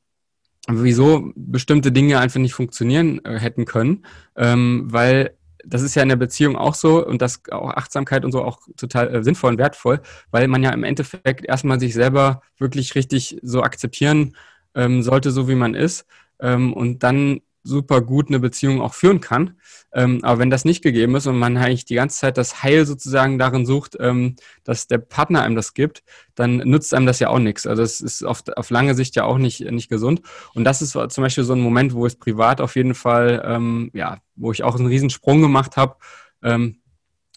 wieso 0.67 1.31
bestimmte 1.37 1.93
Dinge 1.93 2.19
einfach 2.19 2.41
nicht 2.41 2.53
funktionieren 2.53 3.23
äh, 3.23 3.39
hätten 3.39 3.63
können, 3.63 4.05
ähm, 4.35 4.87
weil 4.87 5.37
das 5.63 5.83
ist 5.83 5.95
ja 5.95 6.03
in 6.03 6.09
der 6.09 6.17
Beziehung 6.17 6.57
auch 6.57 6.75
so 6.75 7.05
und 7.05 7.21
das 7.21 7.43
auch 7.49 7.71
Achtsamkeit 7.75 8.25
und 8.25 8.33
so 8.33 8.43
auch 8.43 8.59
total 8.75 9.15
äh, 9.15 9.23
sinnvoll 9.23 9.51
und 9.51 9.57
wertvoll, 9.57 10.01
weil 10.31 10.49
man 10.49 10.63
ja 10.63 10.71
im 10.71 10.83
Endeffekt 10.83 11.45
erstmal 11.45 11.79
sich 11.79 11.93
selber 11.93 12.41
wirklich 12.57 12.95
richtig 12.95 13.39
so 13.41 13.63
akzeptieren 13.63 14.35
ähm, 14.75 15.01
sollte, 15.01 15.31
so 15.31 15.47
wie 15.47 15.55
man 15.55 15.73
ist 15.73 16.05
ähm, 16.39 16.73
und 16.73 17.03
dann 17.03 17.41
super 17.67 18.01
gut 18.01 18.29
eine 18.29 18.39
Beziehung 18.39 18.81
auch 18.81 18.93
führen 18.93 19.19
kann. 19.19 19.57
Ähm, 19.93 20.19
aber 20.23 20.39
wenn 20.39 20.49
das 20.49 20.65
nicht 20.65 20.81
gegeben 20.81 21.15
ist 21.15 21.27
und 21.27 21.37
man 21.37 21.57
eigentlich 21.57 21.85
die 21.85 21.95
ganze 21.95 22.17
Zeit 22.17 22.37
das 22.37 22.63
Heil 22.63 22.85
sozusagen 22.85 23.37
darin 23.37 23.65
sucht, 23.65 23.97
ähm, 23.99 24.37
dass 24.63 24.87
der 24.87 24.99
Partner 24.99 25.43
einem 25.43 25.55
das 25.55 25.73
gibt, 25.73 26.03
dann 26.35 26.57
nützt 26.57 26.93
einem 26.93 27.05
das 27.05 27.19
ja 27.19 27.29
auch 27.29 27.39
nichts. 27.39 27.67
Also 27.67 27.83
es 27.83 28.01
ist 28.01 28.23
auf, 28.23 28.43
auf 28.55 28.69
lange 28.69 28.95
Sicht 28.95 29.15
ja 29.15 29.25
auch 29.25 29.37
nicht, 29.37 29.69
nicht 29.69 29.89
gesund. 29.89 30.21
Und 30.53 30.63
das 30.63 30.81
ist 30.81 30.91
zum 30.91 31.23
Beispiel 31.23 31.43
so 31.43 31.53
ein 31.53 31.61
Moment, 31.61 31.93
wo 31.93 32.05
es 32.05 32.15
privat 32.15 32.61
auf 32.61 32.75
jeden 32.75 32.95
Fall, 32.95 33.43
ähm, 33.45 33.91
ja, 33.93 34.19
wo 34.35 34.51
ich 34.51 34.63
auch 34.63 34.75
einen 34.75 34.87
riesen 34.87 35.09
Sprung 35.09 35.41
gemacht 35.41 35.77
habe. 35.77 35.97
Ähm, 36.41 36.79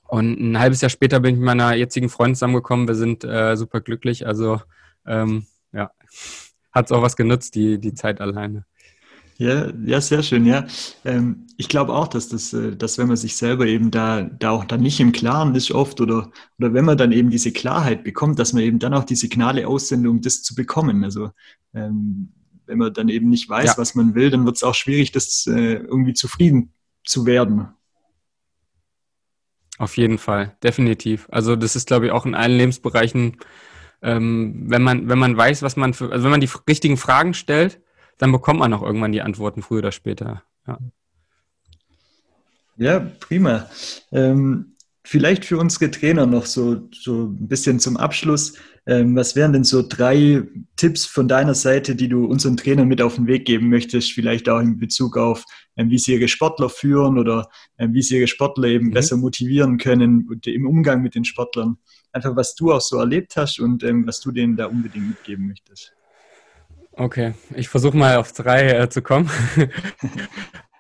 und 0.09 0.41
ein 0.41 0.59
halbes 0.59 0.81
Jahr 0.81 0.91
später 0.91 1.21
bin 1.21 1.35
ich 1.35 1.39
mit 1.39 1.47
meiner 1.47 1.75
jetzigen 1.75 2.09
Freundin 2.09 2.35
zusammengekommen. 2.35 2.89
Wir 2.89 2.97
sind 2.97 3.25
äh, 3.25 3.57
super 3.57 3.81
glücklich. 3.81 4.27
Also 4.27 4.61
ähm, 5.07 5.47
ja, 5.73 5.91
hat 6.73 6.87
es 6.87 6.93
auch 6.93 7.03
was 7.03 7.17
genutzt, 7.17 7.55
die, 7.55 7.79
die 7.79 7.95
Zeit 7.95 8.21
alleine. 8.21 8.65
Ja, 9.41 9.73
ja, 9.87 10.03
sehr 10.03 10.23
schön, 10.23 10.45
ja. 10.45 10.67
Ähm, 11.03 11.47
ich 11.57 11.71
glaube 11.71 11.95
auch, 11.95 12.09
dass 12.09 12.29
das, 12.29 12.53
äh, 12.53 12.77
dass 12.77 12.99
wenn 12.99 13.07
man 13.09 13.17
sich 13.17 13.37
selber 13.37 13.65
eben 13.67 13.91
da, 13.91 14.21
da 14.21 14.51
auch 14.51 14.67
dann 14.67 14.83
nicht 14.83 15.01
im 15.01 15.13
Klaren 15.13 15.55
ist 15.55 15.73
oft 15.73 16.03
oder, 16.03 16.31
oder 16.59 16.75
wenn 16.75 16.85
man 16.85 16.99
dann 16.99 17.11
eben 17.11 17.31
diese 17.31 17.51
Klarheit 17.51 18.05
bekommt, 18.05 18.39
dass 18.39 18.53
man 18.53 18.63
eben 18.63 18.79
dann 18.79 18.93
auch 18.93 19.05
die 19.05 19.17
Signale 19.17 19.67
aussendet, 19.67 20.11
um 20.11 20.21
das 20.21 20.43
zu 20.43 20.55
bekommen. 20.55 21.05
Also 21.05 21.31
ähm, 21.73 22.35
wenn 22.67 22.77
man 22.77 22.93
dann 22.93 23.09
eben 23.09 23.31
nicht 23.31 23.49
weiß, 23.49 23.65
ja. 23.65 23.79
was 23.79 23.95
man 23.95 24.15
will, 24.15 24.29
dann 24.29 24.45
wird 24.45 24.57
es 24.57 24.63
auch 24.63 24.75
schwierig, 24.75 25.11
das 25.11 25.47
äh, 25.47 25.77
irgendwie 25.77 26.13
zufrieden 26.13 26.75
zu 27.03 27.25
werden. 27.25 27.69
Auf 29.79 29.97
jeden 29.97 30.19
Fall, 30.19 30.55
definitiv. 30.63 31.29
Also 31.31 31.57
das 31.57 31.77
ist, 31.77 31.87
glaube 31.87 32.05
ich, 32.05 32.13
auch 32.13 32.27
in 32.27 32.35
allen 32.35 32.59
Lebensbereichen, 32.59 33.39
ähm, 34.03 34.65
wenn 34.67 34.83
man, 34.83 35.09
wenn 35.09 35.19
man 35.19 35.35
weiß, 35.35 35.63
was 35.63 35.79
man 35.79 35.95
für, 35.95 36.13
also 36.13 36.25
wenn 36.25 36.31
man 36.31 36.43
die 36.43 36.51
richtigen 36.69 36.99
Fragen 36.99 37.33
stellt, 37.33 37.81
dann 38.21 38.33
bekommt 38.33 38.61
man 38.61 38.73
auch 38.75 38.83
irgendwann 38.83 39.13
die 39.13 39.23
Antworten 39.23 39.63
früher 39.63 39.79
oder 39.79 39.93
später. 39.93 40.43
Ja, 40.67 40.79
ja 42.77 43.01
prima. 43.19 43.69
Ähm, 44.13 44.77
vielleicht 45.03 45.47
für 45.47 45.57
unsere 45.57 45.91
Trainer 45.91 46.27
noch 46.27 46.45
so, 46.45 46.89
so 46.93 47.25
ein 47.29 47.49
bisschen 47.49 47.81
zum 47.81 47.97
Abschluss. 47.97 48.59
Ähm, 48.87 49.17
was 49.17 49.37
wären 49.37 49.55
denn 49.55 49.65
so 49.65 49.83
drei 49.87 50.43
Tipps 50.77 51.07
von 51.07 51.29
deiner 51.29 51.55
Seite, 51.55 51.97
die 51.97 52.09
du 52.09 52.27
unseren 52.27 52.59
Trainern 52.59 52.89
mit 52.89 53.01
auf 53.01 53.15
den 53.15 53.27
Weg 53.27 53.47
geben 53.47 53.71
möchtest? 53.71 54.13
Vielleicht 54.13 54.51
auch 54.51 54.61
in 54.61 54.79
Bezug 54.79 55.17
auf, 55.17 55.45
ähm, 55.77 55.89
wie 55.89 55.99
sie 55.99 56.13
ihre 56.13 56.29
Sportler 56.29 56.69
führen 56.69 57.19
oder 57.19 57.49
ähm, 57.79 57.95
wie 57.95 58.03
sie 58.03 58.19
ihre 58.19 58.27
Sportler 58.27 58.69
eben 58.69 58.89
mhm. 58.89 58.93
besser 58.93 59.17
motivieren 59.17 59.79
können 59.79 60.29
im 60.45 60.67
Umgang 60.67 61.01
mit 61.01 61.15
den 61.15 61.25
Sportlern. 61.25 61.79
Einfach, 62.13 62.37
was 62.37 62.55
du 62.55 62.71
auch 62.71 62.83
so 62.83 62.99
erlebt 62.99 63.35
hast 63.37 63.61
und 63.61 63.83
ähm, 63.83 64.07
was 64.07 64.21
du 64.21 64.31
denen 64.31 64.57
da 64.57 64.67
unbedingt 64.67 65.09
mitgeben 65.09 65.47
möchtest. 65.47 65.95
Okay, 66.93 67.35
ich 67.55 67.69
versuche 67.69 67.97
mal 67.97 68.17
auf 68.17 68.33
drei 68.33 68.69
äh, 68.71 68.89
zu 68.89 69.03
kommen. 69.03 69.31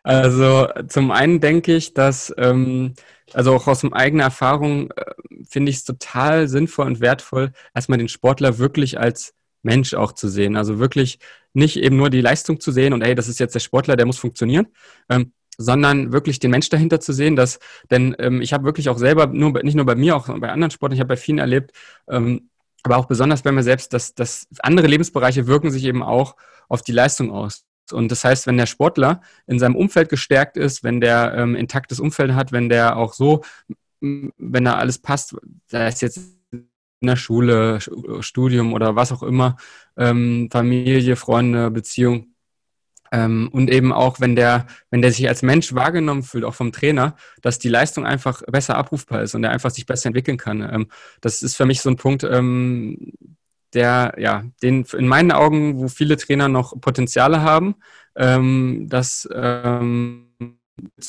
also 0.02 0.68
zum 0.88 1.10
einen 1.10 1.40
denke 1.40 1.74
ich, 1.76 1.94
dass, 1.94 2.34
ähm, 2.36 2.94
also 3.32 3.54
auch 3.54 3.68
aus 3.68 3.84
eigener 3.92 4.24
Erfahrung, 4.24 4.90
äh, 4.90 5.14
finde 5.48 5.70
ich 5.70 5.76
es 5.76 5.84
total 5.84 6.48
sinnvoll 6.48 6.86
und 6.86 7.00
wertvoll, 7.00 7.52
erstmal 7.74 7.98
den 7.98 8.08
Sportler 8.08 8.58
wirklich 8.58 8.98
als 8.98 9.34
Mensch 9.62 9.94
auch 9.94 10.12
zu 10.12 10.28
sehen. 10.28 10.56
Also 10.56 10.78
wirklich 10.78 11.18
nicht 11.52 11.76
eben 11.76 11.96
nur 11.96 12.10
die 12.10 12.20
Leistung 12.20 12.60
zu 12.60 12.72
sehen 12.72 12.92
und 12.92 13.02
ey, 13.02 13.14
das 13.14 13.28
ist 13.28 13.40
jetzt 13.40 13.54
der 13.54 13.60
Sportler, 13.60 13.96
der 13.96 14.06
muss 14.06 14.18
funktionieren, 14.18 14.68
ähm, 15.08 15.32
sondern 15.58 16.12
wirklich 16.12 16.38
den 16.38 16.50
Mensch 16.50 16.68
dahinter 16.70 17.00
zu 17.00 17.12
sehen, 17.12 17.36
dass, 17.36 17.58
denn 17.90 18.16
ähm, 18.18 18.40
ich 18.40 18.52
habe 18.52 18.64
wirklich 18.64 18.88
auch 18.88 18.98
selber, 18.98 19.26
nur 19.26 19.62
nicht 19.62 19.74
nur 19.74 19.84
bei 19.86 19.94
mir, 19.94 20.16
auch 20.16 20.26
bei 20.38 20.50
anderen 20.50 20.70
Sporten, 20.70 20.94
ich 20.94 21.00
habe 21.00 21.08
bei 21.08 21.16
vielen 21.16 21.38
erlebt, 21.38 21.72
ähm, 22.08 22.50
aber 22.84 22.96
auch 22.96 23.06
besonders 23.06 23.42
bei 23.42 23.52
mir 23.52 23.62
selbst, 23.62 23.92
dass, 23.92 24.14
dass 24.14 24.46
andere 24.60 24.86
Lebensbereiche 24.86 25.46
wirken 25.46 25.70
sich 25.70 25.84
eben 25.84 26.02
auch 26.02 26.36
auf 26.68 26.82
die 26.82 26.92
Leistung 26.92 27.30
aus. 27.30 27.64
Und 27.92 28.10
das 28.10 28.24
heißt, 28.24 28.46
wenn 28.46 28.56
der 28.56 28.66
Sportler 28.66 29.20
in 29.46 29.58
seinem 29.58 29.76
Umfeld 29.76 30.08
gestärkt 30.08 30.56
ist, 30.56 30.84
wenn 30.84 31.00
der 31.00 31.34
ähm, 31.34 31.56
intaktes 31.56 32.00
Umfeld 32.00 32.34
hat, 32.34 32.52
wenn 32.52 32.68
der 32.68 32.96
auch 32.96 33.12
so, 33.12 33.42
wenn 34.00 34.64
da 34.64 34.76
alles 34.76 34.98
passt, 34.98 35.36
sei 35.66 35.86
es 35.86 36.00
jetzt 36.00 36.20
in 36.52 37.06
der 37.06 37.16
Schule, 37.16 37.78
Studium 38.20 38.72
oder 38.72 38.94
was 38.94 39.12
auch 39.12 39.22
immer, 39.22 39.56
ähm, 39.96 40.48
Familie, 40.52 41.16
Freunde, 41.16 41.70
Beziehung, 41.70 42.29
ähm, 43.12 43.48
und 43.52 43.70
eben 43.70 43.92
auch, 43.92 44.20
wenn 44.20 44.36
der, 44.36 44.66
wenn 44.90 45.02
der 45.02 45.12
sich 45.12 45.28
als 45.28 45.42
Mensch 45.42 45.74
wahrgenommen 45.74 46.22
fühlt, 46.22 46.44
auch 46.44 46.54
vom 46.54 46.72
Trainer, 46.72 47.16
dass 47.42 47.58
die 47.58 47.68
Leistung 47.68 48.06
einfach 48.06 48.42
besser 48.46 48.76
abrufbar 48.76 49.22
ist 49.22 49.34
und 49.34 49.44
er 49.44 49.50
einfach 49.50 49.70
sich 49.70 49.86
besser 49.86 50.06
entwickeln 50.06 50.36
kann. 50.36 50.62
Ähm, 50.62 50.86
das 51.20 51.42
ist 51.42 51.56
für 51.56 51.66
mich 51.66 51.80
so 51.80 51.90
ein 51.90 51.96
Punkt, 51.96 52.24
ähm, 52.24 53.12
der, 53.74 54.14
ja, 54.18 54.44
den 54.62 54.84
in 54.96 55.08
meinen 55.08 55.32
Augen, 55.32 55.78
wo 55.78 55.88
viele 55.88 56.16
Trainer 56.16 56.48
noch 56.48 56.80
Potenziale 56.80 57.42
haben, 57.42 57.76
ähm, 58.16 58.86
dass 58.88 59.28
ähm, 59.32 60.29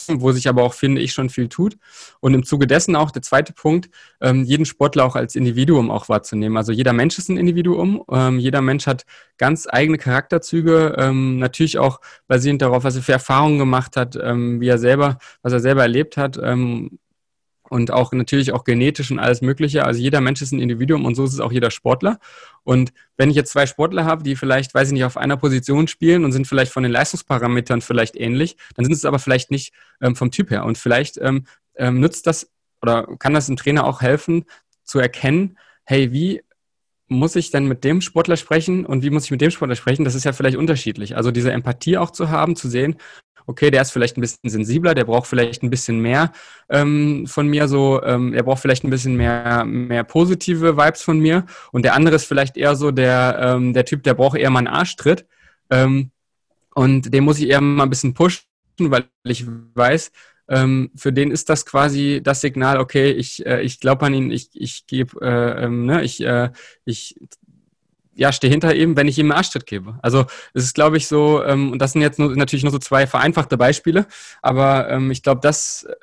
wo 0.08 0.32
sich 0.32 0.48
aber 0.48 0.64
auch, 0.64 0.74
finde 0.74 1.02
ich, 1.02 1.14
schon 1.14 1.30
viel 1.30 1.48
tut. 1.50 1.78
Und 2.20 2.34
im 2.34 2.44
Zuge 2.44 2.68
dessen 2.68 2.96
auch 2.96 3.12
der 3.12 3.22
zweite 3.22 3.54
Punkt, 3.54 3.90
ähm, 4.22 4.44
jeden 4.44 4.66
Sportler 4.66 5.06
auch 5.06 5.16
als 5.16 5.36
Individuum 5.36 5.92
auch 5.92 6.10
wahrzunehmen. 6.10 6.58
Also 6.58 6.72
jeder 6.72 6.94
Mensch 6.94 7.18
ist 7.18 7.30
ein 7.30 7.38
Individuum, 7.38 8.04
ähm, 8.12 8.40
jeder 8.40 8.62
Mensch 8.62 8.88
hat 8.88 9.06
ganz 9.38 9.68
eigene 9.70 9.98
Charakterzüge, 9.98 10.96
ähm, 10.98 11.40
natürlich 11.40 11.78
auch 11.78 12.00
basierend 12.28 12.62
darauf, 12.62 12.84
was 12.84 12.96
er 12.96 13.02
für 13.02 13.14
Erfahrungen 13.14 13.60
gemacht 13.60 13.98
hat, 13.98 14.16
wie 14.16 14.68
er 14.68 14.78
selber, 14.78 15.18
was 15.42 15.54
er 15.54 15.60
selber 15.60 15.82
erlebt 15.82 16.18
hat. 16.18 16.40
Und 17.72 17.90
auch 17.90 18.12
natürlich 18.12 18.52
auch 18.52 18.66
genetisch 18.66 19.12
und 19.12 19.20
alles 19.20 19.42
Mögliche. 19.42 19.86
Also 19.86 20.02
jeder 20.02 20.20
Mensch 20.20 20.42
ist 20.42 20.52
ein 20.52 20.60
Individuum 20.60 21.06
und 21.06 21.16
so 21.16 21.24
ist 21.24 21.32
es 21.32 21.40
auch 21.40 21.54
jeder 21.54 21.72
Sportler. 21.72 22.20
Und 22.64 22.92
wenn 23.16 23.30
ich 23.30 23.38
jetzt 23.38 23.54
zwei 23.54 23.66
Sportler 23.66 24.04
habe, 24.04 24.24
die 24.24 24.36
vielleicht, 24.36 24.74
weiß 24.74 24.90
ich 24.90 24.94
nicht, 24.94 25.06
auf 25.06 25.16
einer 25.16 25.38
Position 25.38 25.88
spielen 25.88 26.26
und 26.26 26.34
sind 26.34 26.48
vielleicht 26.48 26.74
von 26.74 26.84
den 26.84 26.92
Leistungsparametern 26.92 27.80
vielleicht 27.80 28.18
ähnlich, 28.18 28.58
dann 28.76 28.84
sind 28.84 28.94
es 28.94 29.06
aber 29.06 29.20
vielleicht 29.20 29.52
nicht 29.52 29.74
ähm, 30.02 30.18
vom 30.18 30.32
Typ 30.32 30.50
her. 30.50 30.66
Und 30.66 30.78
vielleicht 30.78 31.18
ähm, 31.22 31.46
ähm, 31.76 32.02
nützt 32.02 32.28
das 32.28 32.52
oder 32.82 33.08
kann 33.20 33.34
das 33.34 33.46
dem 33.46 33.56
Trainer 33.56 33.86
auch 33.86 34.02
helfen, 34.02 34.44
zu 34.84 35.00
erkennen, 35.00 35.58
hey, 35.86 36.12
wie 36.12 36.42
muss 37.08 37.38
ich 37.38 37.52
denn 37.52 37.68
mit 37.68 37.86
dem 37.86 38.02
Sportler 38.02 38.36
sprechen 38.36 38.86
und 38.86 39.02
wie 39.02 39.12
muss 39.12 39.24
ich 39.24 39.32
mit 39.32 39.40
dem 39.40 39.52
Sportler 39.52 39.78
sprechen? 39.78 40.04
Das 40.04 40.16
ist 40.16 40.26
ja 40.26 40.34
vielleicht 40.34 40.58
unterschiedlich. 40.58 41.16
Also 41.16 41.32
diese 41.32 41.54
Empathie 41.54 41.98
auch 41.98 42.12
zu 42.12 42.30
haben, 42.30 42.58
zu 42.58 42.68
sehen, 42.68 42.98
okay, 43.52 43.70
der 43.70 43.82
ist 43.82 43.92
vielleicht 43.92 44.18
ein 44.18 44.22
bisschen 44.22 44.50
sensibler, 44.50 44.96
der 44.96 45.06
braucht 45.06 45.28
vielleicht 45.28 45.62
ein 45.62 45.70
bisschen 45.70 46.00
mehr 46.00 46.32
ähm, 46.70 47.28
von 47.28 47.48
mir, 47.48 47.68
so, 47.68 48.02
ähm, 48.04 48.34
er 48.34 48.44
braucht 48.44 48.62
vielleicht 48.62 48.84
ein 48.84 48.90
bisschen 48.90 49.16
mehr, 49.16 49.64
mehr 49.66 50.04
positive 50.04 50.78
Vibes 50.78 51.04
von 51.04 51.20
mir. 51.20 51.46
Und 51.72 51.84
der 51.84 51.94
andere 51.94 52.16
ist 52.16 52.26
vielleicht 52.26 52.58
eher 52.58 52.76
so 52.76 52.92
der, 52.92 53.38
ähm, 53.40 53.74
der 53.74 53.86
Typ, 53.86 54.04
der 54.04 54.16
braucht 54.16 54.38
eher 54.38 54.50
mal 54.50 54.60
einen 54.60 54.68
Arschtritt. 54.68 55.26
Ähm, 55.70 56.12
und 56.74 57.14
den 57.14 57.24
muss 57.24 57.40
ich 57.40 57.50
eher 57.50 57.62
mal 57.62 57.84
ein 57.84 57.90
bisschen 57.90 58.14
pushen, 58.14 58.44
weil 58.80 59.06
ich 59.24 59.46
weiß, 59.76 60.12
ähm, 60.48 60.92
für 60.96 61.14
den 61.14 61.32
ist 61.32 61.50
das 61.50 61.66
quasi 61.66 62.22
das 62.24 62.42
Signal, 62.42 62.78
okay, 62.78 63.12
ich, 63.12 63.46
äh, 63.46 63.62
ich 63.62 63.80
glaube 63.80 64.06
an 64.06 64.14
ihn, 64.14 64.32
ich, 64.32 64.50
ich 64.54 64.86
gebe, 64.88 65.20
äh, 65.22 65.66
ähm, 65.66 65.86
ne, 65.86 66.04
ich, 66.04 66.22
äh, 66.22 66.52
ich 66.84 67.16
ja, 68.22 68.32
stehe 68.32 68.52
hinter 68.52 68.76
ihm, 68.76 68.96
wenn 68.96 69.08
ich 69.08 69.18
ihm 69.18 69.32
einen 69.32 69.38
Arschtritt 69.40 69.66
gebe. 69.66 69.98
Also 70.04 70.28
es 70.54 70.66
ist, 70.66 70.76
glaube 70.76 70.96
ich, 70.96 71.08
so, 71.08 71.44
ähm, 71.44 71.72
und 71.72 71.80
das 71.80 71.94
sind 71.94 72.04
jetzt 72.04 72.20
nur, 72.20 72.36
natürlich 72.36 72.62
nur 72.62 72.72
so 72.72 72.78
zwei 72.78 73.08
vereinfachte 73.08 73.58
Beispiele, 73.58 74.06
aber 74.44 74.92
ähm, 74.92 75.10
ich 75.10 75.24
glaube, 75.24 75.42
das, 75.42 75.88
äh, 75.90 75.96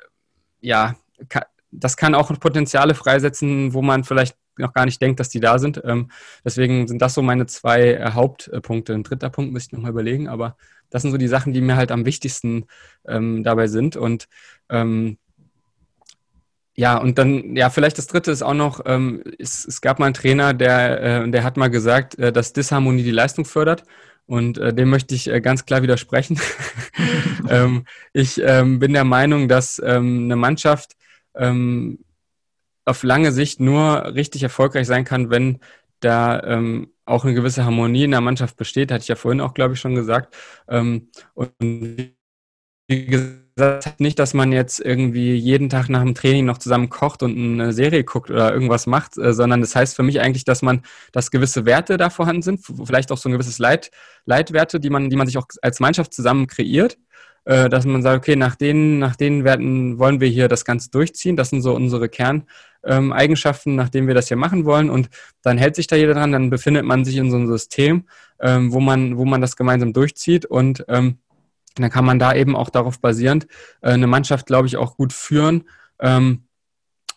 ja, 0.59 0.97
kann, 1.29 1.43
das 1.71 1.95
kann 1.95 2.15
auch 2.15 2.37
Potenziale 2.37 2.93
freisetzen, 2.93 3.73
wo 3.73 3.81
man 3.81 4.03
vielleicht 4.03 4.35
noch 4.57 4.73
gar 4.73 4.83
nicht 4.83 5.01
denkt, 5.01 5.21
dass 5.21 5.29
die 5.29 5.39
da 5.39 5.59
sind. 5.59 5.81
Ähm, 5.85 6.11
deswegen 6.43 6.89
sind 6.89 7.01
das 7.01 7.13
so 7.13 7.21
meine 7.21 7.45
zwei 7.45 7.93
äh, 7.93 8.11
Hauptpunkte. 8.11 8.93
Ein 8.93 9.03
dritter 9.03 9.29
Punkt 9.29 9.53
müsste 9.53 9.69
ich 9.69 9.73
nochmal 9.77 9.91
überlegen, 9.91 10.27
aber 10.27 10.57
das 10.89 11.03
sind 11.03 11.11
so 11.11 11.17
die 11.17 11.29
Sachen, 11.29 11.53
die 11.53 11.61
mir 11.61 11.77
halt 11.77 11.89
am 11.89 12.05
wichtigsten 12.05 12.65
ähm, 13.07 13.45
dabei 13.45 13.67
sind. 13.67 13.95
Und 13.95 14.27
ähm, 14.67 15.17
ja, 16.79 16.97
und 16.97 17.17
dann, 17.17 17.57
ja, 17.57 17.69
vielleicht 17.69 17.97
das 17.97 18.07
dritte 18.07 18.31
ist 18.31 18.41
auch 18.41 18.53
noch, 18.53 18.79
ähm, 18.85 19.21
es, 19.37 19.65
es, 19.65 19.81
gab 19.81 19.99
mal 19.99 20.05
einen 20.05 20.13
Trainer, 20.13 20.53
der, 20.53 21.01
äh, 21.25 21.29
der 21.29 21.43
hat 21.43 21.57
mal 21.57 21.67
gesagt, 21.67 22.17
äh, 22.17 22.31
dass 22.31 22.53
Disharmonie 22.53 23.03
die 23.03 23.11
Leistung 23.11 23.43
fördert. 23.43 23.83
Und 24.25 24.57
äh, 24.59 24.73
dem 24.73 24.89
möchte 24.89 25.13
ich 25.13 25.27
äh, 25.29 25.41
ganz 25.41 25.65
klar 25.65 25.81
widersprechen. 25.81 26.39
ähm, 27.49 27.83
ich 28.13 28.41
ähm, 28.41 28.79
bin 28.79 28.93
der 28.93 29.03
Meinung, 29.03 29.49
dass 29.49 29.81
ähm, 29.83 30.23
eine 30.23 30.37
Mannschaft 30.37 30.95
ähm, 31.35 31.99
auf 32.85 33.03
lange 33.03 33.33
Sicht 33.33 33.59
nur 33.59 34.15
richtig 34.15 34.43
erfolgreich 34.43 34.87
sein 34.87 35.03
kann, 35.03 35.29
wenn 35.29 35.59
da 35.99 36.41
ähm, 36.43 36.93
auch 37.03 37.25
eine 37.25 37.33
gewisse 37.33 37.65
Harmonie 37.65 38.05
in 38.05 38.11
der 38.11 38.21
Mannschaft 38.21 38.55
besteht, 38.55 38.89
hatte 38.89 39.01
ich 39.01 39.09
ja 39.09 39.17
vorhin 39.17 39.41
auch, 39.41 39.53
glaube 39.53 39.73
ich, 39.73 39.81
schon 39.81 39.95
gesagt. 39.95 40.33
Und 40.65 41.09
wie 42.89 43.05
gesagt, 43.05 43.99
nicht, 43.99 44.17
dass 44.17 44.33
man 44.33 44.51
jetzt 44.51 44.79
irgendwie 44.79 45.35
jeden 45.35 45.69
Tag 45.69 45.89
nach 45.89 46.01
dem 46.01 46.15
Training 46.15 46.45
noch 46.45 46.57
zusammen 46.57 46.89
kocht 46.89 47.21
und 47.21 47.37
eine 47.37 47.71
Serie 47.71 48.03
guckt 48.03 48.31
oder 48.31 48.51
irgendwas 48.51 48.87
macht, 48.87 49.17
äh, 49.17 49.33
sondern 49.33 49.61
das 49.61 49.75
heißt 49.75 49.95
für 49.95 50.03
mich 50.03 50.19
eigentlich, 50.21 50.43
dass 50.43 50.61
man, 50.61 50.81
dass 51.11 51.31
gewisse 51.31 51.65
Werte 51.65 51.97
da 51.97 52.09
vorhanden 52.09 52.41
sind, 52.41 52.61
vielleicht 52.85 53.11
auch 53.11 53.17
so 53.17 53.29
ein 53.29 53.33
gewisses 53.33 53.59
Leit, 53.59 53.91
Leitwerte, 54.25 54.79
die 54.79 54.89
man, 54.89 55.09
die 55.09 55.15
man 55.15 55.27
sich 55.27 55.37
auch 55.37 55.45
als 55.61 55.79
Mannschaft 55.79 56.13
zusammen 56.13 56.47
kreiert, 56.47 56.97
äh, 57.45 57.69
dass 57.69 57.85
man 57.85 58.01
sagt, 58.01 58.17
okay, 58.17 58.35
nach 58.35 58.55
den, 58.55 58.97
nach 58.97 59.15
den 59.15 59.43
Werten 59.43 59.99
wollen 59.99 60.19
wir 60.19 60.27
hier 60.27 60.47
das 60.47 60.65
Ganze 60.65 60.89
durchziehen. 60.89 61.35
Das 61.35 61.51
sind 61.51 61.61
so 61.61 61.75
unsere 61.75 62.09
Kerneigenschaften, 62.09 63.75
nach 63.75 63.89
denen 63.89 64.07
wir 64.07 64.15
das 64.15 64.29
hier 64.29 64.37
machen 64.37 64.65
wollen. 64.65 64.89
Und 64.89 65.09
dann 65.43 65.59
hält 65.59 65.75
sich 65.75 65.87
da 65.87 65.95
jeder 65.95 66.15
dran, 66.15 66.31
dann 66.31 66.49
befindet 66.49 66.85
man 66.85 67.05
sich 67.05 67.17
in 67.17 67.29
so 67.29 67.37
einem 67.37 67.47
System, 67.47 68.05
ähm, 68.41 68.73
wo 68.73 68.79
man, 68.79 69.17
wo 69.17 69.25
man 69.25 69.41
das 69.41 69.55
gemeinsam 69.55 69.93
durchzieht 69.93 70.45
und 70.45 70.85
ähm, 70.87 71.19
dann 71.75 71.89
kann 71.89 72.05
man 72.05 72.19
da 72.19 72.33
eben 72.33 72.55
auch 72.55 72.69
darauf 72.69 72.99
basierend 72.99 73.47
äh, 73.81 73.91
eine 73.91 74.07
Mannschaft, 74.07 74.47
glaube 74.47 74.67
ich, 74.67 74.77
auch 74.77 74.95
gut 74.95 75.13
führen 75.13 75.65
ähm, 75.99 76.43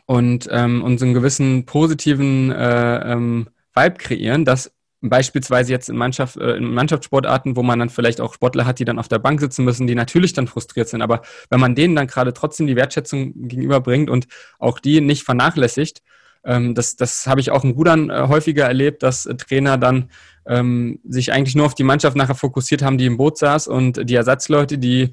und, 0.06 0.48
ähm, 0.50 0.82
und 0.82 0.98
so 0.98 1.04
einen 1.04 1.14
gewissen 1.14 1.66
positiven 1.66 2.50
äh, 2.50 3.12
ähm, 3.12 3.48
Vibe 3.74 3.96
kreieren, 3.96 4.44
dass 4.44 4.72
beispielsweise 5.02 5.72
jetzt 5.72 5.88
in, 5.88 5.96
Mannschaft, 5.96 6.36
äh, 6.36 6.56
in 6.56 6.72
Mannschaftssportarten, 6.72 7.56
wo 7.56 7.62
man 7.62 7.78
dann 7.78 7.90
vielleicht 7.90 8.20
auch 8.20 8.34
Sportler 8.34 8.66
hat, 8.66 8.78
die 8.78 8.84
dann 8.84 8.98
auf 8.98 9.08
der 9.08 9.18
Bank 9.18 9.40
sitzen 9.40 9.64
müssen, 9.64 9.86
die 9.86 9.94
natürlich 9.94 10.32
dann 10.32 10.46
frustriert 10.46 10.88
sind. 10.88 11.02
Aber 11.02 11.22
wenn 11.50 11.60
man 11.60 11.74
denen 11.74 11.96
dann 11.96 12.06
gerade 12.06 12.32
trotzdem 12.32 12.68
die 12.68 12.76
Wertschätzung 12.76 13.32
gegenüberbringt 13.48 14.08
und 14.08 14.28
auch 14.58 14.78
die 14.78 15.00
nicht 15.00 15.24
vernachlässigt, 15.24 16.02
ähm, 16.44 16.74
das, 16.74 16.96
das 16.96 17.26
habe 17.26 17.40
ich 17.40 17.50
auch 17.50 17.64
in 17.64 17.72
Rudern 17.72 18.10
äh, 18.10 18.26
häufiger 18.28 18.66
erlebt, 18.66 19.02
dass 19.02 19.26
äh, 19.26 19.34
Trainer 19.34 19.76
dann 19.76 20.10
ähm, 20.46 21.00
sich 21.04 21.32
eigentlich 21.32 21.54
nur 21.54 21.66
auf 21.66 21.74
die 21.74 21.84
Mannschaft 21.84 22.16
nachher 22.16 22.34
fokussiert 22.34 22.82
haben, 22.82 22.98
die 22.98 23.06
im 23.06 23.16
Boot 23.16 23.38
saß 23.38 23.68
und 23.68 24.08
die 24.08 24.14
Ersatzleute, 24.14 24.78
die, 24.78 25.12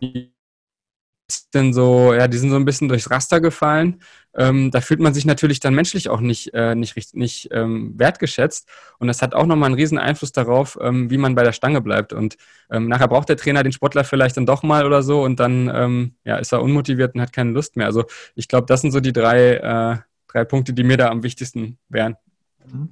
die 0.00 0.34
sind 1.52 1.72
so, 1.72 2.12
ja, 2.12 2.28
die 2.28 2.36
sind 2.36 2.50
so 2.50 2.56
ein 2.56 2.64
bisschen 2.64 2.88
durchs 2.88 3.10
Raster 3.10 3.40
gefallen. 3.40 4.00
Ähm, 4.36 4.70
da 4.70 4.80
fühlt 4.80 5.00
man 5.00 5.14
sich 5.14 5.24
natürlich 5.24 5.60
dann 5.60 5.74
menschlich 5.74 6.08
auch 6.08 6.20
nicht, 6.20 6.52
äh, 6.54 6.74
nicht, 6.74 7.14
nicht, 7.14 7.48
ähm, 7.52 7.94
wertgeschätzt. 7.96 8.68
Und 8.98 9.06
das 9.08 9.22
hat 9.22 9.34
auch 9.34 9.46
nochmal 9.46 9.68
einen 9.68 9.76
riesen 9.76 9.98
Einfluss 9.98 10.32
darauf, 10.32 10.76
ähm, 10.80 11.10
wie 11.10 11.18
man 11.18 11.34
bei 11.34 11.42
der 11.42 11.52
Stange 11.52 11.80
bleibt. 11.80 12.12
Und 12.12 12.36
ähm, 12.70 12.88
nachher 12.88 13.08
braucht 13.08 13.28
der 13.28 13.36
Trainer 13.36 13.62
den 13.62 13.72
Sportler 13.72 14.04
vielleicht 14.04 14.36
dann 14.36 14.46
doch 14.46 14.62
mal 14.62 14.84
oder 14.86 15.02
so 15.02 15.22
und 15.22 15.40
dann 15.40 15.70
ähm, 15.74 16.14
ja, 16.24 16.36
ist 16.36 16.52
er 16.52 16.62
unmotiviert 16.62 17.14
und 17.14 17.20
hat 17.20 17.32
keine 17.32 17.52
Lust 17.52 17.76
mehr. 17.76 17.86
Also 17.86 18.04
ich 18.34 18.48
glaube, 18.48 18.66
das 18.66 18.82
sind 18.82 18.90
so 18.90 19.00
die 19.00 19.12
drei, 19.12 19.54
äh, 19.54 19.96
drei 20.28 20.44
Punkte, 20.44 20.72
die 20.72 20.84
mir 20.84 20.96
da 20.96 21.08
am 21.10 21.22
wichtigsten 21.22 21.78
wären. 21.88 22.16
Mhm. 22.66 22.90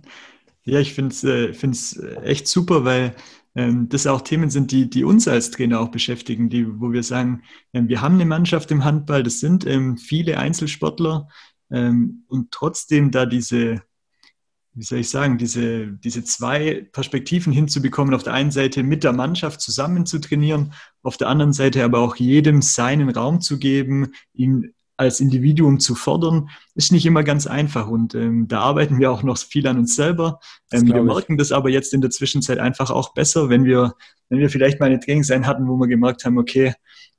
Ja, 0.64 0.78
ich 0.78 0.94
finde 0.94 1.12
es 1.12 1.24
äh, 1.24 1.46
äh, 1.46 2.22
echt 2.22 2.46
super, 2.46 2.84
weil 2.84 3.16
ähm, 3.54 3.88
das 3.88 4.06
auch 4.06 4.20
Themen 4.22 4.48
sind, 4.48 4.70
die, 4.70 4.88
die 4.88 5.04
uns 5.04 5.26
als 5.26 5.50
Trainer 5.50 5.80
auch 5.80 5.90
beschäftigen, 5.90 6.48
die, 6.50 6.80
wo 6.80 6.92
wir 6.92 7.02
sagen, 7.02 7.42
ähm, 7.72 7.88
wir 7.88 8.00
haben 8.00 8.14
eine 8.14 8.26
Mannschaft 8.26 8.70
im 8.70 8.84
Handball, 8.84 9.22
das 9.24 9.40
sind 9.40 9.66
ähm, 9.66 9.98
viele 9.98 10.38
Einzelsportler 10.38 11.28
ähm, 11.70 12.24
und 12.28 12.52
trotzdem 12.52 13.10
da 13.10 13.26
diese, 13.26 13.82
wie 14.74 14.84
soll 14.84 15.00
ich 15.00 15.10
sagen, 15.10 15.36
diese, 15.36 15.92
diese 15.98 16.22
zwei 16.22 16.88
Perspektiven 16.92 17.52
hinzubekommen, 17.52 18.14
auf 18.14 18.22
der 18.22 18.34
einen 18.34 18.52
Seite 18.52 18.84
mit 18.84 19.02
der 19.02 19.12
Mannschaft 19.12 19.60
zusammen 19.60 20.06
zu 20.06 20.20
trainieren, 20.20 20.74
auf 21.02 21.16
der 21.16 21.28
anderen 21.28 21.52
Seite 21.52 21.84
aber 21.84 21.98
auch 21.98 22.14
jedem 22.16 22.62
seinen 22.62 23.10
Raum 23.10 23.40
zu 23.40 23.58
geben, 23.58 24.12
ihn 24.32 24.74
als 24.96 25.20
Individuum 25.20 25.80
zu 25.80 25.94
fordern, 25.94 26.50
ist 26.74 26.92
nicht 26.92 27.06
immer 27.06 27.24
ganz 27.24 27.46
einfach. 27.46 27.88
Und 27.88 28.14
ähm, 28.14 28.46
da 28.48 28.60
arbeiten 28.60 28.98
wir 28.98 29.10
auch 29.10 29.22
noch 29.22 29.38
viel 29.38 29.66
an 29.66 29.78
uns 29.78 29.96
selber. 29.96 30.38
Ähm, 30.70 30.86
wir 30.86 31.02
merken 31.02 31.38
das 31.38 31.52
aber 31.52 31.70
jetzt 31.70 31.94
in 31.94 32.00
der 32.00 32.10
Zwischenzeit 32.10 32.58
einfach 32.58 32.90
auch 32.90 33.14
besser, 33.14 33.48
wenn 33.48 33.64
wir, 33.64 33.94
wenn 34.28 34.38
wir 34.38 34.50
vielleicht 34.50 34.80
mal 34.80 34.86
eine 34.86 35.00
Trainingseinheit 35.00 35.48
hatten, 35.48 35.68
wo 35.68 35.76
wir 35.76 35.88
gemerkt 35.88 36.24
haben, 36.24 36.38
okay, 36.38 36.74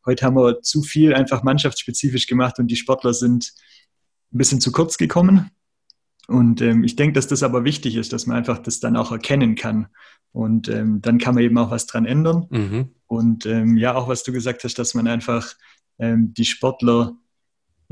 heute 0.05 0.25
haben 0.25 0.35
wir 0.35 0.61
zu 0.61 0.81
viel 0.81 1.13
einfach 1.13 1.43
mannschaftsspezifisch 1.43 2.27
gemacht 2.27 2.59
und 2.59 2.67
die 2.67 2.75
Sportler 2.75 3.13
sind 3.13 3.53
ein 4.33 4.37
bisschen 4.37 4.61
zu 4.61 4.71
kurz 4.71 4.97
gekommen. 4.97 5.51
Und 6.27 6.61
ähm, 6.61 6.83
ich 6.83 6.95
denke, 6.95 7.13
dass 7.13 7.27
das 7.27 7.43
aber 7.43 7.63
wichtig 7.63 7.95
ist, 7.95 8.13
dass 8.13 8.27
man 8.27 8.37
einfach 8.37 8.59
das 8.59 8.79
dann 8.79 8.95
auch 8.95 9.11
erkennen 9.11 9.55
kann. 9.55 9.87
Und 10.31 10.67
ähm, 10.67 11.01
dann 11.01 11.19
kann 11.19 11.35
man 11.35 11.43
eben 11.43 11.57
auch 11.57 11.69
was 11.69 11.85
dran 11.85 12.05
ändern. 12.05 12.47
Mhm. 12.49 12.89
Und 13.07 13.45
ähm, 13.45 13.77
ja, 13.77 13.95
auch 13.95 14.07
was 14.07 14.23
du 14.23 14.31
gesagt 14.31 14.63
hast, 14.63 14.79
dass 14.79 14.93
man 14.93 15.07
einfach 15.07 15.53
ähm, 15.99 16.33
die 16.33 16.45
Sportler 16.45 17.15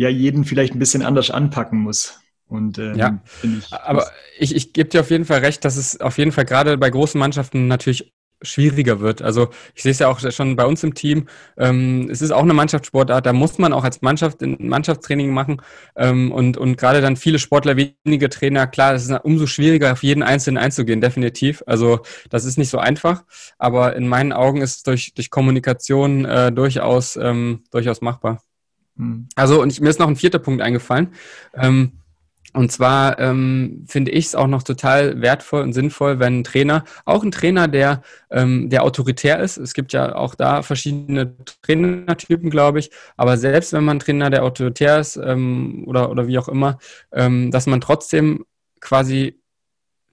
ja 0.01 0.09
jeden 0.09 0.45
vielleicht 0.45 0.73
ein 0.73 0.79
bisschen 0.79 1.03
anders 1.03 1.29
anpacken 1.31 1.79
muss. 1.79 2.19
Und 2.47 2.79
ähm, 2.79 2.95
ja, 2.95 3.21
ich, 3.43 3.71
aber 3.71 4.07
ich, 4.37 4.55
ich 4.55 4.73
gebe 4.73 4.89
dir 4.89 5.01
auf 5.01 5.09
jeden 5.11 5.25
Fall 5.25 5.39
recht, 5.39 5.63
dass 5.63 5.77
es 5.77 6.01
auf 6.01 6.17
jeden 6.17 6.33
Fall 6.33 6.43
gerade 6.43 6.77
bei 6.77 6.89
großen 6.89 7.17
Mannschaften 7.17 7.67
natürlich 7.67 8.11
schwieriger 8.41 8.99
wird. 8.99 9.21
Also 9.21 9.49
ich 9.75 9.83
sehe 9.83 9.91
es 9.91 9.99
ja 9.99 10.07
auch 10.07 10.19
schon 10.19 10.55
bei 10.55 10.65
uns 10.65 10.83
im 10.83 10.95
Team. 10.95 11.27
Ähm, 11.55 12.09
es 12.09 12.23
ist 12.23 12.31
auch 12.31 12.41
eine 12.41 12.55
Mannschaftssportart, 12.55 13.25
da 13.25 13.31
muss 13.31 13.59
man 13.59 13.71
auch 13.71 13.83
als 13.83 14.01
Mannschaft 14.01 14.41
ein 14.41 14.57
Mannschaftstraining 14.59 15.31
machen 15.31 15.61
ähm, 15.95 16.31
und, 16.31 16.57
und 16.57 16.77
gerade 16.77 17.01
dann 17.01 17.15
viele 17.15 17.37
Sportler, 17.37 17.77
wenige 17.77 18.29
Trainer, 18.29 18.65
klar, 18.65 18.95
es 18.95 19.07
ist 19.07 19.11
umso 19.23 19.45
schwieriger, 19.45 19.91
auf 19.91 20.01
jeden 20.01 20.23
Einzelnen 20.23 20.57
einzugehen, 20.57 20.99
definitiv. 20.99 21.63
Also 21.67 21.99
das 22.31 22.45
ist 22.45 22.57
nicht 22.57 22.69
so 22.69 22.79
einfach, 22.79 23.23
aber 23.59 23.95
in 23.95 24.07
meinen 24.07 24.33
Augen 24.33 24.63
ist 24.63 24.77
es 24.77 24.83
durch, 24.83 25.13
durch 25.13 25.29
Kommunikation 25.29 26.25
äh, 26.25 26.51
durchaus, 26.51 27.17
ähm, 27.17 27.63
durchaus 27.69 28.01
machbar. 28.01 28.41
Mhm. 29.01 29.27
Also 29.35 29.61
und 29.61 29.71
ich, 29.71 29.81
mir 29.81 29.89
ist 29.89 29.99
noch 29.99 30.07
ein 30.07 30.15
vierter 30.15 30.39
Punkt 30.39 30.61
eingefallen. 30.61 31.09
Ähm, 31.55 31.93
und 32.53 32.69
zwar 32.69 33.17
ähm, 33.17 33.85
finde 33.87 34.11
ich 34.11 34.25
es 34.25 34.35
auch 34.35 34.47
noch 34.47 34.63
total 34.63 35.21
wertvoll 35.21 35.61
und 35.61 35.71
sinnvoll, 35.71 36.19
wenn 36.19 36.39
ein 36.39 36.43
Trainer, 36.43 36.83
auch 37.05 37.23
ein 37.23 37.31
Trainer, 37.31 37.69
der, 37.69 38.01
ähm, 38.29 38.69
der 38.69 38.83
autoritär 38.83 39.39
ist, 39.39 39.55
es 39.57 39.73
gibt 39.73 39.93
ja 39.93 40.15
auch 40.15 40.35
da 40.35 40.61
verschiedene 40.61 41.33
Trainertypen, 41.61 42.49
glaube 42.49 42.79
ich, 42.79 42.91
aber 43.15 43.37
selbst 43.37 43.71
wenn 43.71 43.85
man 43.85 43.97
ein 43.97 43.99
Trainer, 44.01 44.29
der 44.29 44.43
autoritär 44.43 44.99
ist 44.99 45.15
ähm, 45.15 45.85
oder, 45.87 46.11
oder 46.11 46.27
wie 46.27 46.37
auch 46.37 46.49
immer, 46.49 46.77
ähm, 47.13 47.51
dass 47.51 47.67
man 47.67 47.79
trotzdem 47.79 48.43
quasi 48.81 49.40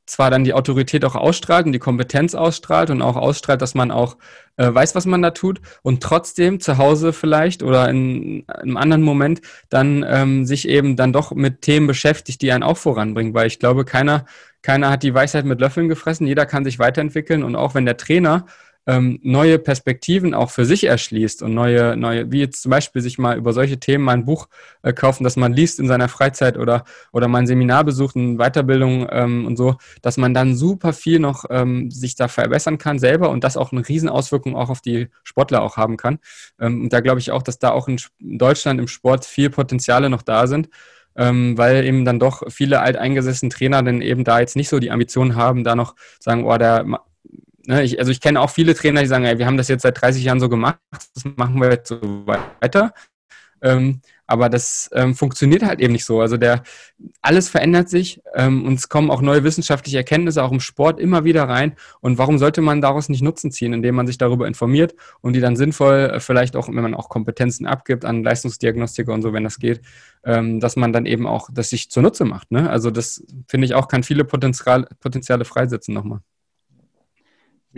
zwar 0.09 0.30
dann 0.30 0.44
die 0.44 0.54
Autorität 0.54 1.04
auch 1.04 1.14
ausstrahlt 1.14 1.66
und 1.66 1.72
die 1.72 1.78
Kompetenz 1.78 2.34
ausstrahlt 2.34 2.90
und 2.90 3.02
auch 3.02 3.16
ausstrahlt, 3.16 3.61
dass 3.62 3.74
man 3.74 3.90
auch 3.90 4.16
äh, 4.56 4.72
weiß, 4.72 4.94
was 4.94 5.06
man 5.06 5.22
da 5.22 5.30
tut 5.30 5.61
und 5.82 6.02
trotzdem 6.02 6.61
zu 6.61 6.78
Hause 6.78 7.12
vielleicht 7.12 7.62
oder 7.62 7.88
in, 7.88 8.40
in 8.40 8.44
einem 8.48 8.76
anderen 8.76 9.02
Moment 9.02 9.40
dann 9.68 10.04
ähm, 10.09 10.46
sich 10.46 10.68
eben 10.68 10.96
dann 10.96 11.12
doch 11.12 11.32
mit 11.32 11.62
Themen 11.62 11.86
beschäftigt, 11.86 12.42
die 12.42 12.52
einen 12.52 12.62
auch 12.62 12.78
voranbringen, 12.78 13.34
weil 13.34 13.46
ich 13.46 13.59
glaube, 13.59 13.84
keiner, 13.84 14.24
keiner 14.62 14.90
hat 14.90 15.02
die 15.02 15.14
Weisheit 15.14 15.44
mit 15.44 15.61
Löffeln 15.61 15.88
gefressen, 15.88 16.26
jeder 16.26 16.46
kann 16.46 16.64
sich 16.64 16.78
weiterentwickeln 16.78 17.42
und 17.42 17.54
auch 17.54 17.74
wenn 17.74 17.86
der 17.86 17.96
Trainer 17.96 18.46
ähm, 18.89 19.20
neue 19.22 19.59
Perspektiven 19.59 20.32
auch 20.32 20.51
für 20.51 20.64
sich 20.64 20.84
erschließt 20.84 21.43
und 21.43 21.53
neue, 21.53 21.95
neue, 21.95 22.32
wie 22.32 22.41
jetzt 22.41 22.62
zum 22.62 22.70
Beispiel 22.70 23.03
sich 23.03 23.18
mal 23.18 23.36
über 23.36 23.53
solche 23.53 23.78
Themen 23.78 24.03
mal 24.03 24.14
ein 24.14 24.24
Buch 24.24 24.49
äh, 24.82 24.95
kaufen, 24.95 25.24
das 25.24 25.36
man 25.36 25.53
liest 25.53 25.78
in 25.78 25.86
seiner 25.86 26.09
Freizeit 26.09 26.57
oder, 26.57 26.84
oder 27.12 27.28
mal 27.28 27.41
ein 27.41 27.47
Seminar 27.47 27.84
besucht, 27.84 28.16
eine 28.16 28.39
Weiterbildung 28.39 29.07
ähm, 29.11 29.47
und 29.47 29.59
so, 29.59 29.76
dass 30.01 30.16
man 30.16 30.32
dann 30.32 30.57
super 30.57 30.95
viel 30.95 31.18
noch 31.18 31.45
ähm, 31.51 31.91
sich 31.91 32.14
da 32.14 32.28
verbessern 32.28 32.78
kann 32.78 32.99
selber 32.99 33.28
und 33.28 33.45
das 33.45 33.59
auch 33.59 33.72
eine 33.72 33.86
Riesenauswirkung 33.86 34.57
auch 34.57 34.70
auf 34.70 34.80
die 34.80 35.09
Sportler 35.22 35.61
auch 35.61 35.76
haben 35.76 35.99
kann. 35.99 36.18
Ähm, 36.59 36.84
und 36.84 36.93
da 36.95 37.01
glaube 37.01 37.20
ich 37.20 37.30
auch, 37.30 37.43
dass 37.43 37.59
da 37.59 37.72
auch 37.72 37.89
in 37.89 37.99
Deutschland 38.20 38.80
im 38.80 38.89
Sport 38.89 39.26
viel 39.26 39.51
Potenziale 39.51 40.09
noch 40.09 40.22
da 40.22 40.47
sind. 40.47 40.70
Ähm, 41.16 41.59
weil 41.59 41.84
eben 41.84 42.05
dann 42.05 42.20
doch 42.20 42.45
viele 42.49 42.80
alteingesessene 42.80 43.51
Trainer 43.51 43.82
dann 43.82 44.03
eben 44.03 44.22
da 44.22 44.39
jetzt 44.39 44.55
nicht 44.55 44.68
so 44.68 44.78
die 44.78 44.93
Ambitionen 44.93 45.34
haben, 45.34 45.64
da 45.64 45.74
noch 45.74 45.97
sagen, 46.20 46.45
oh, 46.45 46.57
der 46.57 46.86
ne, 47.69 47.85
ich, 47.85 47.99
also 47.99 48.11
ich 48.11 48.21
kenne 48.21 48.41
auch 48.41 48.51
viele 48.51 48.75
Trainer, 48.75 49.03
die 49.03 49.07
sagen, 49.07 49.25
ey, 49.25 49.39
wir 49.39 49.47
haben 49.47 49.57
das 49.57 49.69
jetzt 49.69 49.83
seit 49.83 50.01
30 50.01 50.25
Jahren 50.25 50.41
so 50.41 50.49
gemacht, 50.49 50.79
das 51.14 51.25
machen 51.37 51.61
wir 51.61 51.71
jetzt 51.71 51.89
so 51.89 52.01
weiter. 52.27 52.93
Ähm, 53.61 54.01
aber 54.27 54.49
das 54.51 54.89
ähm, 54.93 55.14
funktioniert 55.14 55.64
halt 55.64 55.81
eben 55.81 55.93
nicht 55.93 56.05
so. 56.05 56.21
Also 56.21 56.37
der 56.37 56.62
alles 57.23 57.49
verändert 57.49 57.89
sich 57.89 58.21
ähm, 58.35 58.64
und 58.66 58.75
es 58.75 58.89
kommen 58.89 59.11
auch 59.11 59.21
neue 59.21 59.43
wissenschaftliche 59.43 59.97
Erkenntnisse 59.97 60.45
auch 60.45 60.53
im 60.53 60.61
Sport 60.61 61.01
immer 61.01 61.25
wieder 61.25 61.49
rein. 61.49 61.75
Und 62.01 62.19
warum 62.19 62.39
sollte 62.39 62.61
man 62.61 62.81
daraus 62.81 63.09
nicht 63.09 63.23
Nutzen 63.23 63.51
ziehen, 63.51 63.73
indem 63.73 63.97
man 63.97 64.07
sich 64.07 64.19
darüber 64.19 64.47
informiert 64.47 64.95
und 65.23 65.33
die 65.33 65.41
dann 65.41 65.57
sinnvoll, 65.57 66.12
äh, 66.14 66.21
vielleicht 66.21 66.57
auch, 66.57 66.69
wenn 66.69 66.75
man 66.83 66.95
auch 66.95 67.09
Kompetenzen 67.09 67.66
abgibt 67.66 68.05
an 68.05 68.23
Leistungsdiagnostiker 68.23 69.12
und 69.12 69.23
so, 69.23 69.33
wenn 69.33 69.45
das 69.45 69.59
geht, 69.59 69.81
ähm, 70.25 70.61
dass 70.61 70.77
man 70.77 70.93
dann 70.93 71.07
eben 71.07 71.27
auch 71.27 71.49
das 71.53 71.71
sich 71.71 71.91
zunutze 71.91 72.25
macht. 72.25 72.53
Ne? 72.53 72.71
Also 72.71 72.91
das 72.91 73.25
finde 73.49 73.64
ich 73.64 73.75
auch, 73.75 73.89
kann 73.89 74.05
viele 74.05 74.25
Potenzial, 74.25 74.87
Potenziale 75.01 75.45
freisetzen 75.45 75.95
nochmal. 75.95 76.21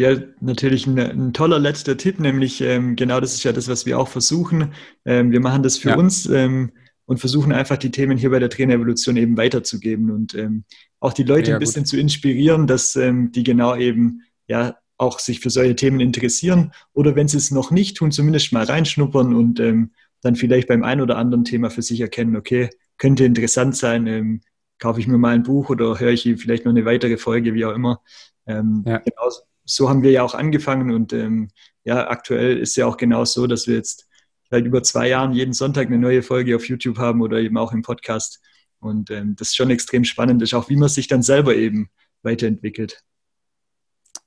Ja, 0.00 0.16
natürlich 0.40 0.86
ein, 0.86 0.98
ein, 0.98 1.32
toller 1.34 1.58
letzter 1.58 1.94
Tipp, 1.94 2.20
nämlich 2.20 2.62
ähm, 2.62 2.96
genau 2.96 3.20
das 3.20 3.34
ist 3.34 3.44
ja 3.44 3.52
das, 3.52 3.68
was 3.68 3.84
wir 3.84 3.98
auch 3.98 4.08
versuchen. 4.08 4.72
Ähm, 5.04 5.30
wir 5.30 5.40
machen 5.40 5.62
das 5.62 5.76
für 5.76 5.90
ja. 5.90 5.96
uns 5.98 6.24
ähm, 6.24 6.72
und 7.04 7.20
versuchen 7.20 7.52
einfach 7.52 7.76
die 7.76 7.90
Themen 7.90 8.16
hier 8.16 8.30
bei 8.30 8.38
der 8.38 8.48
Trainerevolution 8.48 9.18
eben 9.18 9.36
weiterzugeben 9.36 10.10
und 10.10 10.34
ähm, 10.34 10.64
auch 11.00 11.12
die 11.12 11.24
Leute 11.24 11.50
ja, 11.50 11.56
ein 11.56 11.60
bisschen 11.60 11.82
gut. 11.82 11.88
zu 11.88 11.98
inspirieren, 11.98 12.66
dass 12.66 12.96
ähm, 12.96 13.30
die 13.30 13.42
genau 13.42 13.76
eben 13.76 14.22
ja 14.48 14.78
auch 14.96 15.18
sich 15.18 15.40
für 15.40 15.50
solche 15.50 15.76
Themen 15.76 16.00
interessieren 16.00 16.72
oder 16.94 17.14
wenn 17.14 17.28
sie 17.28 17.36
es 17.36 17.50
noch 17.50 17.70
nicht 17.70 17.98
tun, 17.98 18.10
zumindest 18.10 18.54
mal 18.54 18.64
reinschnuppern 18.64 19.34
und 19.34 19.60
ähm, 19.60 19.90
dann 20.22 20.34
vielleicht 20.34 20.68
beim 20.68 20.82
ein 20.82 21.02
oder 21.02 21.18
anderen 21.18 21.44
Thema 21.44 21.68
für 21.68 21.82
sich 21.82 22.00
erkennen, 22.00 22.36
okay, 22.36 22.70
könnte 22.96 23.26
interessant 23.26 23.76
sein, 23.76 24.40
kaufe 24.78 24.98
ich 24.98 25.06
mir 25.06 25.18
mal 25.18 25.34
ein 25.34 25.42
Buch 25.42 25.68
oder 25.68 26.00
höre 26.00 26.12
ich 26.12 26.22
vielleicht 26.38 26.64
noch 26.64 26.72
eine 26.72 26.86
weitere 26.86 27.18
Folge, 27.18 27.52
wie 27.52 27.66
auch 27.66 27.74
immer. 27.74 28.02
Ähm, 28.46 28.82
ja. 28.86 28.98
genauso, 28.98 29.40
so 29.70 29.88
haben 29.88 30.02
wir 30.02 30.10
ja 30.10 30.22
auch 30.22 30.34
angefangen 30.34 30.90
und 30.90 31.12
ähm, 31.12 31.48
ja, 31.84 32.08
aktuell 32.08 32.58
ist 32.58 32.76
ja 32.76 32.86
auch 32.86 32.96
genau 32.96 33.24
so, 33.24 33.46
dass 33.46 33.66
wir 33.66 33.76
jetzt 33.76 34.08
seit 34.50 34.64
über 34.64 34.82
zwei 34.82 35.08
Jahren 35.08 35.32
jeden 35.32 35.52
Sonntag 35.52 35.86
eine 35.86 35.98
neue 35.98 36.22
Folge 36.22 36.56
auf 36.56 36.68
YouTube 36.68 36.98
haben 36.98 37.22
oder 37.22 37.38
eben 37.38 37.56
auch 37.56 37.72
im 37.72 37.82
Podcast. 37.82 38.40
Und 38.80 39.10
ähm, 39.10 39.36
das 39.36 39.48
ist 39.48 39.56
schon 39.56 39.70
extrem 39.70 40.04
spannend, 40.04 40.42
ist 40.42 40.54
auch 40.54 40.68
wie 40.68 40.76
man 40.76 40.88
sich 40.88 41.06
dann 41.06 41.22
selber 41.22 41.54
eben 41.54 41.90
weiterentwickelt. 42.22 43.02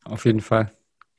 Auf 0.05 0.25
jeden 0.25 0.41
Fall. 0.41 0.71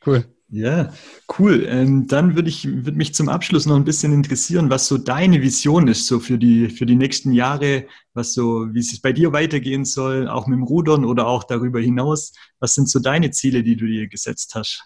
Cool. 0.06 0.24
Ja, 0.48 0.92
cool. 1.38 1.66
Ähm, 1.68 2.06
dann 2.06 2.36
würde 2.36 2.48
ich 2.48 2.66
würde 2.66 2.92
mich 2.92 3.14
zum 3.14 3.28
Abschluss 3.28 3.66
noch 3.66 3.76
ein 3.76 3.84
bisschen 3.84 4.12
interessieren, 4.12 4.70
was 4.70 4.86
so 4.86 4.98
deine 4.98 5.40
Vision 5.42 5.88
ist, 5.88 6.06
so 6.06 6.20
für 6.20 6.38
die 6.38 6.68
für 6.68 6.86
die 6.86 6.94
nächsten 6.94 7.32
Jahre, 7.32 7.86
was 8.12 8.34
so, 8.34 8.66
wie 8.72 8.80
es 8.80 9.00
bei 9.00 9.12
dir 9.12 9.32
weitergehen 9.32 9.84
soll, 9.84 10.28
auch 10.28 10.46
mit 10.46 10.58
dem 10.58 10.64
Rudern 10.64 11.04
oder 11.04 11.26
auch 11.26 11.44
darüber 11.44 11.80
hinaus. 11.80 12.32
Was 12.60 12.74
sind 12.74 12.88
so 12.88 13.00
deine 13.00 13.30
Ziele, 13.30 13.62
die 13.62 13.76
du 13.76 13.86
dir 13.86 14.06
gesetzt 14.06 14.54
hast? 14.54 14.82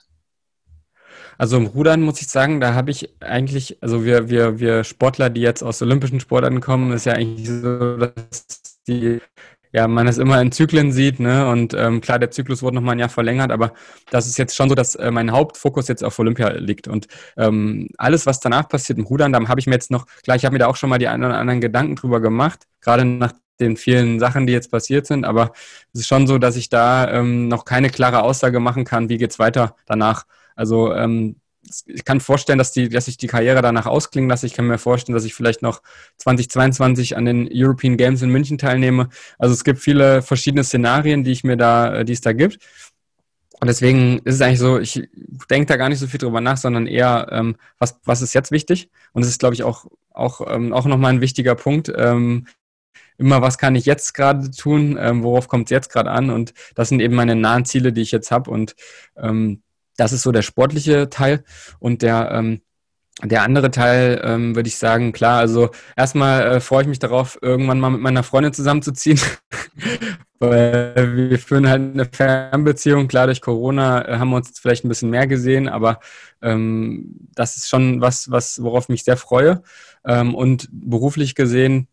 Also 1.38 1.56
im 1.56 1.66
Rudern 1.66 2.02
muss 2.02 2.20
ich 2.20 2.28
sagen, 2.28 2.60
da 2.60 2.74
habe 2.74 2.90
ich 2.90 3.14
eigentlich, 3.20 3.80
also 3.80 4.04
wir, 4.04 4.28
wir, 4.28 4.58
wir 4.58 4.82
Sportler, 4.82 5.30
die 5.30 5.40
jetzt 5.40 5.62
aus 5.62 5.80
olympischen 5.82 6.18
Sportarten 6.18 6.60
kommen, 6.60 6.92
ist 6.92 7.06
ja 7.06 7.12
eigentlich 7.12 7.48
so, 7.48 7.96
dass 7.96 8.46
die 8.88 9.20
ja, 9.72 9.86
man 9.88 10.06
es 10.06 10.18
immer 10.18 10.40
in 10.40 10.52
Zyklen 10.52 10.92
sieht, 10.92 11.20
ne? 11.20 11.48
Und 11.48 11.74
ähm, 11.74 12.00
klar, 12.00 12.18
der 12.18 12.30
Zyklus 12.30 12.62
wurde 12.62 12.76
nochmal 12.76 12.94
ein 12.94 12.98
Jahr 12.98 13.08
verlängert, 13.08 13.50
aber 13.52 13.72
das 14.10 14.26
ist 14.26 14.38
jetzt 14.38 14.56
schon 14.56 14.68
so, 14.68 14.74
dass 14.74 14.94
äh, 14.94 15.10
mein 15.10 15.32
Hauptfokus 15.32 15.88
jetzt 15.88 16.04
auf 16.04 16.18
Olympia 16.18 16.50
liegt. 16.52 16.88
Und 16.88 17.06
ähm, 17.36 17.88
alles, 17.98 18.26
was 18.26 18.40
danach 18.40 18.68
passiert 18.68 18.98
im 18.98 19.04
Rudern, 19.04 19.32
da 19.32 19.46
habe 19.46 19.60
ich 19.60 19.66
mir 19.66 19.74
jetzt 19.74 19.90
noch, 19.90 20.06
klar, 20.22 20.36
ich 20.36 20.44
habe 20.44 20.54
mir 20.54 20.58
da 20.60 20.66
auch 20.66 20.76
schon 20.76 20.90
mal 20.90 20.98
die 20.98 21.08
einen 21.08 21.24
oder 21.24 21.38
anderen 21.38 21.60
Gedanken 21.60 21.96
drüber 21.96 22.20
gemacht, 22.20 22.64
gerade 22.80 23.04
nach 23.04 23.32
den 23.60 23.76
vielen 23.76 24.20
Sachen, 24.20 24.46
die 24.46 24.52
jetzt 24.52 24.70
passiert 24.70 25.06
sind, 25.06 25.24
aber 25.24 25.52
es 25.92 26.00
ist 26.00 26.08
schon 26.08 26.26
so, 26.26 26.38
dass 26.38 26.56
ich 26.56 26.68
da 26.68 27.10
ähm, 27.10 27.48
noch 27.48 27.64
keine 27.64 27.90
klare 27.90 28.22
Aussage 28.22 28.60
machen 28.60 28.84
kann, 28.84 29.08
wie 29.08 29.18
geht's 29.18 29.38
weiter 29.38 29.74
danach. 29.86 30.24
Also 30.54 30.92
ähm, 30.94 31.36
ich 31.86 32.04
kann 32.04 32.20
vorstellen, 32.20 32.58
dass, 32.58 32.72
die, 32.72 32.88
dass 32.88 33.08
ich 33.08 33.16
die 33.16 33.26
Karriere 33.26 33.62
danach 33.62 33.86
ausklingen 33.86 34.28
lasse. 34.28 34.46
Ich 34.46 34.54
kann 34.54 34.66
mir 34.66 34.78
vorstellen, 34.78 35.14
dass 35.14 35.24
ich 35.24 35.34
vielleicht 35.34 35.62
noch 35.62 35.82
2022 36.18 37.16
an 37.16 37.24
den 37.24 37.48
European 37.52 37.96
Games 37.96 38.22
in 38.22 38.30
München 38.30 38.58
teilnehme. 38.58 39.08
Also 39.38 39.54
es 39.54 39.64
gibt 39.64 39.78
viele 39.78 40.22
verschiedene 40.22 40.64
Szenarien, 40.64 41.24
die 41.24 41.32
ich 41.32 41.44
mir 41.44 41.56
da, 41.56 41.96
äh, 41.96 42.04
die 42.04 42.12
es 42.12 42.20
da 42.20 42.32
gibt. 42.32 42.58
Und 43.60 43.66
deswegen 43.66 44.18
ist 44.20 44.36
es 44.36 44.40
eigentlich 44.40 44.60
so, 44.60 44.78
ich 44.78 45.08
denke 45.50 45.66
da 45.66 45.76
gar 45.76 45.88
nicht 45.88 45.98
so 45.98 46.06
viel 46.06 46.18
drüber 46.18 46.40
nach, 46.40 46.56
sondern 46.56 46.86
eher, 46.86 47.28
ähm, 47.32 47.56
was, 47.78 47.98
was 48.04 48.22
ist 48.22 48.34
jetzt 48.34 48.52
wichtig? 48.52 48.90
Und 49.12 49.22
es 49.22 49.28
ist, 49.28 49.40
glaube 49.40 49.54
ich, 49.54 49.64
auch, 49.64 49.86
auch, 50.10 50.40
ähm, 50.48 50.72
auch 50.72 50.86
nochmal 50.86 51.12
ein 51.12 51.20
wichtiger 51.20 51.56
Punkt. 51.56 51.92
Ähm, 51.96 52.46
immer, 53.18 53.42
was 53.42 53.58
kann 53.58 53.74
ich 53.74 53.84
jetzt 53.84 54.14
gerade 54.14 54.50
tun? 54.50 54.96
Ähm, 55.00 55.24
worauf 55.24 55.48
kommt 55.48 55.66
es 55.66 55.70
jetzt 55.70 55.90
gerade 55.90 56.10
an? 56.10 56.30
Und 56.30 56.54
das 56.76 56.88
sind 56.88 57.00
eben 57.00 57.16
meine 57.16 57.34
nahen 57.34 57.64
Ziele, 57.64 57.92
die 57.92 58.02
ich 58.02 58.12
jetzt 58.12 58.30
habe. 58.30 58.50
Und 58.50 58.76
ähm, 59.16 59.62
das 59.98 60.12
ist 60.12 60.22
so 60.22 60.32
der 60.32 60.42
sportliche 60.42 61.10
Teil. 61.10 61.44
Und 61.78 62.00
der, 62.00 62.30
ähm, 62.32 62.62
der 63.22 63.42
andere 63.42 63.70
Teil, 63.70 64.22
ähm, 64.24 64.54
würde 64.54 64.68
ich 64.68 64.78
sagen, 64.78 65.12
klar, 65.12 65.40
also 65.40 65.70
erstmal 65.96 66.42
äh, 66.42 66.60
freue 66.60 66.82
ich 66.82 66.88
mich 66.88 67.00
darauf, 67.00 67.36
irgendwann 67.42 67.80
mal 67.80 67.90
mit 67.90 68.00
meiner 68.00 68.22
Freundin 68.22 68.54
zusammenzuziehen. 68.54 69.20
Weil 70.38 71.30
wir 71.30 71.38
führen 71.40 71.68
halt 71.68 71.94
eine 71.94 72.04
Fernbeziehung. 72.04 73.08
Klar, 73.08 73.26
durch 73.26 73.40
Corona 73.40 74.06
äh, 74.06 74.18
haben 74.18 74.30
wir 74.30 74.36
uns 74.36 74.56
vielleicht 74.60 74.84
ein 74.84 74.88
bisschen 74.88 75.10
mehr 75.10 75.26
gesehen, 75.26 75.68
aber 75.68 75.98
ähm, 76.42 77.16
das 77.34 77.56
ist 77.56 77.68
schon 77.68 78.00
was, 78.00 78.30
was, 78.30 78.62
worauf 78.62 78.84
ich 78.84 78.88
mich 78.90 79.04
sehr 79.04 79.16
freue. 79.16 79.62
Ähm, 80.06 80.36
und 80.36 80.68
beruflich 80.70 81.34
gesehen 81.34 81.88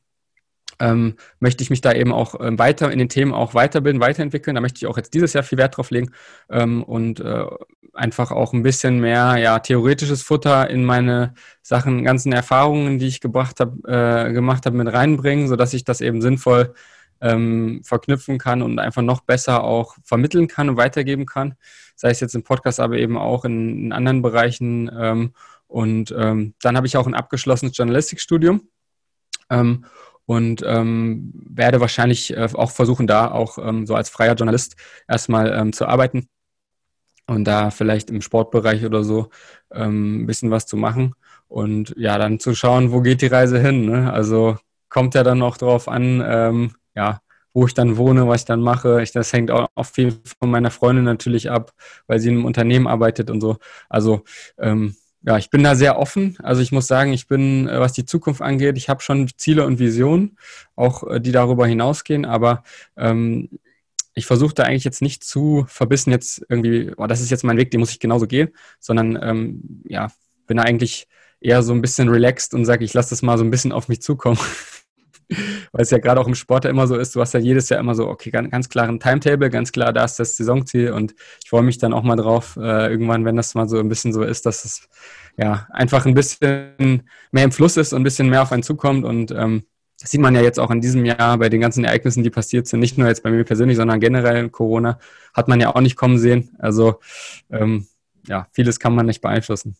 ähm, 0.80 1.16
möchte 1.40 1.64
ich 1.64 1.70
mich 1.70 1.82
da 1.82 1.94
eben 1.94 2.12
auch 2.12 2.40
ähm, 2.40 2.60
weiter 2.60 2.92
in 2.92 3.00
den 3.00 3.10
Themen 3.10 3.34
auch 3.34 3.54
weiterbilden, 3.54 4.02
weiterentwickeln. 4.02 4.56
Da 4.56 4.62
möchte 4.62 4.78
ich 4.78 4.88
auch 4.88 4.98
jetzt 4.98 5.14
dieses 5.14 5.34
Jahr 5.34 5.44
viel 5.44 5.58
Wert 5.58 5.78
drauf 5.78 5.92
legen 5.92 6.12
ähm, 6.50 6.84
und 6.84 7.20
äh, 7.20 7.46
einfach 7.94 8.32
auch 8.32 8.54
ein 8.54 8.64
bisschen 8.64 9.00
mehr 9.00 9.38
ja, 9.38 9.60
theoretisches 9.60 10.22
Futter 10.22 10.70
in 10.70 10.84
meine 10.84 11.34
Sachen, 11.62 12.04
ganzen 12.04 12.34
Erfahrungen, 12.34 13.00
die 13.00 13.08
ich 13.08 13.22
gebracht 13.22 13.60
hab, 13.60 13.74
äh, 13.88 14.34
gemacht 14.34 14.66
habe, 14.66 14.78
mit 14.78 14.92
reinbringen, 14.92 15.48
sodass 15.48 15.74
ich 15.74 15.84
das 15.84 16.02
eben 16.02 16.22
sinnvoll 16.22 16.74
ähm, 17.22 17.82
verknüpfen 17.84 18.38
kann 18.38 18.62
und 18.62 18.80
einfach 18.80 19.02
noch 19.02 19.22
besser 19.22 19.64
auch 19.64 19.96
vermitteln 20.04 20.48
kann 20.48 20.70
und 20.70 20.78
weitergeben 20.78 21.26
kann. 21.26 21.56
Sei 21.96 22.10
es 22.10 22.20
jetzt 22.20 22.36
im 22.36 22.44
Podcast, 22.44 22.80
aber 22.80 22.98
eben 22.98 23.18
auch 23.18 23.46
in, 23.46 23.86
in 23.86 23.94
anderen 23.94 24.22
Bereichen. 24.22 24.92
Ähm, 24.98 25.34
und 25.68 26.14
ähm, 26.18 26.54
dann 26.62 26.76
habe 26.76 26.88
ich 26.88 26.98
auch 26.98 27.08
ein 27.08 27.16
abgeschlossenes 27.16 27.76
Journalistikstudium. 27.78 28.68
Ähm, 29.50 29.86
und 30.26 30.64
ähm, 30.66 31.32
werde 31.34 31.80
wahrscheinlich 31.82 32.36
äh, 32.36 32.50
auch 32.54 32.72
versuchen, 32.72 33.08
da 33.08 33.32
auch 33.32 33.58
ähm, 33.58 33.86
so 33.86 33.96
als 33.96 34.10
freier 34.10 34.36
Journalist 34.36 34.76
erstmal 35.08 35.54
ähm, 35.54 35.74
zu 35.74 35.88
arbeiten 35.88 36.28
und 37.28 37.46
da 37.46 37.72
vielleicht 37.72 38.10
im 38.10 38.22
Sportbereich 38.22 38.86
oder 38.86 39.04
so 39.04 39.30
ähm, 39.72 40.24
ein 40.24 40.26
bisschen 40.26 40.52
was 40.52 40.66
zu 40.66 40.78
machen 40.78 41.16
und 41.48 41.94
ja, 41.98 42.18
dann 42.18 42.40
zu 42.40 42.56
schauen, 42.56 42.92
wo 42.92 43.02
geht 43.02 43.22
die 43.22 43.28
Reise 43.28 43.60
hin. 43.60 43.86
Ne? 43.86 44.12
Also 44.12 44.58
kommt 44.90 45.16
ja 45.16 45.24
dann 45.24 45.42
auch 45.42 45.58
darauf 45.58 45.88
an, 45.88 46.24
ähm, 46.26 46.72
ja, 46.96 47.22
wo 47.54 47.66
ich 47.66 47.74
dann 47.74 47.98
wohne, 47.98 48.28
was 48.28 48.42
ich 48.42 48.46
dann 48.46 48.62
mache. 48.62 49.02
Ich, 49.02 49.12
das 49.12 49.32
hängt 49.34 49.52
auch, 49.52 49.68
auch 49.76 49.86
viel 49.86 50.14
von 50.40 50.52
meiner 50.52 50.72
Freundin 50.72 51.06
natürlich 51.06 51.50
ab, 51.50 51.72
weil 52.08 52.20
sie 52.20 52.30
in 52.30 52.36
einem 52.36 52.46
Unternehmen 52.46 52.88
arbeitet 52.88 53.30
und 53.30 53.42
so. 53.42 53.58
Also 53.90 54.24
ähm, 54.58 54.96
ja, 55.26 55.38
ich 55.38 55.50
bin 55.50 55.64
da 55.64 55.76
sehr 55.76 55.98
offen. 55.98 56.38
Also 56.44 56.62
ich 56.62 56.72
muss 56.72 56.88
sagen, 56.88 57.12
ich 57.12 57.28
bin, 57.28 57.68
äh, 57.68 57.80
was 57.80 57.94
die 57.94 58.06
Zukunft 58.06 58.42
angeht, 58.42 58.78
ich 58.78 58.90
habe 58.90 59.02
schon 59.02 59.28
Ziele 59.38 59.66
und 59.66 59.80
Visionen, 59.80 60.38
auch 60.76 61.04
äh, 61.04 61.20
die 61.20 61.32
darüber 61.32 61.66
hinausgehen, 61.66 62.26
aber 62.26 62.64
ähm, 62.96 63.50
ich 64.14 64.26
versuche 64.26 64.54
da 64.54 64.64
eigentlich 64.64 64.84
jetzt 64.84 65.02
nicht 65.02 65.24
zu 65.24 65.66
verbissen, 65.68 66.12
jetzt 66.12 66.46
irgendwie, 66.48 66.92
oh, 66.96 67.08
das 67.08 67.22
ist 67.22 67.32
jetzt 67.32 67.44
mein 67.44 67.58
Weg, 67.58 67.72
den 67.72 67.80
muss 67.80 67.92
ich 67.92 68.00
genauso 68.00 68.28
gehen, 68.28 68.50
sondern 68.80 69.20
ähm, 69.22 69.84
ja, 69.88 70.12
bin 70.48 70.58
da 70.58 70.64
eigentlich 70.64 71.08
eher 71.42 71.64
so 71.64 71.74
ein 71.74 71.82
bisschen 71.82 72.08
relaxed 72.10 72.54
und 72.54 72.66
sage, 72.66 72.86
ich 72.86 72.94
lasse 72.94 73.10
das 73.10 73.22
mal 73.22 73.38
so 73.38 73.44
ein 73.44 73.52
bisschen 73.52 73.72
auf 73.72 73.88
mich 73.88 74.02
zukommen. 74.02 74.40
Weil 75.30 75.82
es 75.82 75.92
ja 75.92 75.98
gerade 75.98 76.22
auch 76.22 76.28
im 76.28 76.36
Sport 76.36 76.66
ja 76.66 76.70
immer 76.70 76.88
so 76.88 76.96
ist, 76.96 77.16
du 77.16 77.22
hast 77.22 77.34
ja 77.34 77.40
jedes 77.40 77.70
Jahr 77.70 77.80
immer 77.80 77.96
so, 77.96 78.08
okay, 78.08 78.30
ganz, 78.30 78.52
ganz 78.52 78.70
klaren 78.70 79.00
Timetable, 79.00 79.50
ganz 79.50 79.72
klar, 79.72 79.94
da 79.94 80.04
ist 80.04 80.18
das 80.18 80.38
Saisonziel 80.38 80.92
und 80.92 81.16
ich 81.44 81.50
freue 81.50 81.64
mich 81.64 81.78
dann 81.78 81.94
auch 81.94 82.04
mal 82.04 82.16
drauf, 82.16 82.58
äh, 82.58 82.90
irgendwann, 82.90 83.26
wenn 83.26 83.36
das 83.36 83.56
mal 83.56 83.68
so 83.68 83.80
ein 83.80 83.90
bisschen 83.90 84.14
so 84.14 84.24
ist, 84.24 84.46
dass 84.46 84.66
es 84.66 84.88
ja 85.38 85.68
einfach 85.72 86.06
ein 86.06 86.14
bisschen 86.14 87.04
mehr 87.32 87.44
im 87.44 87.52
Fluss 87.52 87.78
ist 87.78 87.94
und 87.94 88.02
ein 88.02 88.04
bisschen 88.04 88.30
mehr 88.30 88.44
auf 88.44 88.52
einen 88.52 88.64
zukommt 88.64 89.06
und 89.06 89.32
ähm, 89.32 89.64
das 90.00 90.12
sieht 90.12 90.22
man 90.22 90.36
ja 90.36 90.42
jetzt 90.42 90.60
auch 90.60 90.72
in 90.72 90.82
diesem 90.82 91.06
Jahr 91.06 91.38
bei 91.38 91.50
den 91.50 91.62
ganzen 91.62 91.86
Ereignissen, 91.86 92.24
die 92.24 92.30
passiert 92.30 92.68
sind, 92.68 92.80
nicht 92.80 92.98
nur 92.98 93.08
jetzt 93.08 93.24
bei 93.24 93.32
mir 93.32 93.44
persönlich, 93.44 93.78
sondern 93.78 94.00
generell 94.00 94.50
Corona, 94.50 95.00
hat 95.34 95.48
man 95.48 95.60
ja 95.60 95.74
auch 95.74 95.82
nicht 95.82 95.96
kommen 95.96 96.18
sehen. 96.18 96.56
Also 96.60 97.00
ähm, 97.50 97.88
ja, 98.28 98.48
vieles 98.52 98.80
kann 98.80 98.94
man 98.94 99.06
nicht 99.06 99.22
beeinflussen. 99.22 99.78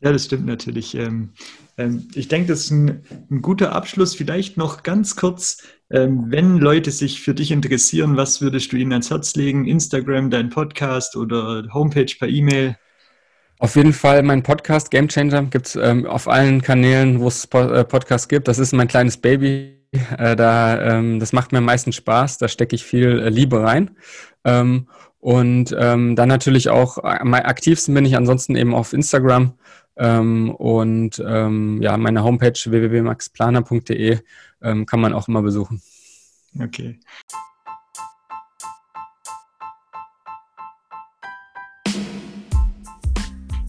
Ja, 0.00 0.12
das 0.12 0.26
stimmt 0.26 0.46
natürlich. 0.46 0.94
Ähm, 0.94 1.30
ähm, 1.76 2.08
ich 2.14 2.28
denke, 2.28 2.48
das 2.48 2.60
ist 2.60 2.70
ein, 2.70 3.02
ein, 3.30 3.42
guter 3.42 3.72
Abschluss. 3.72 4.14
Vielleicht 4.14 4.56
noch 4.56 4.84
ganz 4.84 5.16
kurz, 5.16 5.62
ähm, 5.90 6.26
wenn 6.28 6.58
Leute 6.58 6.92
sich 6.92 7.20
für 7.20 7.34
dich 7.34 7.50
interessieren, 7.50 8.16
was 8.16 8.40
würdest 8.40 8.72
du 8.72 8.76
ihnen 8.76 8.92
ans 8.92 9.10
Herz 9.10 9.34
legen? 9.34 9.66
Instagram, 9.66 10.30
dein 10.30 10.50
Podcast 10.50 11.16
oder 11.16 11.66
Homepage 11.72 12.14
per 12.16 12.28
E-Mail? 12.28 12.76
Auf 13.58 13.74
jeden 13.74 13.92
Fall 13.92 14.22
mein 14.22 14.44
Podcast 14.44 14.92
Game 14.92 15.08
Changer 15.08 15.42
gibt 15.44 15.66
es 15.66 15.76
auf 15.76 16.28
allen 16.28 16.62
Kanälen, 16.62 17.18
wo 17.18 17.26
es 17.26 17.44
äh, 17.46 17.82
Podcasts 17.84 18.28
gibt. 18.28 18.46
Das 18.46 18.60
ist 18.60 18.72
mein 18.72 18.86
kleines 18.86 19.16
Baby. 19.16 19.74
Äh, 20.16 20.36
da, 20.36 21.02
das 21.18 21.32
macht 21.32 21.50
mir 21.50 21.58
am 21.58 21.64
meisten 21.64 21.92
Spaß. 21.92 22.38
Da 22.38 22.46
stecke 22.46 22.76
ich 22.76 22.84
viel 22.84 23.20
äh, 23.20 23.30
Liebe 23.30 23.62
rein. 23.62 23.96
Und 25.20 25.76
ähm, 25.76 26.14
dann 26.14 26.28
natürlich 26.28 26.68
auch 26.68 26.98
am 27.02 27.34
aktivsten 27.34 27.92
bin 27.94 28.04
ich 28.06 28.16
ansonsten 28.16 28.54
eben 28.54 28.74
auf 28.74 28.92
Instagram. 28.92 29.54
Ähm, 29.98 30.50
und 30.50 31.22
ähm, 31.26 31.82
ja, 31.82 31.96
meine 31.96 32.22
Homepage 32.22 32.52
www.maxplaner.de 32.52 34.20
kann 34.60 35.00
man 35.00 35.12
auch 35.12 35.28
immer 35.28 35.42
besuchen. 35.42 35.80
Okay. 36.58 36.98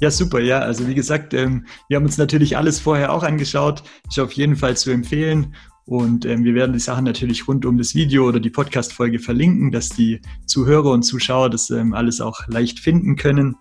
Ja, 0.02 0.10
super. 0.10 0.40
Ja, 0.40 0.60
also 0.60 0.88
wie 0.88 0.96
gesagt, 0.96 1.34
ähm, 1.34 1.66
wir 1.90 1.98
haben 1.98 2.06
uns 2.06 2.18
natürlich 2.18 2.56
alles 2.56 2.80
vorher 2.80 3.12
auch 3.12 3.24
angeschaut. 3.24 3.84
Ist 4.08 4.20
auf 4.20 4.32
jeden 4.32 4.56
Fall 4.56 4.78
zu 4.78 4.92
empfehlen. 4.92 5.56
Und 5.86 6.26
ähm, 6.26 6.46
wir 6.46 6.54
werden 6.54 6.72
die 6.72 6.80
Sachen 6.80 7.04
natürlich 7.04 7.48
rund 7.48 7.66
um 7.66 7.78
das 7.78 7.96
Video 7.96 8.26
oder 8.28 8.40
die 8.40 8.50
Podcast-Folge 8.50 9.20
verlinken, 9.20 9.72
dass 9.72 9.90
die 9.90 10.22
Zuhörer 10.46 10.92
und 10.92 11.04
Zuschauer 11.04 11.50
das 11.50 11.70
ähm, 11.70 11.94
alles 11.94 12.22
auch 12.22 12.48
leicht 12.48 12.80
finden 12.80 13.18
können. 13.18 13.58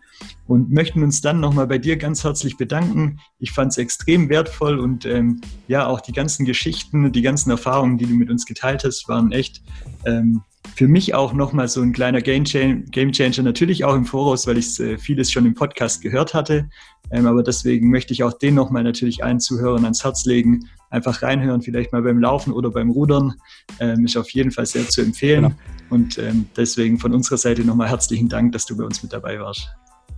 Und 0.49 0.73
möchten 0.73 1.03
uns 1.03 1.21
dann 1.21 1.41
nochmal 1.41 1.67
bei 1.67 1.77
dir 1.77 1.99
ganz 1.99 2.25
herzlich 2.25 2.57
bedanken. 2.57 3.21
Ich 3.39 3.53
fand 3.53 3.71
es 3.71 3.79
extrem 3.79 4.31
wertvoll 4.31 4.79
und 4.79 5.05
ähm, 5.05 5.43
ja, 5.69 5.87
auch 5.87 6.01
die 6.01 6.13
ganzen 6.13 6.47
Geschichten, 6.47 7.13
die 7.13 7.23
ganzen 7.23 7.51
Erfahrungen, 7.51 7.99
die 7.99 8.07
du 8.07 8.15
mit 8.15 8.31
uns 8.31 8.47
geteilt 8.47 8.83
hast, 8.83 9.09
waren 9.09 9.31
echt 9.31 9.63
ähm, 10.07 10.43
für 10.75 10.89
mich 10.89 11.15
auch 11.15 11.33
nochmal 11.33 11.69
so 11.69 11.83
ein 11.83 11.93
kleiner 11.93 12.21
Game, 12.21 12.45
Changer, 12.45 13.43
natürlich 13.43 13.85
auch 13.85 13.95
im 13.95 14.05
Voraus, 14.05 14.47
weil 14.47 14.59
ich 14.59 14.79
äh, 14.81 14.97
vieles 14.97 15.31
schon 15.31 15.45
im 15.45 15.55
Podcast 15.55 16.03
gehört 16.03 16.35
hatte. 16.35 16.69
Ähm, 17.11 17.27
aber 17.27 17.43
deswegen 17.43 17.91
möchte 17.91 18.13
ich 18.13 18.23
auch 18.23 18.33
den 18.33 18.55
nochmal 18.55 18.85
natürlich 18.85 19.25
allen 19.25 19.41
Zuhörern 19.41 19.85
ans 19.85 20.05
Herz 20.05 20.25
legen. 20.25 20.69
Einfach 20.91 21.23
reinhören, 21.23 21.63
vielleicht 21.63 21.93
mal 21.93 22.03
beim 22.03 22.21
Laufen 22.21 22.53
oder 22.53 22.71
beim 22.71 22.91
Rudern. 22.91 23.35
Ähm, 23.81 24.05
ist 24.05 24.17
auf 24.17 24.31
jeden 24.31 24.51
Fall 24.51 24.67
sehr 24.67 24.89
zu 24.89 25.03
empfehlen. 25.03 25.43
Genau. 25.43 25.55
Und 25.91 26.19
ähm, 26.19 26.47
deswegen 26.57 26.99
von 26.99 27.13
unserer 27.13 27.39
Seite 27.39 27.65
nochmal 27.65 27.89
herzlichen 27.89 28.29
Dank, 28.29 28.53
dass 28.53 28.65
du 28.65 28.77
bei 28.77 28.85
uns 28.85 29.03
mit 29.03 29.13
dabei 29.13 29.39
warst. 29.41 29.69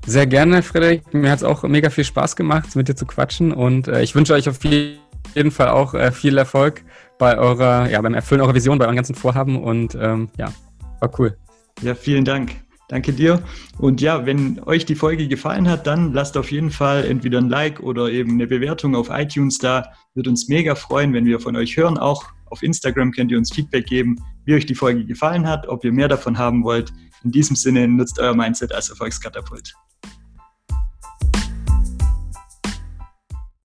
Sehr 0.06 0.26
gerne, 0.26 0.62
Frederik. 0.62 1.12
Mir 1.12 1.30
hat 1.30 1.38
es 1.38 1.44
auch 1.44 1.62
mega 1.64 1.90
viel 1.90 2.04
Spaß 2.04 2.34
gemacht, 2.36 2.74
mit 2.74 2.88
dir 2.88 2.96
zu 2.96 3.06
quatschen. 3.06 3.52
Und 3.52 3.88
äh, 3.88 4.02
ich 4.02 4.14
wünsche 4.14 4.34
euch 4.34 4.48
auf 4.48 4.58
jeden 4.64 5.50
Fall 5.50 5.68
auch 5.68 5.94
äh, 5.94 6.10
viel 6.10 6.36
Erfolg 6.38 6.82
bei 7.18 7.38
eurer, 7.38 7.88
ja, 7.88 8.00
beim 8.00 8.14
Erfüllen 8.14 8.40
eurer 8.40 8.54
Vision, 8.54 8.78
bei 8.78 8.86
euren 8.86 8.96
ganzen 8.96 9.14
Vorhaben 9.14 9.62
und 9.62 9.94
ähm, 10.00 10.30
ja, 10.38 10.52
war 11.00 11.10
cool. 11.18 11.36
Ja, 11.82 11.94
vielen 11.94 12.24
Dank. 12.24 12.56
Danke 12.88 13.12
dir. 13.12 13.40
Und 13.78 14.00
ja, 14.00 14.26
wenn 14.26 14.58
euch 14.64 14.84
die 14.84 14.96
Folge 14.96 15.28
gefallen 15.28 15.68
hat, 15.68 15.86
dann 15.86 16.12
lasst 16.12 16.36
auf 16.36 16.50
jeden 16.50 16.70
Fall 16.70 17.04
entweder 17.04 17.38
ein 17.38 17.48
Like 17.48 17.78
oder 17.80 18.10
eben 18.10 18.32
eine 18.32 18.48
Bewertung 18.48 18.96
auf 18.96 19.10
iTunes 19.10 19.58
da. 19.58 19.92
Wird 20.14 20.26
uns 20.26 20.48
mega 20.48 20.74
freuen, 20.74 21.12
wenn 21.12 21.24
wir 21.24 21.38
von 21.38 21.54
euch 21.54 21.76
hören. 21.76 21.98
Auch 21.98 22.24
auf 22.46 22.64
Instagram 22.64 23.12
könnt 23.12 23.30
ihr 23.30 23.38
uns 23.38 23.52
Feedback 23.52 23.86
geben, 23.86 24.16
wie 24.44 24.54
euch 24.54 24.66
die 24.66 24.74
Folge 24.74 25.04
gefallen 25.04 25.46
hat, 25.46 25.68
ob 25.68 25.84
ihr 25.84 25.92
mehr 25.92 26.08
davon 26.08 26.36
haben 26.36 26.64
wollt. 26.64 26.92
In 27.22 27.30
diesem 27.30 27.54
Sinne 27.54 27.86
nutzt 27.86 28.18
euer 28.18 28.34
Mindset 28.34 28.72
als 28.72 28.90
Erfolgskatapult. 28.90 29.72